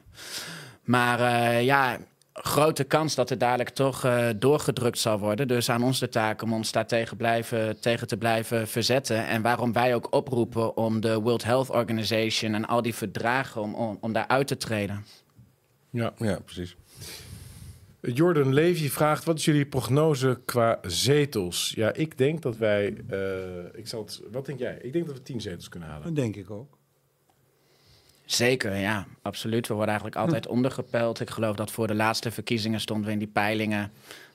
Maar 0.83 1.19
uh, 1.19 1.63
ja, 1.63 1.97
grote 2.41 2.83
kans 2.83 3.15
dat 3.15 3.29
het 3.29 3.39
dadelijk 3.39 3.69
toch 3.69 4.05
uh, 4.05 4.27
doorgedrukt 4.35 4.97
zal 4.97 5.19
worden. 5.19 5.47
Dus 5.47 5.69
aan 5.69 5.83
ons 5.83 5.99
de 5.99 6.09
taak 6.09 6.41
om 6.41 6.53
ons 6.53 6.71
daar 6.71 6.87
tegen, 6.87 7.17
blijven, 7.17 7.79
tegen 7.79 8.07
te 8.07 8.17
blijven 8.17 8.67
verzetten. 8.67 9.27
En 9.27 9.41
waarom 9.41 9.73
wij 9.73 9.95
ook 9.95 10.13
oproepen 10.13 10.77
om 10.77 11.01
de 11.01 11.19
World 11.21 11.43
Health 11.43 11.69
Organization 11.69 12.53
en 12.53 12.65
al 12.65 12.81
die 12.81 12.95
verdragen 12.95 13.61
om, 13.61 13.75
om, 13.75 13.97
om 14.01 14.13
daar 14.13 14.27
uit 14.27 14.47
te 14.47 14.57
treden. 14.57 15.05
Ja, 15.89 16.13
ja 16.17 16.39
precies. 16.39 16.75
Jordan 18.01 18.53
Levy 18.53 18.89
vraagt: 18.89 19.23
wat 19.23 19.37
is 19.37 19.45
jullie 19.45 19.65
prognose 19.65 20.41
qua 20.45 20.79
zetels? 20.81 21.71
Ja, 21.75 21.93
ik 21.93 22.17
denk 22.17 22.41
dat 22.41 22.57
wij. 22.57 22.97
Uh, 23.11 23.19
ik 23.73 23.87
zal 23.87 24.01
het, 24.01 24.21
wat 24.31 24.45
denk 24.45 24.59
jij? 24.59 24.77
Ik 24.81 24.93
denk 24.93 25.05
dat 25.05 25.15
we 25.15 25.21
tien 25.21 25.41
zetels 25.41 25.69
kunnen 25.69 25.89
halen. 25.89 26.05
Dat 26.05 26.15
denk 26.15 26.35
ik 26.35 26.49
ook. 26.49 26.77
Zeker, 28.25 28.75
ja, 28.75 29.05
absoluut. 29.21 29.67
We 29.67 29.73
worden 29.73 29.93
eigenlijk 29.93 30.21
altijd 30.21 30.45
hm. 30.45 30.51
ondergepeld. 30.51 31.19
Ik 31.19 31.29
geloof 31.29 31.55
dat 31.55 31.71
voor 31.71 31.87
de 31.87 31.95
laatste 31.95 32.31
verkiezingen 32.31 32.79
stonden 32.79 33.05
we 33.05 33.11
in 33.11 33.19
die 33.19 33.27
peilingen, 33.27 33.91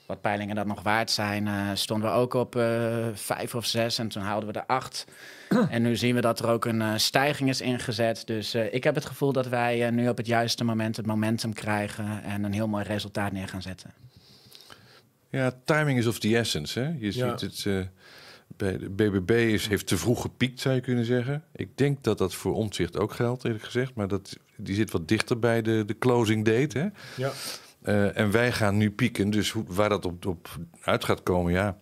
wat 0.06 0.20
peilingen 0.20 0.56
dat 0.56 0.66
nog 0.66 0.82
waard 0.82 1.10
zijn, 1.10 1.46
uh, 1.46 1.70
stonden 1.74 2.10
we 2.10 2.16
ook 2.16 2.34
op 2.34 2.56
uh, 2.56 3.06
vijf 3.12 3.54
of 3.54 3.66
zes 3.66 3.98
en 3.98 4.08
toen 4.08 4.22
haalden 4.22 4.52
we 4.52 4.58
er 4.58 4.66
acht. 4.66 5.04
en 5.70 5.82
nu 5.82 5.96
zien 5.96 6.14
we 6.14 6.20
dat 6.20 6.38
er 6.38 6.48
ook 6.48 6.64
een 6.64 6.80
uh, 6.80 6.92
stijging 6.96 7.48
is 7.48 7.60
ingezet. 7.60 8.26
Dus 8.26 8.54
ik 8.54 8.84
heb 8.84 8.94
het 8.94 9.04
gevoel 9.04 9.32
dat 9.32 9.46
wij 9.46 9.90
nu 9.90 10.08
op 10.08 10.16
het 10.16 10.26
juiste 10.26 10.64
moment 10.64 10.96
het 10.96 11.06
momentum 11.06 11.52
krijgen 11.52 12.22
en 12.22 12.44
een 12.44 12.52
heel 12.52 12.68
mooi 12.68 12.84
resultaat 12.84 13.32
neer 13.32 13.48
gaan 13.48 13.62
zetten. 13.62 13.94
Ja, 15.30 15.52
timing 15.64 15.98
is 15.98 16.06
of 16.06 16.18
the 16.18 16.36
essence. 16.36 16.80
Hè? 16.80 16.86
Je 16.98 17.16
ja. 17.16 17.38
ziet 17.38 17.40
het 17.40 17.88
bij 18.56 18.78
de 18.78 18.90
BBB 18.90 19.30
is, 19.30 19.66
heeft 19.66 19.86
te 19.86 19.96
vroeg 19.96 20.20
gepiekt, 20.20 20.60
zou 20.60 20.74
je 20.74 20.80
kunnen 20.80 21.04
zeggen. 21.04 21.44
Ik 21.52 21.76
denk 21.76 22.04
dat 22.04 22.18
dat 22.18 22.34
voor 22.34 22.54
omzicht 22.54 22.98
ook 22.98 23.12
geldt, 23.12 23.44
eerlijk 23.44 23.64
gezegd. 23.64 23.94
Maar 23.94 24.08
dat, 24.08 24.36
die 24.56 24.74
zit 24.74 24.90
wat 24.90 25.08
dichter 25.08 25.38
bij 25.38 25.62
de, 25.62 25.84
de 25.86 25.98
closing 25.98 26.44
date. 26.44 26.78
Hè? 26.78 26.88
Ja. 27.16 27.32
Uh, 27.82 28.18
en 28.18 28.30
wij 28.30 28.52
gaan 28.52 28.76
nu 28.76 28.90
pieken. 28.90 29.30
Dus 29.30 29.50
hoe, 29.50 29.64
waar 29.66 29.88
dat 29.88 30.04
op, 30.04 30.26
op 30.26 30.48
uit 30.80 31.04
gaat 31.04 31.22
komen, 31.22 31.52
ja. 31.52 31.78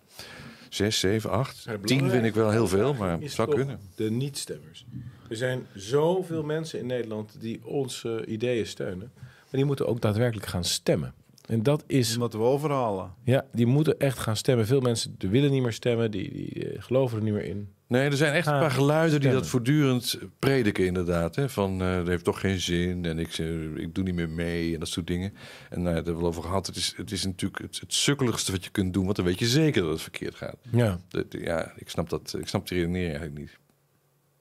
Zes, 0.69 0.99
zeven, 0.99 1.29
acht, 1.29 1.63
ja, 1.63 1.77
tien 1.83 2.09
vind 2.09 2.25
ik 2.25 2.33
wel 2.33 2.49
heel 2.49 2.67
veel, 2.67 2.93
maar 2.93 3.19
het 3.21 3.31
zou 3.31 3.55
kunnen. 3.55 3.79
De 3.95 4.11
niet-stemmers. 4.11 4.85
Er 5.29 5.35
zijn 5.35 5.67
zoveel 5.73 6.43
mensen 6.43 6.79
in 6.79 6.85
Nederland 6.85 7.41
die 7.41 7.65
onze 7.65 8.25
ideeën 8.25 8.67
steunen. 8.67 9.11
Maar 9.15 9.59
die 9.59 9.65
moeten 9.65 9.87
ook 9.87 10.01
daadwerkelijk 10.01 10.47
gaan 10.47 10.63
stemmen. 10.63 11.13
En 11.49 11.63
dat 11.63 11.83
is... 11.87 12.17
Moeten 12.17 12.39
we 12.39 12.45
overhalen. 12.45 13.13
Ja, 13.23 13.45
die 13.51 13.65
moeten 13.65 13.99
echt 13.99 14.19
gaan 14.19 14.35
stemmen. 14.35 14.65
Veel 14.65 14.81
mensen 14.81 15.15
willen 15.17 15.51
niet 15.51 15.61
meer 15.61 15.73
stemmen, 15.73 16.11
die, 16.11 16.33
die 16.33 16.73
uh, 16.73 16.81
geloven 16.81 17.17
er 17.17 17.23
niet 17.23 17.33
meer 17.33 17.45
in. 17.45 17.73
Nee, 17.87 18.09
er 18.09 18.17
zijn 18.17 18.33
echt 18.33 18.47
een 18.47 18.59
paar 18.59 18.71
geluiden 18.71 19.09
stemmen. 19.09 19.31
die 19.31 19.39
dat 19.39 19.49
voortdurend 19.49 20.19
prediken 20.39 20.85
inderdaad. 20.85 21.35
Hè? 21.35 21.49
Van, 21.49 21.81
uh, 21.81 21.95
dat 21.95 22.07
heeft 22.07 22.23
toch 22.23 22.39
geen 22.39 22.59
zin 22.59 23.05
en 23.05 23.19
ik, 23.19 23.37
uh, 23.37 23.75
ik 23.75 23.95
doe 23.95 24.03
niet 24.03 24.13
meer 24.13 24.29
mee 24.29 24.73
en 24.73 24.79
dat 24.79 24.89
soort 24.89 25.07
dingen. 25.07 25.33
En 25.69 25.83
daar 25.83 25.93
hebben 25.93 26.17
we 26.17 26.25
over 26.25 26.43
gehad. 26.43 26.67
Het 26.67 26.75
is, 26.75 26.93
het 26.97 27.11
is 27.11 27.25
natuurlijk 27.25 27.61
het, 27.61 27.79
het 27.79 27.93
sukkeligste 27.93 28.51
wat 28.51 28.63
je 28.63 28.69
kunt 28.69 28.93
doen, 28.93 29.03
want 29.03 29.15
dan 29.15 29.25
weet 29.25 29.39
je 29.39 29.47
zeker 29.47 29.81
dat 29.81 29.91
het 29.91 30.01
verkeerd 30.01 30.35
gaat. 30.35 30.57
Ja, 30.71 30.99
de, 31.07 31.25
de, 31.29 31.39
ja 31.39 31.73
ik, 31.75 31.89
snap 31.89 32.09
dat, 32.09 32.35
ik 32.39 32.47
snap 32.47 32.67
die 32.67 32.77
redenering 32.77 33.17
eigenlijk 33.17 33.39
niet. 33.39 33.57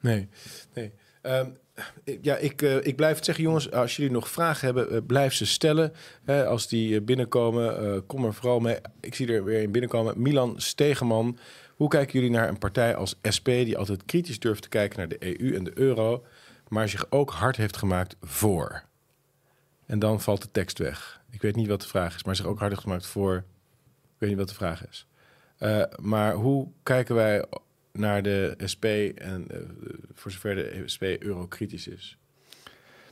Nee, 0.01 0.29
nee. 0.75 0.93
Um, 1.23 1.57
ja, 2.23 2.37
ik, 2.37 2.63
uh, 2.63 2.87
ik 2.87 2.97
blijf 2.97 3.17
het 3.17 3.25
zeggen, 3.25 3.45
jongens. 3.45 3.71
Als 3.71 3.97
jullie 3.97 4.13
nog 4.13 4.29
vragen 4.29 4.65
hebben, 4.65 4.93
uh, 4.93 4.99
blijf 5.07 5.33
ze 5.33 5.47
stellen. 5.47 5.93
Als 6.27 6.69
die 6.69 7.01
binnenkomen, 7.01 8.07
kom 8.07 8.25
er 8.25 8.35
vooral 8.35 8.61
mee. 8.61 8.77
Ik 9.01 9.15
zie 9.15 9.33
er 9.33 9.45
weer 9.45 9.63
in 9.63 9.73
binnenkomen. 9.73 10.23
Milan 10.23 10.55
Stegeman. 10.61 11.39
Hoe 11.77 11.89
kijken 11.89 12.13
jullie 12.13 12.37
naar 12.37 12.49
een 12.49 12.59
partij 12.59 12.95
als 12.95 13.19
SP... 13.37 13.47
die 13.47 13.79
altijd 13.79 14.05
kritisch 14.05 14.39
durft 14.39 14.63
te 14.63 14.69
kijken 14.69 14.99
naar 14.99 15.09
de 15.09 15.41
EU 15.41 15.55
en 15.55 15.65
de 15.65 15.79
euro... 15.79 16.25
maar 16.69 16.89
zich 16.89 17.11
ook 17.11 17.31
hard 17.31 17.57
heeft 17.57 17.77
gemaakt 17.77 18.17
voor? 18.23 18.83
En 19.87 19.99
dan 19.99 20.21
valt 20.21 20.43
de 20.43 20.51
tekst 20.51 20.79
weg. 20.79 21.21
Ik 21.31 21.43
weet 21.43 21.57
niet 21.57 21.69
wat 21.69 21.81
de 21.81 21.89
vraag 21.89 22.15
is, 22.15 22.25
maar 22.25 22.37
zich 22.37 22.47
ook 22.47 22.59
hard 22.59 22.71
heeft 22.71 22.83
gemaakt 22.83 23.07
voor... 23.07 23.37
Ik 24.15 24.19
weet 24.19 24.29
niet 24.29 24.39
wat 24.39 24.49
de 24.49 24.55
vraag 24.55 24.89
is. 24.89 25.07
maar 26.01 26.35
hoe 26.35 26.69
kijken 26.83 27.15
wij 27.15 27.45
naar 27.99 28.23
de 28.23 28.57
SP 28.73 28.85
en 29.15 29.47
uh, 29.51 29.59
voor 30.15 30.31
zover 30.31 30.55
de 30.55 30.83
SP 30.95 31.03
eurokritisch 31.03 31.89
is? 31.89 32.19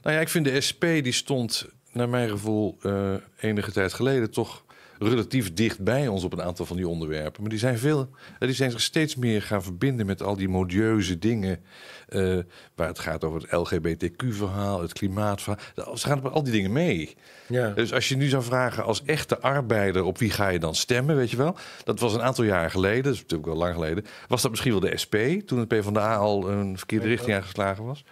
Nou 0.02 0.14
ja, 0.14 0.20
ik 0.20 0.28
vind 0.28 0.44
de 0.44 0.60
SP 0.68 0.82
die 0.82 1.12
stond 1.12 1.68
naar 1.92 2.08
mijn 2.08 2.28
gevoel 2.28 2.78
uh, 2.82 3.14
enige 3.40 3.72
tijd 3.72 3.92
geleden 3.92 4.30
toch 4.30 4.64
relatief 4.98 5.52
dicht 5.52 5.84
bij 5.84 6.08
ons 6.08 6.24
op 6.24 6.32
een 6.32 6.42
aantal 6.42 6.66
van 6.66 6.76
die 6.76 6.88
onderwerpen. 6.88 7.40
Maar 7.40 7.50
die 7.50 7.58
zijn, 7.58 7.78
veel, 7.78 8.10
die 8.38 8.52
zijn 8.52 8.70
zich 8.70 8.80
steeds 8.80 9.16
meer 9.16 9.42
gaan 9.42 9.62
verbinden 9.62 10.06
met 10.06 10.22
al 10.22 10.36
die 10.36 10.48
modieuze 10.48 11.18
dingen. 11.18 11.60
Uh, 12.08 12.38
waar 12.74 12.88
het 12.88 12.98
gaat 12.98 13.24
over 13.24 13.40
het 13.40 13.50
LGBTQ-verhaal, 13.50 14.82
het 14.82 14.92
klimaatverhaal. 14.92 15.96
Ze 15.96 16.06
gaan 16.06 16.18
op 16.18 16.32
al 16.32 16.42
die 16.42 16.52
dingen 16.52 16.72
mee. 16.72 17.16
Ja. 17.48 17.70
Dus 17.70 17.92
als 17.92 18.08
je 18.08 18.16
nu 18.16 18.28
zou 18.28 18.42
vragen 18.42 18.84
als 18.84 19.02
echte 19.04 19.40
arbeider 19.40 20.04
op 20.04 20.18
wie 20.18 20.30
ga 20.30 20.48
je 20.48 20.58
dan 20.58 20.74
stemmen, 20.74 21.16
weet 21.16 21.30
je 21.30 21.36
wel? 21.36 21.56
Dat 21.84 22.00
was 22.00 22.14
een 22.14 22.22
aantal 22.22 22.44
jaren 22.44 22.70
geleden, 22.70 23.02
dat 23.02 23.12
is 23.12 23.20
natuurlijk 23.20 23.48
wel 23.48 23.58
lang 23.58 23.74
geleden. 23.74 24.04
Was 24.28 24.42
dat 24.42 24.50
misschien 24.50 24.72
wel 24.72 24.80
de 24.80 24.96
SP, 25.02 25.16
toen 25.46 25.58
het 25.58 25.68
PvdA 25.68 26.16
al 26.16 26.50
een 26.50 26.78
verkeerde 26.78 27.06
richting 27.06 27.36
aangeslagen 27.36 27.84
was? 27.84 28.04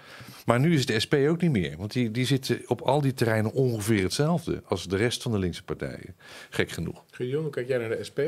Maar 0.45 0.61
nu 0.61 0.75
is 0.75 0.87
de 0.87 1.01
SP 1.05 1.15
ook 1.15 1.41
niet 1.41 1.51
meer. 1.51 1.77
Want 1.77 1.93
die, 1.93 2.11
die 2.11 2.27
zitten 2.27 2.63
op 2.67 2.81
al 2.81 3.01
die 3.01 3.15
terreinen 3.15 3.53
ongeveer 3.53 4.03
hetzelfde 4.03 4.63
als 4.67 4.89
de 4.89 4.97
rest 4.97 5.23
van 5.23 5.33
de 5.33 5.39
linkse 5.39 5.65
partijen. 5.65 6.17
Gek 6.51 6.71
genoeg. 6.71 7.05
Gideon, 7.11 7.43
hoe 7.43 7.51
kijk 7.51 7.69
jij 7.69 7.79
naar 7.79 7.89
de 7.89 8.05
SP? 8.09 8.21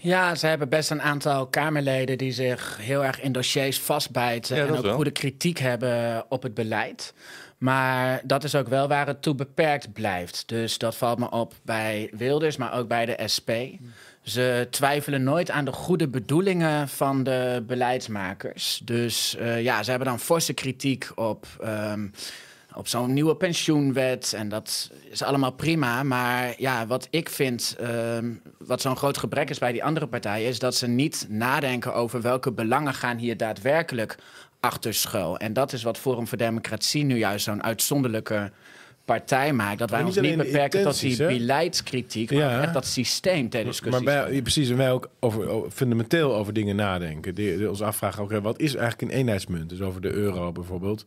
Ja, 0.00 0.34
ze 0.34 0.46
hebben 0.46 0.68
best 0.68 0.90
een 0.90 1.02
aantal 1.02 1.46
Kamerleden 1.46 2.18
die 2.18 2.32
zich 2.32 2.78
heel 2.80 3.04
erg 3.04 3.20
in 3.20 3.32
dossiers 3.32 3.80
vastbijten. 3.80 4.56
Ja, 4.56 4.66
en 4.66 4.76
ook 4.76 4.82
wel. 4.82 4.94
goede 4.94 5.10
kritiek 5.10 5.58
hebben 5.58 6.24
op 6.28 6.42
het 6.42 6.54
beleid. 6.54 7.14
Maar 7.58 8.20
dat 8.24 8.44
is 8.44 8.54
ook 8.54 8.68
wel 8.68 8.88
waar 8.88 9.06
het 9.06 9.22
toe 9.22 9.34
beperkt 9.34 9.92
blijft. 9.92 10.48
Dus 10.48 10.78
dat 10.78 10.96
valt 10.96 11.18
me 11.18 11.30
op 11.30 11.54
bij 11.62 12.10
Wilders, 12.12 12.56
maar 12.56 12.78
ook 12.78 12.88
bij 12.88 13.06
de 13.06 13.28
SP. 13.34 13.50
Ze 14.28 14.66
twijfelen 14.70 15.22
nooit 15.22 15.50
aan 15.50 15.64
de 15.64 15.72
goede 15.72 16.08
bedoelingen 16.08 16.88
van 16.88 17.22
de 17.22 17.62
beleidsmakers. 17.66 18.80
Dus 18.84 19.36
uh, 19.40 19.62
ja, 19.62 19.82
ze 19.82 19.90
hebben 19.90 20.08
dan 20.08 20.18
forse 20.18 20.52
kritiek 20.52 21.10
op, 21.14 21.46
um, 21.64 22.12
op 22.74 22.88
zo'n 22.88 23.12
nieuwe 23.12 23.36
pensioenwet. 23.36 24.32
En 24.32 24.48
dat 24.48 24.90
is 25.10 25.22
allemaal 25.22 25.52
prima. 25.52 26.02
Maar 26.02 26.54
ja, 26.56 26.86
wat 26.86 27.06
ik 27.10 27.28
vind, 27.28 27.76
um, 27.80 28.42
wat 28.58 28.80
zo'n 28.80 28.96
groot 28.96 29.18
gebrek 29.18 29.50
is 29.50 29.58
bij 29.58 29.72
die 29.72 29.84
andere 29.84 30.06
partijen, 30.06 30.48
is 30.48 30.58
dat 30.58 30.74
ze 30.74 30.86
niet 30.86 31.26
nadenken 31.28 31.94
over 31.94 32.20
welke 32.20 32.52
belangen 32.52 32.94
gaan 32.94 33.16
hier 33.16 33.36
daadwerkelijk 33.36 34.16
achter 34.60 34.94
schuil. 34.94 35.38
En 35.38 35.52
dat 35.52 35.72
is 35.72 35.82
wat 35.82 35.98
Forum 35.98 36.26
voor 36.26 36.38
Democratie 36.38 37.04
nu 37.04 37.18
juist 37.18 37.44
zo'n 37.44 37.62
uitzonderlijke 37.62 38.50
partij 39.08 39.52
maakt. 39.52 39.78
Dat 39.78 39.90
wij 39.90 40.02
ons 40.02 40.20
niet 40.20 40.36
beperken 40.36 40.82
tot 40.82 41.00
die 41.00 41.16
beleidskritiek, 41.16 42.30
maar 42.30 42.40
ja. 42.40 42.62
echt 42.62 42.72
dat 42.72 42.86
systeem 42.86 43.48
ter 43.48 43.64
discussie. 43.64 44.04
Maar 44.04 44.28
bij, 44.28 44.42
precies, 44.42 44.70
en 44.70 44.76
wij 44.76 44.92
ook 44.92 45.10
over, 45.20 45.48
over, 45.48 45.70
fundamenteel 45.70 46.34
over 46.34 46.52
dingen 46.52 46.76
nadenken. 46.76 47.34
Die, 47.34 47.56
die 47.56 47.68
ons 47.68 47.82
afvragen, 47.82 48.22
ook, 48.22 48.32
wat 48.32 48.60
is 48.60 48.74
eigenlijk 48.74 49.12
een 49.12 49.18
eenheidsmunt? 49.18 49.68
Dus 49.68 49.80
over 49.80 50.00
de 50.00 50.10
euro 50.10 50.52
bijvoorbeeld. 50.52 51.04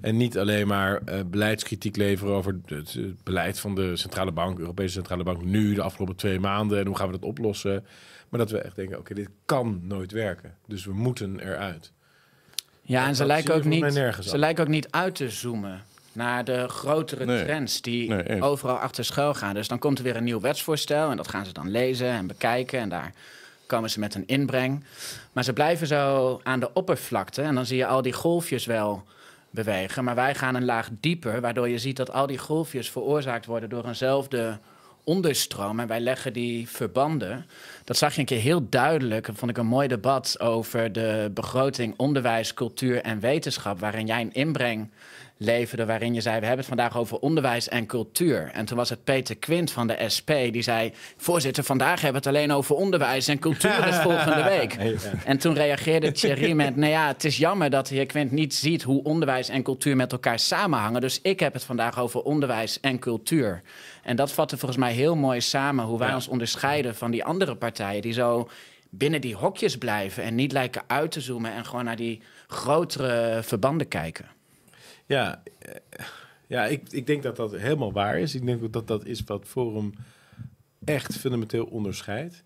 En 0.00 0.16
niet 0.16 0.38
alleen 0.38 0.66
maar 0.66 1.00
uh, 1.08 1.20
beleidskritiek 1.26 1.96
leveren 1.96 2.34
over 2.34 2.60
het, 2.66 2.92
het, 2.92 3.22
beleid 3.22 3.60
van 3.60 3.74
de 3.74 3.96
centrale 3.96 4.32
bank, 4.32 4.58
Europese 4.58 4.92
centrale 4.92 5.22
bank, 5.22 5.44
nu 5.44 5.74
de 5.74 5.82
afgelopen 5.82 6.16
twee 6.16 6.40
maanden 6.40 6.78
en 6.78 6.86
hoe 6.86 6.96
gaan 6.96 7.06
we 7.06 7.18
dat 7.18 7.28
oplossen. 7.28 7.84
Maar 8.28 8.40
dat 8.40 8.50
we 8.50 8.58
echt 8.58 8.76
denken, 8.76 8.98
oké, 8.98 9.14
dit 9.14 9.28
kan 9.44 9.80
nooit 9.82 10.12
werken. 10.12 10.54
Dus 10.66 10.84
we 10.84 10.92
moeten 10.92 11.40
eruit. 11.40 11.92
Ja, 12.82 13.06
en 13.06 13.16
ze 13.16 13.26
lijken, 13.26 13.54
ook 13.54 13.64
niet, 13.64 13.92
ze 14.20 14.38
lijken 14.38 14.64
ook 14.64 14.70
niet 14.70 14.90
uit 14.90 15.14
te 15.14 15.30
zoomen 15.30 15.82
naar 16.12 16.44
de 16.44 16.68
grotere 16.68 17.24
trends 17.24 17.80
die 17.80 18.40
overal 18.42 18.76
achter 18.76 19.04
schuil 19.04 19.34
gaan. 19.34 19.54
Dus 19.54 19.68
dan 19.68 19.78
komt 19.78 19.98
er 19.98 20.04
weer 20.04 20.16
een 20.16 20.24
nieuw 20.24 20.40
wetsvoorstel 20.40 21.10
en 21.10 21.16
dat 21.16 21.28
gaan 21.28 21.46
ze 21.46 21.52
dan 21.52 21.70
lezen 21.70 22.08
en 22.08 22.26
bekijken 22.26 22.78
en 22.78 22.88
daar 22.88 23.12
komen 23.66 23.90
ze 23.90 24.00
met 24.00 24.14
een 24.14 24.26
inbreng. 24.26 24.84
Maar 25.32 25.44
ze 25.44 25.52
blijven 25.52 25.86
zo 25.86 26.40
aan 26.42 26.60
de 26.60 26.72
oppervlakte 26.72 27.42
en 27.42 27.54
dan 27.54 27.66
zie 27.66 27.76
je 27.76 27.86
al 27.86 28.02
die 28.02 28.12
golfjes 28.12 28.66
wel 28.66 29.04
bewegen. 29.50 30.04
Maar 30.04 30.14
wij 30.14 30.34
gaan 30.34 30.54
een 30.54 30.64
laag 30.64 30.88
dieper, 31.00 31.40
waardoor 31.40 31.68
je 31.68 31.78
ziet 31.78 31.96
dat 31.96 32.12
al 32.12 32.26
die 32.26 32.38
golfjes 32.38 32.90
veroorzaakt 32.90 33.46
worden 33.46 33.68
door 33.68 33.86
eenzelfde 33.86 34.58
onderstroom. 35.04 35.80
En 35.80 35.86
wij 35.86 36.00
leggen 36.00 36.32
die 36.32 36.68
verbanden. 36.68 37.46
Dat 37.84 37.96
zag 37.96 38.14
je 38.14 38.20
een 38.20 38.26
keer 38.26 38.40
heel 38.40 38.66
duidelijk. 38.68 39.26
Dat 39.26 39.36
vond 39.36 39.50
ik 39.50 39.56
een 39.56 39.66
mooi 39.66 39.88
debat 39.88 40.40
over 40.40 40.92
de 40.92 41.30
begroting 41.34 41.94
onderwijs, 41.96 42.54
cultuur 42.54 43.00
en 43.02 43.20
wetenschap. 43.20 43.80
Waarin 43.80 44.06
jij 44.06 44.20
een 44.20 44.34
inbreng 44.34 44.90
leverde 45.42 45.86
waarin 45.86 46.14
je 46.14 46.20
zei... 46.20 46.40
we 46.40 46.46
hebben 46.46 46.66
het 46.66 46.74
vandaag 46.74 46.96
over 46.96 47.18
onderwijs 47.18 47.68
en 47.68 47.86
cultuur. 47.86 48.50
En 48.52 48.64
toen 48.64 48.76
was 48.76 48.88
het 48.88 49.04
Peter 49.04 49.36
Quint 49.36 49.70
van 49.70 49.86
de 49.86 50.04
SP 50.14 50.30
die 50.50 50.62
zei... 50.62 50.92
voorzitter, 51.16 51.64
vandaag 51.64 52.00
hebben 52.00 52.22
we 52.22 52.28
het 52.28 52.36
alleen 52.36 52.52
over 52.56 52.76
onderwijs 52.76 53.28
en 53.28 53.38
cultuur 53.38 53.86
is 53.86 53.96
volgende 54.08 54.42
week. 54.42 54.76
En 55.24 55.38
toen 55.38 55.54
reageerde 55.54 56.12
Thierry 56.12 56.52
met... 56.52 56.76
nou 56.76 56.90
ja, 56.90 57.06
het 57.06 57.24
is 57.24 57.36
jammer 57.36 57.70
dat 57.70 57.86
de 57.86 57.94
heer 57.94 58.06
Quint 58.06 58.30
niet 58.30 58.54
ziet 58.54 58.82
hoe 58.82 59.04
onderwijs 59.04 59.48
en 59.48 59.62
cultuur 59.62 59.96
met 59.96 60.12
elkaar 60.12 60.38
samenhangen. 60.38 61.00
Dus 61.00 61.20
ik 61.22 61.40
heb 61.40 61.52
het 61.52 61.64
vandaag 61.64 61.98
over 61.98 62.22
onderwijs 62.22 62.80
en 62.80 62.98
cultuur. 62.98 63.62
En 64.02 64.16
dat 64.16 64.32
vatte 64.32 64.56
volgens 64.56 64.80
mij 64.80 64.92
heel 64.92 65.16
mooi 65.16 65.40
samen 65.40 65.84
hoe 65.84 65.98
wij 65.98 66.08
Ja. 66.08 66.14
ons 66.14 66.28
onderscheiden 66.28 66.94
van 66.94 67.10
die 67.10 67.24
andere 67.24 67.54
partijen... 67.54 68.02
die 68.02 68.12
zo 68.12 68.48
binnen 68.90 69.20
die 69.20 69.34
hokjes 69.34 69.78
blijven 69.78 70.22
en 70.22 70.34
niet 70.34 70.52
lijken 70.52 70.82
uit 70.86 71.10
te 71.10 71.20
zoomen... 71.20 71.52
en 71.52 71.64
gewoon 71.64 71.84
naar 71.84 71.96
die 71.96 72.20
grotere 72.46 73.40
verbanden 73.42 73.88
kijken. 73.88 74.38
Ja, 75.10 75.42
eh, 75.58 75.74
ja 76.46 76.66
ik, 76.66 76.92
ik 76.92 77.06
denk 77.06 77.22
dat 77.22 77.36
dat 77.36 77.52
helemaal 77.52 77.92
waar 77.92 78.18
is. 78.18 78.34
Ik 78.34 78.46
denk 78.46 78.72
dat 78.72 78.86
dat 78.86 79.04
is 79.04 79.24
wat 79.24 79.46
Forum 79.46 79.92
echt 80.84 81.16
fundamenteel 81.16 81.64
onderscheidt. 81.64 82.44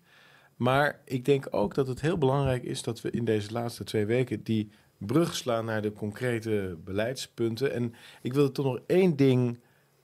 Maar 0.55 0.99
ik 1.05 1.25
denk 1.25 1.47
ook 1.49 1.73
dat 1.73 1.87
het 1.87 2.01
heel 2.01 2.17
belangrijk 2.17 2.63
is 2.63 2.83
dat 2.83 3.01
we 3.01 3.11
in 3.11 3.25
deze 3.25 3.51
laatste 3.51 3.83
twee 3.83 4.05
weken 4.05 4.43
die 4.43 4.69
brug 4.97 5.35
slaan 5.35 5.65
naar 5.65 5.81
de 5.81 5.93
concrete 5.93 6.77
beleidspunten. 6.83 7.73
En 7.73 7.93
ik 8.21 8.33
wil 8.33 8.51
toch 8.51 8.65
nog 8.65 8.79
één 8.87 9.15
ding 9.15 9.59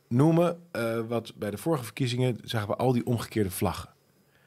noemen. 0.08 0.62
eh, 0.72 1.00
wat 1.08 1.34
bij 1.36 1.52
de 1.52 1.58
vorige 1.58 1.84
verkiezingen 1.84 2.38
zagen 2.44 2.68
we 2.68 2.76
al 2.76 2.92
die 2.92 3.06
omgekeerde 3.06 3.52
vlaggen. 3.52 3.90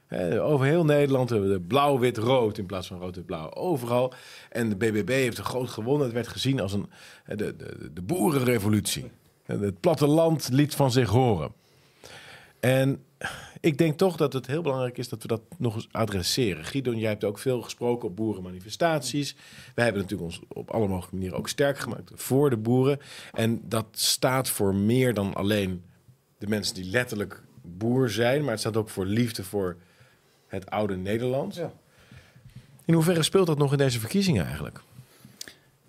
Hè, 0.07 0.43
over 0.43 0.67
heel 0.67 0.85
Nederland 0.85 1.31
hebben 1.31 1.49
we 1.49 1.55
de 1.55 1.61
blauw, 1.61 1.99
wit, 1.99 2.19
rood 2.19 2.59
in 2.59 2.67
plaats 2.67 2.87
van 2.87 2.99
rood, 2.99 3.17
wit, 3.17 3.27
blauw. 3.27 3.51
Overal. 3.55 4.13
En 4.51 4.69
de 4.69 4.77
BBB 4.77 5.09
heeft 5.09 5.39
een 5.39 5.45
groot 5.45 5.69
gewonnen. 5.69 6.05
Het 6.05 6.15
werd 6.15 6.29
gezien 6.29 6.61
als 6.61 6.73
een, 6.73 6.91
hè, 7.25 7.37
de, 7.37 7.57
de, 7.57 7.93
de 7.93 8.03
boerenrevolutie. 8.03 9.11
En 9.47 9.61
Het 9.61 9.81
platteland 9.81 10.49
liet 10.53 10.75
van 10.75 10.91
zich 10.91 11.09
horen. 11.09 11.53
En 12.61 13.05
ik 13.61 13.79
denk 13.79 13.99
toch 13.99 14.17
dat 14.17 14.33
het 14.33 14.47
heel 14.47 14.63
belangrijk 14.63 14.99
is 14.99 15.09
dat 15.09 15.23
we 15.23 15.29
dat 15.29 15.41
nog 15.59 15.75
eens 15.75 15.89
adresseren. 15.91 16.65
Guido, 16.65 16.95
jij 16.95 17.09
hebt 17.09 17.25
ook 17.25 17.39
veel 17.39 17.63
gesproken 17.63 18.09
op 18.09 18.17
boerenmanifestaties. 18.17 19.37
Wij 19.75 19.85
hebben 19.85 20.03
natuurlijk 20.03 20.31
ons 20.31 20.41
op 20.49 20.71
alle 20.71 20.87
mogelijke 20.87 21.15
manieren 21.15 21.39
ook 21.39 21.49
sterk 21.49 21.79
gemaakt 21.79 22.11
voor 22.15 22.51
de 22.51 22.57
boeren. 22.57 22.99
En 23.33 23.61
dat 23.69 23.87
staat 23.91 24.49
voor 24.49 24.75
meer 24.75 25.15
dan 25.15 25.35
alleen 25.35 25.83
de 26.39 26.47
mensen 26.47 26.75
die 26.75 26.85
letterlijk 26.85 27.43
boer 27.63 28.11
zijn. 28.11 28.41
Maar 28.43 28.51
het 28.51 28.61
staat 28.61 28.77
ook 28.77 28.91
voor 28.91 29.07
liefde 29.07 29.45
voor 29.45 29.77
het 30.55 30.71
oude 30.71 30.97
Nederland. 30.97 31.55
Ja. 31.55 31.73
In 32.85 32.95
hoeverre 32.95 33.23
speelt 33.23 33.47
dat 33.47 33.59
nog 33.59 33.73
in 33.73 33.79
deze 33.79 34.01
verkiezingen 34.01 34.47
eigenlijk? 34.47 34.81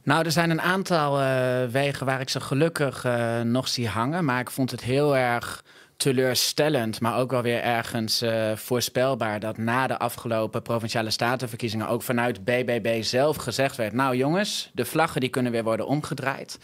Nou, 0.04 0.26
er 0.26 0.32
zijn 0.32 0.50
een 0.50 0.62
aantal 0.62 1.22
eh, 1.22 1.66
wegen 1.66 2.06
waar 2.06 2.22
ik 2.22 2.30
ze 2.30 2.40
gelukkig 2.40 3.06
eh, 3.06 3.42
nog 3.42 3.68
zie 3.68 3.88
hangen. 3.88 4.26
Maar 4.26 4.40
ik 4.40 4.50
vond 4.50 4.72
het 4.72 4.82
heel 4.82 5.18
erg 5.18 5.64
teleurstellend, 5.98 7.02
maar 7.02 7.18
ook 7.18 7.32
wel 7.32 7.42
weer 7.42 7.62
ergens 7.62 8.22
eh, 8.22 8.56
voorspelbaar... 8.56 9.40
dat 9.40 9.58
na 9.58 9.88
de 9.88 9.98
afgelopen 9.98 10.62
Provinciale 10.62 11.10
Statenverkiezingen... 11.10 11.88
ook 11.88 12.02
vanuit 12.02 12.44
BBB 12.44 13.04
zelf 13.04 13.36
gezegd 13.36 13.76
werd... 13.76 13.94
nou 13.94 14.16
jongens, 14.16 14.70
de 14.74 14.86
vlaggen 14.86 15.22
die 15.22 15.30
kunnen 15.30 15.52
weer 15.52 15.64
worden 15.64 15.88
omgedraaid. 15.88 16.60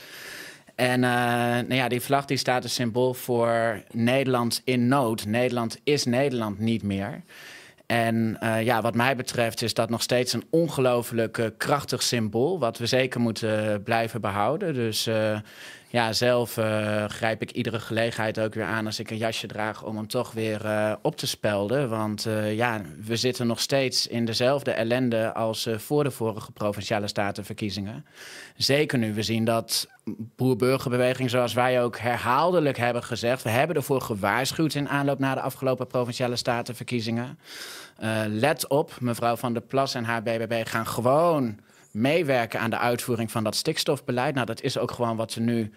En 0.76 1.04
eh, 1.04 1.10
nou 1.10 1.74
ja, 1.74 1.88
die 1.88 2.02
vlag 2.02 2.26
die 2.26 2.38
staat 2.38 2.64
een 2.64 2.70
symbool 2.70 3.14
voor 3.14 3.84
Nederland 3.92 4.62
in 4.64 4.88
nood. 4.88 5.26
Nederland 5.26 5.80
is 5.84 6.06
Nederland 6.06 6.60
niet 6.60 6.84
meer. 6.84 7.22
En 7.92 8.38
eh, 8.40 8.64
ja, 8.64 8.82
wat 8.82 8.96
mij 8.96 9.16
betreft 9.16 9.62
is 9.62 9.74
dat 9.74 9.90
nog 9.90 10.02
steeds 10.02 10.34
een 10.34 10.44
ongelooflijk 10.50 11.38
eh, 11.38 11.46
krachtig 11.58 12.02
symbool, 12.02 12.60
wat 12.60 12.78
we 12.78 12.86
zeker 12.86 13.20
moeten 13.20 13.74
eh, 13.74 13.84
blijven 13.84 14.22
behouden. 14.22 14.74
Dus 14.74 15.10
ja, 15.88 16.14
zelf 16.14 16.54
grijp 17.08 17.42
ik 17.42 17.52
iedere 17.52 17.80
gelegenheid 17.80 18.40
ook 18.40 18.54
weer 18.54 18.66
aan 18.66 18.86
als 18.86 19.00
ik 19.00 19.12
een 19.12 19.18
jasje 19.18 19.48
draag 19.48 19.84
om 19.84 19.96
hem 19.96 20.08
toch 20.08 20.32
weer 20.32 20.62
op 21.02 21.16
te 21.16 21.28
spelden. 21.28 21.90
Want 21.90 22.28
ja, 22.52 22.82
we 23.06 23.16
zitten 23.16 23.48
nog 23.48 23.60
steeds 23.60 24.08
in 24.08 24.26
dezelfde 24.26 24.72
ellende 24.72 25.34
als 25.34 25.68
voor 25.78 26.04
de 26.04 26.12
vorige 26.12 26.52
provinciale 26.52 27.08
statenverkiezingen. 27.08 28.06
Zeker 28.56 28.98
nu 28.98 29.14
we 29.14 29.24
zien 29.24 29.46
dat 29.46 29.88
boer-burgerbeweging, 30.36 31.30
zoals 31.30 31.54
wij 31.54 31.84
ook 31.84 31.98
herhaaldelijk 31.98 32.78
hebben 32.78 33.04
gezegd, 33.04 33.44
we 33.44 33.50
hebben 33.50 33.76
ervoor 33.76 34.02
gewaarschuwd 34.02 34.74
in 34.74 34.90
aanloop 34.90 35.20
naar 35.20 35.36
de 35.36 35.42
afgelopen 35.42 35.88
provinciale 35.88 36.36
statenverkiezingen. 36.36 37.38
Eh, 38.02 38.22
let 38.28 38.68
op, 38.68 38.98
mevrouw 39.00 39.36
Van 39.36 39.54
der 39.54 39.62
Plas 39.62 39.94
en 39.94 40.04
haar 40.04 40.24
BBB 40.24 40.68
gaan 40.68 40.88
gewoon 40.88 41.60
meewerken 41.92 42.60
aan 42.60 42.70
de 42.70 42.78
uitvoering 42.78 43.32
van 43.32 43.44
dat 43.44 43.56
stikstofbeleid. 43.56 44.34
Nou, 44.34 44.46
dat 44.46 44.62
is 44.62 44.78
ook 44.78 44.92
gewoon 44.92 45.16
wat 45.16 45.34
er 45.34 45.42
nu 45.42 45.72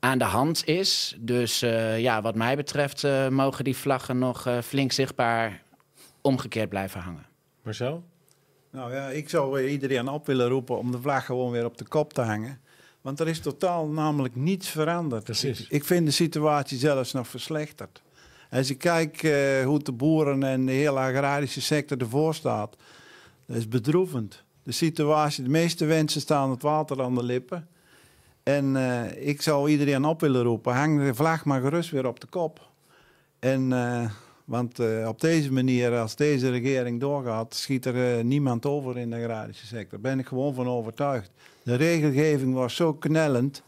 aan 0.00 0.18
de 0.18 0.24
hand 0.24 0.66
is. 0.66 1.16
Dus 1.18 1.62
eh, 1.62 2.00
ja, 2.00 2.22
wat 2.22 2.34
mij 2.34 2.56
betreft 2.56 3.04
eh, 3.04 3.28
mogen 3.28 3.64
die 3.64 3.76
vlaggen 3.76 4.18
nog 4.18 4.46
eh, 4.46 4.58
flink 4.58 4.92
zichtbaar 4.92 5.62
omgekeerd 6.20 6.68
blijven 6.68 7.00
hangen. 7.00 7.26
Marcel? 7.62 8.04
Nou 8.70 8.94
ja, 8.94 9.08
ik 9.08 9.28
zou 9.28 9.62
iedereen 9.62 10.08
op 10.08 10.26
willen 10.26 10.48
roepen 10.48 10.78
om 10.78 10.90
de 10.90 11.00
vlag 11.00 11.24
gewoon 11.24 11.50
weer 11.50 11.64
op 11.64 11.78
de 11.78 11.88
kop 11.88 12.12
te 12.12 12.20
hangen. 12.20 12.60
Want 13.00 13.20
er 13.20 13.28
is 13.28 13.40
totaal 13.40 13.86
namelijk 13.86 14.36
niets 14.36 14.68
veranderd. 14.68 15.24
Precies. 15.24 15.60
Ik, 15.60 15.68
ik 15.68 15.84
vind 15.84 16.06
de 16.06 16.12
situatie 16.12 16.78
zelfs 16.78 17.12
nog 17.12 17.28
verslechterd. 17.28 18.02
Als 18.50 18.70
ik 18.70 18.78
kijk 18.78 19.22
eh, 19.22 19.64
hoe 19.64 19.82
de 19.82 19.92
boeren 19.92 20.42
en 20.42 20.66
de 20.66 20.72
hele 20.72 20.98
agrarische 20.98 21.60
sector 21.60 21.98
ervoor 21.98 22.34
staat, 22.34 22.76
dat 23.46 23.56
is 23.56 23.68
bedroevend. 23.68 24.42
De 24.62 24.72
situatie, 24.72 25.44
de 25.44 25.50
meeste 25.50 25.84
mensen 25.84 26.20
staan 26.20 26.50
het 26.50 26.62
water 26.62 27.02
aan 27.02 27.14
de 27.14 27.22
lippen. 27.22 27.68
En 28.42 28.76
eh, 28.76 29.28
ik 29.28 29.42
zou 29.42 29.70
iedereen 29.70 30.04
op 30.04 30.20
willen 30.20 30.42
roepen, 30.42 30.74
hang 30.74 31.04
de 31.04 31.14
vlag 31.14 31.44
maar 31.44 31.60
gerust 31.60 31.90
weer 31.90 32.06
op 32.06 32.20
de 32.20 32.26
kop. 32.26 32.68
En, 33.38 33.72
eh, 33.72 34.10
want 34.44 34.80
op 35.06 35.20
deze 35.20 35.52
manier, 35.52 35.98
als 35.98 36.16
deze 36.16 36.50
regering 36.50 37.00
doorgaat, 37.00 37.54
schiet 37.54 37.86
er 37.86 38.24
niemand 38.24 38.66
over 38.66 38.98
in 38.98 39.10
de 39.10 39.16
agrarische 39.16 39.66
sector. 39.66 39.90
Daar 39.90 40.10
ben 40.10 40.18
ik 40.18 40.26
gewoon 40.26 40.54
van 40.54 40.68
overtuigd. 40.68 41.30
De 41.62 41.74
regelgeving 41.74 42.54
was 42.54 42.74
zo 42.74 42.94
knellend. 42.94 43.62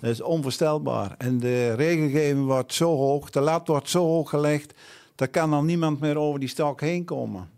Dat 0.00 0.10
is 0.10 0.20
onvoorstelbaar. 0.20 1.14
En 1.18 1.38
de 1.38 1.72
regelgeving 1.72 2.46
wordt 2.46 2.74
zo 2.74 2.96
hoog, 2.96 3.30
de 3.30 3.40
lat 3.40 3.68
wordt 3.68 3.90
zo 3.90 4.04
hoog 4.04 4.30
gelegd, 4.30 4.74
daar 5.14 5.28
kan 5.28 5.50
dan 5.50 5.66
niemand 5.66 6.00
meer 6.00 6.18
over 6.18 6.40
die 6.40 6.48
stok 6.48 6.80
heen 6.80 7.04
komen. 7.04 7.50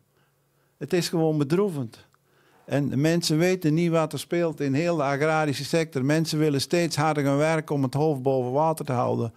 Het 0.79 0.93
is 0.93 1.09
gewoon 1.09 1.39
bedroevend. 1.39 2.09
En 2.65 2.89
de 2.89 2.97
mensen 2.97 3.39
weten 3.39 3.75
niet 3.75 3.91
wat 3.91 4.13
er 4.13 4.19
speelt 4.19 4.61
in 4.61 4.75
heel 4.75 4.97
de 4.97 5.03
agrarische 5.03 5.65
sector. 5.65 6.05
Mensen 6.05 6.39
willen 6.39 6.61
steeds 6.61 6.97
harder 6.97 7.25
gaan 7.25 7.37
werken 7.37 7.75
om 7.75 7.83
het 7.83 7.95
hoofd 7.95 8.23
boven 8.23 8.53
water 8.53 8.85
te 8.85 8.93
houden. 8.93 9.35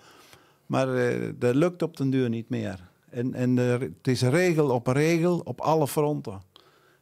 Maar 0.65 0.95
eh, 0.95 1.29
dat 1.35 1.55
lukt 1.55 1.81
op 1.81 1.97
den 1.97 2.09
duur 2.09 2.29
niet 2.29 2.49
meer. 2.49 2.79
En, 3.09 3.33
en 3.33 3.57
het 3.57 4.07
is 4.07 4.21
regel 4.21 4.69
op 4.69 4.87
regel 4.87 5.41
op 5.43 5.61
alle 5.61 5.87
fronten. 5.87 6.41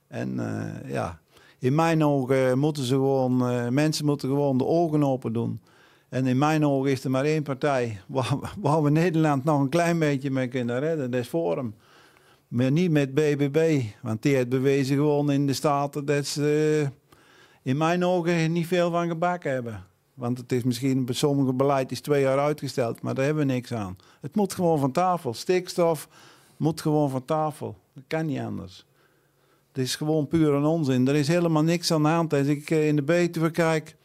En 0.08 0.40
eh, 0.40 0.92
ja, 0.92 1.20
in 1.60 1.76
mijn 1.76 2.06
ogen 2.06 2.60
moeten 2.60 2.84
ze 2.84 2.94
gewoon, 2.94 3.48
eh, 3.48 3.68
mensen 3.68 4.06
moeten 4.06 4.30
gewoon 4.30 4.58
de 4.58 4.66
ogen 4.66 5.04
open 5.04 5.34
doen. 5.34 5.62
En 6.12 6.26
in 6.26 6.38
mijn 6.38 6.66
ogen 6.66 6.92
is 6.92 7.04
er 7.04 7.12
maar 7.12 7.26
één 7.26 7.44
partij 7.44 8.02
waar, 8.08 8.38
waar 8.60 8.84
we 8.84 8.90
Nederland 8.90 9.44
nog 9.44 9.60
een 9.60 9.70
klein 9.70 10.00
beetje 10.00 10.32
mee 10.32 10.48
kunnen 10.48 10.80
redden. 10.80 11.12
Dat 11.12 11.20
is 11.20 11.28
Forum. 11.28 11.76
Maar 12.48 12.72
niet 12.72 12.92
met 12.92 13.14
BBB, 13.14 13.82
want 14.02 14.22
die 14.22 14.36
heeft 14.36 14.50
bewezen 14.50 14.96
gewoon 14.96 15.32
in 15.32 15.48
de 15.48 15.54
Staten 15.54 16.06
dat 16.06 16.26
ze 16.26 16.82
eh, 16.84 16.90
in 17.64 17.78
mijn 17.78 18.06
ogen 18.06 18.52
niet 18.52 18.68
veel 18.68 18.92
van 18.92 19.08
gebakken 19.08 19.52
hebben. 19.52 19.86
Want 20.14 20.38
het 20.38 20.52
is 20.52 20.64
misschien 20.64 21.06
bij 21.06 21.16
sommige 21.16 21.54
beleid 21.54 21.92
is 21.92 22.02
twee 22.02 22.22
jaar 22.22 22.40
uitgesteld, 22.40 23.02
maar 23.02 23.14
daar 23.14 23.26
hebben 23.26 23.48
we 23.48 23.54
niks 23.54 23.74
aan. 23.74 23.98
Het 24.22 24.36
moet 24.36 24.54
gewoon 24.54 24.80
van 24.80 24.92
tafel. 24.92 25.34
Stikstof 25.34 26.08
moet 26.58 26.82
gewoon 26.82 27.10
van 27.10 27.26
tafel. 27.26 27.78
Dat 27.94 28.04
kan 28.08 28.26
niet 28.26 28.40
anders. 28.40 28.86
Het 29.68 29.84
is 29.84 29.96
gewoon 29.96 30.28
puur 30.28 30.54
een 30.54 30.66
onzin. 30.66 31.08
Er 31.08 31.16
is 31.16 31.28
helemaal 31.28 31.64
niks 31.64 31.92
aan 31.92 32.04
de 32.04 32.10
hand. 32.10 32.34
Als 32.34 32.48
ik 32.48 32.70
eh, 32.70 32.88
in 32.88 32.96
de 32.96 33.04
Betuwe 33.04 33.52
kijk, 33.52 33.96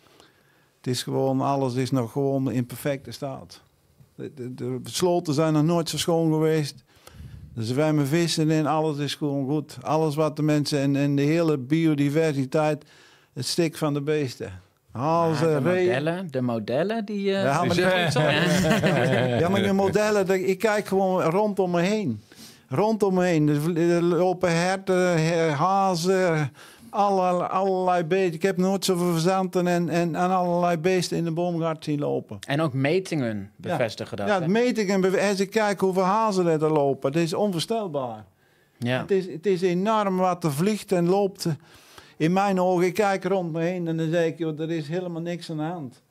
het 0.87 0.95
is 0.95 1.03
gewoon, 1.03 1.41
alles 1.41 1.75
is 1.75 1.91
nog 1.91 2.13
gewoon 2.13 2.51
in 2.51 2.67
perfecte 2.67 3.11
staat. 3.11 3.61
De, 4.15 4.33
de, 4.35 4.55
de 4.55 4.81
sloten 4.83 5.35
zijn 5.35 5.53
nog 5.53 5.63
nooit 5.63 5.89
zo 5.89 5.99
schoon 5.99 6.33
geweest. 6.33 6.85
Er 7.57 7.65
zwemmen 7.65 8.07
vissen 8.07 8.51
in, 8.51 8.67
alles 8.67 8.99
is 8.99 9.15
gewoon 9.15 9.47
goed. 9.49 9.77
Alles 9.83 10.15
wat 10.15 10.37
de 10.37 10.43
mensen 10.43 10.79
en, 10.81 10.97
en 10.97 11.17
de 11.17 11.23
hele 11.23 11.59
biodiversiteit, 11.59 12.85
het 13.35 13.47
stik 13.47 13.77
van 13.77 13.95
de 13.95 14.03
beesten. 14.03 14.61
Eh, 14.93 15.41
de, 15.41 15.61
modellen, 15.63 16.29
de 16.31 16.41
modellen, 16.41 17.05
die... 17.05 17.35
eh, 17.35 17.43
Ja, 17.43 17.65
maar, 17.65 17.75
die- 17.75 17.85
ja, 19.39 19.49
maar 19.51 19.63
die 19.63 19.73
modellen, 19.73 20.49
ik 20.49 20.59
kijk 20.59 20.87
gewoon 20.87 21.23
rondom 21.23 21.71
me 21.71 21.81
heen. 21.81 22.21
rondomheen. 22.69 23.49
Er 23.77 24.03
lopen 24.03 24.53
herten, 24.61 25.23
he- 25.25 25.51
hazen, 25.51 26.53
allerlei, 26.97 27.49
allerlei 27.49 28.05
beesten. 28.05 28.35
Ik 28.35 28.43
heb 28.43 28.57
nooit 28.57 28.85
zoveel 28.85 29.13
verzanten 29.13 29.67
en, 29.67 29.89
en, 29.89 30.15
allerlei 30.15 30.77
beesten 30.77 31.17
in 31.17 31.25
de 31.25 31.31
boomgaard 31.31 31.85
zien 31.85 31.99
lopen. 31.99 32.39
En 32.47 32.61
ook 32.61 32.73
metingen 32.73 33.51
bevestigen 33.57 34.17
dat. 34.17 34.27
Ja, 34.27 34.35
hè? 34.35 34.41
dat 34.41 34.49
meet 34.49 34.79
ik 34.79 34.89
en 34.89 35.01
bev- 35.01 35.29
als 35.31 35.41
ik 35.41 35.51
kijk 35.51 35.81
hoeveel 35.81 36.03
hazen 36.03 36.47
er 36.47 36.73
lopen. 36.73 37.13
Dat 37.13 37.23
is 37.23 37.35
onvoorstelbaar. 37.35 38.25
ja. 38.79 39.01
Het, 39.01 39.11
is, 39.11 39.27
het 39.27 39.47
is 39.47 39.63
enorm 39.63 40.17
wat 40.17 40.45
er 40.45 40.53
vliegt 40.53 40.93
en 40.93 41.09
loopt. 41.09 41.47
In 42.17 42.33
mijn 42.33 42.61
ogen, 42.61 42.87
ik 42.87 42.95
kijk 42.95 43.25
rond 43.25 43.53
me 43.53 43.61
heen 43.61 43.89
en 43.89 43.97
dan 43.97 44.11
zeg 44.11 44.27
ik, 44.27 44.39
joh, 44.39 44.61
er 44.61 44.71
is 44.71 44.89
helemaal 44.89 45.23
niks 45.23 45.51
aan 45.51 45.57
de 45.57 45.63
hand. 45.63 46.03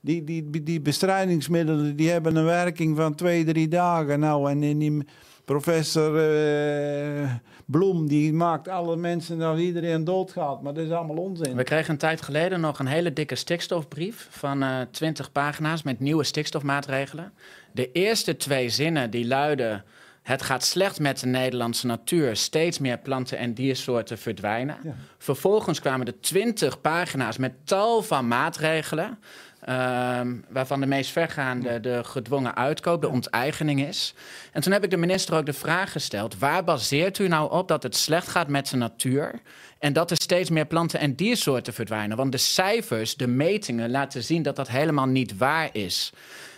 Die, 0.00 0.24
die, 0.24 0.62
die 0.62 0.80
bestrijdingsmiddelen 0.80 1.96
die 1.96 2.10
hebben 2.10 2.36
een 2.36 2.44
werking 2.44 2.96
van 2.96 3.14
twee, 3.14 3.44
drie 3.44 3.68
dagen. 3.68 4.20
Nou, 4.20 4.50
en 4.50 4.62
in 4.62 4.78
die 4.78 5.04
professor 5.44 6.16
eh, 6.16 7.30
Bloem, 7.66 8.08
die 8.08 8.32
maakt 8.32 8.68
alle 8.68 8.96
mensen 8.96 9.38
dat 9.38 9.58
iedereen 9.58 10.04
doodgaat. 10.04 10.62
Maar 10.62 10.74
dat 10.74 10.84
is 10.84 10.90
allemaal 10.90 11.16
onzin. 11.16 11.56
We 11.56 11.62
kregen 11.62 11.90
een 11.90 11.98
tijd 11.98 12.22
geleden 12.22 12.60
nog 12.60 12.78
een 12.78 12.86
hele 12.86 13.12
dikke 13.12 13.34
stikstofbrief 13.34 14.26
van 14.30 14.62
eh 14.62 14.80
20 14.90 15.32
pagina's 15.32 15.82
met 15.82 16.00
nieuwe 16.00 16.24
stikstofmaatregelen. 16.24 17.32
De 17.72 17.92
eerste 17.92 18.36
twee 18.36 18.68
zinnen 18.68 19.10
die 19.10 19.26
luiden: 19.26 19.84
Het 20.22 20.42
gaat 20.42 20.64
slecht 20.64 21.00
met 21.00 21.20
de 21.20 21.26
Nederlandse 21.26 21.86
natuur, 21.86 22.36
steeds 22.36 22.78
meer 22.78 22.98
planten 22.98 23.38
en 23.38 23.54
diersoorten 23.54 24.18
verdwijnen. 24.18 24.76
Ja. 24.84 24.94
Vervolgens 25.18 25.80
kwamen 25.80 26.06
er 26.06 26.20
20 26.20 26.80
pagina's 26.80 27.36
met 27.36 27.52
tal 27.64 28.02
van 28.02 28.28
maatregelen. 28.28 29.18
Ehm, 29.64 30.36
waarvan 30.48 30.80
de 30.80 30.86
meest 30.86 31.10
vergaande 31.10 31.80
de 31.80 32.04
gedwongen 32.04 32.54
uitkoop, 32.54 33.00
de 33.00 33.08
onteigening 33.08 33.86
is. 33.86 34.14
En 34.52 34.62
toen 34.62 34.72
heb 34.72 34.84
ik 34.84 34.90
de 34.90 34.96
minister 34.96 35.36
ook 35.36 35.46
de 35.46 35.52
vraag 35.52 35.92
gesteld: 35.92 36.38
waar 36.38 36.64
baseert 36.64 37.18
u 37.18 37.28
nou 37.28 37.50
op 37.50 37.68
dat 37.68 37.82
het 37.82 37.96
slecht 37.96 38.28
gaat 38.28 38.48
met 38.48 38.68
de 38.68 38.76
natuur? 38.76 39.40
En 39.78 39.92
dat 39.92 40.10
er 40.10 40.16
steeds 40.16 40.50
meer 40.50 40.66
planten 40.66 41.00
en 41.00 41.14
diersoorten 41.14 41.72
verdwijnen. 41.72 42.16
Want 42.16 42.32
de 42.32 42.38
cijfers, 42.38 43.14
de 43.14 43.26
metingen 43.26 43.90
laten 43.90 44.22
zien 44.22 44.42
dat 44.42 44.56
dat 44.56 44.68
helemaal 44.68 45.06
niet 45.06 45.36
waar 45.36 45.68
is. 45.72 46.12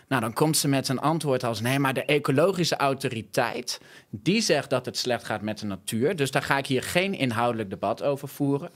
Nou, 0.08 0.20
dan 0.20 0.32
komt 0.32 0.56
ze 0.56 0.68
met 0.68 0.88
een 0.88 1.00
antwoord 1.00 1.44
als: 1.44 1.60
nee, 1.60 1.78
maar 1.78 1.94
de 1.94 2.04
ecologische 2.04 2.76
autoriteit. 2.76 3.80
die 4.10 4.40
zegt 4.40 4.70
dat 4.70 4.86
het 4.86 4.96
slecht 4.96 5.24
gaat 5.24 5.42
met 5.42 5.58
de 5.58 5.66
natuur. 5.66 6.16
Dus 6.16 6.30
daar 6.30 6.42
ga 6.42 6.58
ik 6.58 6.66
hier 6.66 6.82
geen 6.82 7.14
inhoudelijk 7.14 7.70
debat 7.70 8.02
over 8.02 8.28
voeren. 8.28 8.70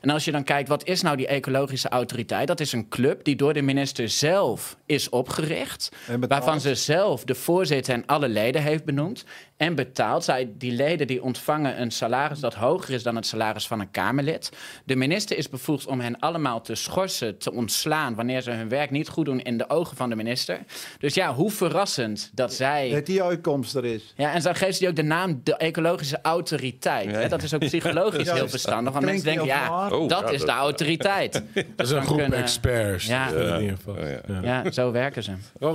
En 0.00 0.10
als 0.10 0.24
je 0.24 0.32
dan 0.32 0.44
kijkt, 0.44 0.68
wat 0.68 0.86
is 0.86 1.02
nou 1.02 1.16
die 1.16 1.26
ecologische 1.26 1.88
autoriteit? 1.88 2.46
Dat 2.46 2.60
is 2.60 2.72
een 2.72 2.88
club 2.88 3.24
die 3.24 3.36
door 3.36 3.54
de 3.54 3.62
minister 3.62 4.08
zelf 4.08 4.76
is 4.86 5.08
opgericht. 5.08 5.92
En 6.06 6.20
betaald. 6.20 6.44
Waarvan 6.44 6.60
ze 6.60 6.74
zelf 6.74 7.24
de 7.24 7.34
voorzitter 7.34 7.94
en 7.94 8.06
alle 8.06 8.28
leden 8.28 8.62
heeft 8.62 8.84
benoemd. 8.84 9.24
En 9.56 9.74
betaald. 9.74 10.24
Zij, 10.24 10.50
die 10.58 10.72
leden 10.72 11.06
die 11.06 11.22
ontvangen 11.22 11.80
een 11.80 11.90
salaris 11.90 12.40
dat 12.40 12.54
hoger 12.54 12.94
is 12.94 13.02
dan 13.02 13.16
het 13.16 13.26
salaris 13.26 13.66
van 13.66 13.80
een 13.80 13.90
Kamerlid. 13.90 14.50
De 14.84 14.96
minister 14.96 15.36
is 15.36 15.48
bevoegd 15.48 15.86
om 15.86 16.00
hen 16.00 16.18
allemaal 16.18 16.60
te 16.60 16.74
schorsen, 16.74 17.38
te 17.38 17.52
ontslaan. 17.52 18.14
wanneer 18.14 18.40
ze 18.40 18.50
hun 18.50 18.68
werk 18.68 18.90
niet 18.90 19.08
goed 19.08 19.24
doen 19.24 19.40
in 19.40 19.58
de 19.58 19.70
ogen 19.70 19.96
van 19.96 20.08
de 20.08 20.16
minister. 20.16 20.58
Dus 20.98 21.14
ja, 21.14 21.34
hoe 21.34 21.50
verrassend 21.50 22.30
dat 22.34 22.54
zij. 22.54 22.90
Dat 22.90 23.06
die 23.06 23.22
uitkomst 23.22 23.74
er 23.74 23.84
is. 23.84 24.12
Ja, 24.16 24.32
en 24.32 24.42
zo 24.42 24.52
geeft 24.52 24.78
ze 24.78 24.88
ook 24.88 24.96
de 24.96 25.02
naam 25.02 25.40
de 25.44 25.56
ecologische 25.56 26.18
autoriteit. 26.22 27.10
Hè? 27.10 27.28
Dat 27.28 27.42
is 27.42 27.54
ook 27.54 27.60
psychologisch 27.60 28.30
heel 28.30 28.48
verstandig. 28.48 28.92
Want 28.92 29.04
mensen 29.04 29.24
denken, 29.24 29.44
heel 29.44 29.65
ja. 29.66 29.88
Oh, 29.90 30.08
dat 30.08 30.20
ja, 30.20 30.28
is 30.30 30.38
dat- 30.38 30.46
de 30.48 30.52
autoriteit. 30.54 31.32
Dat 31.76 31.86
is 31.86 31.90
een 31.92 32.02
groep 32.02 32.18
kunnen- 32.18 32.38
experts. 32.38 33.06
Ja. 33.06 33.30
dat 33.30 33.48
in 33.54 33.60
ieder 33.60 33.76
geval. 33.76 33.94
Oh, 33.94 34.42
ja. 34.42 34.70
Zo 34.70 34.90
werken 34.92 35.22
ze. 35.22 35.32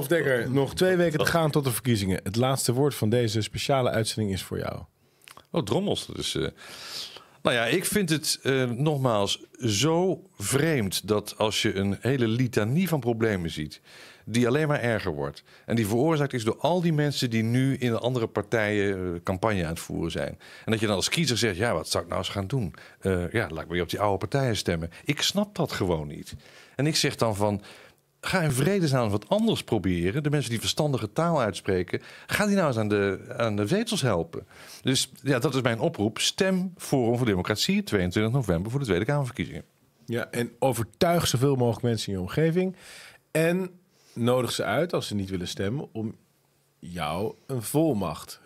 Dekker, 0.08 0.52
nog 0.52 0.74
twee 0.76 0.96
weken 0.96 1.20
te 1.20 1.26
gaan 1.26 1.52
tot 1.52 1.64
de 1.64 1.72
verkiezingen. 1.72 2.20
Het 2.24 2.36
laatste 2.36 2.74
woord 2.74 2.96
van 2.96 3.10
deze 3.10 3.42
speciale 3.42 3.90
uitzending 3.90 4.34
is 4.34 4.44
voor 4.44 4.58
jou. 4.60 4.80
Oh, 5.52 5.64
drommels. 5.64 6.08
Dus, 6.16 6.36
eh, 6.36 6.48
nou 7.42 7.56
ja, 7.56 7.66
ik 7.66 7.86
vind 7.86 8.10
het 8.10 8.40
eh, 8.44 8.64
nogmaals 8.70 9.40
zo 9.60 10.22
vreemd 10.38 11.08
dat 11.08 11.38
als 11.38 11.62
je 11.62 11.76
een 11.76 11.98
hele 12.02 12.28
litanie 12.28 12.88
van 12.88 13.00
problemen 13.00 13.50
ziet, 13.50 13.82
die 14.26 14.48
alleen 14.48 14.68
maar 14.68 14.80
erger 14.80 15.12
wordt. 15.12 15.44
En 15.66 15.76
die 15.76 15.88
veroorzaakt 15.88 16.34
is 16.34 16.44
door 16.44 16.58
al 16.58 16.82
die 16.82 16.94
mensen 16.94 17.30
die 17.30 17.44
nu 17.44 17.78
in 17.78 17.92
de 17.92 18.00
andere 18.00 18.28
partijen 18.28 19.14
eh, 19.14 19.22
campagne 19.24 19.64
aan 19.64 19.70
het 19.70 19.80
voeren 19.80 20.12
zijn. 20.12 20.38
En 20.66 20.72
dat 20.72 20.80
je 20.80 20.88
dan 20.88 20.96
als 20.96 21.10
kiezer 21.10 21.38
zegt, 21.38 21.58
ja, 21.58 21.74
wat 21.74 21.90
zou 21.90 22.04
ik 22.04 22.10
nou 22.10 22.22
eens 22.22 22.32
gaan 22.32 22.48
doen? 22.48 22.74
Eh, 23.00 23.32
ja, 23.32 23.48
laat 23.50 23.64
ik 23.64 23.70
weer 23.70 23.82
op 23.82 23.90
die 23.90 24.00
oude 24.00 24.18
partijen 24.18 24.58
stemmen. 24.58 24.90
Ik 25.06 25.22
snap 25.22 25.56
dat 25.56 25.72
gewoon 25.72 26.08
niet. 26.08 26.34
En 26.76 26.88
ik 26.88 26.96
zeg 26.96 27.16
dan 27.16 27.36
van, 27.36 27.62
Ga 28.24 28.42
in 28.42 28.52
vredesnaam 28.52 29.10
wat 29.10 29.30
anders 29.30 29.64
proberen. 29.64 30.24
De 30.24 30.30
mensen 30.30 30.50
die 30.50 30.60
verstandige 30.60 31.12
taal 31.14 31.42
uitspreken, 31.42 32.02
ga 32.28 32.46
die 32.46 32.56
nou 32.56 32.68
eens 32.68 32.78
aan 32.78 32.88
de, 32.88 33.34
aan 33.38 33.56
de 33.56 33.68
zetels 33.68 34.02
helpen. 34.02 34.48
Dus 34.82 35.12
ja, 35.24 35.40
dat 35.40 35.56
is 35.56 35.62
mijn 35.62 35.80
oproep. 35.80 36.20
Stem 36.20 36.74
Forum 36.78 37.18
voor 37.18 37.26
Democratie 37.26 37.84
22 37.84 38.34
november 38.34 38.72
voor 38.72 38.80
de 38.80 38.86
Tweede 38.86 39.06
Kamerverkiezingen. 39.06 39.64
Ja, 40.06 40.28
en 40.32 40.52
overtuig 40.60 41.28
zoveel 41.28 41.56
mogelijk 41.56 41.84
mensen 41.84 42.08
in 42.08 42.14
je 42.14 42.24
omgeving. 42.24 42.76
En 43.32 43.70
nodig 44.14 44.52
ze 44.52 44.64
uit, 44.64 44.94
als 44.94 45.08
ze 45.08 45.16
niet 45.16 45.30
willen 45.30 45.48
stemmen, 45.48 45.88
om 45.92 46.16
jou 46.80 47.34
een 47.46 47.62
volmacht 47.62 48.40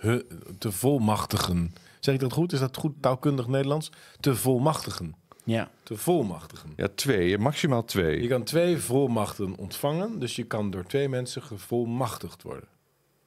te 0.57 0.71
volmachtigen. 0.71 1.73
Zeg 1.99 2.13
ik 2.13 2.19
dat 2.19 2.33
goed? 2.33 2.53
Is 2.53 2.59
dat 2.59 2.77
goed 2.77 2.93
taalkundig 3.01 3.47
Nederlands? 3.47 3.91
Te 4.19 4.35
volmachtigen. 4.35 5.15
Ja. 5.43 5.69
Te 5.83 5.97
volmachtigen. 5.97 6.73
Ja, 6.75 6.87
twee, 6.95 7.37
maximaal 7.37 7.79
Je 7.79 7.85
twee. 7.85 8.27
kan 8.27 8.43
twee 8.43 8.77
volmachten 8.77 9.57
ontvangen, 9.57 10.19
dus 10.19 10.35
je 10.35 10.43
kan 10.43 10.71
door 10.71 10.85
twee 10.85 11.09
mensen 11.09 11.41
gevolmachtigd 11.41 12.43
worden. 12.43 12.67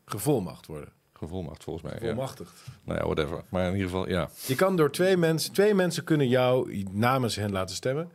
Gevolmacht 0.05 0.67
worden. 0.67 0.89
Gevolmacht 1.13 1.65
volgens 1.65 1.85
mij. 1.91 1.99
Ja. 2.01 2.07
Volmachtigd. 2.07 2.53
Nou 2.85 2.99
ja, 2.99 3.05
whatever. 3.05 3.45
Maar 3.49 3.67
in 3.67 3.73
ieder 3.73 3.89
geval, 3.89 4.09
ja. 4.09 4.31
Je 4.47 4.55
kan 4.55 4.77
door 4.77 4.91
twee 4.91 5.17
mensen, 5.17 5.53
twee 5.53 5.75
mensen 5.75 6.05
kunnen 6.05 6.29
jou 6.29 6.85
namens 6.91 7.37
hen 7.37 7.53
laten 7.53 7.77
stemmen. 7.77 8.11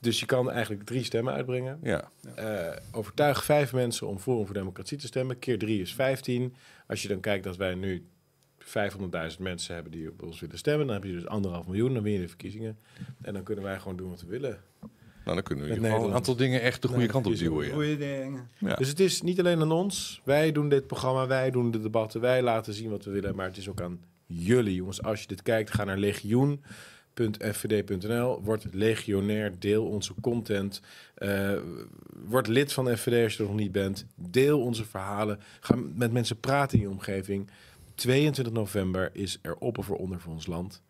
Dus 0.00 0.20
je 0.20 0.26
kan 0.26 0.50
eigenlijk 0.50 0.84
drie 0.84 1.04
stemmen 1.04 1.32
uitbrengen. 1.32 1.78
ja. 1.82 2.10
Eh, 2.34 2.76
overtuig 2.92 3.44
vijf 3.44 3.72
mensen 3.72 4.06
om 4.06 4.18
Forum 4.18 4.44
voor 4.46 4.54
Democratie 4.54 4.98
te 4.98 5.06
stemmen. 5.06 5.38
Keer 5.38 5.58
drie 5.58 5.80
is 5.80 5.94
15. 5.94 6.54
Als 6.86 7.02
je 7.02 7.08
dan 7.08 7.20
kijkt 7.20 7.44
dat 7.44 7.56
wij 7.56 7.74
nu 7.74 8.06
500.000 8.58 9.38
mensen 9.38 9.74
hebben 9.74 9.92
die 9.92 10.08
op 10.08 10.22
ons 10.22 10.40
willen 10.40 10.58
stemmen, 10.58 10.86
dan 10.86 10.94
heb 10.96 11.04
je 11.04 11.12
dus 11.12 11.26
anderhalf 11.26 11.66
miljoen, 11.66 11.94
dan 11.94 12.02
win 12.02 12.12
je 12.12 12.20
de 12.20 12.28
verkiezingen. 12.28 12.78
En 13.22 13.32
dan 13.34 13.42
kunnen 13.42 13.64
wij 13.64 13.78
gewoon 13.78 13.96
doen 13.96 14.10
wat 14.10 14.20
we 14.20 14.26
willen. 14.26 14.60
Nou, 15.24 15.34
dan 15.36 15.42
kunnen 15.42 15.64
we 15.64 15.70
in 15.70 15.76
Met 15.76 15.84
ieder 15.84 15.90
geval 15.90 16.08
een 16.08 16.14
aantal 16.16 16.36
dingen 16.36 16.60
echt 16.60 16.82
de 16.82 16.88
goede 16.88 17.02
Nee, 17.02 17.10
kant 17.12 17.26
op 17.26 17.36
duwen. 17.36 17.66
Ja. 17.66 17.72
Goeie 17.72 17.96
dingen. 17.96 18.48
Ja. 18.58 18.74
Dus 18.74 18.88
het 18.88 19.00
is 19.00 19.22
niet 19.22 19.38
alleen 19.38 19.60
aan 19.60 19.72
ons. 19.72 20.20
Wij 20.24 20.52
doen 20.52 20.68
dit 20.68 20.86
programma, 20.86 21.26
wij 21.26 21.50
doen 21.50 21.70
de 21.70 21.80
debatten, 21.80 22.20
wij 22.20 22.42
laten 22.42 22.74
zien 22.74 22.90
wat 22.90 23.04
we 23.04 23.10
willen. 23.10 23.34
Maar 23.36 23.46
het 23.46 23.56
is 23.56 23.68
ook 23.68 23.80
aan 23.80 24.00
jullie, 24.26 24.74
jongens. 24.74 25.02
Als 25.02 25.20
je 25.20 25.26
dit 25.26 25.42
kijkt, 25.42 25.70
ga 25.70 25.84
naar 25.84 25.98
legioen.fvd.nl. 27.14 28.42
Word 28.42 28.66
legionair, 28.70 29.58
deel 29.58 29.86
onze 29.86 30.14
content. 30.20 30.80
Eh, 31.14 31.52
word 32.24 32.46
lid 32.46 32.72
van 32.72 32.96
FVD 32.96 33.24
als 33.24 33.36
je 33.36 33.42
er 33.42 33.48
nog 33.48 33.58
niet 33.58 33.72
bent. 33.72 34.06
Deel 34.14 34.60
onze 34.60 34.84
verhalen. 34.84 35.40
Ga 35.60 35.76
met 35.94 36.12
mensen 36.12 36.40
praten 36.40 36.78
in 36.78 36.84
je 36.84 36.90
omgeving. 36.90 37.50
22 37.94 38.52
november 38.52 39.10
is 39.12 39.38
er 39.42 39.56
op 39.56 39.78
of 39.78 39.88
eronder 39.88 40.20
voor 40.20 40.32
ons 40.32 40.46
land. 40.46 40.82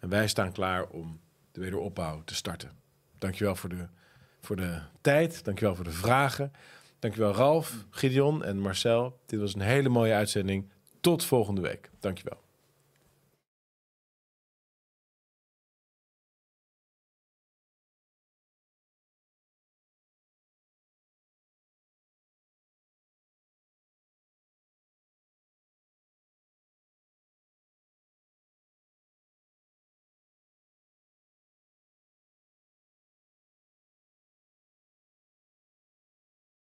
En 0.00 0.08
wij 0.08 0.28
staan 0.28 0.52
klaar 0.52 0.86
om 0.88 1.20
de 1.52 1.60
wederopbouw 1.60 2.22
te 2.24 2.34
starten. 2.34 2.70
Dankjewel 3.18 3.56
voor 3.56 3.68
de, 3.68 3.86
voor 4.40 4.56
de 4.56 4.80
tijd. 5.00 5.44
Dankjewel 5.44 5.74
voor 5.74 5.84
de 5.84 5.90
vragen. 5.90 6.52
Dankjewel 6.98 7.32
Ralf, 7.32 7.84
Gideon 7.90 8.44
en 8.44 8.58
Marcel. 8.58 9.20
Dit 9.26 9.40
was 9.40 9.54
een 9.54 9.60
hele 9.60 9.88
mooie 9.88 10.14
uitzending. 10.14 10.68
Tot 11.00 11.24
volgende 11.24 11.60
week. 11.60 11.90
Dankjewel. 12.00 12.47